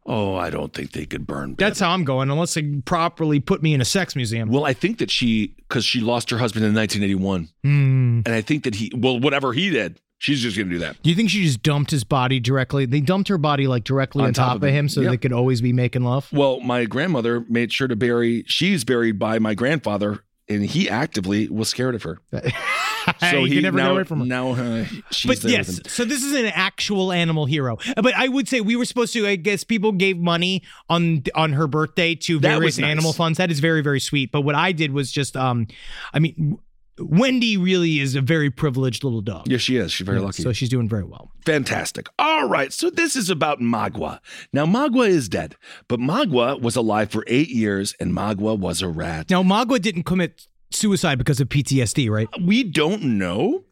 Oh, 0.09 0.35
I 0.35 0.49
don't 0.49 0.73
think 0.73 0.93
they 0.93 1.05
could 1.05 1.27
burn. 1.27 1.55
That's 1.57 1.81
how 1.81 1.91
I'm 1.91 2.05
going, 2.05 2.29
unless 2.31 2.53
they 2.53 2.63
properly 2.85 3.41
put 3.41 3.61
me 3.61 3.73
in 3.73 3.81
a 3.81 3.85
sex 3.85 4.15
museum. 4.15 4.49
Well, 4.49 4.63
I 4.65 4.71
think 4.73 4.99
that 4.99 5.11
she 5.11 5.53
because 5.67 5.83
she 5.83 5.99
lost 5.99 6.29
her 6.29 6.37
husband 6.37 6.63
in 6.65 6.73
1981, 6.73 7.49
Hmm. 7.63 8.21
and 8.25 8.29
I 8.29 8.41
think 8.41 8.63
that 8.63 8.75
he 8.75 8.91
well 8.95 9.19
whatever 9.19 9.51
he 9.51 9.69
did, 9.69 9.99
she's 10.17 10.41
just 10.41 10.55
gonna 10.57 10.69
do 10.69 10.79
that. 10.79 10.95
Do 11.03 11.09
you 11.09 11.15
think 11.15 11.29
she 11.29 11.43
just 11.43 11.61
dumped 11.61 11.91
his 11.91 12.05
body 12.05 12.39
directly? 12.39 12.85
They 12.85 13.01
dumped 13.01 13.27
her 13.27 13.37
body 13.37 13.67
like 13.67 13.83
directly 13.83 14.23
on, 14.23 14.33
top, 14.33 14.63
of 14.63 14.69
him, 14.69 14.87
so 14.87 15.01
Yep. 15.01 15.11
they 15.11 15.17
could 15.17 15.33
always 15.33 15.59
be 15.61 15.73
making 15.73 16.03
love. 16.03 16.31
Well, 16.31 16.61
my 16.61 16.85
grandmother 16.85 17.43
made 17.49 17.73
sure 17.73 17.89
to 17.89 17.95
bury. 17.97 18.45
She's 18.47 18.85
buried 18.85 19.19
by 19.19 19.39
my 19.39 19.55
grandfather, 19.55 20.23
and 20.47 20.65
he 20.65 20.89
actively 20.89 21.49
was 21.49 21.67
scared 21.67 21.95
of 21.95 22.03
her. 22.03 22.19
So 23.31 23.39
you 23.39 23.45
he 23.45 23.53
can 23.55 23.63
never 23.63 23.77
now, 23.77 23.85
get 23.87 23.91
away 23.91 24.03
from 24.03 24.19
her. 24.19 24.25
Now 24.25 24.51
uh, 24.51 24.85
she's 25.11 25.41
but 25.41 25.49
yes, 25.49 25.79
so 25.87 26.05
this 26.05 26.23
is 26.23 26.33
an 26.33 26.45
actual 26.47 27.11
animal 27.11 27.45
hero. 27.45 27.77
But 27.95 28.13
I 28.15 28.27
would 28.27 28.47
say 28.47 28.61
we 28.61 28.75
were 28.75 28.85
supposed 28.85 29.13
to. 29.13 29.25
I 29.27 29.35
guess 29.35 29.63
people 29.63 29.91
gave 29.91 30.17
money 30.17 30.63
on 30.89 31.23
on 31.35 31.53
her 31.53 31.67
birthday 31.67 32.15
to 32.15 32.39
That 32.39 32.55
various 32.55 32.77
nice. 32.77 32.91
animal 32.91 33.13
funds. 33.13 33.37
That 33.37 33.49
is 33.51 33.59
very 33.59 33.81
very 33.81 33.99
sweet. 33.99 34.31
But 34.31 34.41
what 34.41 34.55
I 34.55 34.71
did 34.71 34.91
was 34.91 35.11
just, 35.11 35.35
um, 35.35 35.67
I 36.13 36.19
mean, 36.19 36.59
Wendy 36.99 37.57
really 37.57 37.99
is 37.99 38.15
a 38.15 38.21
very 38.21 38.49
privileged 38.49 39.03
little 39.03 39.21
dog. 39.21 39.47
Yes, 39.47 39.61
she 39.61 39.77
is. 39.77 39.91
She's 39.91 40.05
very 40.05 40.19
lucky. 40.19 40.41
So 40.43 40.51
she's 40.51 40.69
doing 40.69 40.89
very 40.89 41.03
well. 41.03 41.31
Fantastic. 41.45 42.07
All 42.17 42.47
right, 42.47 42.73
so 42.73 42.89
this 42.89 43.15
is 43.15 43.29
about 43.29 43.59
Magua. 43.59 44.19
Now, 44.51 44.65
Magua 44.65 45.07
is 45.07 45.29
dead, 45.29 45.55
but 45.87 45.99
Magua 45.99 46.59
was 46.59 46.75
alive 46.75 47.11
for 47.11 47.23
eight 47.27 47.49
years, 47.49 47.95
and 47.99 48.13
Magua 48.13 48.57
was 48.57 48.81
a 48.81 48.87
rat. 48.89 49.29
Now 49.29 49.43
Magua 49.43 49.81
didn't 49.81 50.03
commit 50.03 50.47
suicide 50.71 51.17
because 51.17 51.39
of 51.39 51.49
PTSD, 51.49 52.09
right? 52.09 52.27
We 52.41 52.63
don't 52.63 53.03
know, 53.03 53.63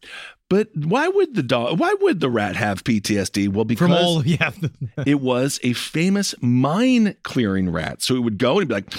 but 0.50 0.70
why 0.76 1.08
would 1.08 1.34
the 1.36 1.44
dog? 1.44 1.80
Why 1.80 1.94
would 2.02 2.20
the 2.20 2.30
rat 2.30 2.56
have 2.56 2.84
PTSD? 2.84 3.50
Well, 3.50 3.66
because 3.66 3.88
From 3.88 3.94
all, 3.94 4.26
yeah. 4.26 4.52
it 5.06 5.20
was 5.20 5.60
a 5.64 5.74
famous 5.74 6.36
mine 6.42 7.16
clearing 7.24 7.70
rat. 7.72 8.02
So 8.02 8.16
it 8.16 8.20
would 8.20 8.38
go 8.38 8.60
and 8.60 8.68
be 8.68 8.76
like, 8.76 8.90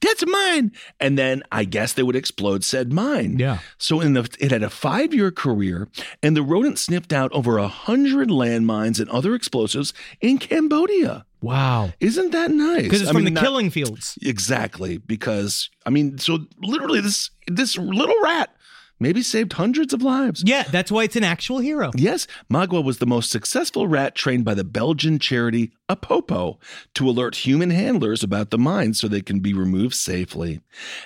"That's 0.00 0.26
mine," 0.26 0.72
and 1.00 1.16
then 1.18 1.42
I 1.50 1.64
guess 1.64 1.94
they 1.94 2.02
would 2.02 2.16
explode 2.16 2.62
said 2.64 2.92
mine. 2.92 3.38
Yeah. 3.38 3.58
So 3.78 4.00
in 4.00 4.12
the 4.12 4.28
it 4.38 4.50
had 4.50 4.62
a 4.62 4.70
five 4.70 5.14
year 5.14 5.30
career, 5.30 5.88
and 6.22 6.36
the 6.36 6.42
rodent 6.42 6.78
sniffed 6.78 7.12
out 7.12 7.32
over 7.32 7.56
a 7.58 7.68
hundred 7.68 8.28
landmines 8.28 9.00
and 9.00 9.08
other 9.10 9.34
explosives 9.34 9.94
in 10.20 10.38
Cambodia. 10.38 11.24
wow. 11.40 11.90
Isn't 12.00 12.30
that 12.32 12.50
nice? 12.50 12.82
Because 12.82 13.00
it's 13.00 13.10
I 13.10 13.12
from 13.14 13.24
mean, 13.24 13.32
the 13.34 13.40
not- 13.40 13.44
killing 13.44 13.70
fields. 13.70 14.18
Exactly, 14.22 14.98
because 14.98 15.70
I 15.86 15.90
mean, 15.90 16.18
so 16.18 16.40
literally 16.60 17.00
this 17.00 17.30
this 17.48 17.78
little 17.78 18.14
rat 18.22 18.54
maybe 19.02 19.22
saved 19.22 19.54
hundreds 19.54 19.92
of 19.92 20.02
lives. 20.02 20.42
Yeah, 20.46 20.62
that's 20.62 20.90
why 20.90 21.04
it's 21.04 21.16
an 21.16 21.24
actual 21.24 21.58
hero. 21.58 21.90
Yes, 21.94 22.26
Magua 22.50 22.82
was 22.82 22.98
the 22.98 23.06
most 23.06 23.30
successful 23.30 23.86
rat 23.86 24.14
trained 24.14 24.44
by 24.44 24.54
the 24.54 24.64
Belgian 24.64 25.18
charity 25.18 25.72
Apopo 25.88 26.58
to 26.94 27.08
alert 27.08 27.36
human 27.36 27.70
handlers 27.70 28.22
about 28.22 28.50
the 28.50 28.58
mines 28.58 29.00
so 29.00 29.08
they 29.08 29.20
can 29.20 29.40
be 29.40 29.52
removed 29.52 29.94
safely. 29.94 30.60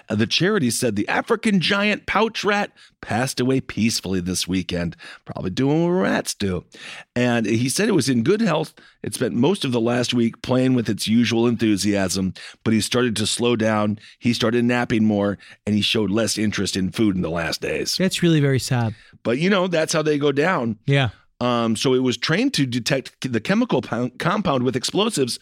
Uh, 0.08 0.14
the 0.14 0.26
charity 0.26 0.70
said 0.70 0.94
the 0.94 1.08
African 1.08 1.60
giant 1.60 2.06
pouch 2.06 2.44
rat 2.44 2.70
passed 3.06 3.38
away 3.38 3.60
peacefully 3.60 4.18
this 4.18 4.48
weekend, 4.48 4.96
probably 5.24 5.50
doing 5.50 5.84
what 5.84 5.90
rats 5.90 6.34
do. 6.34 6.64
And 7.14 7.46
he 7.46 7.68
said 7.68 7.88
it 7.88 7.94
was 7.94 8.08
in 8.08 8.24
good 8.24 8.40
health. 8.40 8.74
It 9.04 9.14
spent 9.14 9.32
most 9.32 9.64
of 9.64 9.70
the 9.70 9.80
last 9.80 10.12
week 10.12 10.42
playing 10.42 10.74
with 10.74 10.88
its 10.88 11.06
usual 11.06 11.46
enthusiasm, 11.46 12.34
but 12.64 12.74
he 12.74 12.80
started 12.80 13.14
to 13.16 13.26
slow 13.28 13.54
down. 13.54 14.00
He 14.18 14.32
started 14.32 14.64
napping 14.64 15.04
more, 15.04 15.38
and 15.64 15.76
he 15.76 15.82
showed 15.82 16.10
less 16.10 16.36
interest 16.36 16.76
in 16.76 16.90
food 16.90 17.14
in 17.14 17.22
the 17.22 17.30
last 17.30 17.60
days. 17.60 17.96
That's 17.96 18.24
really 18.24 18.40
very 18.40 18.58
sad. 18.58 18.96
But 19.22 19.38
you 19.38 19.50
know, 19.50 19.68
that's 19.68 19.92
how 19.92 20.02
they 20.02 20.18
go 20.18 20.32
down. 20.32 20.76
Yeah. 20.86 21.10
Um, 21.40 21.76
so 21.76 21.94
it 21.94 22.00
was 22.00 22.16
trained 22.16 22.54
to 22.54 22.66
detect 22.66 23.30
the 23.30 23.40
chemical 23.40 23.82
po- 23.82 24.10
compound 24.18 24.64
with 24.64 24.74
explosives, 24.74 25.38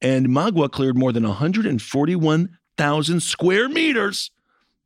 and 0.00 0.28
Magua 0.28 0.70
cleared 0.70 0.96
more 0.96 1.12
than 1.12 1.24
141,000 1.24 3.20
square 3.20 3.68
meters, 3.68 4.30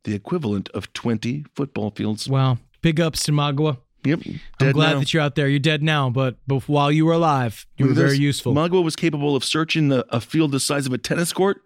the 0.03 0.15
equivalent 0.15 0.69
of 0.69 0.91
20 0.93 1.45
football 1.55 1.91
fields. 1.91 2.27
Wow. 2.27 2.57
Big 2.81 2.99
ups 2.99 3.23
to 3.23 3.31
Magua. 3.31 3.77
Yep. 4.05 4.19
I'm 4.59 4.71
glad 4.73 4.93
now. 4.93 4.99
that 4.99 5.13
you're 5.13 5.23
out 5.23 5.35
there. 5.35 5.47
You're 5.47 5.59
dead 5.59 5.81
now, 5.81 6.09
but, 6.09 6.35
but 6.45 6.67
while 6.67 6.91
you 6.91 7.05
were 7.05 7.13
alive, 7.13 7.65
you 7.77 7.87
were 7.87 7.93
very 7.93 8.17
useful. 8.17 8.53
Magua 8.53 8.83
was 8.83 8.97
capable 8.97 9.35
of 9.35 9.45
searching 9.45 9.87
the, 9.87 10.05
a 10.09 10.19
field 10.19 10.51
the 10.51 10.59
size 10.59 10.85
of 10.85 10.91
a 10.91 10.97
tennis 10.97 11.31
court 11.31 11.61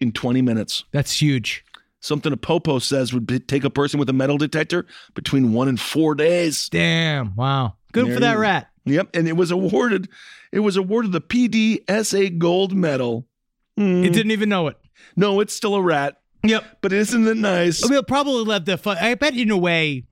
in 0.00 0.12
20 0.12 0.40
minutes. 0.40 0.84
That's 0.92 1.20
huge. 1.20 1.64
Something 2.00 2.32
Apopo 2.32 2.80
says 2.80 3.12
would 3.12 3.26
be, 3.26 3.40
take 3.40 3.64
a 3.64 3.70
person 3.70 3.98
with 3.98 4.08
a 4.08 4.12
metal 4.12 4.38
detector 4.38 4.86
between 5.14 5.52
one 5.52 5.68
and 5.68 5.80
four 5.80 6.14
days. 6.14 6.68
Damn. 6.68 7.34
Wow. 7.34 7.74
Good 7.92 8.06
There 8.06 8.14
for 8.14 8.20
that 8.20 8.38
rat. 8.38 8.70
Yep, 8.84 9.10
and 9.14 9.26
it 9.26 9.36
was 9.36 9.50
awarded. 9.50 10.08
It 10.52 10.60
was 10.60 10.76
awarded 10.76 11.12
the 11.12 11.20
PDSA 11.20 12.38
Gold 12.38 12.74
Medal. 12.74 13.26
Hmm. 13.76 14.04
It 14.04 14.12
didn't 14.12 14.32
even 14.32 14.48
know 14.48 14.68
it. 14.68 14.76
No, 15.16 15.40
it's 15.40 15.54
still 15.54 15.74
a 15.74 15.82
rat, 15.82 16.20
Yep. 16.44 16.78
but 16.80 16.92
isn't 16.92 17.26
it 17.26 17.36
nice? 17.36 17.82
We'll 17.88 18.02
probably 18.02 18.44
let 18.44 18.64
the 18.66 18.76
fun. 18.76 18.96
I 19.00 19.14
bet 19.14 19.34
in 19.34 19.50
a 19.50 19.56
way, 19.56 20.04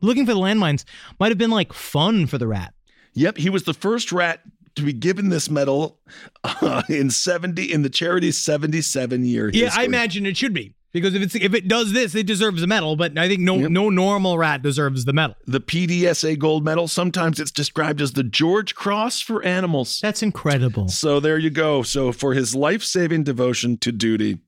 looking 0.00 0.26
for 0.26 0.34
the 0.34 0.40
landmines 0.40 0.84
might 1.20 1.30
have 1.30 1.38
been 1.38 1.50
like 1.50 1.72
fun 1.72 2.26
for 2.26 2.38
the 2.38 2.46
rat. 2.46 2.74
Yep, 3.14 3.36
he 3.38 3.50
was 3.50 3.62
the 3.64 3.74
first 3.74 4.10
rat 4.12 4.40
to 4.76 4.82
be 4.82 4.92
given 4.92 5.28
this 5.28 5.48
medal 5.48 6.00
uh, 6.42 6.82
in 6.88 7.08
70 7.10 7.72
in 7.72 7.82
the 7.82 7.90
charity's 7.90 8.36
77 8.38 9.24
year 9.24 9.48
Yeah, 9.54 9.70
I 9.72 9.84
imagine 9.84 10.26
it 10.26 10.36
should 10.36 10.52
be 10.52 10.74
because 10.92 11.14
if 11.14 11.22
it's 11.22 11.34
if 11.36 11.54
it 11.54 11.68
does 11.68 11.92
this, 11.92 12.14
it 12.16 12.26
deserves 12.26 12.60
a 12.62 12.66
medal. 12.66 12.96
But 12.96 13.16
I 13.16 13.28
think 13.28 13.40
no 13.40 13.56
Yep. 13.58 13.70
no 13.70 13.88
normal 13.88 14.36
rat 14.36 14.62
deserves 14.62 15.04
the 15.04 15.12
medal. 15.12 15.36
the 15.46 15.60
PDSA 15.60 16.38
Gold 16.40 16.64
Medal. 16.64 16.88
Sometimes 16.88 17.38
it's 17.38 17.50
described 17.52 18.00
as 18.00 18.12
the 18.14 18.24
George 18.24 18.74
Cross 18.74 19.20
for 19.20 19.44
animals. 19.44 20.00
That's 20.02 20.22
incredible. 20.24 20.88
So 20.88 21.20
there 21.20 21.38
you 21.38 21.50
go. 21.50 21.82
So 21.82 22.10
for 22.10 22.34
his 22.34 22.54
life-saving 22.56 23.22
devotion 23.24 23.76
to 23.78 23.92
duty. 23.92 24.38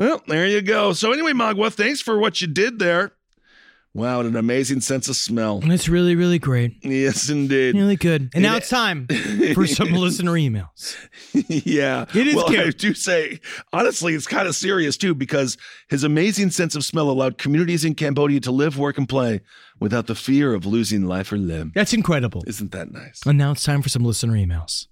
Well, 0.00 0.22
there 0.26 0.46
you 0.46 0.62
go. 0.62 0.94
So 0.94 1.12
anyway, 1.12 1.32
Magua, 1.32 1.70
thanks 1.70 2.00
for 2.00 2.18
what 2.18 2.40
you 2.40 2.46
did 2.46 2.78
there. 2.78 3.12
Wow, 3.92 4.18
what 4.18 4.26
an 4.26 4.36
amazing 4.36 4.80
sense 4.80 5.08
of 5.08 5.16
smell. 5.16 5.60
It's 5.64 5.88
really 5.88 6.14
really 6.14 6.38
great, 6.38 6.76
Yes, 6.82 7.28
indeed. 7.28 7.74
really 7.74 7.96
good. 7.96 8.30
And 8.32 8.42
now 8.42 8.56
it's 8.56 8.68
time 8.70 9.06
for 9.54 9.66
some 9.66 9.92
listener 9.92 10.32
emails. 10.32 10.96
yeah. 11.66 12.06
It 12.14 12.28
is 12.28 12.34
well, 12.36 12.46
cute. 12.48 12.60
I 12.66 12.70
do 12.70 12.94
say, 12.94 13.40
honestly, 13.74 14.14
it's 14.14 14.28
kind 14.28 14.46
of 14.48 14.54
serious 14.54 14.96
too, 14.96 15.14
because 15.14 15.58
his 15.90 16.02
amazing 16.04 16.50
sense 16.50 16.74
of 16.76 16.84
smell 16.84 17.10
allowed 17.10 17.36
communities 17.36 17.84
in 17.84 17.94
Cambodia 17.94 18.40
to 18.40 18.52
live, 18.52 18.78
work, 18.78 18.96
and 18.96 19.08
play 19.08 19.40
without 19.80 20.06
the 20.06 20.14
fear 20.14 20.54
of 20.54 20.64
losing 20.64 21.04
life 21.06 21.32
or 21.32 21.36
limb. 21.36 21.72
That's 21.74 21.92
incredible. 21.92 22.44
Isn't 22.46 22.70
that 22.72 22.92
nice? 22.92 23.20
And 23.26 23.36
now 23.36 23.50
it's 23.50 23.64
time 23.64 23.82
for 23.82 23.88
some 23.90 24.04
listener 24.04 24.34
emails. 24.34 24.86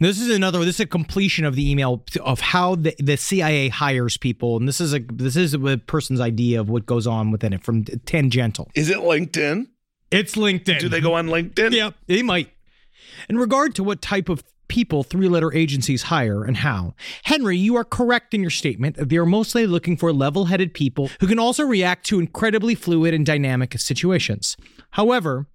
This 0.00 0.20
is 0.20 0.30
another. 0.30 0.64
This 0.64 0.76
is 0.76 0.80
a 0.80 0.86
completion 0.86 1.44
of 1.44 1.54
the 1.54 1.70
email 1.70 2.04
of 2.20 2.40
how 2.40 2.74
the, 2.76 2.94
the 2.98 3.16
CIA 3.16 3.68
hires 3.68 4.16
people, 4.16 4.56
and 4.56 4.66
this 4.66 4.80
is 4.80 4.94
a 4.94 4.98
this 4.98 5.36
is 5.36 5.54
a 5.54 5.78
person's 5.78 6.20
idea 6.20 6.60
of 6.60 6.68
what 6.68 6.86
goes 6.86 7.06
on 7.06 7.30
within 7.30 7.52
it 7.52 7.62
from 7.62 7.84
tangential. 7.84 8.70
Is 8.74 8.88
it 8.88 8.98
LinkedIn? 8.98 9.66
It's 10.10 10.34
LinkedIn. 10.34 10.78
Do 10.78 10.88
they 10.88 11.00
go 11.00 11.14
on 11.14 11.28
LinkedIn? 11.28 11.72
Yeah, 11.72 11.90
they 12.06 12.22
might. 12.22 12.50
In 13.28 13.38
regard 13.38 13.74
to 13.76 13.84
what 13.84 14.02
type 14.02 14.28
of 14.28 14.42
people 14.72 15.02
three 15.02 15.28
letter 15.28 15.52
agencies 15.52 16.04
hire 16.04 16.44
and 16.44 16.56
how, 16.56 16.94
Henry, 17.24 17.58
you 17.58 17.76
are 17.76 17.84
correct 17.84 18.32
in 18.32 18.40
your 18.40 18.48
statement 18.48 18.96
that 18.96 19.10
they 19.10 19.18
are 19.18 19.26
mostly 19.26 19.66
looking 19.66 19.98
for 19.98 20.14
level 20.14 20.46
headed 20.46 20.72
people 20.72 21.10
who 21.20 21.26
can 21.26 21.38
also 21.38 21.62
react 21.62 22.06
to 22.06 22.18
incredibly 22.18 22.74
fluid 22.74 23.12
and 23.12 23.26
dynamic 23.26 23.78
situations. 23.78 24.56
However, 24.92 25.46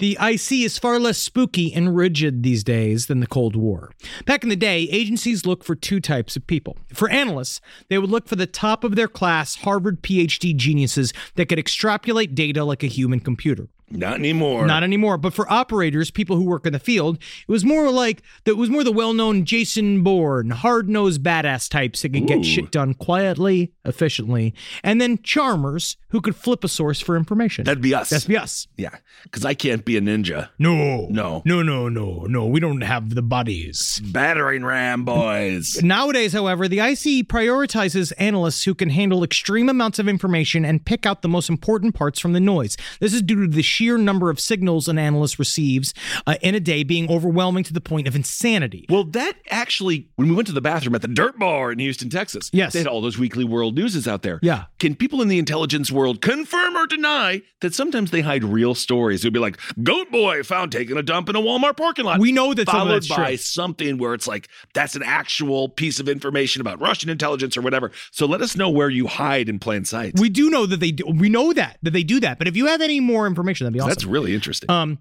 the 0.00 0.18
IC 0.20 0.50
is 0.64 0.76
far 0.76 0.98
less 0.98 1.18
spooky 1.18 1.72
and 1.72 1.94
rigid 1.94 2.42
these 2.42 2.64
days 2.64 3.06
than 3.06 3.20
the 3.20 3.28
Cold 3.28 3.54
War. 3.54 3.92
Back 4.26 4.42
in 4.42 4.48
the 4.48 4.56
day, 4.56 4.88
agencies 4.90 5.46
look 5.46 5.62
for 5.62 5.76
two 5.76 6.00
types 6.00 6.34
of 6.34 6.44
people. 6.48 6.76
For 6.92 7.08
analysts, 7.08 7.60
they 7.88 7.98
would 7.98 8.10
look 8.10 8.26
for 8.26 8.34
the 8.34 8.44
top 8.44 8.82
of 8.82 8.96
their 8.96 9.06
class 9.06 9.54
Harvard 9.54 10.02
PhD 10.02 10.56
geniuses 10.56 11.12
that 11.36 11.48
could 11.48 11.60
extrapolate 11.60 12.34
data 12.34 12.64
like 12.64 12.82
a 12.82 12.88
human 12.88 13.20
computer. 13.20 13.68
Not 13.90 14.14
anymore. 14.14 14.66
Not 14.66 14.82
anymore. 14.82 15.18
But 15.18 15.34
for 15.34 15.50
operators, 15.52 16.10
people 16.10 16.36
who 16.36 16.44
work 16.44 16.66
in 16.66 16.72
the 16.72 16.78
field, 16.78 17.16
it 17.16 17.52
was 17.52 17.64
more 17.64 17.90
like 17.90 18.22
it 18.44 18.56
was 18.56 18.70
more 18.70 18.82
the 18.82 18.90
well-known 18.92 19.44
Jason 19.44 20.02
Bourne, 20.02 20.50
hard-nosed 20.50 21.22
badass 21.22 21.68
types 21.68 22.02
that 22.02 22.12
could 22.12 22.22
Ooh. 22.22 22.26
get 22.26 22.44
shit 22.44 22.70
done 22.70 22.94
quietly, 22.94 23.72
efficiently, 23.84 24.54
and 24.82 25.00
then 25.00 25.18
charmers 25.22 25.96
who 26.08 26.20
could 26.20 26.34
flip 26.34 26.64
a 26.64 26.68
source 26.68 27.00
for 27.00 27.16
information. 27.16 27.64
That'd 27.64 27.82
be 27.82 27.94
us. 27.94 28.10
That's 28.10 28.24
be 28.24 28.36
us. 28.36 28.66
yeah, 28.76 28.96
because 29.24 29.44
I 29.44 29.54
can't 29.54 29.84
be 29.84 29.96
a 29.96 30.00
ninja. 30.00 30.48
No, 30.58 31.06
No. 31.10 31.42
no, 31.44 31.62
no, 31.62 31.88
no, 31.88 32.24
no. 32.26 32.46
We 32.46 32.60
don't 32.60 32.80
have 32.82 33.14
the 33.14 33.22
bodies. 33.22 34.00
Battering 34.04 34.64
ram 34.64 35.04
boys. 35.04 35.80
Nowadays, 35.82 36.32
however, 36.32 36.68
the 36.68 36.78
IC 36.80 37.28
prioritizes 37.28 38.12
analysts 38.18 38.64
who 38.64 38.74
can 38.74 38.90
handle 38.90 39.22
extreme 39.22 39.68
amounts 39.68 39.98
of 39.98 40.08
information 40.08 40.64
and 40.64 40.84
pick 40.84 41.04
out 41.06 41.22
the 41.22 41.28
most 41.28 41.48
important 41.50 41.94
parts 41.94 42.18
from 42.18 42.32
the 42.32 42.40
noise. 42.40 42.76
This 43.00 43.12
is 43.12 43.22
due 43.22 43.42
to 43.46 43.48
the 43.48 43.62
sheer 43.74 43.98
number 43.98 44.30
of 44.30 44.38
signals 44.38 44.86
an 44.88 44.98
analyst 44.98 45.38
receives 45.38 45.92
uh, 46.26 46.36
in 46.42 46.54
a 46.54 46.60
day 46.60 46.84
being 46.84 47.10
overwhelming 47.10 47.64
to 47.64 47.72
the 47.72 47.80
point 47.80 48.06
of 48.06 48.14
insanity. 48.14 48.86
Well, 48.88 49.04
that 49.04 49.34
actually, 49.50 50.08
when 50.16 50.28
we 50.28 50.34
went 50.34 50.46
to 50.46 50.52
the 50.54 50.60
bathroom 50.60 50.94
at 50.94 51.02
the 51.02 51.08
Dirt 51.08 51.38
Bar 51.38 51.72
in 51.72 51.78
Houston, 51.80 52.08
Texas, 52.08 52.50
Yes. 52.52 52.72
they 52.72 52.78
had 52.78 52.86
all 52.86 53.00
those 53.00 53.18
weekly 53.18 53.44
world 53.44 53.74
newses 53.76 54.06
out 54.06 54.22
there. 54.22 54.38
Yeah. 54.42 54.64
Can 54.78 54.94
people 54.94 55.20
in 55.22 55.28
the 55.28 55.38
intelligence 55.38 55.90
world 55.90 56.20
confirm 56.20 56.76
or 56.76 56.86
deny 56.86 57.42
that 57.60 57.74
sometimes 57.74 58.10
they 58.12 58.20
hide 58.20 58.44
real 58.44 58.74
stories? 58.74 59.24
It 59.24 59.26
would 59.28 59.32
be 59.34 59.40
like, 59.40 59.58
Goat 59.82 60.10
Boy 60.12 60.42
found 60.42 60.70
taking 60.70 60.96
a 60.96 61.02
dump 61.02 61.28
in 61.28 61.36
a 61.36 61.40
Walmart 61.40 61.76
parking 61.76 62.04
lot. 62.04 62.20
We 62.20 62.30
know 62.32 62.54
that 62.54 62.68
followed 62.68 63.08
by 63.08 63.26
true. 63.28 63.36
something 63.38 63.98
where 63.98 64.14
it's 64.14 64.28
like 64.28 64.48
that's 64.72 64.94
an 64.94 65.02
actual 65.02 65.68
piece 65.68 65.98
of 66.00 66.08
information 66.08 66.60
about 66.60 66.80
Russian 66.80 67.10
intelligence 67.10 67.56
or 67.56 67.62
whatever. 67.62 67.90
So 68.12 68.26
let 68.26 68.40
us 68.40 68.56
know 68.56 68.70
where 68.70 68.90
you 68.90 69.06
hide 69.06 69.48
in 69.48 69.58
plain 69.58 69.84
sight. 69.84 70.18
We 70.18 70.28
do 70.28 70.48
know 70.50 70.66
that 70.66 70.80
they 70.80 70.92
do. 70.92 71.04
We 71.06 71.28
know 71.28 71.52
that 71.52 71.78
that 71.82 71.90
they 71.92 72.02
do 72.04 72.20
that. 72.20 72.38
But 72.38 72.46
if 72.48 72.56
you 72.56 72.66
have 72.66 72.80
any 72.80 73.00
more 73.00 73.26
information, 73.26 73.63
that'd 73.64 73.74
be 73.74 73.80
awesome. 73.80 73.88
That's 73.90 74.04
really 74.04 74.34
interesting. 74.34 74.70
Um, 74.70 74.98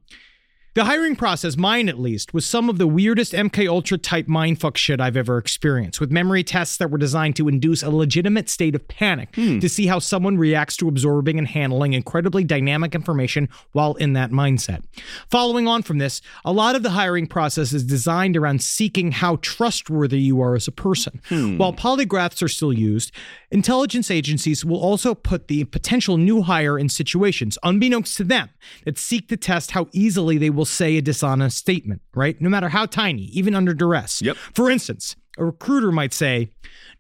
the 0.76 0.86
hiring 0.86 1.16
process, 1.16 1.56
mine 1.56 1.88
at 1.88 2.00
least, 2.00 2.34
was 2.34 2.48
some 2.48 2.68
of 2.68 2.80
the 2.80 2.88
weirdest 2.88 3.34
MK 3.34 3.68
Ultra 3.68 4.00
type 4.00 4.26
mindfuck 4.26 4.76
shit 4.76 5.00
I've 5.00 5.16
ever 5.16 5.38
experienced. 5.38 6.00
With 6.00 6.12
memory 6.12 6.44
tests 6.44 6.78
that 6.78 6.90
were 6.90 6.98
designed 6.98 7.36
to 7.36 7.48
induce 7.48 7.84
a 7.84 7.92
legitimate 7.92 8.50
state 8.50 8.74
of 8.74 8.88
panic 8.88 9.36
hmm. 9.36 9.60
to 9.60 9.70
see 9.70 9.86
how 9.86 10.00
someone 10.00 10.36
reacts 10.36 10.76
to 10.78 10.88
absorbing 10.88 11.38
and 11.38 11.48
handling 11.48 11.94
incredibly 11.94 12.44
dynamic 12.44 12.96
information 12.96 13.50
while 13.74 13.94
in 13.96 14.14
that 14.14 14.32
mindset. 14.32 14.84
Following 15.30 15.68
on 15.68 15.84
from 15.84 16.00
this, 16.00 16.22
a 16.44 16.52
lot 16.52 16.76
of 16.76 16.82
the 16.82 16.92
hiring 16.92 17.28
process 17.28 17.72
is 17.72 17.84
designed 17.84 18.36
around 18.36 18.64
seeking 18.64 19.12
how 19.12 19.36
trustworthy 19.44 20.20
you 20.20 20.42
are 20.42 20.56
as 20.56 20.68
a 20.68 20.72
person. 20.72 21.22
Hmm. 21.30 21.58
While 21.58 21.74
polygraphs 21.74 22.42
are 22.42 22.48
still 22.48 22.74
used, 22.74 23.12
intelligence 23.52 24.10
agencies 24.10 24.66
will 24.66 24.82
also 24.82 25.14
put 25.14 25.50
the 25.50 25.66
potential 25.66 26.18
new 26.18 26.42
hire 26.42 26.80
in 26.80 26.90
situations, 26.90 27.60
unbeknownst 27.62 28.18
to 28.18 28.24
them, 28.24 28.50
that 28.86 28.98
seek 28.98 29.28
to 29.28 29.38
test 29.38 29.72
how 29.72 29.88
easily 29.92 30.40
they 30.40 30.50
will 30.50 30.63
say 30.66 30.98
a 30.98 31.02
dishonest 31.02 31.58
statement, 31.58 32.02
right? 32.14 32.40
No 32.42 32.50
matter 32.50 32.70
how 32.70 32.86
tiny, 32.86 33.24
even 33.34 33.56
under 33.56 33.74
duress. 33.74 34.22
Yep. 34.22 34.38
For 34.54 34.70
instance, 34.70 35.16
a 35.38 35.46
recruiter 35.46 35.92
might 35.92 36.14
say, 36.14 36.50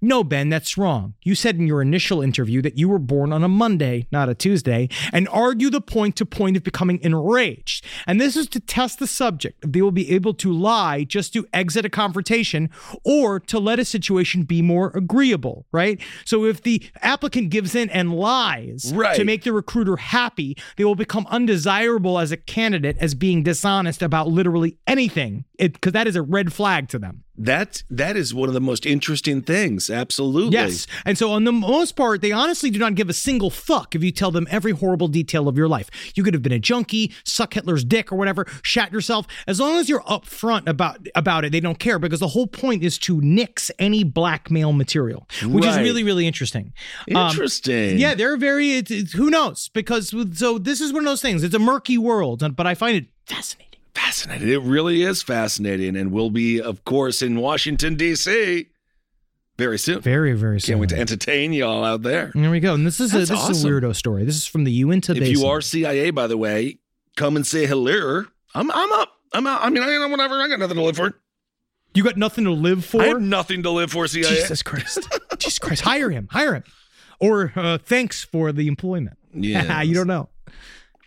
No, 0.01 0.23
Ben, 0.23 0.49
that's 0.49 0.77
wrong. 0.77 1.13
You 1.23 1.33
said 1.35 1.55
in 1.55 1.67
your 1.67 1.81
initial 1.81 2.21
interview 2.21 2.61
that 2.63 2.77
you 2.77 2.89
were 2.89 2.99
born 2.99 3.31
on 3.31 3.43
a 3.43 3.47
Monday, 3.47 4.07
not 4.11 4.27
a 4.27 4.35
Tuesday, 4.35 4.89
and 5.13 5.29
argue 5.29 5.69
the 5.69 5.79
point 5.81 6.15
to 6.17 6.25
point 6.25 6.57
of 6.57 6.63
becoming 6.63 6.99
enraged. 7.03 7.85
And 8.07 8.19
this 8.19 8.35
is 8.35 8.47
to 8.49 8.59
test 8.59 8.99
the 8.99 9.07
subject 9.07 9.63
if 9.63 9.71
they 9.71 9.81
will 9.81 9.91
be 9.91 10.11
able 10.11 10.33
to 10.35 10.51
lie 10.51 11.03
just 11.05 11.31
to 11.33 11.45
exit 11.53 11.85
a 11.85 11.89
confrontation 11.89 12.69
or 13.05 13.39
to 13.41 13.59
let 13.59 13.79
a 13.79 13.85
situation 13.85 14.43
be 14.43 14.61
more 14.61 14.91
agreeable, 14.95 15.65
right? 15.71 16.01
So 16.25 16.43
if 16.45 16.61
the 16.63 16.83
applicant 17.01 17.49
gives 17.49 17.75
in 17.75 17.89
and 17.91 18.13
lies 18.13 18.91
Right. 18.93 19.15
to 19.15 19.23
make 19.23 19.43
the 19.43 19.53
recruiter 19.53 19.95
happy, 19.97 20.57
they 20.75 20.83
will 20.83 20.95
become 20.95 21.25
undesirable 21.29 22.19
as 22.19 22.31
a 22.31 22.37
candidate 22.37 22.97
as 22.99 23.13
being 23.15 23.43
dishonest 23.43 24.01
about 24.01 24.27
literally 24.27 24.77
anything, 24.87 25.45
because 25.57 25.93
that 25.93 26.07
is 26.07 26.15
a 26.15 26.21
red 26.21 26.51
flag 26.51 26.89
to 26.89 26.99
them. 26.99 27.23
That 27.35 27.83
that 27.89 28.15
is 28.15 28.33
one 28.33 28.47
of 28.47 28.53
the 28.53 28.61
most 28.61 28.85
interesting 28.85 29.41
things. 29.41 29.89
Absolutely. 29.89 30.53
Yes. 30.53 30.85
And 31.05 31.17
so, 31.17 31.31
on 31.31 31.43
the 31.43 31.51
most 31.51 31.95
part, 31.95 32.21
they 32.21 32.31
honestly 32.31 32.69
do 32.69 32.79
not 32.79 32.95
give 32.95 33.09
a 33.09 33.13
single 33.13 33.49
fuck 33.49 33.95
if 33.95 34.03
you 34.03 34.11
tell 34.11 34.31
them 34.31 34.47
every 34.51 34.71
horrible 34.71 35.07
detail 35.07 35.47
of 35.47 35.57
your 35.57 35.67
life. 35.67 35.89
You 36.15 36.23
could 36.23 36.33
have 36.33 36.43
been 36.43 36.51
a 36.51 36.59
junkie, 36.59 37.11
suck 37.23 37.55
Hitler's 37.55 37.83
dick 37.83 38.11
or 38.11 38.15
whatever, 38.15 38.45
shat 38.61 38.91
yourself. 38.91 39.25
As 39.47 39.59
long 39.59 39.77
as 39.77 39.89
you're 39.89 40.01
upfront 40.01 40.67
about 40.67 41.07
about 41.15 41.45
it, 41.45 41.51
they 41.51 41.59
don't 41.59 41.79
care 41.79 41.97
because 41.99 42.19
the 42.19 42.29
whole 42.29 42.47
point 42.47 42.83
is 42.83 42.97
to 42.99 43.19
nix 43.21 43.71
any 43.79 44.03
blackmail 44.03 44.73
material, 44.73 45.27
which 45.43 45.65
is 45.65 45.77
really, 45.77 46.03
really 46.03 46.27
interesting. 46.27 46.73
Um, 47.13 47.29
Interesting. 47.29 47.97
yeah, 47.97 48.13
they're 48.15 48.37
very. 48.37 48.73
It's, 48.73 49.13
who 49.13 49.29
knows? 49.29 49.69
Because 49.69 50.13
so 50.37 50.57
this 50.57 50.81
is 50.81 50.93
one 50.93 50.99
of 51.03 51.05
those 51.05 51.21
things. 51.21 51.43
It's 51.43 51.55
a 51.55 51.59
murky 51.59 51.97
world, 51.97 52.43
but 52.55 52.67
I 52.67 52.75
find 52.75 52.95
it 52.95 53.05
fascinating. 53.25 53.72
Fascinating. 53.95 54.49
It 54.49 54.61
really 54.61 55.03
is 55.03 55.21
fascinating, 55.21 55.95
and 55.95 56.11
we'll 56.11 56.29
be, 56.31 56.59
of 56.61 56.83
course, 56.85 57.21
in 57.21 57.35
Washington 57.39 57.95
D.C. 57.95 58.67
very 59.57 59.77
soon. 59.77 60.01
Very, 60.01 60.33
very. 60.33 60.59
Soon. 60.59 60.73
Can't 60.73 60.79
wait 60.81 60.89
to 60.89 60.99
entertain 60.99 61.53
y'all 61.53 61.83
out 61.83 62.01
there. 62.01 62.31
There 62.33 62.49
we 62.49 62.59
go. 62.59 62.73
And 62.73 62.85
this 62.87 62.99
is 62.99 63.13
a, 63.13 63.19
this 63.19 63.29
is 63.31 63.63
a 63.63 63.67
weirdo 63.67 63.95
story. 63.95 64.25
This 64.25 64.35
is 64.35 64.47
from 64.47 64.63
the 64.63 64.71
Uinta 64.71 65.11
If 65.13 65.19
Basin. 65.19 65.39
you 65.39 65.45
are 65.47 65.61
CIA, 65.61 66.09
by 66.11 66.25
the 66.27 66.37
way, 66.37 66.79
come 67.15 67.35
and 67.35 67.45
say 67.45 67.65
hello. 67.67 68.25
I'm 68.55 68.71
I'm 68.71 68.91
up. 68.93 69.09
I'm 69.33 69.45
out. 69.47 69.61
I 69.61 69.69
mean, 69.69 69.83
I 69.83 69.87
don't 69.87 70.01
know 70.01 70.07
whatever. 70.09 70.41
I 70.41 70.47
got 70.47 70.59
nothing 70.59 70.77
to 70.77 70.83
live 70.83 70.95
for. 70.97 71.13
you 71.93 72.03
got 72.03 72.17
nothing 72.17 72.45
to 72.45 72.51
live 72.51 72.83
for. 72.85 73.01
I 73.01 73.07
have 73.07 73.21
nothing 73.21 73.63
to 73.63 73.69
live 73.69 73.91
for, 73.91 74.07
CIA. 74.07 74.23
Jesus 74.35 74.63
Christ. 74.63 75.07
Jesus 75.37 75.59
Christ. 75.59 75.81
Hire 75.83 76.09
him. 76.09 76.27
Hire 76.31 76.55
him. 76.55 76.63
Or 77.19 77.53
uh, 77.55 77.77
thanks 77.77 78.23
for 78.23 78.51
the 78.51 78.67
employment. 78.67 79.17
Yeah. 79.33 79.81
you 79.83 79.93
don't 79.93 80.07
know. 80.07 80.29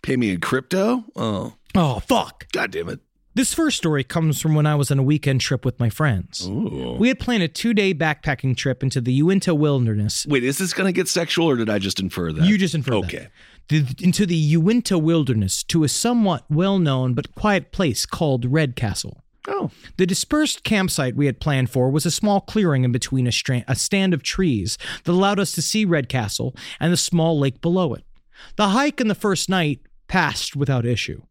Pay 0.03 0.15
me 0.17 0.29
in 0.31 0.39
crypto? 0.39 1.03
Oh, 1.15 1.53
Oh, 1.77 1.99
fuck. 1.99 2.51
god 2.51 2.71
damn 2.71 2.89
it. 2.89 2.99
This 3.35 3.53
first 3.53 3.77
story 3.77 4.03
comes 4.03 4.41
from 4.41 4.55
when 4.55 4.65
I 4.65 4.73
was 4.73 4.89
on 4.89 4.97
a 4.97 5.03
weekend 5.03 5.41
trip 5.41 5.63
with 5.63 5.79
my 5.79 5.91
friends. 5.91 6.49
We 6.49 7.07
had 7.07 7.19
planned 7.19 7.43
a 7.43 7.47
two 7.47 7.71
day 7.75 7.93
backpacking 7.93 8.57
trip 8.57 8.81
into 8.81 8.99
the 8.99 9.13
Uinta 9.13 9.53
Wilderness. 9.53 10.25
Wait, 10.27 10.43
is 10.43 10.57
this 10.57 10.73
going 10.73 10.87
to 10.87 10.91
get 10.91 11.07
sexual 11.07 11.45
or 11.45 11.55
did 11.55 11.69
I 11.69 11.77
just 11.77 11.99
infer 11.99 12.31
that? 12.31 12.45
You 12.45 12.57
just 12.57 12.73
inferred 12.73 13.03
that. 13.03 13.13
Okay. 13.13 13.27
The- 13.69 13.95
into 14.01 14.25
the 14.25 14.35
Uinta 14.35 14.97
Wilderness 14.97 15.63
to 15.65 15.83
a 15.83 15.87
somewhat 15.87 16.45
well 16.49 16.79
known 16.79 17.13
but 17.13 17.35
quiet 17.35 17.71
place 17.71 18.07
called 18.07 18.43
Red 18.45 18.75
Castle. 18.75 19.23
Oh. 19.47 19.69
The 19.97 20.07
dispersed 20.07 20.63
campsite 20.63 21.15
we 21.15 21.27
had 21.27 21.39
planned 21.39 21.69
for 21.69 21.91
was 21.91 22.07
a 22.07 22.11
small 22.11 22.41
clearing 22.41 22.83
in 22.85 22.91
between 22.91 23.27
a, 23.27 23.63
a 23.67 23.75
stand 23.75 24.15
of 24.15 24.23
trees 24.23 24.79
that 25.03 25.11
allowed 25.11 25.39
us 25.39 25.51
to 25.51 25.61
see 25.61 25.85
Red 25.85 26.09
Castle 26.09 26.55
and 26.79 26.91
the 26.91 26.97
small 26.97 27.37
lake 27.37 27.61
below 27.61 27.93
it. 27.93 28.03
The 28.55 28.69
hike 28.69 28.99
and 28.99 29.11
the 29.11 29.15
first 29.15 29.47
night 29.47 29.81
passed 30.07 30.55
without 30.55 30.87
issue. 30.87 31.21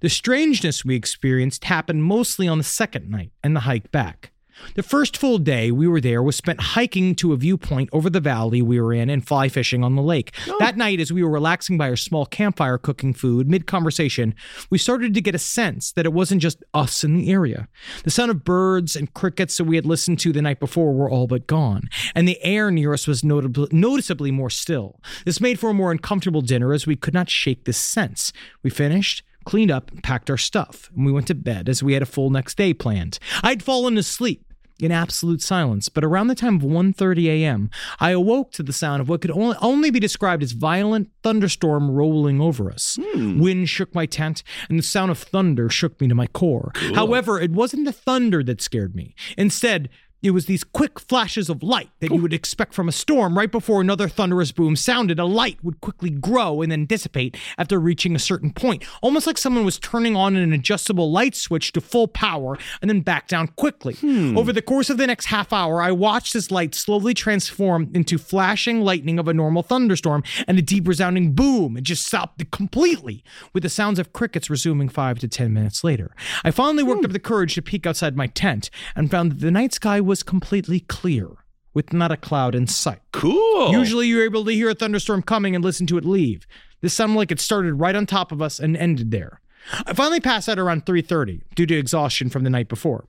The 0.00 0.08
strangeness 0.10 0.84
we 0.84 0.94
experienced 0.94 1.64
happened 1.64 2.04
mostly 2.04 2.46
on 2.46 2.58
the 2.58 2.64
second 2.64 3.08
night 3.10 3.32
and 3.42 3.56
the 3.56 3.60
hike 3.60 3.90
back. 3.90 4.32
The 4.74 4.82
first 4.82 5.16
full 5.16 5.38
day 5.38 5.70
we 5.70 5.86
were 5.86 6.00
there 6.00 6.22
was 6.22 6.36
spent 6.36 6.60
hiking 6.60 7.14
to 7.16 7.32
a 7.32 7.36
viewpoint 7.36 7.90
over 7.92 8.08
the 8.08 8.20
valley 8.20 8.62
we 8.62 8.80
were 8.80 8.92
in 8.92 9.10
and 9.10 9.26
fly 9.26 9.48
fishing 9.48 9.84
on 9.84 9.96
the 9.96 10.02
lake. 10.02 10.34
That 10.58 10.76
night, 10.76 11.00
as 11.00 11.12
we 11.12 11.22
were 11.22 11.30
relaxing 11.30 11.76
by 11.76 11.90
our 11.90 11.96
small 11.96 12.26
campfire 12.26 12.78
cooking 12.78 13.12
food 13.12 13.48
mid 13.48 13.66
conversation, 13.66 14.34
we 14.70 14.78
started 14.78 15.14
to 15.14 15.20
get 15.20 15.34
a 15.34 15.38
sense 15.38 15.92
that 15.92 16.06
it 16.06 16.12
wasn't 16.12 16.42
just 16.42 16.64
us 16.72 17.04
in 17.04 17.16
the 17.16 17.30
area. 17.30 17.68
The 18.04 18.10
sound 18.10 18.30
of 18.30 18.44
birds 18.44 18.96
and 18.96 19.12
crickets 19.12 19.56
that 19.58 19.64
we 19.64 19.76
had 19.76 19.86
listened 19.86 20.18
to 20.20 20.32
the 20.32 20.42
night 20.42 20.60
before 20.60 20.94
were 20.94 21.10
all 21.10 21.26
but 21.26 21.46
gone, 21.46 21.88
and 22.14 22.26
the 22.26 22.42
air 22.42 22.70
near 22.70 22.94
us 22.94 23.06
was 23.06 23.22
notably, 23.22 23.68
noticeably 23.72 24.30
more 24.30 24.50
still. 24.50 25.00
This 25.24 25.40
made 25.40 25.58
for 25.58 25.70
a 25.70 25.74
more 25.74 25.92
uncomfortable 25.92 26.42
dinner 26.42 26.72
as 26.72 26.86
we 26.86 26.96
could 26.96 27.14
not 27.14 27.28
shake 27.28 27.64
this 27.64 27.78
sense. 27.78 28.32
We 28.62 28.70
finished, 28.70 29.22
cleaned 29.46 29.70
up, 29.70 29.90
and 29.90 30.02
packed 30.02 30.28
our 30.28 30.36
stuff, 30.36 30.90
and 30.94 31.06
we 31.06 31.12
went 31.12 31.26
to 31.28 31.34
bed 31.34 31.68
as 31.68 31.82
we 31.82 31.94
had 31.94 32.02
a 32.02 32.06
full 32.06 32.28
next 32.28 32.58
day 32.58 32.74
planned. 32.74 33.18
I'd 33.42 33.62
fallen 33.62 33.96
asleep 33.96 34.42
in 34.78 34.92
absolute 34.92 35.40
silence, 35.40 35.88
but 35.88 36.04
around 36.04 36.26
the 36.26 36.34
time 36.34 36.56
of 36.56 36.62
1:30 36.62 37.26
a.m., 37.28 37.70
I 37.98 38.10
awoke 38.10 38.52
to 38.52 38.62
the 38.62 38.72
sound 38.72 39.00
of 39.00 39.08
what 39.08 39.22
could 39.22 39.30
only, 39.30 39.56
only 39.62 39.90
be 39.90 40.00
described 40.00 40.42
as 40.42 40.52
violent 40.52 41.10
thunderstorm 41.22 41.90
rolling 41.90 42.40
over 42.40 42.70
us. 42.70 42.98
Hmm. 43.00 43.40
Wind 43.40 43.68
shook 43.68 43.94
my 43.94 44.06
tent, 44.06 44.42
and 44.68 44.78
the 44.78 44.82
sound 44.82 45.10
of 45.10 45.18
thunder 45.18 45.70
shook 45.70 45.98
me 46.00 46.08
to 46.08 46.14
my 46.14 46.26
core. 46.26 46.72
However, 46.94 47.40
it 47.40 47.52
wasn't 47.52 47.86
the 47.86 47.92
thunder 47.92 48.42
that 48.44 48.60
scared 48.60 48.94
me. 48.94 49.14
Instead, 49.38 49.88
it 50.22 50.30
was 50.30 50.46
these 50.46 50.64
quick 50.64 50.98
flashes 50.98 51.48
of 51.48 51.62
light 51.62 51.90
that 52.00 52.10
you 52.10 52.20
would 52.20 52.32
expect 52.32 52.74
from 52.74 52.88
a 52.88 52.92
storm 52.92 53.36
right 53.36 53.50
before 53.50 53.80
another 53.80 54.08
thunderous 54.08 54.50
boom 54.50 54.74
sounded. 54.74 55.18
A 55.18 55.24
light 55.24 55.62
would 55.62 55.80
quickly 55.80 56.10
grow 56.10 56.62
and 56.62 56.72
then 56.72 56.86
dissipate 56.86 57.36
after 57.58 57.78
reaching 57.78 58.16
a 58.16 58.18
certain 58.18 58.52
point, 58.52 58.84
almost 59.02 59.26
like 59.26 59.38
someone 59.38 59.64
was 59.64 59.78
turning 59.78 60.16
on 60.16 60.34
an 60.34 60.52
adjustable 60.52 61.10
light 61.10 61.34
switch 61.34 61.72
to 61.72 61.80
full 61.80 62.08
power 62.08 62.58
and 62.80 62.88
then 62.88 63.00
back 63.00 63.28
down 63.28 63.48
quickly. 63.48 63.94
Hmm. 63.94 64.36
Over 64.36 64.52
the 64.52 64.62
course 64.62 64.90
of 64.90 64.96
the 64.96 65.06
next 65.06 65.26
half 65.26 65.52
hour, 65.52 65.82
I 65.82 65.92
watched 65.92 66.32
this 66.32 66.50
light 66.50 66.74
slowly 66.74 67.14
transform 67.14 67.90
into 67.94 68.18
flashing 68.18 68.80
lightning 68.80 69.18
of 69.18 69.28
a 69.28 69.34
normal 69.34 69.62
thunderstorm 69.62 70.22
and 70.48 70.58
a 70.58 70.62
deep 70.62 70.88
resounding 70.88 71.32
boom. 71.32 71.76
It 71.76 71.84
just 71.84 72.06
stopped 72.06 72.50
completely, 72.50 73.22
with 73.52 73.62
the 73.62 73.68
sounds 73.68 73.98
of 73.98 74.12
crickets 74.12 74.50
resuming 74.50 74.88
five 74.88 75.18
to 75.20 75.28
ten 75.28 75.52
minutes 75.52 75.84
later. 75.84 76.14
I 76.42 76.50
finally 76.50 76.82
worked 76.82 77.00
hmm. 77.00 77.06
up 77.06 77.12
the 77.12 77.18
courage 77.18 77.54
to 77.54 77.62
peek 77.62 77.86
outside 77.86 78.16
my 78.16 78.26
tent 78.26 78.70
and 78.94 79.10
found 79.10 79.32
that 79.32 79.40
the 79.40 79.50
night 79.50 79.72
sky 79.72 80.00
was 80.00 80.15
completely 80.22 80.80
clear, 80.80 81.28
with 81.74 81.92
not 81.92 82.12
a 82.12 82.16
cloud 82.16 82.54
in 82.54 82.66
sight. 82.66 83.00
Cool. 83.12 83.72
Usually 83.72 84.06
you're 84.06 84.24
able 84.24 84.44
to 84.44 84.52
hear 84.52 84.70
a 84.70 84.74
thunderstorm 84.74 85.22
coming 85.22 85.54
and 85.54 85.64
listen 85.64 85.86
to 85.88 85.98
it 85.98 86.04
leave. 86.04 86.46
This 86.80 86.94
sounded 86.94 87.16
like 87.16 87.32
it 87.32 87.40
started 87.40 87.74
right 87.74 87.96
on 87.96 88.06
top 88.06 88.32
of 88.32 88.42
us 88.42 88.58
and 88.58 88.76
ended 88.76 89.10
there. 89.10 89.40
I 89.86 89.94
finally 89.94 90.20
passed 90.20 90.48
out 90.48 90.58
around 90.58 90.86
3:30 90.86 91.42
due 91.54 91.66
to 91.66 91.74
exhaustion 91.76 92.30
from 92.30 92.44
the 92.44 92.50
night 92.50 92.68
before. 92.68 93.08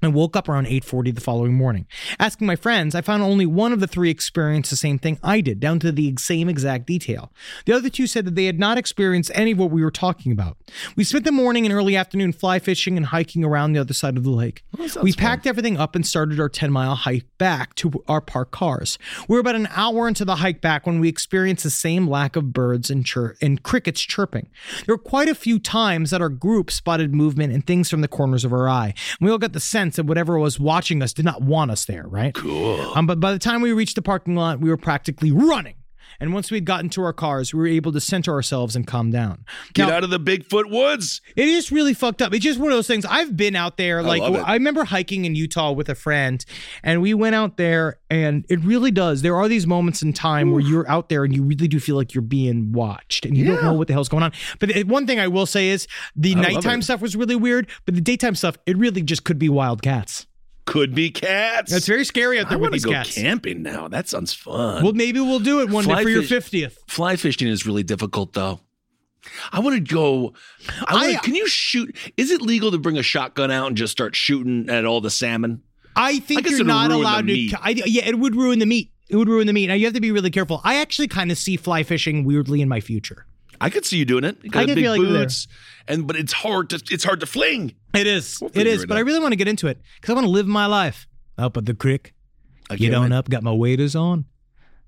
I 0.00 0.08
woke 0.08 0.36
up 0.36 0.48
around 0.48 0.66
8:40 0.66 1.10
the 1.14 1.20
following 1.20 1.54
morning. 1.54 1.86
Asking 2.20 2.46
my 2.46 2.54
friends, 2.54 2.94
I 2.94 3.00
found 3.00 3.22
only 3.22 3.46
one 3.46 3.72
of 3.72 3.80
the 3.80 3.86
three 3.88 4.10
experienced 4.10 4.70
the 4.70 4.76
same 4.76 4.98
thing 4.98 5.18
I 5.22 5.40
did, 5.40 5.58
down 5.58 5.80
to 5.80 5.90
the 5.90 6.14
same 6.18 6.48
exact 6.48 6.86
detail. 6.86 7.32
The 7.66 7.72
other 7.72 7.88
two 7.88 8.06
said 8.06 8.24
that 8.26 8.36
they 8.36 8.44
had 8.44 8.60
not 8.60 8.78
experienced 8.78 9.32
any 9.34 9.52
of 9.52 9.58
what 9.58 9.70
we 9.72 9.82
were 9.82 9.90
talking 9.90 10.30
about. 10.30 10.56
We 10.94 11.02
spent 11.02 11.24
the 11.24 11.32
morning 11.32 11.64
and 11.66 11.74
early 11.74 11.96
afternoon 11.96 12.32
fly 12.32 12.58
fishing 12.60 12.96
and 12.96 13.06
hiking 13.06 13.44
around 13.44 13.72
the 13.72 13.80
other 13.80 13.94
side 13.94 14.16
of 14.16 14.24
the 14.24 14.30
lake. 14.30 14.62
we 15.02 15.12
packed 15.12 15.46
everything 15.46 15.76
up 15.76 15.96
and 15.96 16.06
started 16.06 16.38
our 16.38 16.48
10-mile 16.48 16.94
hike 16.94 17.26
back 17.38 17.74
to 17.76 18.04
our 18.06 18.20
parked 18.20 18.52
cars. 18.52 18.98
We 19.28 19.34
were 19.34 19.40
about 19.40 19.56
an 19.56 19.68
hour 19.72 20.06
into 20.06 20.24
the 20.24 20.36
hike 20.36 20.60
back 20.60 20.86
when 20.86 21.00
we 21.00 21.08
experienced 21.08 21.64
the 21.64 21.70
same 21.70 22.08
lack 22.08 22.36
of 22.36 22.52
birds 22.52 22.88
and 22.90 23.04
chir- 23.04 23.36
and 23.42 23.62
crickets 23.62 24.00
chirping. 24.00 24.48
There 24.86 24.94
were 24.94 25.02
quite 25.02 25.28
a 25.28 25.34
few 25.34 25.58
times 25.58 26.10
that 26.10 26.22
our 26.22 26.28
group 26.28 26.70
spotted 26.70 27.14
movement 27.14 27.52
and 27.52 27.66
things 27.66 27.90
from 27.90 28.00
the 28.00 28.08
corners 28.08 28.44
of 28.44 28.52
our 28.52 28.68
eye. 28.68 28.94
And 29.18 29.26
we 29.26 29.30
all 29.30 29.38
got 29.38 29.52
the 29.52 29.60
sense 29.60 29.87
that 29.96 30.06
whatever 30.06 30.38
was 30.38 30.60
watching 30.60 31.02
us 31.02 31.12
did 31.12 31.24
not 31.24 31.42
want 31.42 31.70
us 31.70 31.84
there, 31.84 32.06
right? 32.06 32.34
Cool. 32.34 32.80
Um, 32.94 33.06
but 33.06 33.20
by 33.20 33.32
the 33.32 33.38
time 33.38 33.62
we 33.62 33.72
reached 33.72 33.94
the 33.94 34.02
parking 34.02 34.34
lot, 34.34 34.60
we 34.60 34.68
were 34.68 34.76
practically 34.76 35.32
running. 35.32 35.74
And 36.20 36.34
once 36.34 36.50
we'd 36.50 36.64
gotten 36.64 36.88
to 36.90 37.02
our 37.02 37.12
cars, 37.12 37.54
we 37.54 37.60
were 37.60 37.66
able 37.68 37.92
to 37.92 38.00
center 38.00 38.32
ourselves 38.32 38.74
and 38.74 38.86
calm 38.86 39.10
down. 39.10 39.44
Get 39.72 39.86
Now- 39.88 39.94
out 39.96 40.04
of 40.04 40.10
the 40.10 40.18
Bigfoot 40.18 40.68
woods. 40.70 41.20
it 41.36 41.46
is 41.48 41.70
really 41.70 41.94
fucked 41.94 42.20
up. 42.22 42.34
It's 42.34 42.44
just 42.44 42.58
one 42.58 42.70
of 42.72 42.76
those 42.76 42.86
things. 42.88 43.04
I've 43.04 43.36
been 43.36 43.54
out 43.54 43.76
there, 43.76 44.02
like 44.02 44.22
it. 44.22 44.36
I 44.36 44.54
remember 44.54 44.84
hiking 44.84 45.24
in 45.24 45.34
Utah 45.36 45.70
with 45.72 45.88
a 45.88 45.94
friend, 45.94 46.44
and 46.82 47.00
we 47.02 47.14
went 47.14 47.34
out 47.36 47.56
there, 47.56 47.98
and 48.10 48.44
it 48.48 48.60
really 48.64 48.90
does. 48.90 49.22
There 49.22 49.36
are 49.36 49.46
these 49.48 49.66
moments 49.66 50.02
in 50.02 50.12
time 50.12 50.50
where 50.50 50.60
you're 50.60 50.88
out 50.90 51.08
there 51.08 51.24
and 51.24 51.34
you 51.34 51.42
really 51.44 51.68
do 51.68 51.78
feel 51.78 51.94
like 51.96 52.14
you're 52.14 52.22
being 52.22 52.72
watched, 52.72 53.24
and 53.24 53.36
you 53.36 53.44
don't 53.44 53.62
know 53.62 53.72
what 53.74 53.86
the 53.86 53.92
hell's 53.92 54.08
going 54.08 54.22
on. 54.24 54.32
But 54.58 54.70
it- 54.70 54.88
one 54.88 55.06
thing 55.06 55.20
I 55.20 55.28
will 55.28 55.46
say 55.46 55.68
is 55.68 55.86
the 56.16 56.34
love 56.34 56.42
nighttime 56.44 56.82
stuff 56.82 57.00
was 57.00 57.14
really 57.14 57.36
weird, 57.36 57.68
but 57.86 57.94
the 57.94 58.00
daytime 58.00 58.34
stuff, 58.34 58.56
it 58.66 58.76
really 58.76 59.02
just 59.02 59.22
could 59.24 59.38
be 59.38 59.48
wild 59.48 59.82
cats. 59.82 60.26
Could 60.68 60.94
be 60.94 61.10
cats. 61.10 61.72
That's 61.72 61.86
very 61.86 62.04
scary 62.04 62.38
out 62.38 62.46
I 62.46 62.50
there 62.50 62.58
with 62.58 62.70
want 62.70 62.72
to 62.74 62.76
these 62.76 62.84
go 62.84 62.92
cats. 62.92 63.14
camping 63.14 63.62
now. 63.62 63.88
That 63.88 64.06
sounds 64.08 64.34
fun. 64.34 64.84
Well, 64.84 64.92
maybe 64.92 65.18
we'll 65.18 65.38
do 65.40 65.60
it 65.62 65.70
one 65.70 65.84
Fly 65.84 65.96
day 65.96 66.02
for 66.02 66.08
your 66.10 66.22
fiftieth. 66.22 66.78
Fly 66.86 67.16
fishing 67.16 67.48
is 67.48 67.64
really 67.66 67.82
difficult, 67.82 68.34
though. 68.34 68.60
I 69.50 69.60
want 69.60 69.76
to 69.76 69.80
go. 69.94 70.34
I 70.86 70.94
wanna, 70.94 71.08
I- 71.08 71.16
can 71.16 71.34
you 71.34 71.46
shoot? 71.48 71.96
Is 72.16 72.30
it 72.30 72.42
legal 72.42 72.70
to 72.70 72.78
bring 72.78 72.98
a 72.98 73.02
shotgun 73.02 73.50
out 73.50 73.66
and 73.68 73.76
just 73.76 73.92
start 73.92 74.14
shooting 74.14 74.68
at 74.68 74.84
all 74.84 75.00
the 75.00 75.10
salmon? 75.10 75.62
I 75.96 76.18
think 76.20 76.44
guess 76.44 76.52
you're 76.58 76.64
not 76.66 76.90
allowed 76.92 77.26
to. 77.28 77.50
I, 77.60 77.70
yeah, 77.70 78.06
it 78.06 78.18
would 78.18 78.36
ruin 78.36 78.58
the 78.58 78.66
meat. 78.66 78.92
It 79.08 79.16
would 79.16 79.28
ruin 79.28 79.46
the 79.46 79.52
meat. 79.54 79.68
Now 79.68 79.74
you 79.74 79.86
have 79.86 79.94
to 79.94 80.00
be 80.02 80.12
really 80.12 80.30
careful. 80.30 80.60
I 80.64 80.76
actually 80.80 81.08
kind 81.08 81.30
of 81.32 81.38
see 81.38 81.56
fly 81.56 81.82
fishing 81.82 82.24
weirdly 82.24 82.60
in 82.60 82.68
my 82.68 82.80
future. 82.80 83.24
I 83.60 83.70
could 83.70 83.84
see 83.86 83.96
you 83.96 84.04
doing 84.04 84.22
it. 84.24 84.36
You 84.42 84.50
got 84.50 84.60
I 84.60 84.66
can 84.66 84.74
big 84.76 84.84
feel 84.84 84.92
like 84.92 85.00
boots, 85.00 85.48
and 85.88 86.06
but 86.06 86.14
it's 86.16 86.32
hard 86.32 86.70
to 86.70 86.82
it's 86.90 87.04
hard 87.04 87.20
to 87.20 87.26
fling. 87.26 87.74
It 87.94 88.06
is. 88.06 88.38
We'll 88.40 88.50
it 88.54 88.66
is. 88.66 88.82
it 88.82 88.88
But 88.88 88.96
I 88.98 89.00
really 89.00 89.20
want 89.20 89.32
to 89.32 89.36
get 89.36 89.48
into 89.48 89.66
it 89.66 89.78
because 89.96 90.12
I 90.12 90.14
want 90.14 90.26
to 90.26 90.30
live 90.30 90.46
my 90.46 90.66
life 90.66 91.06
up 91.36 91.56
at 91.56 91.66
the 91.66 91.74
creek. 91.74 92.12
I 92.70 92.76
Get 92.76 92.92
on 92.94 93.10
wait. 93.10 93.16
up. 93.16 93.30
Got 93.30 93.42
my 93.42 93.52
waders 93.52 93.96
on. 93.96 94.26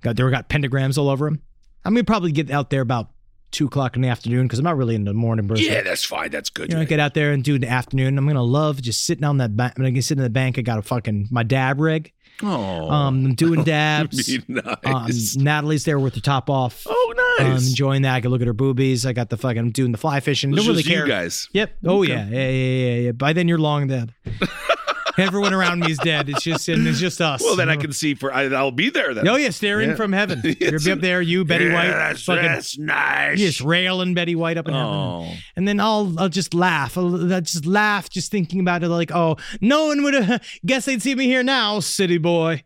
Got 0.03 0.17
there. 0.17 0.29
Got 0.31 0.49
pentagrams 0.49 0.99
all 0.99 1.09
over 1.09 1.25
them. 1.27 1.41
I'm 1.85 1.95
gonna 1.95 2.05
probably 2.05 2.33
get 2.33 2.51
out 2.51 2.69
there 2.71 2.83
about 2.83 3.11
two 3.51 3.67
o'clock 3.67 3.97
in 3.97 4.03
the 4.03 4.09
afternoon 4.09 4.47
because 4.47 4.59
I'm 4.59 4.65
not 4.65 4.77
really 4.77 4.95
in 4.95 5.05
the 5.05 5.15
morning 5.15 5.49
person. 5.49 5.65
Yeah, 5.65 5.83
that's 5.83 6.05
fine. 6.05 6.31
That's 6.31 6.51
good. 6.51 6.69
You 6.69 6.75
know, 6.75 6.81
man. 6.81 6.89
get 6.89 7.01
out 7.01 7.15
there 7.15 7.33
and 7.33 7.43
do 7.43 7.59
the 7.59 7.69
afternoon. 7.69 8.19
I'm 8.19 8.27
gonna 8.27 8.43
love 8.43 8.83
just 8.83 9.05
sitting 9.05 9.25
on 9.25 9.39
that. 9.39 9.57
Ba- 9.57 9.73
I'm 9.77 9.83
gonna 9.85 10.03
sit 10.03 10.19
in 10.19 10.25
the 10.25 10.31
bank. 10.31 10.59
I 10.59 10.63
got 10.63 10.79
a 10.79 10.83
fucking 10.83 11.29
my 11.31 11.43
dab 11.43 11.81
rig. 11.81 12.13
Oh, 12.43 12.89
Um, 12.91 13.27
I'm 13.27 13.35
doing 13.35 13.65
dabs. 13.65 14.27
be 14.37 14.43
nice. 14.49 15.37
Um, 15.37 15.45
Natalie's 15.45 15.85
there 15.85 15.99
with 15.99 16.15
the 16.15 16.21
top 16.21 16.49
off. 16.51 16.85
oh, 16.89 17.37
nice. 17.39 17.47
Um, 17.63 17.69
enjoying 17.69 18.03
that. 18.03 18.15
I 18.15 18.21
can 18.21 18.31
look 18.31 18.41
at 18.41 18.47
her 18.47 18.53
boobies. 18.53 19.05
I 19.07 19.13
got 19.13 19.29
the 19.31 19.37
fucking 19.37 19.59
I'm 19.59 19.71
doing 19.71 19.93
the 19.93 19.99
fly 19.99 20.21
fishing. 20.21 20.51
It's 20.53 20.59
Don't 20.65 20.69
really 20.69 20.83
care. 20.83 21.07
guys. 21.07 21.49
Yep. 21.53 21.77
Oh 21.85 22.03
yeah. 22.03 22.27
Yeah, 22.29 22.49
yeah, 22.49 22.51
yeah, 22.51 22.95
yeah. 23.01 23.13
By 23.13 23.33
then 23.33 23.47
you're 23.49 23.59
long 23.59 23.89
dead. 23.89 24.15
Everyone 25.21 25.53
around 25.55 25.81
me 25.81 25.91
is 25.91 25.99
dead. 25.99 26.29
It's 26.29 26.43
just 26.43 26.69
and 26.69 26.87
it's 26.87 26.99
just 26.99 27.21
us. 27.21 27.43
Well, 27.43 27.57
then 27.57 27.69
I 27.69 27.77
can 27.77 27.93
see 27.93 28.15
for 28.15 28.33
I, 28.33 28.45
I'll 28.45 28.71
be 28.71 28.91
there 28.91 29.13
then. 29.15 29.29
Oh 29.29 29.37
yeah, 29.37 29.51
staring 29.51 29.91
Yeah. 29.91 29.95
from 29.97 30.13
heaven. 30.13 30.43
Yes. 30.61 30.85
be 30.85 30.93
up 30.93 31.01
there, 31.01 31.21
you 31.23 31.45
Betty 31.45 31.67
Yeah, 31.67 31.75
White, 31.75 31.91
That's, 31.91 32.23
fucking 32.25 32.43
that's 32.43 32.79
nice. 32.79 33.39
just 33.39 33.61
railing 33.61 34.15
Betty 34.15 34.35
White 34.35 34.57
up 34.59 34.69
in 34.69 34.75
Oh. 34.75 35.23
heaven. 35.23 35.39
And 35.57 35.69
then 35.69 35.81
I'll 35.81 36.13
I'll 36.19 36.29
just 36.29 36.55
laugh. 36.55 36.97
I'll, 36.99 37.33
I'll 37.33 37.41
just 37.41 37.67
laugh 37.67 38.09
just 38.11 38.31
thinking 38.31 38.61
about 38.61 38.83
it. 38.83 38.89
Like, 38.89 39.13
oh, 39.13 39.37
no 39.61 39.87
one 39.87 40.03
would 40.03 40.15
have 40.15 40.43
guess 40.67 40.85
they'd 40.87 41.03
see 41.03 41.15
me 41.15 41.27
here 41.27 41.43
now, 41.43 41.81
city 41.81 42.19
boy, 42.19 42.63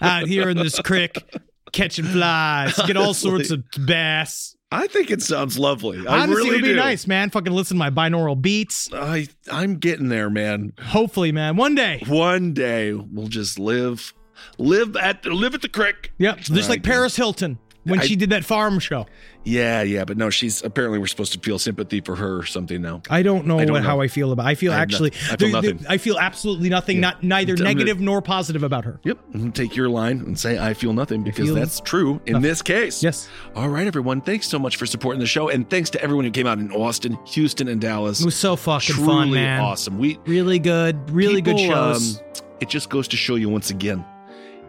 out 0.00 0.26
here 0.26 0.48
in 0.48 0.56
this 0.56 0.80
creek 0.80 1.16
catching 1.72 2.04
flies, 2.06 2.74
get 2.86 2.96
all 2.96 3.14
sorts 3.14 3.50
of 3.50 3.62
bass. 3.86 4.55
I 4.82 4.86
think 4.88 5.10
it 5.10 5.22
sounds 5.22 5.58
lovely. 5.58 6.06
I 6.06 6.22
Honestly, 6.22 6.34
really 6.36 6.48
it 6.48 6.52
would 6.52 6.62
be 6.62 6.68
do. 6.68 6.76
nice, 6.76 7.06
man. 7.06 7.30
Fucking 7.30 7.52
listen 7.52 7.76
to 7.76 7.78
my 7.78 7.90
binaural 7.90 8.40
beats. 8.40 8.90
I 8.92 9.28
I'm 9.50 9.76
getting 9.76 10.08
there, 10.08 10.28
man. 10.30 10.72
Hopefully, 10.80 11.32
man, 11.32 11.56
one 11.56 11.74
day. 11.74 12.02
One 12.06 12.52
day 12.52 12.92
we'll 12.92 13.28
just 13.28 13.58
live, 13.58 14.12
live 14.58 14.96
at 14.96 15.24
live 15.24 15.54
at 15.54 15.62
the 15.62 15.68
creek. 15.68 16.12
Yep, 16.18 16.38
just 16.38 16.68
like 16.68 16.78
Right. 16.78 16.82
Paris 16.84 17.16
Hilton. 17.16 17.58
When 17.86 18.00
I- 18.00 18.04
she 18.04 18.16
did 18.16 18.30
that 18.30 18.44
farm 18.44 18.78
show. 18.78 19.06
Yeah, 19.44 19.82
yeah, 19.82 20.04
but 20.04 20.16
no, 20.16 20.28
she's 20.28 20.64
apparently 20.64 20.98
we're 20.98 21.06
supposed 21.06 21.32
to 21.34 21.38
feel 21.38 21.58
sympathy 21.60 22.00
for 22.00 22.16
her 22.16 22.38
or 22.38 22.44
something 22.46 22.82
now. 22.82 23.00
I 23.08 23.22
don't 23.22 23.46
know, 23.46 23.60
I 23.60 23.64
don't 23.64 23.74
what, 23.74 23.82
know. 23.84 23.88
how 23.88 24.00
I 24.00 24.08
feel 24.08 24.32
about. 24.32 24.44
I 24.44 24.56
feel 24.56 24.72
I 24.72 24.76
actually, 24.78 25.10
noth- 25.10 25.32
I 25.32 25.36
feel 25.36 25.52
there- 25.52 25.62
there- 25.62 25.72
nothing. 25.74 25.86
I 25.88 25.98
feel 25.98 26.18
absolutely 26.18 26.68
nothing. 26.68 26.98
Not 27.00 27.22
neither 27.22 27.52
I'm 27.52 27.58
gonna- 27.58 27.68
negative 27.74 28.00
nor 28.00 28.20
positive 28.20 28.64
about 28.64 28.84
her. 28.86 28.98
Yep. 29.04 29.18
Take 29.54 29.76
your 29.76 29.88
line 29.88 30.18
and 30.26 30.36
say, 30.36 30.58
I 30.58 30.74
feel 30.74 30.92
nothing 30.92 31.22
because 31.22 31.46
feel 31.46 31.54
that's 31.54 31.78
true 31.80 32.20
in 32.26 32.42
this 32.42 32.60
case. 32.60 33.04
Yes. 33.04 33.28
All 33.54 33.68
right, 33.68 33.86
everyone. 33.86 34.20
Thanks 34.20 34.48
so 34.48 34.58
much 34.58 34.76
for 34.76 34.84
supporting 34.86 35.20
the 35.20 35.26
show. 35.26 35.48
And 35.48 35.70
thanks 35.70 35.90
to 35.90 36.02
everyone 36.02 36.24
who 36.24 36.32
came 36.32 36.48
out 36.48 36.58
in 36.58 36.72
Austin, 36.72 37.16
Houston, 37.28 37.68
and 37.68 37.80
Dallas. 37.80 38.20
It 38.20 38.24
was 38.24 38.34
so 38.34 38.56
fucking 38.56 38.94
Truly 38.96 39.06
fun, 39.08 39.30
man. 39.32 39.60
awesome. 39.60 39.96
We 39.98 40.18
Really 40.26 40.58
good, 40.58 41.08
really 41.10 41.40
good 41.40 41.56
people, 41.56 41.72
shows. 41.72 42.18
um, 42.18 42.24
it 42.60 42.68
just 42.68 42.90
goes 42.90 43.06
to 43.08 43.16
show 43.16 43.36
you 43.36 43.48
once 43.48 43.70
again 43.70 44.04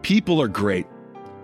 people 0.04 0.40
are 0.40 0.48
great. 0.48 0.86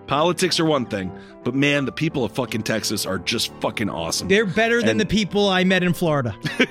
Politics 0.08 0.60
are 0.60 0.66
one 0.66 0.86
thing, 0.86 1.12
but 1.44 1.54
man, 1.56 1.86
the 1.86 1.92
people 1.92 2.24
of 2.26 2.32
fucking 2.34 2.64
Texas 2.64 3.06
are 3.06 3.20
just 3.20 3.54
fucking 3.62 3.90
awesome. 3.90 4.28
They're 4.28 4.46
better 4.46 4.80
than 4.82 4.92
and- 4.92 5.00
the 5.00 5.06
people 5.06 5.48
I 5.50 5.64
met 5.64 5.84
in 5.84 5.94
Florida. 5.94 6.36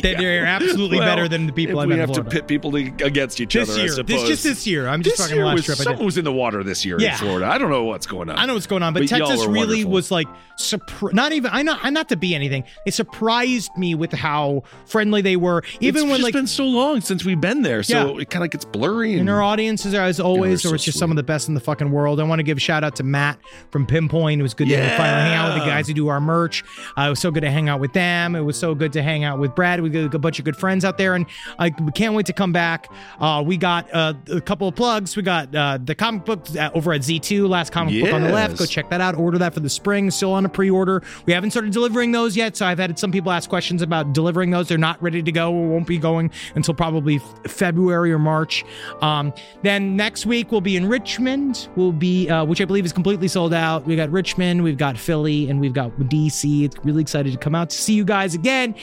They- 0.00 0.14
They're 0.14 0.46
absolutely 0.46 0.98
Well, 1.00 1.08
better 1.08 1.26
than 1.28 1.46
the 1.48 1.52
people 1.52 1.80
I 1.80 1.86
we 1.86 1.88
met 1.88 1.94
in 1.94 2.00
have 2.02 2.08
Florida. 2.10 2.30
to 2.30 2.36
pit 2.36 2.46
people 2.46 2.76
against 2.76 3.40
each 3.40 3.54
this 3.54 3.68
other. 3.68 3.80
I 3.80 3.84
year, 3.84 3.92
suppose. 3.94 4.20
this 4.20 4.28
just 4.28 4.42
this 4.44 4.66
year. 4.66 4.86
I'm 4.86 5.02
just 5.02 5.16
This 5.16 5.26
talking 5.26 5.36
year 5.38 5.44
last 5.46 5.54
was, 5.56 5.64
trip. 5.64 5.78
Someone 5.78 6.04
was 6.04 6.16
in 6.18 6.24
the 6.24 6.32
water 6.32 6.62
this 6.62 6.84
year 6.84 6.98
Yeah. 7.00 7.12
in 7.12 7.18
Florida. 7.18 7.46
I 7.46 7.58
don't 7.58 7.70
know 7.70 7.82
what's 7.82 8.06
going 8.06 8.30
on. 8.30 8.38
I 8.38 8.46
know 8.46 8.54
what's 8.54 8.68
going 8.68 8.84
on, 8.84 8.94
but, 8.94 9.00
But 9.00 9.08
Texas 9.08 9.44
really 9.44 9.56
wonderful. 9.84 9.90
was 9.90 10.10
like 10.12 10.28
surpri- 10.60 11.12
not 11.14 11.32
even 11.32 11.50
I 11.52 11.62
not 11.62 11.92
not 11.92 12.08
to 12.10 12.16
be 12.16 12.32
anything. 12.36 12.62
It 12.86 12.94
surprised 12.94 13.70
me 13.76 13.96
with 13.96 14.12
how 14.12 14.62
friendly 14.86 15.20
they 15.20 15.34
were, 15.36 15.64
even 15.80 16.02
it's 16.02 16.10
when 16.10 16.20
just 16.20 16.22
like 16.22 16.32
been 16.34 16.46
so 16.46 16.64
long 16.66 17.00
since 17.00 17.24
we've 17.24 17.40
been 17.40 17.62
there, 17.62 17.82
so 17.82 18.14
Yeah. 18.14 18.20
it 18.22 18.30
kind 18.30 18.44
of 18.44 18.50
gets 18.52 18.64
blurry. 18.64 19.12
And 19.12 19.22
And 19.22 19.30
our 19.30 19.42
audiences 19.42 19.94
are 19.94 20.04
as 20.04 20.20
always, 20.20 20.64
or 20.64 20.68
so 20.68 20.74
it's 20.76 20.84
just 20.84 20.94
sweet. 20.96 21.00
some 21.00 21.10
of 21.10 21.16
the 21.16 21.24
best 21.24 21.48
in 21.48 21.54
the 21.54 21.60
fucking 21.60 21.90
world. 21.90 22.20
I 22.20 22.22
want 22.22 22.38
to 22.38 22.44
give 22.44 22.58
a 22.58 22.60
shout 22.60 22.84
out 22.84 22.94
to 22.96 23.02
Matt 23.02 23.38
from 23.72 23.84
Pinpoint. 23.96 24.40
It 24.40 24.42
was 24.42 24.52
good 24.52 24.68
to 24.68 24.96
finally 24.98 25.22
hang 25.22 25.34
out 25.34 25.54
with 25.54 25.62
the 25.62 25.70
guys 25.70 25.88
who 25.88 25.94
do 25.94 26.08
our 26.08 26.20
merch. 26.20 26.62
Uh, 26.98 27.02
it 27.06 27.10
was 27.10 27.18
so 27.18 27.30
good 27.30 27.40
to 27.40 27.50
hang 27.50 27.70
out 27.70 27.80
with 27.80 27.94
them. 27.94 28.36
It 28.36 28.42
was 28.42 28.58
so 28.58 28.74
good 28.74 28.92
to 28.92 29.02
hang 29.02 29.24
out 29.24 29.38
with 29.38 29.54
Brad. 29.54 29.80
We 29.80 29.88
got 29.88 30.14
a 30.14 30.18
bunch 30.18 30.38
of 30.38 30.44
good 30.44 30.56
friends 30.56 30.84
out 30.84 30.98
there, 30.98 31.14
and 31.14 31.24
I 31.58 31.70
can't 31.70 32.14
wait 32.14 32.26
to 32.26 32.34
come 32.34 32.52
back. 32.52 32.88
Uh, 33.18 33.42
we 33.46 33.56
got 33.56 33.88
uh, 33.94 34.12
a 34.30 34.42
couple 34.42 34.68
of 34.68 34.74
plugs. 34.74 35.16
We 35.16 35.22
got 35.22 35.54
uh, 35.54 35.78
the 35.82 35.94
comic 35.94 36.26
book 36.26 36.44
uh, 36.58 36.70
over 36.74 36.92
at 36.92 37.00
Z2, 37.00 37.48
last 37.48 37.72
comic 37.72 37.98
book 38.02 38.12
on 38.12 38.20
the 38.22 38.28
left. 38.28 38.58
Go 38.58 38.66
check 38.66 38.90
that 38.90 39.00
out. 39.00 39.14
Order 39.14 39.38
that 39.38 39.54
for 39.54 39.60
the 39.60 39.70
spring. 39.70 40.10
Still 40.10 40.32
on 40.32 40.44
a 40.44 40.48
pre-order. 40.50 41.02
We 41.24 41.32
haven't 41.32 41.52
started 41.52 41.72
delivering 41.72 42.12
those 42.12 42.36
yet, 42.36 42.54
so 42.54 42.66
I've 42.66 42.78
had 42.78 42.98
some 42.98 43.10
people 43.10 43.32
ask 43.32 43.48
questions 43.48 43.80
about 43.80 44.12
delivering 44.12 44.50
those. 44.50 44.68
They're 44.68 44.76
not 44.76 45.02
ready 45.02 45.22
to 45.22 45.32
go. 45.32 45.50
We 45.50 45.68
won't 45.68 45.86
be 45.86 45.96
going 45.96 46.30
until 46.54 46.74
probably 46.74 47.18
February 47.46 48.12
or 48.12 48.18
March. 48.18 48.62
Um, 49.00 49.32
then 49.62 49.96
next 49.96 50.26
week 50.26 50.52
we'll 50.52 50.60
be 50.60 50.76
in 50.76 50.86
Richmond. 50.86 51.68
We'll 51.76 51.92
be, 51.92 52.28
uh, 52.28 52.44
which 52.44 52.60
I 52.60 52.66
believe 52.66 52.84
is 52.84 52.92
completely 52.92 53.28
sold 53.28 53.54
out. 53.54 53.85
We 53.86 53.96
got 53.96 54.10
Richmond, 54.10 54.62
we've 54.64 54.76
got 54.76 54.98
Philly, 54.98 55.48
and 55.48 55.60
we've 55.60 55.72
got 55.72 55.92
DC. 55.98 56.64
It's 56.64 56.76
really 56.84 57.02
excited 57.02 57.32
to 57.32 57.38
come 57.38 57.54
out 57.54 57.70
to 57.70 57.76
see 57.76 57.94
you 57.94 58.04
guys 58.04 58.34
again. 58.34 58.74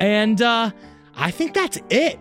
And 0.00 0.40
uh, 0.40 0.70
I 1.16 1.30
think 1.30 1.54
that's 1.54 1.78
it. 1.90 2.18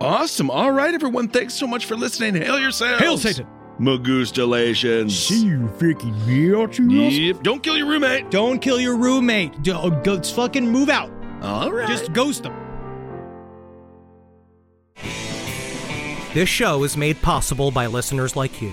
awesome. 0.00 0.50
All 0.50 0.72
right, 0.72 0.92
everyone. 0.94 1.28
Thanks 1.28 1.54
so 1.54 1.66
much 1.66 1.86
for 1.86 1.96
listening. 1.96 2.34
Hail 2.42 2.58
yourselves. 2.58 3.00
Hail 3.02 3.18
Satan. 3.18 3.46
Magustalations. 3.78 5.10
See 5.12 5.44
you 5.46 5.70
freaking 5.78 6.14
bitches. 6.26 7.26
Yep. 7.26 7.42
Don't 7.42 7.62
kill 7.62 7.76
your 7.76 7.86
roommate. 7.88 8.30
Don't 8.30 8.58
kill 8.60 8.80
your 8.80 8.96
roommate. 8.96 9.62
Do- 9.62 9.90
go, 10.04 10.20
fucking 10.22 10.68
move 10.68 10.88
out. 10.88 11.10
All 11.42 11.72
right. 11.72 11.88
Just 11.88 12.12
ghost 12.12 12.44
them. 12.44 12.54
This 16.34 16.48
show 16.48 16.84
is 16.84 16.96
made 16.96 17.20
possible 17.20 17.70
by 17.70 17.86
listeners 17.86 18.36
like 18.36 18.62
you. 18.62 18.72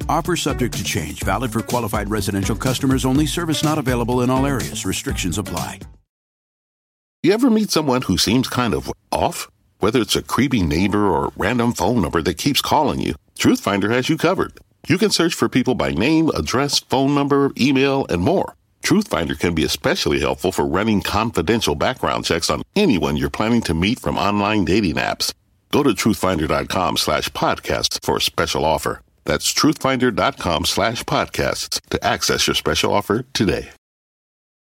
Offer 0.11 0.35
subject 0.35 0.77
to 0.77 0.83
change, 0.83 1.23
valid 1.23 1.53
for 1.53 1.61
qualified 1.61 2.09
residential 2.09 2.53
customers 2.53 3.05
only, 3.05 3.25
service 3.25 3.63
not 3.63 3.77
available 3.77 4.21
in 4.23 4.29
all 4.29 4.45
areas. 4.45 4.85
Restrictions 4.85 5.37
apply. 5.37 5.79
You 7.23 7.31
ever 7.31 7.49
meet 7.49 7.71
someone 7.71 8.01
who 8.01 8.17
seems 8.17 8.49
kind 8.49 8.73
of 8.73 8.91
off? 9.13 9.47
Whether 9.79 10.01
it's 10.01 10.17
a 10.17 10.21
creepy 10.21 10.63
neighbor 10.63 11.07
or 11.07 11.31
random 11.37 11.71
phone 11.71 12.01
number 12.01 12.21
that 12.23 12.37
keeps 12.37 12.61
calling 12.61 12.99
you, 12.99 13.15
Truthfinder 13.39 13.89
has 13.91 14.09
you 14.09 14.17
covered. 14.17 14.51
You 14.85 14.97
can 14.97 15.11
search 15.11 15.33
for 15.33 15.47
people 15.47 15.75
by 15.75 15.91
name, 15.91 16.27
address, 16.35 16.79
phone 16.79 17.15
number, 17.15 17.53
email, 17.57 18.05
and 18.09 18.21
more. 18.21 18.53
Truthfinder 18.83 19.39
can 19.39 19.55
be 19.55 19.63
especially 19.63 20.19
helpful 20.19 20.51
for 20.51 20.67
running 20.67 21.01
confidential 21.01 21.75
background 21.75 22.25
checks 22.25 22.49
on 22.49 22.63
anyone 22.75 23.15
you're 23.15 23.29
planning 23.29 23.61
to 23.61 23.73
meet 23.73 23.97
from 23.97 24.17
online 24.17 24.65
dating 24.65 24.95
apps. 24.95 25.33
Go 25.71 25.83
to 25.83 25.91
truthfinder.com 25.91 26.97
slash 26.97 27.29
podcasts 27.29 28.03
for 28.03 28.17
a 28.17 28.21
special 28.21 28.65
offer. 28.65 29.01
That's 29.25 29.53
truthfinder.com 29.53 30.65
slash 30.65 31.03
podcasts 31.03 31.79
to 31.89 32.05
access 32.05 32.47
your 32.47 32.55
special 32.55 32.93
offer 32.93 33.25
today. 33.33 33.71